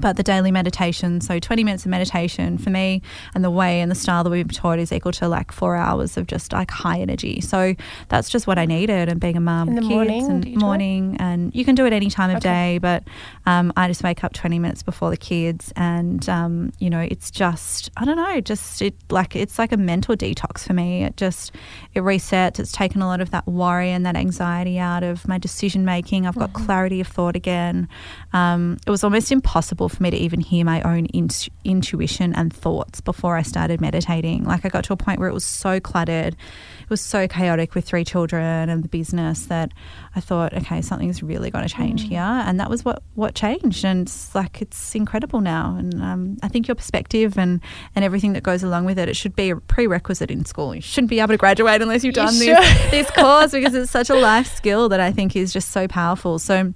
but 0.00 0.16
the 0.16 0.22
daily 0.22 0.50
meditation, 0.50 1.20
so 1.20 1.38
20 1.38 1.64
minutes 1.64 1.84
of 1.84 1.90
meditation 1.90 2.58
for 2.58 2.70
me 2.70 3.02
and 3.34 3.44
the 3.44 3.50
way 3.50 3.80
and 3.80 3.90
the 3.90 3.94
style 3.94 4.24
that 4.24 4.30
we've 4.30 4.50
taught 4.52 4.78
is 4.78 4.92
equal 4.92 5.12
to 5.12 5.28
like 5.28 5.52
four 5.52 5.76
hours 5.76 6.16
of 6.16 6.26
just 6.26 6.52
like 6.52 6.70
high 6.70 7.00
energy. 7.00 7.40
So 7.40 7.74
that's 8.08 8.28
just 8.28 8.46
what 8.46 8.58
I 8.58 8.66
needed. 8.66 9.08
And 9.08 9.20
being 9.20 9.36
a 9.36 9.40
mum, 9.40 9.68
In 9.68 9.74
the 9.74 9.80
kids 9.82 9.88
morning, 9.90 10.30
and 10.30 10.42
do 10.42 10.48
you 10.50 10.56
it? 10.56 10.60
morning, 10.60 11.16
and 11.18 11.54
you 11.54 11.64
can 11.64 11.74
do 11.74 11.86
it 11.86 11.92
any 11.92 12.10
time 12.10 12.30
of 12.30 12.36
Okay. 12.38 12.74
day, 12.74 12.78
but 12.78 13.04
um, 13.46 13.72
I 13.76 13.88
just 13.88 14.02
wake 14.02 14.24
up 14.24 14.32
20 14.32 14.58
minutes 14.58 14.82
before 14.82 15.10
the 15.10 15.16
kids. 15.16 15.72
And, 15.76 16.26
um, 16.28 16.72
you 16.78 16.90
know, 16.90 17.00
it's 17.00 17.30
just, 17.30 17.90
I 17.96 18.04
don't 18.04 18.16
know, 18.16 18.40
just 18.40 18.82
it 18.82 18.94
like, 19.10 19.34
it's 19.36 19.58
like 19.58 19.72
a 19.72 19.76
mental 19.76 20.16
detox 20.16 20.66
for 20.66 20.72
me. 20.72 21.04
It 21.04 21.16
just, 21.16 21.52
it 21.94 22.00
resets. 22.00 22.58
It's 22.58 22.72
taken 22.72 23.02
a 23.02 23.06
lot 23.06 23.20
of 23.20 23.30
that 23.30 23.46
worry 23.46 23.90
and 23.90 24.04
that 24.06 24.16
anxiety 24.16 24.78
out 24.78 25.02
of 25.02 25.26
my 25.28 25.38
decision 25.38 25.84
making. 25.84 26.26
I've 26.26 26.34
got 26.34 26.46
Mm-hmm. 26.52 26.64
clarity 26.66 27.00
of 27.00 27.08
thought 27.08 27.34
again. 27.36 27.88
Um, 28.32 28.76
it 28.86 28.90
was 28.90 29.02
almost 29.02 29.32
impossible 29.32 29.85
for 29.88 30.02
me 30.02 30.10
to 30.10 30.16
even 30.16 30.40
hear 30.40 30.64
my 30.64 30.80
own 30.82 31.06
int- 31.14 31.48
intuition 31.64 32.34
and 32.34 32.52
thoughts 32.52 33.00
before 33.00 33.36
I 33.36 33.42
started 33.42 33.80
meditating. 33.80 34.44
Like 34.44 34.64
I 34.64 34.68
got 34.68 34.84
to 34.84 34.92
a 34.92 34.96
point 34.96 35.18
where 35.20 35.28
it 35.28 35.34
was 35.34 35.44
so 35.44 35.80
cluttered, 35.80 36.34
it 36.34 36.90
was 36.90 37.00
so 37.00 37.26
chaotic 37.28 37.74
with 37.74 37.84
three 37.84 38.04
children 38.04 38.68
and 38.68 38.82
the 38.84 38.88
business 38.88 39.46
that 39.46 39.72
I 40.14 40.20
thought, 40.20 40.54
okay, 40.54 40.80
something's 40.82 41.22
really 41.22 41.50
going 41.50 41.66
to 41.66 41.72
change 41.74 42.04
Mm. 42.04 42.08
here, 42.08 42.20
and 42.20 42.58
that 42.60 42.68
was 42.70 42.84
what 42.84 43.02
what 43.14 43.34
changed. 43.34 43.84
And 43.84 44.02
it's 44.06 44.34
like 44.34 44.60
it's 44.62 44.94
incredible 44.94 45.40
now. 45.40 45.76
And 45.78 46.02
um, 46.02 46.36
I 46.42 46.48
think 46.48 46.68
your 46.68 46.74
perspective 46.74 47.38
and 47.38 47.60
and 47.94 48.04
everything 48.04 48.32
that 48.34 48.42
goes 48.42 48.62
along 48.62 48.84
with 48.84 48.98
it, 48.98 49.08
it 49.08 49.16
should 49.16 49.34
be 49.36 49.50
a 49.50 49.56
prerequisite 49.56 50.30
in 50.30 50.44
school. 50.44 50.74
You 50.74 50.80
shouldn't 50.80 51.10
be 51.10 51.20
able 51.20 51.28
to 51.34 51.36
graduate 51.36 51.82
unless 51.82 52.04
you've 52.04 52.14
done 52.14 52.34
should. 52.34 52.56
this 52.56 52.90
this 52.90 53.10
course 53.10 53.52
because 53.52 53.74
it's 53.74 53.90
such 53.90 54.10
a 54.10 54.14
life 54.14 54.54
skill 54.54 54.88
that 54.90 55.00
I 55.00 55.12
think 55.12 55.34
is 55.36 55.52
just 55.52 55.70
so 55.70 55.86
powerful. 55.88 56.38
So 56.38 56.72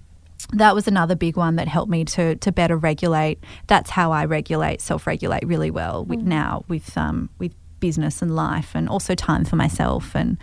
that 0.52 0.74
was 0.74 0.88
another 0.88 1.14
big 1.14 1.36
one 1.36 1.56
that 1.56 1.68
helped 1.68 1.90
me 1.90 2.04
to 2.04 2.36
to 2.36 2.52
better 2.52 2.76
regulate. 2.76 3.38
That's 3.66 3.90
how 3.90 4.12
I 4.12 4.24
regulate, 4.24 4.80
self 4.80 5.06
regulate 5.06 5.46
really 5.46 5.70
well 5.70 6.04
with 6.04 6.20
now 6.20 6.64
with 6.68 6.96
um 6.96 7.30
with 7.38 7.54
business 7.80 8.22
and 8.22 8.36
life, 8.36 8.74
and 8.74 8.88
also 8.88 9.14
time 9.14 9.44
for 9.44 9.56
myself. 9.56 10.14
And 10.14 10.38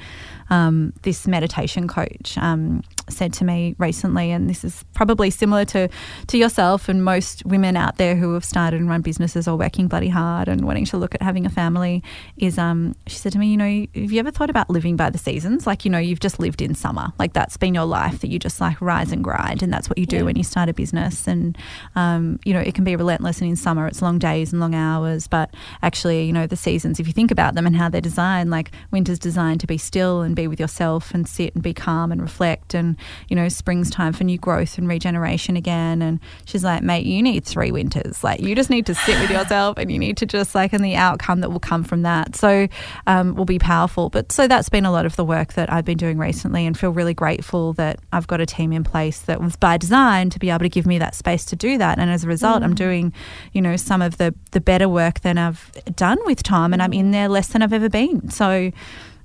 um, 0.50 0.94
this 1.04 1.28
meditation 1.28 1.88
coach 1.88 2.38
um, 2.38 2.84
said 3.10 3.34
to 3.34 3.46
me 3.46 3.76
recently, 3.78 4.32
and 4.32 4.50
this 4.50 4.64
is 4.64 4.84
probably 4.94 5.30
similar 5.30 5.66
to 5.66 5.90
to 6.28 6.38
yourself 6.38 6.90
and 6.90 7.04
most 7.04 7.46
women 7.46 7.78
out 7.78 7.98
there 7.98 8.16
who 8.16 8.34
have 8.34 8.46
started 8.46 8.80
and 8.80 8.90
run 8.90 9.02
businesses 9.02 9.48
or 9.48 9.58
working 9.58 9.88
bloody 9.88 10.10
hard 10.10 10.48
and 10.48 10.66
wanting 10.66 10.86
to 10.86 10.98
look 10.98 11.16
at 11.16 11.22
having 11.22 11.46
a 11.46 11.50
family. 11.50 12.04
Is 12.38 12.58
um, 12.58 12.96
she 13.08 13.18
said 13.18 13.32
to 13.34 13.40
me, 13.40 13.48
you 13.48 13.58
know, 13.58 13.86
have 13.96 14.12
you 14.12 14.20
ever 14.20 14.32
thought 14.32 14.50
about 14.50 14.70
living 14.70 14.96
by 14.96 15.10
the 15.10 15.18
seasons? 15.18 15.66
Like 15.68 15.86
you 15.86 15.92
know, 15.92 15.98
you've 15.98 16.20
just 16.20 16.40
lived 16.40 16.62
in 16.62 16.76
summer, 16.76 17.12
like 17.20 17.34
that's 17.34 17.58
been 17.58 17.74
your 17.74 17.86
life 17.86 18.20
that 18.20 18.28
you 18.30 18.40
just 18.40 18.60
like 18.60 18.80
rise 18.82 19.12
and 19.12 19.24
grind, 19.24 19.64
and 19.64 19.72
that's 19.72 19.90
what 19.90 19.98
you 19.98 20.06
do 20.06 20.18
Yeah. 20.18 20.24
when 20.24 20.36
you 20.36 20.44
start 20.44 20.70
a 20.70 20.74
business. 20.74 21.28
And 21.28 21.58
um, 21.96 22.40
you 22.46 22.54
know, 22.54 22.60
it 22.60 22.76
can 22.76 22.84
be 22.84 22.96
relentless, 22.96 23.42
and 23.42 23.50
in 23.50 23.56
summer 23.56 23.88
it's 23.88 24.02
long 24.02 24.20
days 24.20 24.52
and 24.52 24.60
long 24.60 24.76
hours. 24.76 25.28
But 25.28 25.54
actually, 25.82 26.26
you 26.26 26.34
know, 26.34 26.48
the 26.48 26.56
seasons, 26.56 27.00
if 27.00 27.08
you 27.08 27.14
think 27.14 27.32
about 27.32 27.56
them 27.56 27.66
and 27.66 27.76
how 27.76 27.90
they're 27.90 28.02
designed, 28.02 28.50
like 28.50 28.72
winter's 28.92 29.20
designed 29.20 29.62
to 29.62 29.68
be 29.68 29.78
still 29.78 30.22
and 30.22 30.36
be 30.36 30.48
with 30.48 30.60
yourself 30.60 31.14
and 31.14 31.28
sit 31.28 31.54
and 31.54 31.64
be 31.64 31.74
calm 31.74 32.12
and 32.12 32.22
reflect. 32.22 32.74
And 32.74 32.97
you 33.30 33.36
know, 33.36 33.50
spring's 33.50 33.90
time 33.90 34.14
for 34.14 34.24
new 34.24 34.38
growth 34.38 34.78
and 34.78 34.88
regeneration 34.88 35.56
again. 35.56 36.02
And 36.02 36.20
she's 36.46 36.64
like, 36.64 36.84
mate, 36.84 37.06
you 37.06 37.22
need 37.22 37.46
three 37.46 37.72
winters. 37.72 38.24
Like 38.24 38.40
you 38.40 38.56
just 38.56 38.70
need 38.70 38.86
to 38.88 38.96
sit 38.96 39.20
with 39.20 39.30
yourself, 39.30 39.78
and 39.78 39.92
you 39.92 40.00
need 40.00 40.18
to 40.18 40.26
just 40.26 40.56
like, 40.56 40.74
and 40.74 40.84
the 40.84 40.96
outcome 40.96 41.42
that 41.42 41.52
will 41.52 41.60
come 41.60 41.84
from 41.84 42.04
that. 42.04 42.36
So 42.36 42.68
um, 43.06 43.36
will 43.36 43.46
be 43.46 43.60
powerful. 43.60 44.10
But 44.10 44.32
so 44.32 44.48
that's 44.48 44.70
been 44.70 44.86
a 44.86 44.92
lot 44.92 45.06
of 45.06 45.16
the 45.16 45.26
work 45.26 45.54
that 45.54 45.72
I've 45.72 45.86
been 45.86 45.98
doing 45.98 46.18
recently, 46.18 46.66
and 46.66 46.78
feel 46.78 46.92
really 46.92 47.14
grateful 47.14 47.74
that 47.74 48.00
I've 48.12 48.28
got 48.28 48.42
a 48.42 48.46
team 48.46 48.72
in 48.72 48.84
place 48.84 49.22
that 49.22 49.42
was 49.42 49.56
by 49.56 49.78
design 49.78 50.30
to 50.32 50.40
be 50.40 50.50
able 50.50 50.60
to 50.60 50.70
give 50.70 50.86
me 50.86 50.98
that 51.00 51.16
space 51.16 51.46
to 51.46 51.56
do 51.56 51.78
that. 51.78 52.00
And 52.00 52.10
as 52.10 52.24
a 52.24 52.28
result, 52.28 52.64
I'm 52.64 52.76
doing, 52.76 53.14
you 53.54 53.62
know, 53.62 53.76
some 53.76 54.02
of 54.02 54.18
the 54.18 54.34
the 54.52 54.62
better 54.62 54.90
work 54.90 55.22
than 55.22 55.38
I've 55.38 55.72
done 55.96 56.18
with 56.26 56.44
time, 56.44 56.74
and 56.74 56.82
I'm 56.82 56.94
in 56.94 57.12
there 57.12 57.30
less 57.30 57.48
than 57.50 57.62
I've 57.62 57.74
ever 57.74 57.90
been. 57.90 58.30
So 58.30 58.72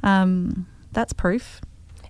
um, 0.03 0.67
that's 0.93 1.13
proof. 1.13 1.61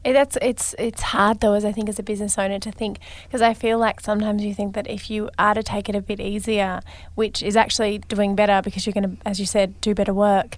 It, 0.04 0.14
that's 0.14 0.36
it's 0.42 0.74
it's 0.78 1.02
hard 1.02 1.40
though, 1.40 1.54
as 1.54 1.64
I 1.64 1.72
think 1.72 1.88
as 1.88 1.98
a 1.98 2.02
business 2.02 2.36
owner 2.38 2.58
to 2.58 2.72
think 2.72 2.98
because 3.24 3.42
I 3.42 3.54
feel 3.54 3.78
like 3.78 4.00
sometimes 4.00 4.44
you 4.44 4.54
think 4.54 4.74
that 4.74 4.88
if 4.88 5.10
you 5.10 5.30
are 5.38 5.54
to 5.54 5.62
take 5.62 5.88
it 5.88 5.94
a 5.94 6.02
bit 6.02 6.20
easier, 6.20 6.80
which 7.14 7.42
is 7.42 7.56
actually 7.56 7.98
doing 7.98 8.34
better 8.34 8.60
because 8.62 8.86
you're 8.86 8.92
going 8.92 9.16
to, 9.16 9.28
as 9.28 9.38
you 9.38 9.46
said, 9.46 9.80
do 9.80 9.94
better 9.94 10.14
work, 10.14 10.56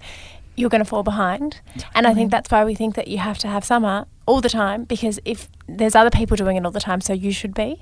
you're 0.55 0.69
going 0.69 0.83
to 0.83 0.89
fall 0.89 1.03
behind. 1.03 1.59
And 1.93 2.07
I 2.07 2.13
think 2.13 2.31
that's 2.31 2.49
why 2.49 2.65
we 2.65 2.75
think 2.75 2.95
that 2.95 3.07
you 3.07 3.19
have 3.19 3.37
to 3.39 3.47
have 3.47 3.63
summer 3.63 4.05
all 4.27 4.41
the 4.41 4.49
time 4.49 4.83
because 4.85 5.19
if 5.25 5.47
there's 5.67 5.95
other 5.95 6.09
people 6.09 6.35
doing 6.35 6.57
it 6.57 6.65
all 6.65 6.71
the 6.71 6.79
time, 6.79 6.99
so 7.01 7.13
you 7.13 7.31
should 7.31 7.53
be. 7.53 7.81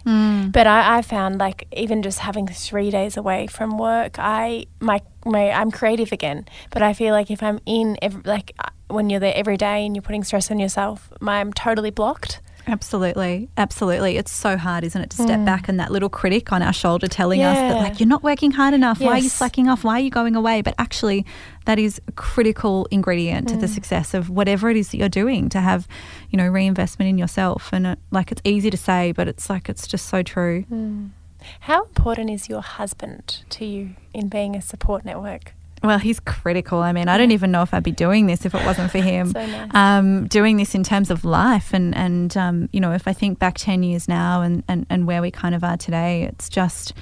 But 0.51 0.67
I, 0.67 0.97
I 0.97 1.01
found 1.01 1.39
like 1.39 1.67
even 1.71 2.01
just 2.01 2.19
having 2.19 2.47
three 2.47 2.89
days 2.91 3.15
away 3.17 3.47
from 3.47 3.77
work, 3.77 4.17
I 4.19 4.65
my 4.79 5.01
my 5.25 5.51
I'm 5.51 5.71
creative 5.71 6.11
again. 6.11 6.45
But 6.69 6.81
I 6.81 6.93
feel 6.93 7.13
like 7.13 7.31
if 7.31 7.41
I'm 7.41 7.59
in 7.65 7.97
every, 8.01 8.21
like 8.25 8.53
uh, 8.59 8.69
when 8.89 9.09
you're 9.09 9.19
there 9.21 9.33
every 9.35 9.57
day 9.57 9.85
and 9.85 9.95
you're 9.95 10.03
putting 10.03 10.23
stress 10.23 10.51
on 10.51 10.59
yourself, 10.59 11.11
my, 11.19 11.39
I'm 11.39 11.53
totally 11.53 11.91
blocked. 11.91 12.41
Absolutely, 12.65 13.49
absolutely. 13.57 14.15
It's 14.17 14.31
so 14.31 14.55
hard, 14.57 14.83
isn't 14.85 15.01
it, 15.01 15.09
to 15.11 15.17
step 15.21 15.43
back 15.45 15.67
and 15.67 15.79
that 15.79 15.91
little 15.91 16.07
critic 16.09 16.53
on 16.53 16.61
our 16.61 16.71
shoulder 16.71 17.07
telling 17.07 17.41
us 17.43 17.57
that, 17.57 17.75
Mm. 17.75 17.81
Like, 17.83 17.99
you're 17.99 18.07
not 18.07 18.23
working 18.23 18.51
hard 18.51 18.73
enough. 18.73 19.01
Why 19.01 19.13
are 19.13 19.17
you 19.17 19.29
slacking 19.29 19.67
off? 19.67 19.83
Why 19.83 19.95
are 19.97 19.99
you 19.99 20.09
going 20.09 20.35
away? 20.35 20.61
But 20.61 20.75
actually, 20.77 21.25
that 21.65 21.77
is 21.77 21.99
a 22.07 22.11
critical 22.13 22.87
ingredient 22.89 23.49
to 23.49 23.57
the 23.57 23.65
Mm. 23.67 23.73
success 23.73 24.13
of 24.13 24.29
whatever 24.29 24.69
it 24.69 24.77
is 24.77 24.89
that 24.91 24.97
you're 24.97 25.09
doing 25.09 25.49
to 25.49 25.59
have, 25.59 25.87
you 26.29 26.37
know, 26.37 26.47
reinvestment 26.47 27.09
in 27.09 27.17
yourself. 27.17 27.69
And 27.73 27.85
it, 27.85 27.99
like, 28.11 28.31
it's 28.31 28.41
easy 28.45 28.69
to 28.69 28.77
say, 28.77 29.11
but 29.11 29.27
it's 29.27 29.49
like, 29.49 29.67
it's 29.67 29.85
just 29.85 30.07
so 30.07 30.23
true. 30.23 30.63
How 31.61 31.83
important 31.83 32.29
is 32.29 32.47
your 32.47 32.61
husband 32.61 33.43
to 33.49 33.65
you 33.65 33.95
in 34.13 34.29
being 34.29 34.55
a 34.55 34.61
support 34.61 35.03
network? 35.03 35.53
Well, 35.83 35.99
he's 35.99 36.21
critical. 36.21 36.79
I 36.79 36.93
mean, 36.93 37.09
I 37.09 37.17
don't 37.17 37.31
even 37.31 37.51
know 37.51 37.61
if 37.61 37.73
I'd 37.73 37.83
be 37.83 37.91
doing 37.91 38.25
this 38.25 38.45
if 38.45 38.55
it 38.55 38.65
wasn't 38.65 38.89
for 38.89 38.99
him. 38.99 39.13
So 39.33 39.45
nice. 39.45 39.73
um, 39.73 40.27
doing 40.27 40.57
this 40.57 40.75
in 40.75 40.83
terms 40.83 41.09
of 41.09 41.25
life, 41.25 41.73
and 41.73 41.95
and 41.95 42.35
um, 42.37 42.69
you 42.71 42.79
know, 42.79 42.91
if 42.91 43.07
I 43.07 43.13
think 43.13 43.39
back 43.39 43.55
ten 43.57 43.81
years 43.81 44.07
now 44.07 44.41
and, 44.41 44.63
and 44.67 44.85
and 44.89 45.07
where 45.07 45.21
we 45.21 45.31
kind 45.31 45.55
of 45.55 45.63
are 45.63 45.77
today, 45.77 46.23
it's 46.23 46.49
just. 46.49 46.93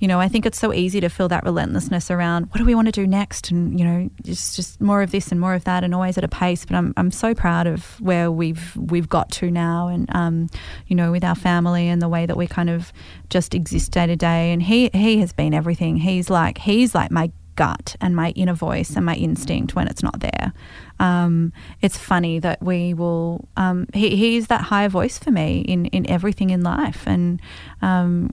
You 0.00 0.08
know, 0.08 0.20
I 0.20 0.28
think 0.28 0.44
it's 0.44 0.58
so 0.58 0.74
easy 0.74 1.00
to 1.00 1.08
feel 1.08 1.28
that 1.28 1.44
relentlessness 1.44 2.10
around 2.10 2.46
what 2.46 2.58
do 2.58 2.64
we 2.64 2.74
want 2.74 2.86
to 2.88 2.92
do 2.92 3.06
next, 3.06 3.50
and 3.50 3.78
you 3.78 3.84
know, 3.86 4.10
just 4.22 4.54
just 4.56 4.80
more 4.80 5.02
of 5.02 5.12
this 5.12 5.30
and 5.30 5.40
more 5.40 5.54
of 5.54 5.64
that, 5.64 5.82
and 5.82 5.94
always 5.94 6.18
at 6.18 6.24
a 6.24 6.28
pace. 6.28 6.64
But 6.64 6.76
I'm 6.76 6.92
I'm 6.96 7.10
so 7.10 7.34
proud 7.34 7.66
of 7.66 7.98
where 8.00 8.30
we've 8.30 8.76
we've 8.76 9.08
got 9.08 9.30
to 9.32 9.50
now, 9.50 9.88
and 9.88 10.14
um, 10.14 10.48
you 10.88 10.96
know, 10.96 11.10
with 11.12 11.24
our 11.24 11.36
family 11.36 11.88
and 11.88 12.02
the 12.02 12.08
way 12.08 12.26
that 12.26 12.36
we 12.36 12.46
kind 12.46 12.68
of 12.68 12.92
just 13.30 13.54
exist 13.54 13.92
day 13.92 14.06
to 14.06 14.16
day. 14.16 14.52
And 14.52 14.62
he 14.62 14.90
he 14.92 15.18
has 15.20 15.32
been 15.32 15.54
everything. 15.54 15.96
He's 15.96 16.28
like 16.28 16.58
he's 16.58 16.94
like 16.94 17.10
my 17.10 17.30
gut 17.56 17.96
and 18.00 18.14
my 18.16 18.30
inner 18.30 18.54
voice 18.54 18.96
and 18.96 19.04
my 19.04 19.14
instinct 19.14 19.74
when 19.74 19.88
it's 19.88 20.02
not 20.02 20.20
there. 20.20 20.52
Um, 21.00 21.52
it's 21.80 21.98
funny 21.98 22.38
that 22.40 22.62
we 22.62 22.94
will. 22.94 23.48
Um, 23.56 23.86
he, 23.92 24.16
he's 24.16 24.48
that 24.48 24.62
higher 24.62 24.88
voice 24.88 25.18
for 25.18 25.30
me 25.30 25.60
in 25.60 25.86
in 25.86 26.08
everything 26.08 26.50
in 26.50 26.62
life, 26.62 27.06
and 27.06 27.40
um, 27.82 28.32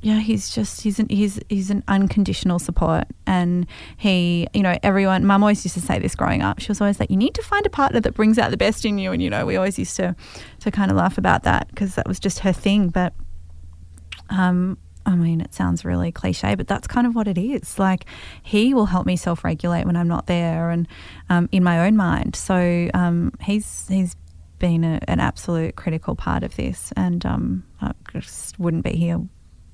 yeah, 0.00 0.20
he's 0.20 0.50
just 0.50 0.82
he's 0.82 1.00
an 1.00 1.08
he's 1.08 1.40
he's 1.48 1.70
an 1.70 1.82
unconditional 1.88 2.58
support, 2.60 3.04
and 3.26 3.66
he 3.96 4.46
you 4.54 4.62
know 4.62 4.78
everyone. 4.82 5.24
Mum 5.24 5.42
always 5.42 5.64
used 5.64 5.74
to 5.74 5.80
say 5.80 5.98
this 5.98 6.14
growing 6.14 6.42
up. 6.42 6.60
She 6.60 6.68
was 6.68 6.80
always 6.80 7.00
like, 7.00 7.10
you 7.10 7.16
need 7.16 7.34
to 7.34 7.42
find 7.42 7.66
a 7.66 7.70
partner 7.70 8.00
that 8.00 8.14
brings 8.14 8.38
out 8.38 8.50
the 8.50 8.56
best 8.56 8.84
in 8.84 8.98
you, 8.98 9.10
and 9.10 9.20
you 9.20 9.28
know 9.28 9.44
we 9.44 9.56
always 9.56 9.78
used 9.78 9.96
to 9.96 10.14
to 10.60 10.70
kind 10.70 10.90
of 10.90 10.96
laugh 10.96 11.18
about 11.18 11.42
that 11.42 11.68
because 11.68 11.96
that 11.96 12.06
was 12.06 12.20
just 12.20 12.40
her 12.40 12.52
thing. 12.52 12.90
But 12.90 13.12
um, 14.30 14.78
I 15.08 15.16
mean, 15.16 15.40
it 15.40 15.54
sounds 15.54 15.86
really 15.86 16.12
cliche, 16.12 16.54
but 16.54 16.66
that's 16.66 16.86
kind 16.86 17.06
of 17.06 17.14
what 17.14 17.26
it 17.26 17.38
is. 17.38 17.78
Like, 17.78 18.04
he 18.42 18.74
will 18.74 18.84
help 18.86 19.06
me 19.06 19.16
self 19.16 19.42
regulate 19.42 19.86
when 19.86 19.96
I'm 19.96 20.06
not 20.08 20.26
there 20.26 20.68
and 20.68 20.86
um, 21.30 21.48
in 21.50 21.64
my 21.64 21.86
own 21.86 21.96
mind. 21.96 22.36
So 22.36 22.90
um, 22.92 23.32
he's 23.40 23.86
he's 23.88 24.14
been 24.58 24.84
a, 24.84 25.00
an 25.08 25.18
absolute 25.18 25.76
critical 25.76 26.14
part 26.14 26.42
of 26.42 26.54
this, 26.56 26.92
and 26.94 27.24
um, 27.24 27.64
I 27.80 27.92
just 28.12 28.58
wouldn't 28.58 28.84
be 28.84 28.96
here 28.96 29.20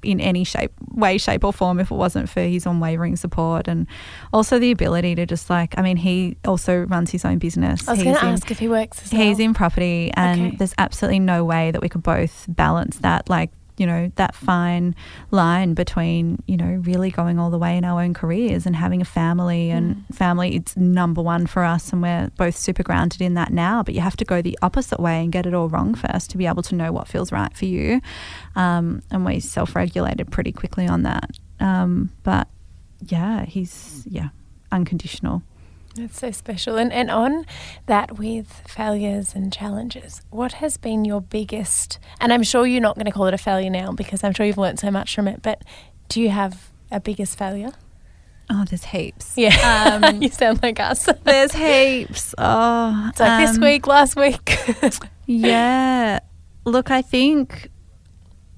in 0.05 0.21
any 0.21 0.45
shape, 0.45 0.71
way, 0.93 1.19
shape, 1.19 1.43
or 1.43 1.53
form 1.53 1.81
if 1.81 1.91
it 1.91 1.95
wasn't 1.95 2.29
for 2.29 2.43
his 2.43 2.67
unwavering 2.67 3.17
support 3.17 3.67
and 3.67 3.87
also 4.35 4.59
the 4.59 4.71
ability 4.71 5.15
to 5.17 5.27
just 5.27 5.51
like. 5.51 5.75
I 5.77 5.83
mean, 5.83 5.97
he 5.97 6.37
also 6.45 6.83
runs 6.85 7.11
his 7.11 7.25
own 7.25 7.39
business. 7.39 7.89
I 7.89 7.93
was 7.93 8.01
He's 8.01 8.05
going 8.05 8.17
to 8.19 8.25
ask 8.25 8.51
if 8.51 8.59
he 8.61 8.69
works 8.69 9.03
as 9.03 9.13
well. 9.13 9.21
He's 9.23 9.41
in 9.41 9.53
property, 9.53 10.13
and 10.15 10.49
Okay. 10.49 10.57
there's 10.59 10.75
absolutely 10.79 11.19
no 11.21 11.45
way 11.45 11.73
that 11.73 11.81
we 11.83 11.89
could 11.89 12.05
both 12.05 12.45
balance 12.49 12.99
that. 12.99 13.29
Like, 13.29 13.51
you 13.77 13.87
know, 13.87 14.11
that 14.17 14.35
fine 14.35 14.95
line 15.31 15.75
between, 15.75 16.43
you 16.47 16.57
know, 16.57 16.81
really 16.85 17.11
going 17.11 17.39
all 17.39 17.51
the 17.51 17.59
way 17.59 17.77
in 17.77 17.85
our 17.85 18.01
own 18.01 18.15
careers 18.15 18.67
and 18.67 18.77
having 18.77 19.01
a 19.01 19.05
family. 19.05 19.71
And 19.71 19.97
Mm. 19.97 20.15
family, 20.15 20.55
it's 20.57 20.77
number 20.77 21.21
one 21.23 21.47
for 21.47 21.65
us, 21.65 21.93
and 21.93 22.01
we're 22.01 22.31
both 22.37 22.57
super 22.57 22.83
grounded 22.83 23.21
in 23.21 23.35
that 23.35 23.53
now. 23.53 23.83
But 23.83 23.95
you 23.95 24.01
have 24.01 24.17
to 24.17 24.25
go 24.25 24.41
the 24.43 24.59
opposite 24.63 25.01
way 25.01 25.23
and 25.23 25.33
get 25.33 25.45
it 25.47 25.55
all 25.55 25.69
wrong 25.69 25.95
first 25.95 26.31
to 26.31 26.39
be 26.39 26.47
able 26.47 26.63
to 26.63 26.75
know 26.75 26.93
what 26.93 27.09
feels 27.09 27.33
right 27.33 27.57
for 27.57 27.65
you. 27.65 28.01
Um, 28.55 29.03
and 29.11 29.25
we 29.25 29.41
self 29.41 29.75
regulated 29.75 30.31
pretty 30.31 30.53
quickly 30.53 30.87
on 30.87 31.03
that. 31.03 31.31
Um, 31.61 32.11
but 32.23 32.49
yeah, 33.07 33.45
he's, 33.45 34.05
yeah, 34.07 34.29
unconditional. 34.71 35.43
That's 35.95 36.19
so 36.19 36.31
special. 36.31 36.77
And, 36.77 36.93
and 36.93 37.11
on 37.11 37.47
that 37.87 38.19
with 38.19 38.63
failures 38.67 39.35
and 39.35 39.53
challenges, 39.53 40.23
what 40.31 40.55
has 40.55 40.77
been 40.77 41.05
your 41.05 41.21
biggest, 41.21 41.99
and 42.21 42.33
I'm 42.33 42.43
sure 42.43 42.67
you're 42.67 42.81
not 42.81 42.97
going 42.97 43.07
to 43.07 43.13
call 43.13 43.27
it 43.27 43.35
a 43.35 43.39
failure 43.39 43.71
now 43.71 43.93
because 43.93 44.25
I'm 44.25 44.33
sure 44.33 44.45
you've 44.45 44.59
learned 44.59 44.81
so 44.81 44.91
much 44.91 45.15
from 45.15 45.29
it, 45.29 45.43
but 45.43 45.63
do 46.09 46.21
you 46.21 46.31
have 46.31 46.71
a 46.91 47.01
biggest 47.01 47.39
failure? 47.39 47.73
Oh, 48.51 48.65
there's 48.69 48.85
heaps. 48.85 49.35
Yeah. 49.37 50.01
Um, 50.03 50.23
you 50.23 50.29
sound 50.29 50.63
like 50.63 50.81
us. 50.81 51.09
There's 51.25 51.53
heaps. 51.53 52.35
Oh, 52.39 53.07
it's 53.11 53.21
like 53.21 53.47
this 53.47 53.57
um, 53.57 53.63
week, 53.63 53.87
last 53.87 54.17
week. 54.17 54.59
Yeah. 55.27 56.21
Look, 56.67 56.91
I 56.91 57.01
think 57.01 57.71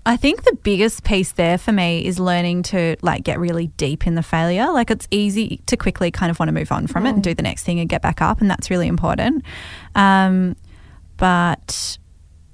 I 0.06 0.16
think 0.16 0.44
the 0.44 0.56
biggest 0.62 1.02
piece 1.02 1.32
there 1.32 1.58
for 1.58 1.72
me 1.72 2.06
is 2.06 2.20
learning 2.20 2.62
to 2.64 2.96
like 3.02 3.24
get 3.24 3.40
really 3.40 3.66
deep 3.76 4.06
in 4.06 4.14
the 4.14 4.22
failure. 4.22 4.70
Like 4.70 4.88
it's 4.92 5.08
easy 5.10 5.60
to 5.66 5.76
quickly 5.76 6.12
kind 6.12 6.30
of 6.30 6.38
want 6.38 6.48
to 6.48 6.52
move 6.52 6.70
on 6.70 6.86
from 6.86 7.06
it 7.06 7.10
and 7.10 7.24
do 7.24 7.34
the 7.34 7.42
next 7.42 7.64
thing 7.64 7.80
and 7.80 7.88
get 7.88 8.02
back 8.02 8.22
up, 8.22 8.40
and 8.40 8.48
that's 8.48 8.70
really 8.70 8.86
important. 8.86 9.44
Um, 9.96 10.54
but 11.16 11.98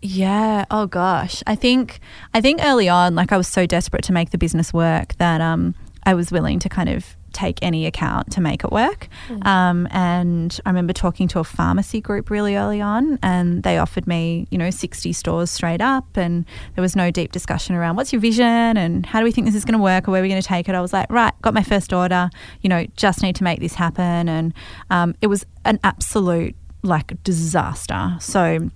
yeah, 0.00 0.64
oh 0.70 0.86
gosh, 0.86 1.42
I 1.46 1.54
think 1.54 2.00
I 2.32 2.40
think 2.40 2.60
early 2.64 2.88
on, 2.88 3.14
like 3.14 3.32
I 3.32 3.36
was 3.36 3.48
so 3.48 3.66
desperate 3.66 4.04
to 4.04 4.14
make 4.14 4.30
the 4.30 4.38
business 4.38 4.72
work 4.72 5.14
that 5.18 5.42
um, 5.42 5.74
I 6.04 6.14
was 6.14 6.32
willing 6.32 6.58
to 6.60 6.70
kind 6.70 6.88
of 6.88 7.16
take 7.32 7.58
any 7.62 7.86
account 7.86 8.32
to 8.32 8.40
make 8.40 8.64
it 8.64 8.72
work. 8.72 9.08
Um, 9.42 9.88
and 9.90 10.58
I 10.64 10.70
remember 10.70 10.92
talking 10.92 11.28
to 11.28 11.38
a 11.38 11.44
pharmacy 11.44 12.00
group 12.00 12.30
really 12.30 12.56
early 12.56 12.80
on, 12.80 13.18
and 13.22 13.62
they 13.62 13.78
offered 13.78 14.06
me, 14.06 14.46
you 14.50 14.58
know, 14.58 14.70
60 14.70 15.12
stores 15.12 15.50
straight 15.50 15.80
up, 15.80 16.16
and 16.16 16.44
there 16.74 16.82
was 16.82 16.96
no 16.96 17.10
deep 17.10 17.32
discussion 17.32 17.74
around 17.74 17.96
what's 17.96 18.12
your 18.12 18.20
vision 18.20 18.76
and 18.76 19.06
how 19.06 19.18
do 19.18 19.24
we 19.24 19.32
think 19.32 19.46
this 19.46 19.54
is 19.54 19.64
going 19.64 19.78
to 19.78 19.82
work 19.82 20.08
or 20.08 20.12
where 20.12 20.20
we're 20.20 20.24
we 20.24 20.28
going 20.28 20.42
to 20.42 20.46
take 20.48 20.68
it. 20.68 20.74
I 20.74 20.80
was 20.80 20.92
like, 20.92 21.10
right, 21.10 21.32
got 21.42 21.54
my 21.54 21.62
first 21.62 21.92
order, 21.92 22.30
you 22.60 22.68
know, 22.68 22.86
just 22.96 23.22
need 23.22 23.36
to 23.36 23.44
make 23.44 23.60
this 23.60 23.74
happen, 23.74 24.28
and 24.28 24.54
um, 24.90 25.14
it 25.20 25.26
was 25.26 25.44
an 25.64 25.78
absolute 25.84 26.54
like 26.82 27.22
disaster. 27.22 28.16
So 28.20 28.70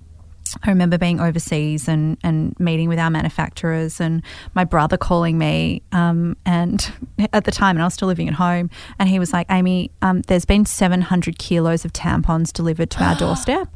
I 0.62 0.68
remember 0.70 0.98
being 0.98 1.20
overseas 1.20 1.88
and, 1.88 2.18
and 2.22 2.58
meeting 2.60 2.88
with 2.88 2.98
our 2.98 3.10
manufacturers, 3.10 4.00
and 4.00 4.22
my 4.54 4.64
brother 4.64 4.96
calling 4.96 5.38
me. 5.38 5.82
Um, 5.92 6.36
and 6.44 6.92
at 7.32 7.44
the 7.44 7.50
time, 7.50 7.76
and 7.76 7.82
I 7.82 7.86
was 7.86 7.94
still 7.94 8.08
living 8.08 8.28
at 8.28 8.34
home, 8.34 8.70
and 8.98 9.08
he 9.08 9.18
was 9.18 9.32
like, 9.32 9.50
Aimee, 9.50 9.90
um, 10.02 10.22
there's 10.22 10.44
been 10.44 10.66
700 10.66 11.38
kilos 11.38 11.84
of 11.84 11.92
tampons 11.92 12.52
delivered 12.52 12.90
to 12.90 13.04
our 13.04 13.14
doorstep. 13.18 13.68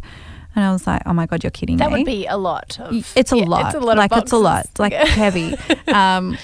And 0.54 0.64
I 0.64 0.72
was 0.72 0.86
like, 0.86 1.02
oh 1.06 1.12
my 1.12 1.26
God, 1.26 1.44
you're 1.44 1.50
kidding 1.50 1.76
that 1.76 1.90
me. 1.90 1.90
That 1.92 1.98
would 1.98 2.06
be 2.06 2.26
a 2.26 2.36
lot. 2.36 2.78
Of, 2.80 3.12
It's 3.16 3.32
a 3.32 3.38
yeah, 3.38 3.44
lot. 3.44 3.66
It's 3.66 3.74
a 3.76 3.86
lot. 3.86 3.96
Like 3.96 4.12
it's 4.16 4.32
a 4.32 4.36
lot. 4.36 4.66
Like 4.78 4.92
Yeah. 4.92 5.04
heavy. 5.06 5.54
Um, 5.86 6.36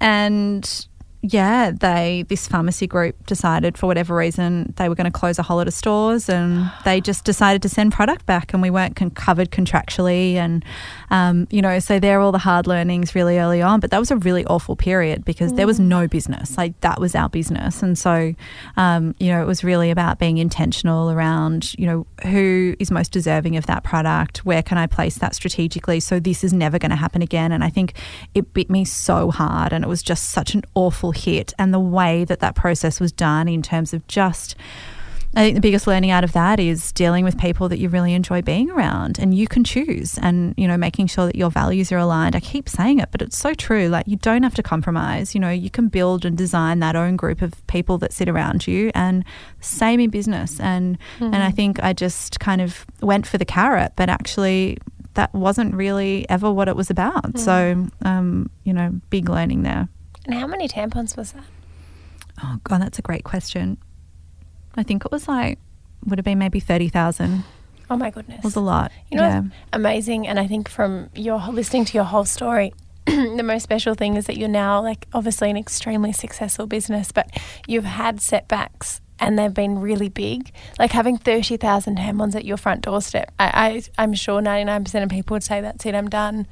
and 0.00 0.86
yeah, 1.20 1.72
they 1.72 2.24
this 2.28 2.46
pharmacy 2.46 2.86
group 2.86 3.26
decided 3.26 3.76
for 3.76 3.86
whatever 3.86 4.14
reason 4.14 4.72
they 4.76 4.88
were 4.88 4.94
going 4.94 5.10
to 5.10 5.10
close 5.10 5.38
a 5.38 5.42
whole 5.42 5.56
lot 5.56 5.66
of 5.66 5.74
stores, 5.74 6.28
and 6.28 6.70
they 6.84 7.00
just 7.00 7.24
decided 7.24 7.60
to 7.62 7.68
send 7.68 7.92
product 7.92 8.24
back, 8.24 8.52
and 8.52 8.62
we 8.62 8.70
weren't 8.70 8.94
con- 8.94 9.10
covered 9.10 9.50
contractually, 9.50 10.34
and 10.34 10.64
um, 11.10 11.46
you 11.50 11.62
know, 11.62 11.78
so 11.78 11.98
there 11.98 12.18
are 12.18 12.22
all 12.22 12.32
the 12.32 12.38
hard 12.38 12.66
learnings 12.66 13.14
really 13.14 13.38
early 13.38 13.62
on. 13.62 13.80
But 13.80 13.90
that 13.90 13.98
was 13.98 14.10
a 14.10 14.16
really 14.16 14.44
awful 14.46 14.76
period 14.76 15.24
because 15.24 15.54
there 15.54 15.66
was 15.66 15.80
no 15.80 16.06
business. 16.06 16.56
Like 16.56 16.80
that 16.80 17.00
was 17.00 17.14
our 17.14 17.28
business, 17.28 17.82
and 17.82 17.98
so 17.98 18.34
um, 18.76 19.14
you 19.18 19.28
know, 19.28 19.42
it 19.42 19.46
was 19.46 19.64
really 19.64 19.90
about 19.90 20.18
being 20.18 20.38
intentional 20.38 21.10
around 21.10 21.74
you 21.78 21.86
know 21.86 22.06
who 22.24 22.74
is 22.78 22.90
most 22.90 23.12
deserving 23.12 23.56
of 23.56 23.66
that 23.66 23.84
product, 23.84 24.44
where 24.44 24.62
can 24.62 24.78
I 24.78 24.86
place 24.86 25.18
that 25.18 25.34
strategically, 25.34 26.00
so 26.00 26.20
this 26.20 26.44
is 26.44 26.52
never 26.52 26.78
going 26.78 26.90
to 26.90 26.96
happen 26.96 27.22
again. 27.22 27.52
And 27.52 27.64
I 27.64 27.70
think 27.70 27.94
it 28.34 28.52
bit 28.52 28.70
me 28.70 28.84
so 28.84 29.30
hard, 29.30 29.72
and 29.72 29.84
it 29.84 29.88
was 29.88 30.02
just 30.02 30.30
such 30.30 30.54
an 30.54 30.62
awful 30.74 31.12
hit, 31.12 31.54
and 31.58 31.72
the 31.72 31.80
way 31.80 32.24
that 32.24 32.40
that 32.40 32.54
process 32.54 33.00
was 33.00 33.12
done 33.12 33.48
in 33.48 33.62
terms 33.62 33.92
of 33.92 34.06
just. 34.06 34.56
I 35.34 35.42
think 35.42 35.56
the 35.56 35.60
biggest 35.60 35.86
learning 35.86 36.10
out 36.10 36.24
of 36.24 36.32
that 36.32 36.58
is 36.58 36.90
dealing 36.92 37.22
with 37.22 37.38
people 37.38 37.68
that 37.68 37.78
you 37.78 37.90
really 37.90 38.14
enjoy 38.14 38.40
being 38.40 38.70
around 38.70 39.18
and 39.18 39.34
you 39.34 39.46
can 39.46 39.62
choose 39.62 40.18
and, 40.18 40.54
you 40.56 40.66
know, 40.66 40.76
making 40.78 41.06
sure 41.08 41.26
that 41.26 41.36
your 41.36 41.50
values 41.50 41.92
are 41.92 41.98
aligned. 41.98 42.34
I 42.34 42.40
keep 42.40 42.68
saying 42.68 42.98
it, 42.98 43.10
but 43.12 43.20
it's 43.20 43.36
so 43.36 43.52
true. 43.52 43.88
Like, 43.88 44.08
you 44.08 44.16
don't 44.16 44.42
have 44.42 44.54
to 44.54 44.62
compromise. 44.62 45.34
You 45.34 45.40
know, 45.40 45.50
you 45.50 45.70
can 45.70 45.88
build 45.88 46.24
and 46.24 46.36
design 46.36 46.78
that 46.80 46.96
own 46.96 47.16
group 47.16 47.42
of 47.42 47.64
people 47.66 47.98
that 47.98 48.12
sit 48.12 48.28
around 48.28 48.66
you 48.66 48.90
and 48.94 49.22
same 49.60 50.00
in 50.00 50.08
business. 50.10 50.58
And, 50.60 50.96
and 51.20 51.36
I 51.36 51.50
think 51.50 51.78
I 51.82 51.92
just 51.92 52.40
kind 52.40 52.60
of 52.60 52.86
went 53.02 53.26
for 53.26 53.36
the 53.36 53.44
carrot, 53.44 53.92
but 53.96 54.08
actually 54.08 54.78
that 55.14 55.32
wasn't 55.34 55.74
really 55.74 56.28
ever 56.30 56.50
what 56.50 56.68
it 56.68 56.76
was 56.76 56.90
about. 56.90 57.38
So, 57.38 57.86
um, 58.04 58.50
you 58.64 58.72
know, 58.72 58.98
big 59.10 59.28
learning 59.28 59.62
there. 59.62 59.88
And 60.24 60.34
how 60.34 60.46
many 60.46 60.68
tampons 60.68 61.16
was 61.16 61.32
that? 61.32 61.44
Oh, 62.42 62.60
God, 62.64 62.80
that's 62.80 62.98
a 62.98 63.02
great 63.02 63.24
question. 63.24 63.78
I 64.76 64.82
think 64.82 65.04
it 65.04 65.12
was 65.12 65.28
like, 65.28 65.58
would 66.06 66.18
have 66.18 66.24
been 66.24 66.38
maybe 66.38 66.60
30,000. 66.60 67.44
Oh 67.90 67.96
my 67.96 68.10
goodness. 68.10 68.38
It 68.38 68.44
was 68.44 68.56
a 68.56 68.60
lot. 68.60 68.92
You 69.10 69.16
know, 69.16 69.22
yeah. 69.22 69.40
what's 69.40 69.54
amazing, 69.72 70.26
and 70.28 70.38
I 70.38 70.46
think 70.46 70.68
from 70.68 71.10
your 71.14 71.38
listening 71.50 71.84
to 71.86 71.94
your 71.94 72.04
whole 72.04 72.24
story, 72.26 72.72
the 73.06 73.42
most 73.42 73.62
special 73.62 73.94
thing 73.94 74.16
is 74.16 74.26
that 74.26 74.36
you're 74.36 74.48
now 74.48 74.82
like 74.82 75.06
obviously 75.14 75.50
an 75.50 75.56
extremely 75.56 76.12
successful 76.12 76.66
business, 76.66 77.12
but 77.12 77.30
you've 77.66 77.84
had 77.84 78.20
setbacks 78.20 79.00
and 79.18 79.38
they've 79.38 79.54
been 79.54 79.78
really 79.78 80.10
big. 80.10 80.52
Like 80.78 80.92
having 80.92 81.16
thirty 81.16 81.56
thousand 81.56 81.96
tampons 81.98 82.34
at 82.34 82.44
your 82.44 82.58
front 82.58 82.82
doorstep. 82.82 83.32
I, 83.38 83.82
I 83.98 84.02
I'm 84.02 84.12
sure 84.12 84.42
ninety 84.42 84.64
nine 84.64 84.84
percent 84.84 85.04
of 85.04 85.10
people 85.10 85.34
would 85.34 85.42
say 85.42 85.60
that's 85.62 85.86
it. 85.86 85.94
I'm 85.94 86.10
done. 86.10 86.46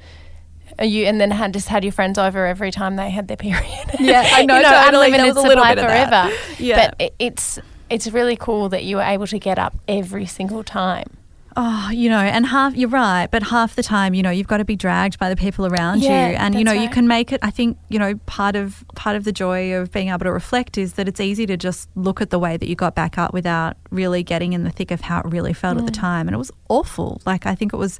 Are 0.79 0.85
you 0.85 1.05
and 1.05 1.21
then 1.21 1.31
had 1.31 1.53
just 1.53 1.69
had 1.69 1.83
your 1.83 1.93
friends 1.93 2.17
over 2.17 2.45
every 2.45 2.71
time 2.71 2.95
they 2.95 3.09
had 3.09 3.27
their 3.27 3.37
period. 3.37 3.63
Yeah, 3.99 4.27
I 4.33 4.45
know, 4.45 4.57
you 4.57 4.63
totally. 4.63 5.11
There 5.11 5.19
unlimited 5.19 5.35
was 5.35 5.37
a 5.37 5.47
little 5.47 5.63
supply 5.63 5.75
bit 5.75 5.83
of 5.83 5.89
that. 6.09 6.31
forever. 6.31 6.53
Yeah. 6.63 6.87
but 6.87 7.01
it, 7.01 7.15
it's 7.19 7.59
it's 7.89 8.07
really 8.07 8.35
cool 8.35 8.69
that 8.69 8.83
you 8.83 8.97
were 8.97 9.03
able 9.03 9.27
to 9.27 9.39
get 9.39 9.57
up 9.57 9.75
every 9.87 10.25
single 10.25 10.63
time. 10.63 11.17
Oh, 11.59 11.89
you 11.91 12.07
know, 12.07 12.19
and 12.19 12.45
half, 12.45 12.75
you're 12.75 12.87
right, 12.87 13.31
but 13.31 13.41
half 13.41 13.75
the 13.75 13.81
time, 13.81 14.13
you 14.13 14.21
know, 14.21 14.29
you've 14.29 14.45
got 14.45 14.57
to 14.57 14.65
be 14.65 14.75
dragged 14.75 15.17
by 15.17 15.27
the 15.27 15.35
people 15.35 15.65
around 15.65 16.03
Yeah, 16.03 16.29
you. 16.29 16.35
And, 16.35 16.53
you 16.53 16.63
know, 16.63 16.71
that's 16.71 16.83
you 16.83 16.89
can 16.89 17.07
make 17.07 17.31
it, 17.33 17.39
I 17.41 17.49
think, 17.49 17.79
you 17.89 17.97
know, 17.97 18.13
part 18.27 18.55
of, 18.55 18.85
part 18.93 19.15
of 19.15 19.23
the 19.23 19.31
joy 19.31 19.73
of 19.73 19.91
being 19.91 20.09
able 20.09 20.19
to 20.19 20.31
reflect 20.31 20.77
is 20.77 20.93
that 20.93 21.07
it's 21.07 21.19
easy 21.19 21.47
to 21.47 21.57
just 21.57 21.89
look 21.95 22.21
at 22.21 22.29
the 22.29 22.37
way 22.37 22.57
that 22.57 22.69
you 22.69 22.75
got 22.75 22.93
back 22.93 23.17
up 23.17 23.33
without 23.33 23.75
really 23.89 24.21
getting 24.21 24.53
in 24.53 24.65
the 24.65 24.69
thick 24.69 24.91
of 24.91 25.01
how 25.01 25.19
it 25.21 25.25
really 25.25 25.51
felt 25.51 25.79
at 25.79 25.87
the 25.87 25.91
time. 25.91 26.27
And 26.27 26.35
it 26.35 26.37
was 26.37 26.51
awful. 26.69 27.23
Like, 27.25 27.47
I 27.47 27.55
think 27.55 27.73
it 27.73 27.77
was, 27.77 27.97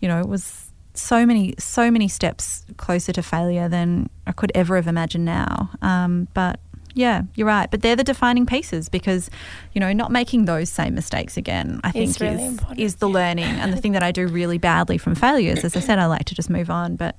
you 0.00 0.08
know, 0.08 0.20
it 0.20 0.28
was 0.28 0.70
so 0.92 1.24
many, 1.24 1.54
so 1.58 1.90
many 1.90 2.08
steps 2.08 2.66
closer 2.76 3.14
to 3.14 3.22
failure 3.22 3.70
than 3.70 4.10
I 4.26 4.32
could 4.32 4.52
ever 4.54 4.76
have 4.76 4.86
imagined 4.86 5.24
now. 5.24 5.70
Um, 5.80 6.28
but 6.34 6.60
yeah, 6.98 7.22
you're 7.36 7.46
right. 7.46 7.70
But 7.70 7.82
they're 7.82 7.94
the 7.94 8.02
defining 8.02 8.44
pieces 8.44 8.88
because, 8.88 9.30
you 9.72 9.80
know, 9.80 9.92
not 9.92 10.10
making 10.10 10.46
those 10.46 10.68
same 10.68 10.96
mistakes 10.96 11.36
again, 11.36 11.80
I 11.84 11.92
think 11.92 12.18
really 12.18 12.42
is, 12.42 12.50
important, 12.50 12.80
is 12.80 12.96
the 12.96 13.08
learning. 13.08 13.44
And 13.44 13.72
the 13.72 13.76
thing 13.76 13.92
that 13.92 14.02
I 14.02 14.10
do 14.10 14.26
really 14.26 14.58
badly 14.58 14.98
from 14.98 15.14
failures, 15.14 15.62
as 15.62 15.76
I 15.76 15.80
said, 15.80 16.00
I 16.00 16.06
like 16.06 16.24
to 16.24 16.34
just 16.34 16.50
move 16.50 16.70
on. 16.70 16.96
But 16.96 17.14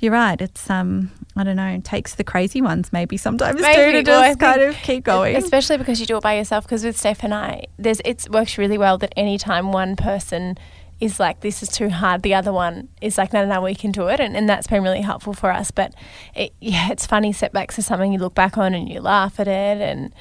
you're 0.00 0.10
right. 0.10 0.40
It's 0.40 0.68
um, 0.68 1.12
I 1.36 1.44
don't 1.44 1.54
know, 1.54 1.80
takes 1.84 2.16
the 2.16 2.24
crazy 2.24 2.60
ones 2.60 2.92
maybe 2.92 3.16
sometimes 3.16 3.58
too 3.58 3.62
Maybe. 3.62 4.02
to 4.02 4.10
Well, 4.10 4.22
just 4.24 4.40
kind 4.40 4.62
of 4.62 4.74
keep 4.76 5.04
going. 5.14 5.36
Especially 5.36 5.78
because 5.78 6.00
you 6.00 6.06
do 6.06 6.16
it 6.16 6.22
by 6.24 6.36
yourself. 6.36 6.64
Because 6.64 6.84
with 6.84 6.98
Steph 6.98 7.22
and 7.22 7.32
I, 7.32 7.66
there's 7.78 8.00
it 8.04 8.28
works 8.28 8.58
really 8.58 8.76
well 8.76 8.98
that 8.98 9.12
anytime 9.16 9.70
one 9.70 9.94
person 9.94 10.58
is 11.04 11.20
like, 11.20 11.40
this 11.40 11.62
is 11.62 11.68
too 11.68 11.88
hard, 11.90 12.22
the 12.22 12.34
other 12.34 12.52
one 12.52 12.88
is 13.00 13.16
like, 13.18 13.32
no, 13.32 13.44
no, 13.46 13.54
no, 13.54 13.60
we 13.60 13.74
can 13.74 13.92
do 13.92 14.08
it. 14.08 14.20
And, 14.20 14.36
and 14.36 14.48
that's 14.48 14.66
been 14.66 14.82
really 14.82 15.02
helpful 15.02 15.32
for 15.34 15.50
us. 15.52 15.70
But 15.70 15.94
it, 16.34 16.52
yeah, 16.60 16.90
it's 16.90 17.06
funny. 17.06 17.32
Setbacks 17.32 17.78
are 17.78 17.82
something 17.82 18.12
you 18.12 18.18
look 18.18 18.34
back 18.34 18.58
on 18.58 18.74
and 18.74 18.88
you 18.88 19.00
laugh 19.00 19.38
at 19.40 19.48
it. 19.48 19.80
And 19.80 20.12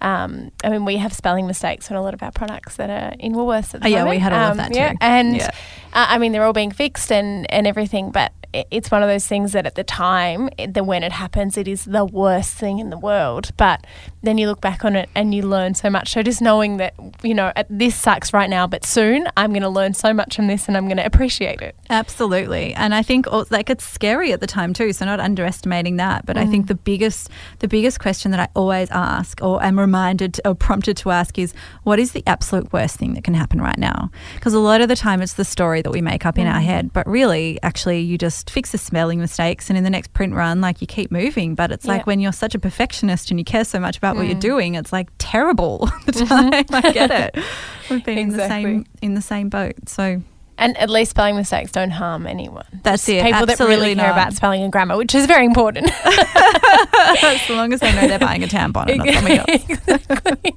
um, 0.00 0.50
I 0.64 0.68
mean, 0.70 0.84
we 0.84 0.96
have 0.96 1.12
spelling 1.12 1.46
mistakes 1.46 1.90
on 1.90 1.96
a 1.96 2.02
lot 2.02 2.12
of 2.14 2.22
our 2.22 2.32
products 2.32 2.76
that 2.76 2.90
are 2.90 3.14
in 3.20 3.32
Woolworths 3.34 3.74
at 3.74 3.82
the 3.82 3.86
Oh, 3.86 3.90
yeah, 3.90 4.04
we 4.08 4.18
had 4.18 4.32
all 4.32 4.40
of 4.46 4.50
Um, 4.52 4.56
that 4.58 4.74
Yeah, 4.74 4.90
too. 4.92 4.98
and 5.00 5.36
Yeah. 5.36 5.46
uh, 5.92 6.06
I 6.08 6.18
mean, 6.18 6.32
they're 6.32 6.44
all 6.44 6.52
being 6.52 6.72
fixed 6.72 7.12
and, 7.12 7.50
and 7.52 7.66
everything, 7.66 8.10
but 8.10 8.32
it's 8.52 8.90
one 8.90 9.02
of 9.02 9.08
those 9.08 9.26
things 9.26 9.52
that 9.52 9.66
at 9.66 9.74
the 9.74 9.84
time, 9.84 10.48
that 10.68 10.84
when 10.84 11.02
it 11.02 11.12
happens, 11.12 11.56
it 11.56 11.68
is 11.68 11.84
the 11.84 12.04
worst 12.04 12.54
thing 12.54 12.78
in 12.78 12.90
the 12.90 12.98
world. 12.98 13.50
But 13.56 13.86
then 14.22 14.38
you 14.38 14.46
look 14.46 14.60
back 14.60 14.84
on 14.84 14.94
it 14.96 15.08
and 15.14 15.34
you 15.34 15.42
learn 15.42 15.74
so 15.74 15.90
much. 15.90 16.12
So 16.12 16.22
just 16.22 16.40
knowing 16.40 16.76
that, 16.76 16.94
you 17.22 17.34
know, 17.34 17.52
at- 17.56 17.66
this 17.70 17.96
sucks 17.96 18.32
right 18.32 18.50
now, 18.50 18.66
but 18.66 18.84
soon 18.84 19.26
I'm 19.36 19.50
going 19.52 19.62
to 19.62 19.68
learn 19.68 19.94
so 19.94 20.12
much 20.12 20.36
from 20.36 20.46
this 20.46 20.68
and 20.68 20.76
I'm 20.76 20.86
going 20.86 20.98
to 20.98 21.06
appreciate 21.06 21.60
it. 21.60 21.74
Absolutely, 21.90 22.74
and 22.74 22.94
I 22.94 23.02
think 23.02 23.26
like 23.50 23.70
it's 23.70 23.84
scary 23.84 24.32
at 24.32 24.40
the 24.40 24.46
time 24.46 24.72
too. 24.72 24.92
So 24.92 25.04
not 25.04 25.20
underestimating 25.20 25.96
that, 25.96 26.26
but 26.26 26.36
I 26.36 26.46
think 26.46 26.64
mm. 26.64 26.68
the 26.68 26.74
biggest 26.74 27.30
the 27.58 27.68
biggest 27.68 28.00
question 28.00 28.30
that 28.32 28.40
I 28.40 28.48
always 28.54 28.90
ask, 28.90 29.42
or 29.42 29.62
am 29.62 29.78
reminded 29.78 30.40
or 30.44 30.54
prompted 30.54 30.96
to 30.98 31.10
ask, 31.10 31.38
is 31.38 31.54
what 31.82 31.98
is 31.98 32.12
the 32.12 32.22
absolute 32.26 32.72
worst 32.72 32.96
thing 32.96 33.14
that 33.14 33.24
can 33.24 33.34
happen 33.34 33.60
right 33.60 33.78
now? 33.78 34.10
Because 34.34 34.54
a 34.54 34.58
lot 34.58 34.80
of 34.80 34.88
the 34.88 34.96
time 34.96 35.22
it's 35.22 35.34
the 35.34 35.44
story 35.44 35.82
that 35.82 35.90
we 35.90 36.00
make 36.00 36.26
up 36.26 36.38
in 36.38 36.46
our 36.46 36.60
mm. 36.60 36.64
head, 36.64 36.92
but 36.92 37.06
really, 37.06 37.58
actually, 37.62 38.00
you 38.00 38.18
just 38.18 38.41
fix 38.50 38.72
the 38.72 38.78
spelling 38.78 39.18
mistakes, 39.18 39.68
and 39.70 39.76
in 39.76 39.84
the 39.84 39.90
next 39.90 40.12
print 40.12 40.34
run, 40.34 40.60
like 40.60 40.80
you 40.80 40.86
keep 40.86 41.10
moving. 41.10 41.54
But 41.54 41.72
it's 41.72 41.84
Yeah. 41.86 41.92
like 41.94 42.06
when 42.06 42.20
you're 42.20 42.32
such 42.32 42.54
a 42.54 42.58
perfectionist 42.58 43.30
and 43.30 43.38
you 43.38 43.44
care 43.44 43.64
so 43.64 43.78
much 43.80 43.96
about 43.98 44.16
what 44.16 44.26
you're 44.26 44.34
doing, 44.38 44.74
it's 44.74 44.92
like 44.92 45.08
terrible 45.18 45.78
all 45.90 45.98
the 46.06 46.12
time. 46.26 46.64
I 46.70 46.92
get 46.92 47.10
it. 47.10 47.44
We've 47.90 48.04
been 48.04 48.18
in 48.18 48.28
the 48.30 48.48
same 48.48 48.84
in 49.00 49.14
the 49.14 49.22
same 49.22 49.48
boat, 49.48 49.74
so. 49.88 50.22
And 50.58 50.76
at 50.76 50.90
least 50.90 51.10
spelling 51.12 51.34
mistakes 51.34 51.72
don't 51.72 51.90
harm 51.90 52.26
anyone. 52.26 52.66
That's 52.84 53.06
Just 53.06 53.08
it, 53.08 53.24
People 53.24 53.46
that 53.46 53.58
really 53.58 53.72
absolutely 53.72 53.94
care 53.96 54.12
about 54.12 54.32
spelling 54.34 54.62
and 54.62 54.70
grammar, 54.70 54.96
which 54.96 55.14
is 55.14 55.26
very 55.26 55.44
important. 55.46 55.90
as 56.04 57.48
long 57.50 57.72
as 57.72 57.80
they 57.80 57.92
know 57.94 58.06
they're 58.06 58.18
buying 58.18 58.44
a 58.44 58.46
tampon 58.46 58.88
and 58.88 58.98
not 58.98 59.08
something 59.14 59.38
else. 59.38 59.48
exactly. 59.68 60.54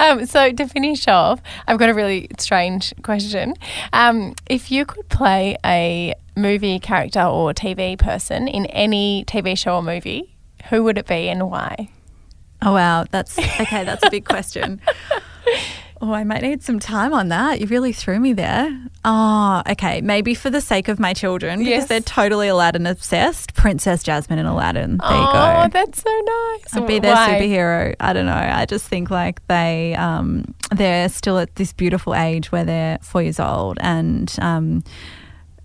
Um, 0.00 0.26
so 0.26 0.52
to 0.52 0.66
finish 0.66 1.06
off, 1.08 1.40
I've 1.66 1.78
got 1.78 1.88
a 1.88 1.94
really 1.94 2.28
strange 2.38 2.92
question. 3.02 3.54
Um, 3.92 4.34
if 4.50 4.70
you 4.70 4.84
could 4.84 5.08
play 5.08 5.56
a 5.64 6.14
movie 6.36 6.78
character 6.78 7.22
or 7.22 7.52
TV 7.52 7.98
person 7.98 8.48
in 8.48 8.66
any 8.66 9.24
TV 9.26 9.56
show 9.56 9.76
or 9.76 9.82
movie, 9.82 10.34
who 10.70 10.82
would 10.84 10.98
it 10.98 11.06
be 11.06 11.28
and 11.28 11.50
why? 11.50 11.88
Oh 12.62 12.72
wow, 12.74 13.04
that's 13.10 13.38
okay. 13.60 13.84
That's 13.84 14.04
a 14.04 14.10
big 14.10 14.24
question. 14.24 14.80
Oh, 16.04 16.12
I 16.12 16.24
might 16.24 16.42
need 16.42 16.64
some 16.64 16.80
time 16.80 17.12
on 17.12 17.28
that. 17.28 17.60
You 17.60 17.68
really 17.68 17.92
threw 17.92 18.18
me 18.18 18.32
there. 18.32 18.76
Oh, 19.04 19.62
okay. 19.70 20.00
Maybe 20.00 20.34
for 20.34 20.50
the 20.50 20.60
sake 20.60 20.88
of 20.88 20.98
my 20.98 21.12
children, 21.14 21.60
because 21.60 21.70
Yes. 21.70 21.88
they're 21.88 22.00
totally 22.00 22.48
Aladdin 22.48 22.86
obsessed. 22.86 23.54
Princess 23.54 24.02
Jasmine 24.02 24.40
and 24.40 24.48
Aladdin. 24.48 24.96
There 24.98 25.10
you 25.16 25.26
oh, 25.28 25.62
go. 25.62 25.68
that's 25.72 26.02
so 26.02 26.10
nice. 26.10 26.74
I'd 26.76 26.88
be 26.88 26.98
their 26.98 27.14
Why? 27.14 27.28
superhero. 27.38 27.94
I 28.00 28.12
don't 28.12 28.26
know. 28.26 28.32
I 28.32 28.66
just 28.66 28.88
think 28.88 29.10
like 29.10 29.46
they 29.46 29.94
um, 29.94 30.44
they're 30.74 31.08
still 31.08 31.38
at 31.38 31.54
this 31.54 31.72
beautiful 31.72 32.16
age 32.16 32.50
where 32.50 32.64
they're 32.64 32.98
four 33.00 33.22
years 33.22 33.38
old 33.38 33.78
and 33.80 34.34
um, 34.40 34.82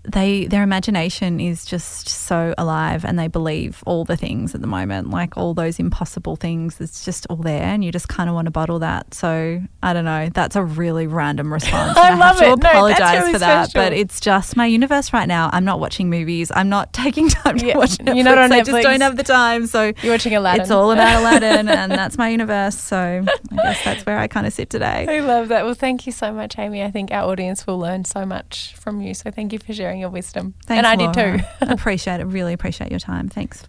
they 0.07 0.45
their 0.45 0.63
imagination 0.63 1.39
is 1.39 1.65
just 1.65 2.07
so 2.07 2.53
alive 2.57 3.03
and 3.05 3.19
they 3.19 3.27
believe 3.27 3.83
all 3.85 4.05
the 4.05 4.17
things 4.17 4.55
at 4.55 4.61
the 4.61 4.67
moment, 4.67 5.09
like 5.09 5.37
all 5.37 5.53
those 5.53 5.79
impossible 5.79 6.35
things. 6.35 6.79
It's 6.79 7.03
just 7.05 7.27
all 7.29 7.35
there, 7.37 7.63
and 7.63 7.83
you 7.83 7.91
just 7.91 8.07
kind 8.07 8.29
of 8.29 8.35
want 8.35 8.45
to 8.45 8.51
bottle 8.51 8.79
that. 8.79 9.13
So 9.13 9.61
I 9.83 9.93
don't 9.93 10.05
know. 10.05 10.29
That's 10.33 10.55
a 10.55 10.63
really 10.63 11.07
random 11.07 11.51
response. 11.53 11.97
I 11.97 12.11
and 12.11 12.19
love 12.19 12.39
have 12.39 12.45
to 12.45 12.53
it. 12.53 12.59
No, 12.63 12.69
apologize 12.69 13.19
really 13.19 13.33
for 13.33 13.39
that, 13.39 13.69
special. 13.69 13.89
but 13.89 13.93
it's 13.97 14.19
just 14.19 14.55
my 14.55 14.65
universe 14.65 15.13
right 15.13 15.27
now. 15.27 15.49
I'm 15.53 15.65
not 15.65 15.79
watching 15.79 16.09
movies. 16.09 16.51
I'm 16.55 16.69
not 16.69 16.93
taking 16.93 17.29
time 17.29 17.57
to 17.57 17.65
Yeah, 17.65 17.77
watch 17.77 17.91
Netflix. 17.97 18.15
you're 18.15 18.23
not 18.25 18.37
on 18.37 18.51
I 18.51 18.61
just 18.63 18.83
don't 18.83 19.01
have 19.01 19.17
the 19.17 19.23
time. 19.23 19.67
So 19.67 19.91
You're 20.01 20.13
watching 20.13 20.35
Aladdin. 20.35 20.61
it's 20.61 20.71
all 20.71 20.91
about 20.91 21.19
Aladdin, 21.21 21.67
and 21.69 21.91
that's 21.91 22.17
my 22.17 22.29
universe. 22.29 22.77
So 22.77 23.25
I 23.51 23.55
guess 23.55 23.83
that's 23.83 24.05
where 24.05 24.17
I 24.17 24.27
kind 24.27 24.47
of 24.47 24.53
sit 24.53 24.69
today. 24.69 25.05
I 25.09 25.19
love 25.19 25.49
that. 25.49 25.65
Well, 25.65 25.73
thank 25.73 26.05
you 26.05 26.11
so 26.11 26.31
much, 26.31 26.57
Aimee. 26.57 26.83
I 26.83 26.91
think 26.91 27.11
our 27.11 27.29
audience 27.29 27.67
will 27.67 27.79
learn 27.79 28.05
so 28.05 28.25
much 28.25 28.75
from 28.75 29.01
you. 29.01 29.13
So 29.13 29.31
thank 29.31 29.51
you 29.53 29.59
for 29.59 29.73
sharing 29.73 29.96
your 29.97 30.09
wisdom. 30.09 30.53
Thanks, 30.65 30.77
and 30.77 30.87
I 30.87 30.95
Laura. 30.95 31.13
did 31.13 31.39
too. 31.39 31.45
appreciate 31.73 32.19
it. 32.19 32.25
Really 32.25 32.53
appreciate 32.53 32.91
your 32.91 32.99
time. 32.99 33.27
Thanks. 33.29 33.63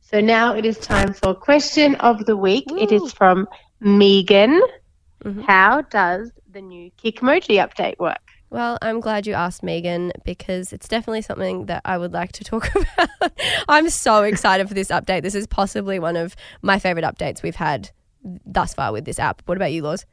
So 0.00 0.20
now 0.20 0.54
it 0.54 0.64
is 0.64 0.78
time 0.78 1.12
for 1.12 1.34
question 1.34 1.96
of 1.96 2.24
the 2.26 2.36
week. 2.36 2.64
It 2.70 2.92
is 2.92 3.12
from 3.12 3.48
Megan. 3.80 4.60
Mhm. 5.24 5.44
How 5.44 5.82
does 5.82 6.30
the 6.52 6.60
new 6.60 6.90
Kikmoji 7.02 7.56
update 7.56 7.98
work? 7.98 8.18
Well, 8.50 8.78
I'm 8.82 9.00
glad 9.00 9.26
you 9.26 9.32
asked 9.32 9.64
Megan 9.64 10.12
because 10.24 10.72
it's 10.72 10.86
definitely 10.86 11.22
something 11.22 11.66
that 11.66 11.82
I 11.84 11.98
would 11.98 12.12
like 12.12 12.30
to 12.32 12.44
talk 12.44 12.70
about. 13.20 13.32
I'm 13.68 13.88
so 13.90 14.22
excited 14.22 14.68
for 14.68 14.74
this 14.74 14.88
update. 14.88 15.22
This 15.22 15.34
is 15.34 15.48
possibly 15.48 15.98
one 15.98 16.14
of 16.16 16.36
my 16.62 16.78
favorite 16.78 17.04
updates 17.04 17.42
we've 17.42 17.56
had 17.56 17.90
thus 18.46 18.72
far 18.72 18.92
with 18.92 19.06
this 19.06 19.18
app. 19.18 19.42
What 19.46 19.56
about 19.56 19.72
you, 19.72 19.82
Laws? 19.82 20.06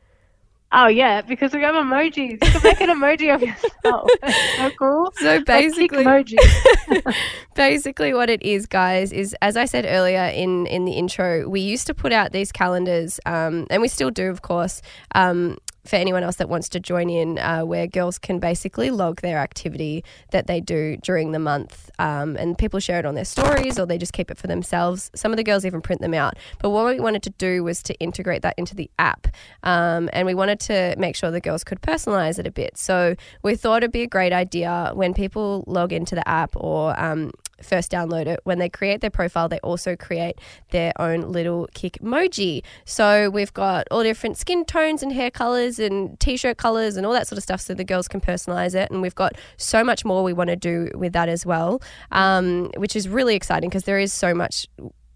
Oh 0.74 0.88
yeah, 0.88 1.22
because 1.22 1.54
we 1.54 1.62
have 1.62 1.76
emojis. 1.76 2.32
You 2.32 2.38
can 2.38 2.62
make 2.64 2.82
an 2.82 2.90
emoji 2.90 3.34
of 3.34 3.42
yourself. 3.42 4.10
That's 4.22 4.58
so 4.58 4.70
cool. 4.80 5.14
So 5.18 5.44
basically, 5.44 6.06
basically 7.56 8.14
what 8.14 8.30
it 8.30 8.42
is 8.42 8.66
guys 8.66 9.12
is 9.12 9.36
as 9.42 9.58
i 9.58 9.66
said 9.66 9.86
earlier 9.86 10.26
in 10.26 10.66
in 10.68 10.86
the 10.86 10.94
intro 10.94 11.48
we 11.48 11.60
used 11.60 11.86
to 11.88 11.94
put 11.94 12.12
out 12.14 12.32
these 12.32 12.52
calendars 12.52 13.20
um, 13.26 13.68
and 13.70 13.82
we 13.82 13.88
still 13.88 14.10
do 14.10 14.30
of 14.30 14.42
course 14.42 14.82
um, 15.16 15.58
for 15.86 15.96
anyone 15.96 16.24
else 16.24 16.36
that 16.38 16.50
wants 16.50 16.70
to 16.70 16.80
join 16.80 17.10
in, 17.10 17.40
uh, 17.40 17.62
where 17.62 17.88
girls 17.88 18.18
can 18.18 18.40
basically 18.40 18.92
log 18.92 19.22
their 19.22 19.38
activity 19.38 20.04
that 20.32 20.48
they 20.48 20.62
do 20.62 20.98
during 20.98 21.32
the 21.32 21.40
month. 21.40 21.90
Um, 22.00 22.36
and 22.38 22.58
people 22.58 22.80
share 22.80 23.00
it 23.00 23.06
on 23.06 23.16
their 23.16 23.26
stories 23.26 23.80
or 23.80 23.86
they 23.86 23.98
just 23.98 24.14
keep 24.14 24.32
it 24.32 24.38
for 24.38 24.48
themselves. 24.48 25.12
Some 25.16 25.32
of 25.32 25.38
the 25.38 25.44
girls 25.44 25.66
even 25.66 25.82
print 25.82 26.02
them 26.02 26.14
out. 26.14 26.36
But 26.60 26.70
what 26.70 26.86
we 26.86 27.00
wanted 27.00 27.24
to 27.24 27.32
do 27.32 27.64
was 27.64 27.82
to 27.84 27.94
integrate 28.00 28.42
that 28.44 28.56
into 28.58 28.76
the 28.76 28.90
app. 29.00 29.28
Um, 29.64 30.10
and 30.14 30.26
we 30.26 30.34
wanted 30.34 30.60
to 30.62 30.96
make 30.98 31.16
sure 31.16 31.32
the 31.32 31.42
girls 31.42 31.64
could 31.64 31.82
personalize 31.82 32.38
it 32.40 32.48
a 32.48 32.52
bit. 32.52 32.78
So 32.78 33.16
we 33.44 33.56
thought 33.56 33.78
it'd 33.78 33.92
be 33.92 34.04
a 34.04 34.08
great 34.08 34.34
idea 34.34 34.92
when 34.94 35.14
people 35.14 35.64
log 35.68 35.94
into 35.94 36.16
the 36.16 36.28
app 36.28 36.56
or 36.56 37.00
um, 37.00 37.32
first 37.64 37.92
download 37.92 38.28
it, 38.28 38.40
when 38.44 38.60
they 38.60 38.70
create 38.70 39.02
their 39.02 39.10
profile, 39.10 39.48
they 39.48 39.60
also 39.60 39.96
create 39.96 40.40
their 40.72 40.94
own 41.00 41.32
little 41.32 41.68
KIC 41.74 42.00
emoji. 42.00 42.64
So 42.86 43.30
we've 43.30 43.54
got 43.54 43.88
all 43.92 44.04
different 44.04 44.38
skin 44.38 44.66
tones 44.66 45.04
and 45.04 45.12
hair 45.12 45.32
colors 45.32 45.80
and 45.80 46.20
t-shirt 46.20 46.58
colors 46.58 46.98
and 46.98 47.06
all 47.06 47.14
that 47.14 47.28
sort 47.28 47.38
of 47.38 47.44
stuff 47.44 47.62
so 47.62 47.74
the 47.74 47.84
girls 47.84 48.08
can 48.08 48.22
personalize 48.22 48.76
it. 48.76 48.92
And 48.92 49.02
we've 49.02 49.16
got 49.16 49.34
so 49.58 49.84
much 49.84 50.06
more 50.06 50.24
we 50.24 50.34
want 50.34 50.50
to 50.50 50.56
do 50.56 50.90
with 50.96 51.14
that 51.14 51.30
as 51.30 51.46
well, 51.46 51.82
um, 52.12 52.72
which 52.78 52.96
is 52.96 53.08
really 53.08 53.36
exciting 53.36 53.70
because 53.70 53.84
there 53.84 54.00
is 54.00 54.14
so 54.14 54.34
much 54.34 54.68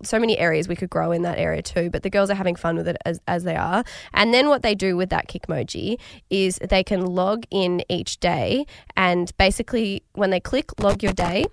so 0.04 0.20
many 0.20 0.38
areas 0.38 0.68
we 0.68 0.76
could 0.76 0.90
grow 0.90 1.12
in 1.12 1.24
that 1.24 1.38
area 1.38 1.62
too, 1.62 1.90
but 1.90 2.04
the 2.04 2.10
girls 2.10 2.30
are 2.30 2.36
having 2.36 2.56
fun 2.56 2.76
with 2.76 2.88
it 2.88 2.98
as, 3.06 3.20
as 3.28 3.44
they 3.44 3.56
are. 3.56 3.84
And 4.14 4.34
then 4.34 4.50
what 4.50 4.62
they 4.62 4.76
do 4.76 4.96
with 4.96 5.10
that 5.10 5.28
Kikmoji 5.28 6.00
is 6.30 6.58
they 6.58 6.84
can 6.84 7.06
log 7.06 7.46
in 7.50 7.82
each 7.90 8.20
day 8.20 8.66
and 8.96 9.36
basically 9.38 10.04
when 10.14 10.30
they 10.30 10.40
click 10.40 10.80
log 10.82 11.02
your 11.02 11.14
day, 11.14 11.46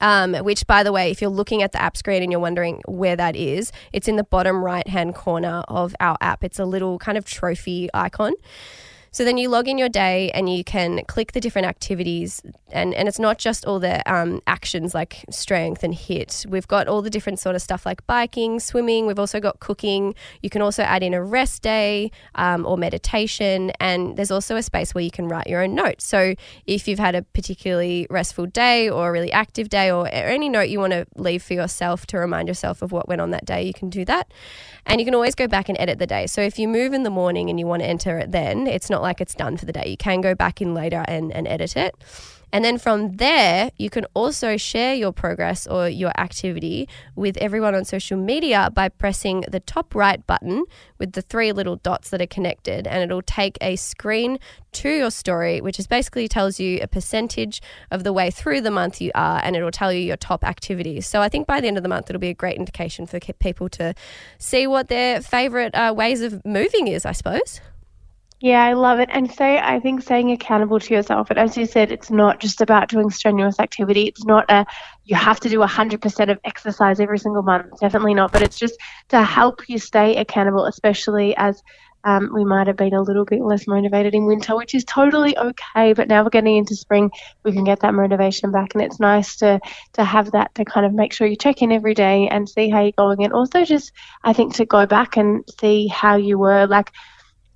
um, 0.00 0.34
which, 0.34 0.66
by 0.66 0.82
the 0.82 0.92
way, 0.92 1.10
if 1.10 1.20
you're 1.20 1.30
looking 1.30 1.62
at 1.62 1.72
the 1.72 1.80
app 1.80 1.96
screen 1.96 2.22
and 2.22 2.30
you're 2.32 2.40
wondering 2.40 2.80
where 2.86 3.16
that 3.16 3.36
is, 3.36 3.72
it's 3.92 4.08
in 4.08 4.16
the 4.16 4.24
bottom 4.24 4.64
right 4.64 4.86
hand 4.86 5.14
corner 5.14 5.62
of 5.68 5.94
our 6.00 6.16
app. 6.20 6.44
It's 6.44 6.58
a 6.58 6.64
little 6.64 6.98
kind 6.98 7.18
of 7.18 7.24
trophy 7.24 7.88
icon. 7.94 8.32
So 9.18 9.24
then 9.24 9.36
you 9.36 9.48
log 9.48 9.66
in 9.66 9.78
your 9.78 9.88
day 9.88 10.30
and 10.30 10.48
you 10.48 10.62
can 10.62 11.04
click 11.06 11.32
the 11.32 11.40
different 11.40 11.66
activities, 11.66 12.40
and, 12.70 12.94
and 12.94 13.08
it's 13.08 13.18
not 13.18 13.36
just 13.36 13.66
all 13.66 13.80
the 13.80 14.08
um, 14.08 14.40
actions 14.46 14.94
like 14.94 15.24
strength 15.28 15.82
and 15.82 15.92
HIIT. 15.92 16.46
We've 16.46 16.68
got 16.68 16.86
all 16.86 17.02
the 17.02 17.10
different 17.10 17.40
sort 17.40 17.56
of 17.56 17.62
stuff 17.62 17.84
like 17.84 18.06
biking, 18.06 18.60
swimming. 18.60 19.08
We've 19.08 19.18
also 19.18 19.40
got 19.40 19.58
cooking. 19.58 20.14
You 20.40 20.50
can 20.50 20.62
also 20.62 20.84
add 20.84 21.02
in 21.02 21.14
a 21.14 21.24
rest 21.24 21.62
day 21.62 22.12
um, 22.36 22.64
or 22.64 22.78
meditation, 22.78 23.72
and 23.80 24.16
there's 24.16 24.30
also 24.30 24.54
a 24.54 24.62
space 24.62 24.94
where 24.94 25.02
you 25.02 25.10
can 25.10 25.26
write 25.26 25.48
your 25.48 25.64
own 25.64 25.74
notes. 25.74 26.04
So 26.04 26.36
if 26.66 26.86
you've 26.86 27.00
had 27.00 27.16
a 27.16 27.22
particularly 27.22 28.06
restful 28.10 28.46
day 28.46 28.88
or 28.88 29.08
a 29.08 29.10
really 29.10 29.32
active 29.32 29.68
day, 29.68 29.90
or, 29.90 30.02
or 30.02 30.06
any 30.06 30.48
note 30.48 30.68
you 30.68 30.78
want 30.78 30.92
to 30.92 31.08
leave 31.16 31.42
for 31.42 31.54
yourself 31.54 32.06
to 32.06 32.18
remind 32.18 32.46
yourself 32.46 32.82
of 32.82 32.92
what 32.92 33.08
went 33.08 33.20
on 33.20 33.32
that 33.32 33.44
day, 33.44 33.64
you 33.64 33.74
can 33.74 33.90
do 33.90 34.04
that. 34.04 34.32
And 34.88 35.00
you 35.00 35.04
can 35.04 35.14
always 35.14 35.34
go 35.34 35.46
back 35.46 35.68
and 35.68 35.78
edit 35.78 35.98
the 35.98 36.06
day. 36.06 36.26
So 36.26 36.40
if 36.40 36.58
you 36.58 36.66
move 36.66 36.94
in 36.94 37.02
the 37.02 37.10
morning 37.10 37.50
and 37.50 37.60
you 37.60 37.66
want 37.66 37.82
to 37.82 37.86
enter 37.86 38.18
it 38.18 38.32
then, 38.32 38.66
it's 38.66 38.88
not 38.88 39.02
like 39.02 39.20
it's 39.20 39.34
done 39.34 39.58
for 39.58 39.66
the 39.66 39.72
day. 39.72 39.84
You 39.86 39.98
can 39.98 40.22
go 40.22 40.34
back 40.34 40.62
in 40.62 40.72
later 40.72 41.04
and, 41.06 41.30
and 41.32 41.46
edit 41.46 41.76
it. 41.76 41.94
And 42.52 42.64
then 42.64 42.78
from 42.78 43.16
there, 43.16 43.70
you 43.76 43.90
can 43.90 44.06
also 44.14 44.56
share 44.56 44.94
your 44.94 45.12
progress 45.12 45.66
or 45.66 45.88
your 45.88 46.12
activity 46.18 46.88
with 47.14 47.36
everyone 47.38 47.74
on 47.74 47.84
social 47.84 48.16
media 48.16 48.70
by 48.72 48.88
pressing 48.88 49.44
the 49.48 49.60
top 49.60 49.94
right 49.94 50.26
button 50.26 50.64
with 50.98 51.12
the 51.12 51.22
three 51.22 51.52
little 51.52 51.76
dots 51.76 52.10
that 52.10 52.22
are 52.22 52.26
connected. 52.26 52.86
And 52.86 53.02
it'll 53.02 53.22
take 53.22 53.58
a 53.60 53.76
screen 53.76 54.38
to 54.72 54.88
your 54.88 55.10
story, 55.10 55.60
which 55.60 55.78
is 55.78 55.86
basically 55.86 56.28
tells 56.28 56.60
you 56.60 56.78
a 56.82 56.86
percentage 56.86 57.60
of 57.90 58.04
the 58.04 58.12
way 58.12 58.30
through 58.30 58.60
the 58.60 58.70
month 58.70 59.00
you 59.00 59.10
are, 59.14 59.40
and 59.42 59.56
it'll 59.56 59.70
tell 59.70 59.92
you 59.92 60.00
your 60.00 60.16
top 60.16 60.44
activities. 60.44 61.06
So 61.06 61.20
I 61.20 61.28
think 61.28 61.46
by 61.46 61.60
the 61.60 61.68
end 61.68 61.76
of 61.76 61.82
the 61.82 61.88
month, 61.88 62.10
it'll 62.10 62.20
be 62.20 62.28
a 62.28 62.34
great 62.34 62.56
indication 62.56 63.06
for 63.06 63.18
people 63.20 63.68
to 63.70 63.94
see 64.38 64.66
what 64.66 64.88
their 64.88 65.20
favorite 65.20 65.74
uh, 65.74 65.92
ways 65.96 66.22
of 66.22 66.44
moving 66.44 66.88
is, 66.88 67.04
I 67.04 67.12
suppose. 67.12 67.60
Yeah, 68.40 68.62
I 68.62 68.74
love 68.74 69.00
it. 69.00 69.08
And 69.12 69.30
say, 69.32 69.58
I 69.58 69.80
think 69.80 70.00
staying 70.02 70.30
accountable 70.30 70.78
to 70.78 70.94
yourself. 70.94 71.28
And 71.30 71.38
as 71.40 71.56
you 71.56 71.66
said, 71.66 71.90
it's 71.90 72.08
not 72.10 72.38
just 72.38 72.60
about 72.60 72.88
doing 72.88 73.10
strenuous 73.10 73.58
activity. 73.58 74.02
It's 74.02 74.24
not 74.24 74.48
a, 74.48 74.64
you 75.04 75.16
have 75.16 75.40
to 75.40 75.48
do 75.48 75.58
100% 75.58 76.30
of 76.30 76.38
exercise 76.44 77.00
every 77.00 77.18
single 77.18 77.42
month. 77.42 77.80
Definitely 77.80 78.14
not. 78.14 78.30
But 78.30 78.42
it's 78.42 78.56
just 78.56 78.78
to 79.08 79.24
help 79.24 79.68
you 79.68 79.78
stay 79.78 80.14
accountable, 80.16 80.66
especially 80.66 81.36
as 81.36 81.60
um, 82.04 82.30
we 82.32 82.44
might 82.44 82.68
have 82.68 82.76
been 82.76 82.94
a 82.94 83.02
little 83.02 83.24
bit 83.24 83.42
less 83.42 83.66
motivated 83.66 84.14
in 84.14 84.24
winter, 84.24 84.54
which 84.54 84.72
is 84.72 84.84
totally 84.84 85.36
okay. 85.36 85.92
But 85.94 86.06
now 86.06 86.22
we're 86.22 86.30
getting 86.30 86.58
into 86.58 86.76
spring, 86.76 87.10
we 87.42 87.50
can 87.50 87.64
get 87.64 87.80
that 87.80 87.92
motivation 87.92 88.52
back. 88.52 88.72
And 88.74 88.84
it's 88.84 89.00
nice 89.00 89.34
to, 89.38 89.58
to 89.94 90.04
have 90.04 90.30
that 90.30 90.54
to 90.54 90.64
kind 90.64 90.86
of 90.86 90.94
make 90.94 91.12
sure 91.12 91.26
you 91.26 91.34
check 91.34 91.60
in 91.60 91.72
every 91.72 91.94
day 91.94 92.28
and 92.28 92.48
see 92.48 92.70
how 92.70 92.82
you're 92.82 92.92
going. 92.92 93.24
And 93.24 93.32
also 93.32 93.64
just, 93.64 93.90
I 94.22 94.32
think, 94.32 94.54
to 94.54 94.64
go 94.64 94.86
back 94.86 95.16
and 95.16 95.42
see 95.60 95.88
how 95.88 96.14
you 96.14 96.38
were. 96.38 96.68
Like, 96.68 96.92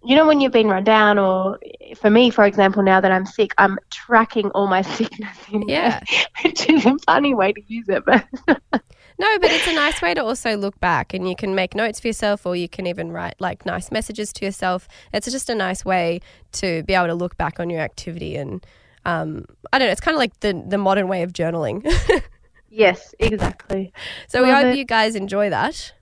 you 0.04 0.16
know 0.16 0.26
when 0.26 0.40
you've 0.40 0.52
been 0.52 0.68
run 0.68 0.84
down 0.84 1.18
or 1.18 1.58
for 1.96 2.10
me 2.10 2.30
for 2.30 2.44
example 2.44 2.82
now 2.82 3.00
that 3.00 3.12
i'm 3.12 3.26
sick 3.26 3.54
i'm 3.58 3.78
tracking 3.90 4.50
all 4.50 4.66
my 4.66 4.82
sickness 4.96 5.36
in 5.52 5.62
Yeah. 5.68 6.00
there, 6.00 6.26
which 6.44 6.68
is 6.68 6.84
a 6.86 6.96
funny 7.06 7.34
way 7.34 7.52
to 7.52 7.62
use 7.66 7.88
it 7.88 8.04
but 8.04 8.24
No, 9.18 9.38
but 9.38 9.52
it's 9.52 9.68
a 9.68 9.74
nice 9.74 10.02
way 10.02 10.14
to 10.14 10.24
also 10.24 10.56
look 10.56 10.80
back 10.80 11.14
and 11.14 11.28
you 11.28 11.36
can 11.36 11.54
make 11.54 11.76
notes 11.76 12.00
for 12.00 12.08
yourself 12.08 12.44
or 12.44 12.56
you 12.56 12.68
can 12.68 12.88
even 12.88 13.12
write 13.12 13.34
like 13.40 13.64
nice 13.64 13.92
messages 13.92 14.32
to 14.32 14.44
yourself. 14.44 14.88
It's 15.12 15.30
just 15.30 15.48
a 15.48 15.54
nice 15.54 15.84
way 15.84 16.20
to 16.52 16.82
be 16.84 16.94
able 16.94 17.06
to 17.08 17.14
look 17.14 17.36
back 17.36 17.60
on 17.60 17.70
your 17.70 17.80
activity 17.82 18.36
and 18.36 18.66
um, 19.04 19.44
I 19.72 19.78
don't 19.78 19.86
know, 19.86 19.92
it's 19.92 20.00
kind 20.00 20.14
of 20.16 20.18
like 20.18 20.40
the, 20.40 20.64
the 20.66 20.78
modern 20.78 21.06
way 21.08 21.22
of 21.22 21.32
journaling. 21.32 21.86
yes 22.70 23.14
exactly 23.18 23.92
so 24.28 24.42
we 24.42 24.50
hope 24.50 24.64
it. 24.68 24.78
you 24.78 24.84
guys 24.84 25.14
enjoy 25.14 25.50
that. 25.50 25.92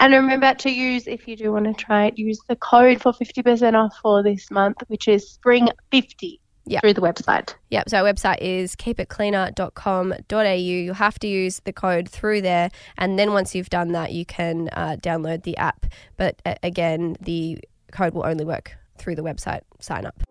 And 0.00 0.12
remember 0.14 0.54
to 0.54 0.70
use 0.70 1.06
if 1.06 1.26
you 1.28 1.36
do 1.36 1.52
want 1.52 1.64
to 1.64 1.74
try 1.74 2.06
it 2.06 2.18
use 2.18 2.40
the 2.48 2.56
code 2.56 3.00
for 3.00 3.12
50% 3.12 3.74
off 3.74 3.96
for 4.02 4.22
this 4.22 4.50
month 4.50 4.76
which 4.88 5.08
is 5.08 5.28
spring 5.28 5.68
50 5.90 6.40
Yeah. 6.66 6.80
through 6.80 6.94
the 6.94 7.00
website 7.00 7.54
Yep, 7.70 7.88
so 7.88 7.98
our 7.98 8.04
website 8.12 8.38
is 8.40 8.74
keepitcleaner.com.au. 8.76 10.52
You'll 10.54 10.94
have 10.94 11.18
to 11.20 11.26
use 11.26 11.60
the 11.64 11.72
code 11.72 12.08
through 12.08 12.40
there, 12.42 12.70
and 12.96 13.18
then 13.18 13.32
once 13.32 13.54
you've 13.54 13.70
done 13.70 13.92
that, 13.92 14.12
you 14.12 14.24
can 14.24 14.68
uh, 14.72 14.96
download 15.00 15.42
the 15.44 15.56
app. 15.56 15.86
But 16.16 16.40
uh, 16.46 16.54
again, 16.62 17.16
the 17.20 17.58
code 17.92 18.14
will 18.14 18.26
only 18.26 18.44
work 18.44 18.76
through 18.98 19.16
the 19.16 19.22
website 19.22 19.60
sign 19.80 20.04
up. 20.06 20.22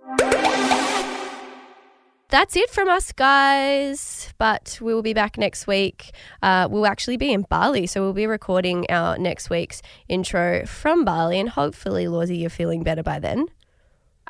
That's 2.30 2.58
it 2.58 2.70
from 2.70 2.90
us, 2.90 3.14
guys. 3.14 4.34
But 4.38 4.80
we 4.82 4.94
will 4.94 5.02
be 5.02 5.14
back 5.14 5.38
next 5.38 5.66
week. 5.66 6.12
Uh, 6.42 6.68
we'll 6.70 6.86
actually 6.86 7.16
be 7.16 7.32
in 7.32 7.44
Bali, 7.44 7.88
so 7.88 8.02
we'll 8.02 8.12
be 8.14 8.28
recording 8.28 8.86
our 8.90 9.18
next 9.18 9.50
week's 9.50 9.82
intro 10.10 10.66
from 10.66 11.06
Bali, 11.06 11.40
and 11.40 11.48
hopefully, 11.48 12.06
Lawsy, 12.06 12.40
you're 12.40 12.50
feeling 12.50 12.84
better 12.84 13.02
by 13.04 13.20
then. 13.20 13.48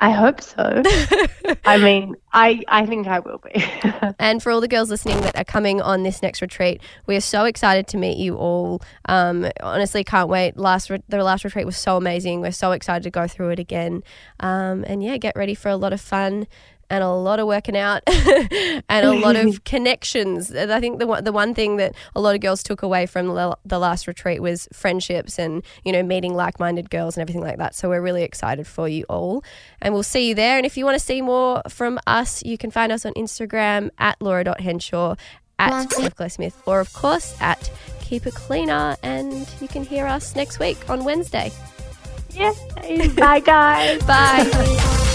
i 0.00 0.10
hope 0.12 0.40
so 0.40 0.80
i 1.64 1.76
mean 1.76 2.14
i 2.32 2.62
i 2.68 2.86
think 2.86 3.08
i 3.08 3.18
will 3.18 3.38
be 3.38 3.64
And 4.20 4.40
for 4.40 4.52
all 4.52 4.60
the 4.60 4.68
girls 4.68 4.90
listening 4.90 5.20
that 5.22 5.36
are 5.36 5.44
coming 5.44 5.80
on 5.80 6.04
this 6.04 6.22
next 6.22 6.40
retreat, 6.40 6.80
we 7.06 7.16
are 7.16 7.20
so 7.20 7.44
excited 7.44 7.88
to 7.88 7.96
meet 7.96 8.16
you 8.16 8.36
all. 8.36 8.80
Um, 9.08 9.46
honestly, 9.60 10.04
can't 10.04 10.28
wait. 10.28 10.56
Last 10.56 10.90
re- 10.90 11.02
the 11.08 11.22
last 11.22 11.44
retreat 11.44 11.66
was 11.66 11.76
so 11.76 11.96
amazing. 11.96 12.40
We're 12.40 12.52
so 12.52 12.70
excited 12.72 13.02
to 13.04 13.10
go 13.10 13.26
through 13.26 13.50
it 13.50 13.58
again. 13.58 14.02
Um, 14.40 14.84
and 14.86 15.02
yeah, 15.02 15.16
get 15.18 15.34
ready 15.36 15.54
for 15.54 15.68
a 15.68 15.76
lot 15.76 15.92
of 15.92 16.00
fun 16.00 16.46
and 16.90 17.04
a 17.04 17.10
lot 17.10 17.38
of 17.38 17.46
working 17.46 17.76
out 17.76 18.02
and 18.06 19.06
a 19.06 19.12
lot 19.12 19.36
of 19.36 19.64
connections. 19.72 20.54
I 20.54 20.80
think 20.80 20.98
the 20.98 21.06
one, 21.06 21.24
the 21.24 21.32
one 21.32 21.54
thing 21.54 21.76
that 21.76 21.94
a 22.14 22.20
lot 22.20 22.34
of 22.34 22.40
girls 22.40 22.62
took 22.62 22.82
away 22.82 23.06
from 23.06 23.26
the, 23.26 23.78
last 23.78 24.06
retreat 24.06 24.42
was 24.42 24.68
friendships 24.72 25.38
and 25.38 25.62
you 25.84 25.92
know 25.92 26.02
meeting 26.02 26.34
like-minded 26.34 26.90
girls 26.90 27.16
and 27.16 27.22
everything 27.22 27.42
like 27.42 27.58
that. 27.58 27.74
So 27.74 27.88
we're 27.88 28.00
really 28.00 28.22
excited 28.22 28.66
for 28.66 28.88
you 28.88 29.04
all, 29.08 29.44
and 29.80 29.94
we'll 29.94 30.02
see 30.02 30.28
you 30.28 30.34
there. 30.34 30.56
And 30.56 30.66
if 30.66 30.76
you 30.76 30.84
want 30.84 30.98
to 30.98 31.04
see 31.04 31.22
more 31.22 31.62
from 31.68 31.98
us, 32.06 32.42
you 32.44 32.58
can 32.58 32.70
find 32.70 32.90
us 32.90 33.06
on 33.06 33.14
Instagram 33.14 33.90
at 33.98 34.20
laura.henshaw 34.20 35.14
at 35.58 35.90
Claire 36.16 36.30
Smith, 36.30 36.60
or 36.66 36.80
of 36.80 36.92
course 36.92 37.36
at 37.40 37.70
Keep 38.00 38.26
It 38.26 38.34
Cleaner. 38.34 38.96
And 39.02 39.48
you 39.60 39.68
can 39.68 39.84
hear 39.84 40.06
us 40.06 40.34
next 40.34 40.58
week 40.58 40.88
on 40.88 41.04
Wednesday. 41.04 41.52
yes 42.32 42.56
bye 43.16 43.40
guys 43.40 44.02
Bye. 44.06 45.14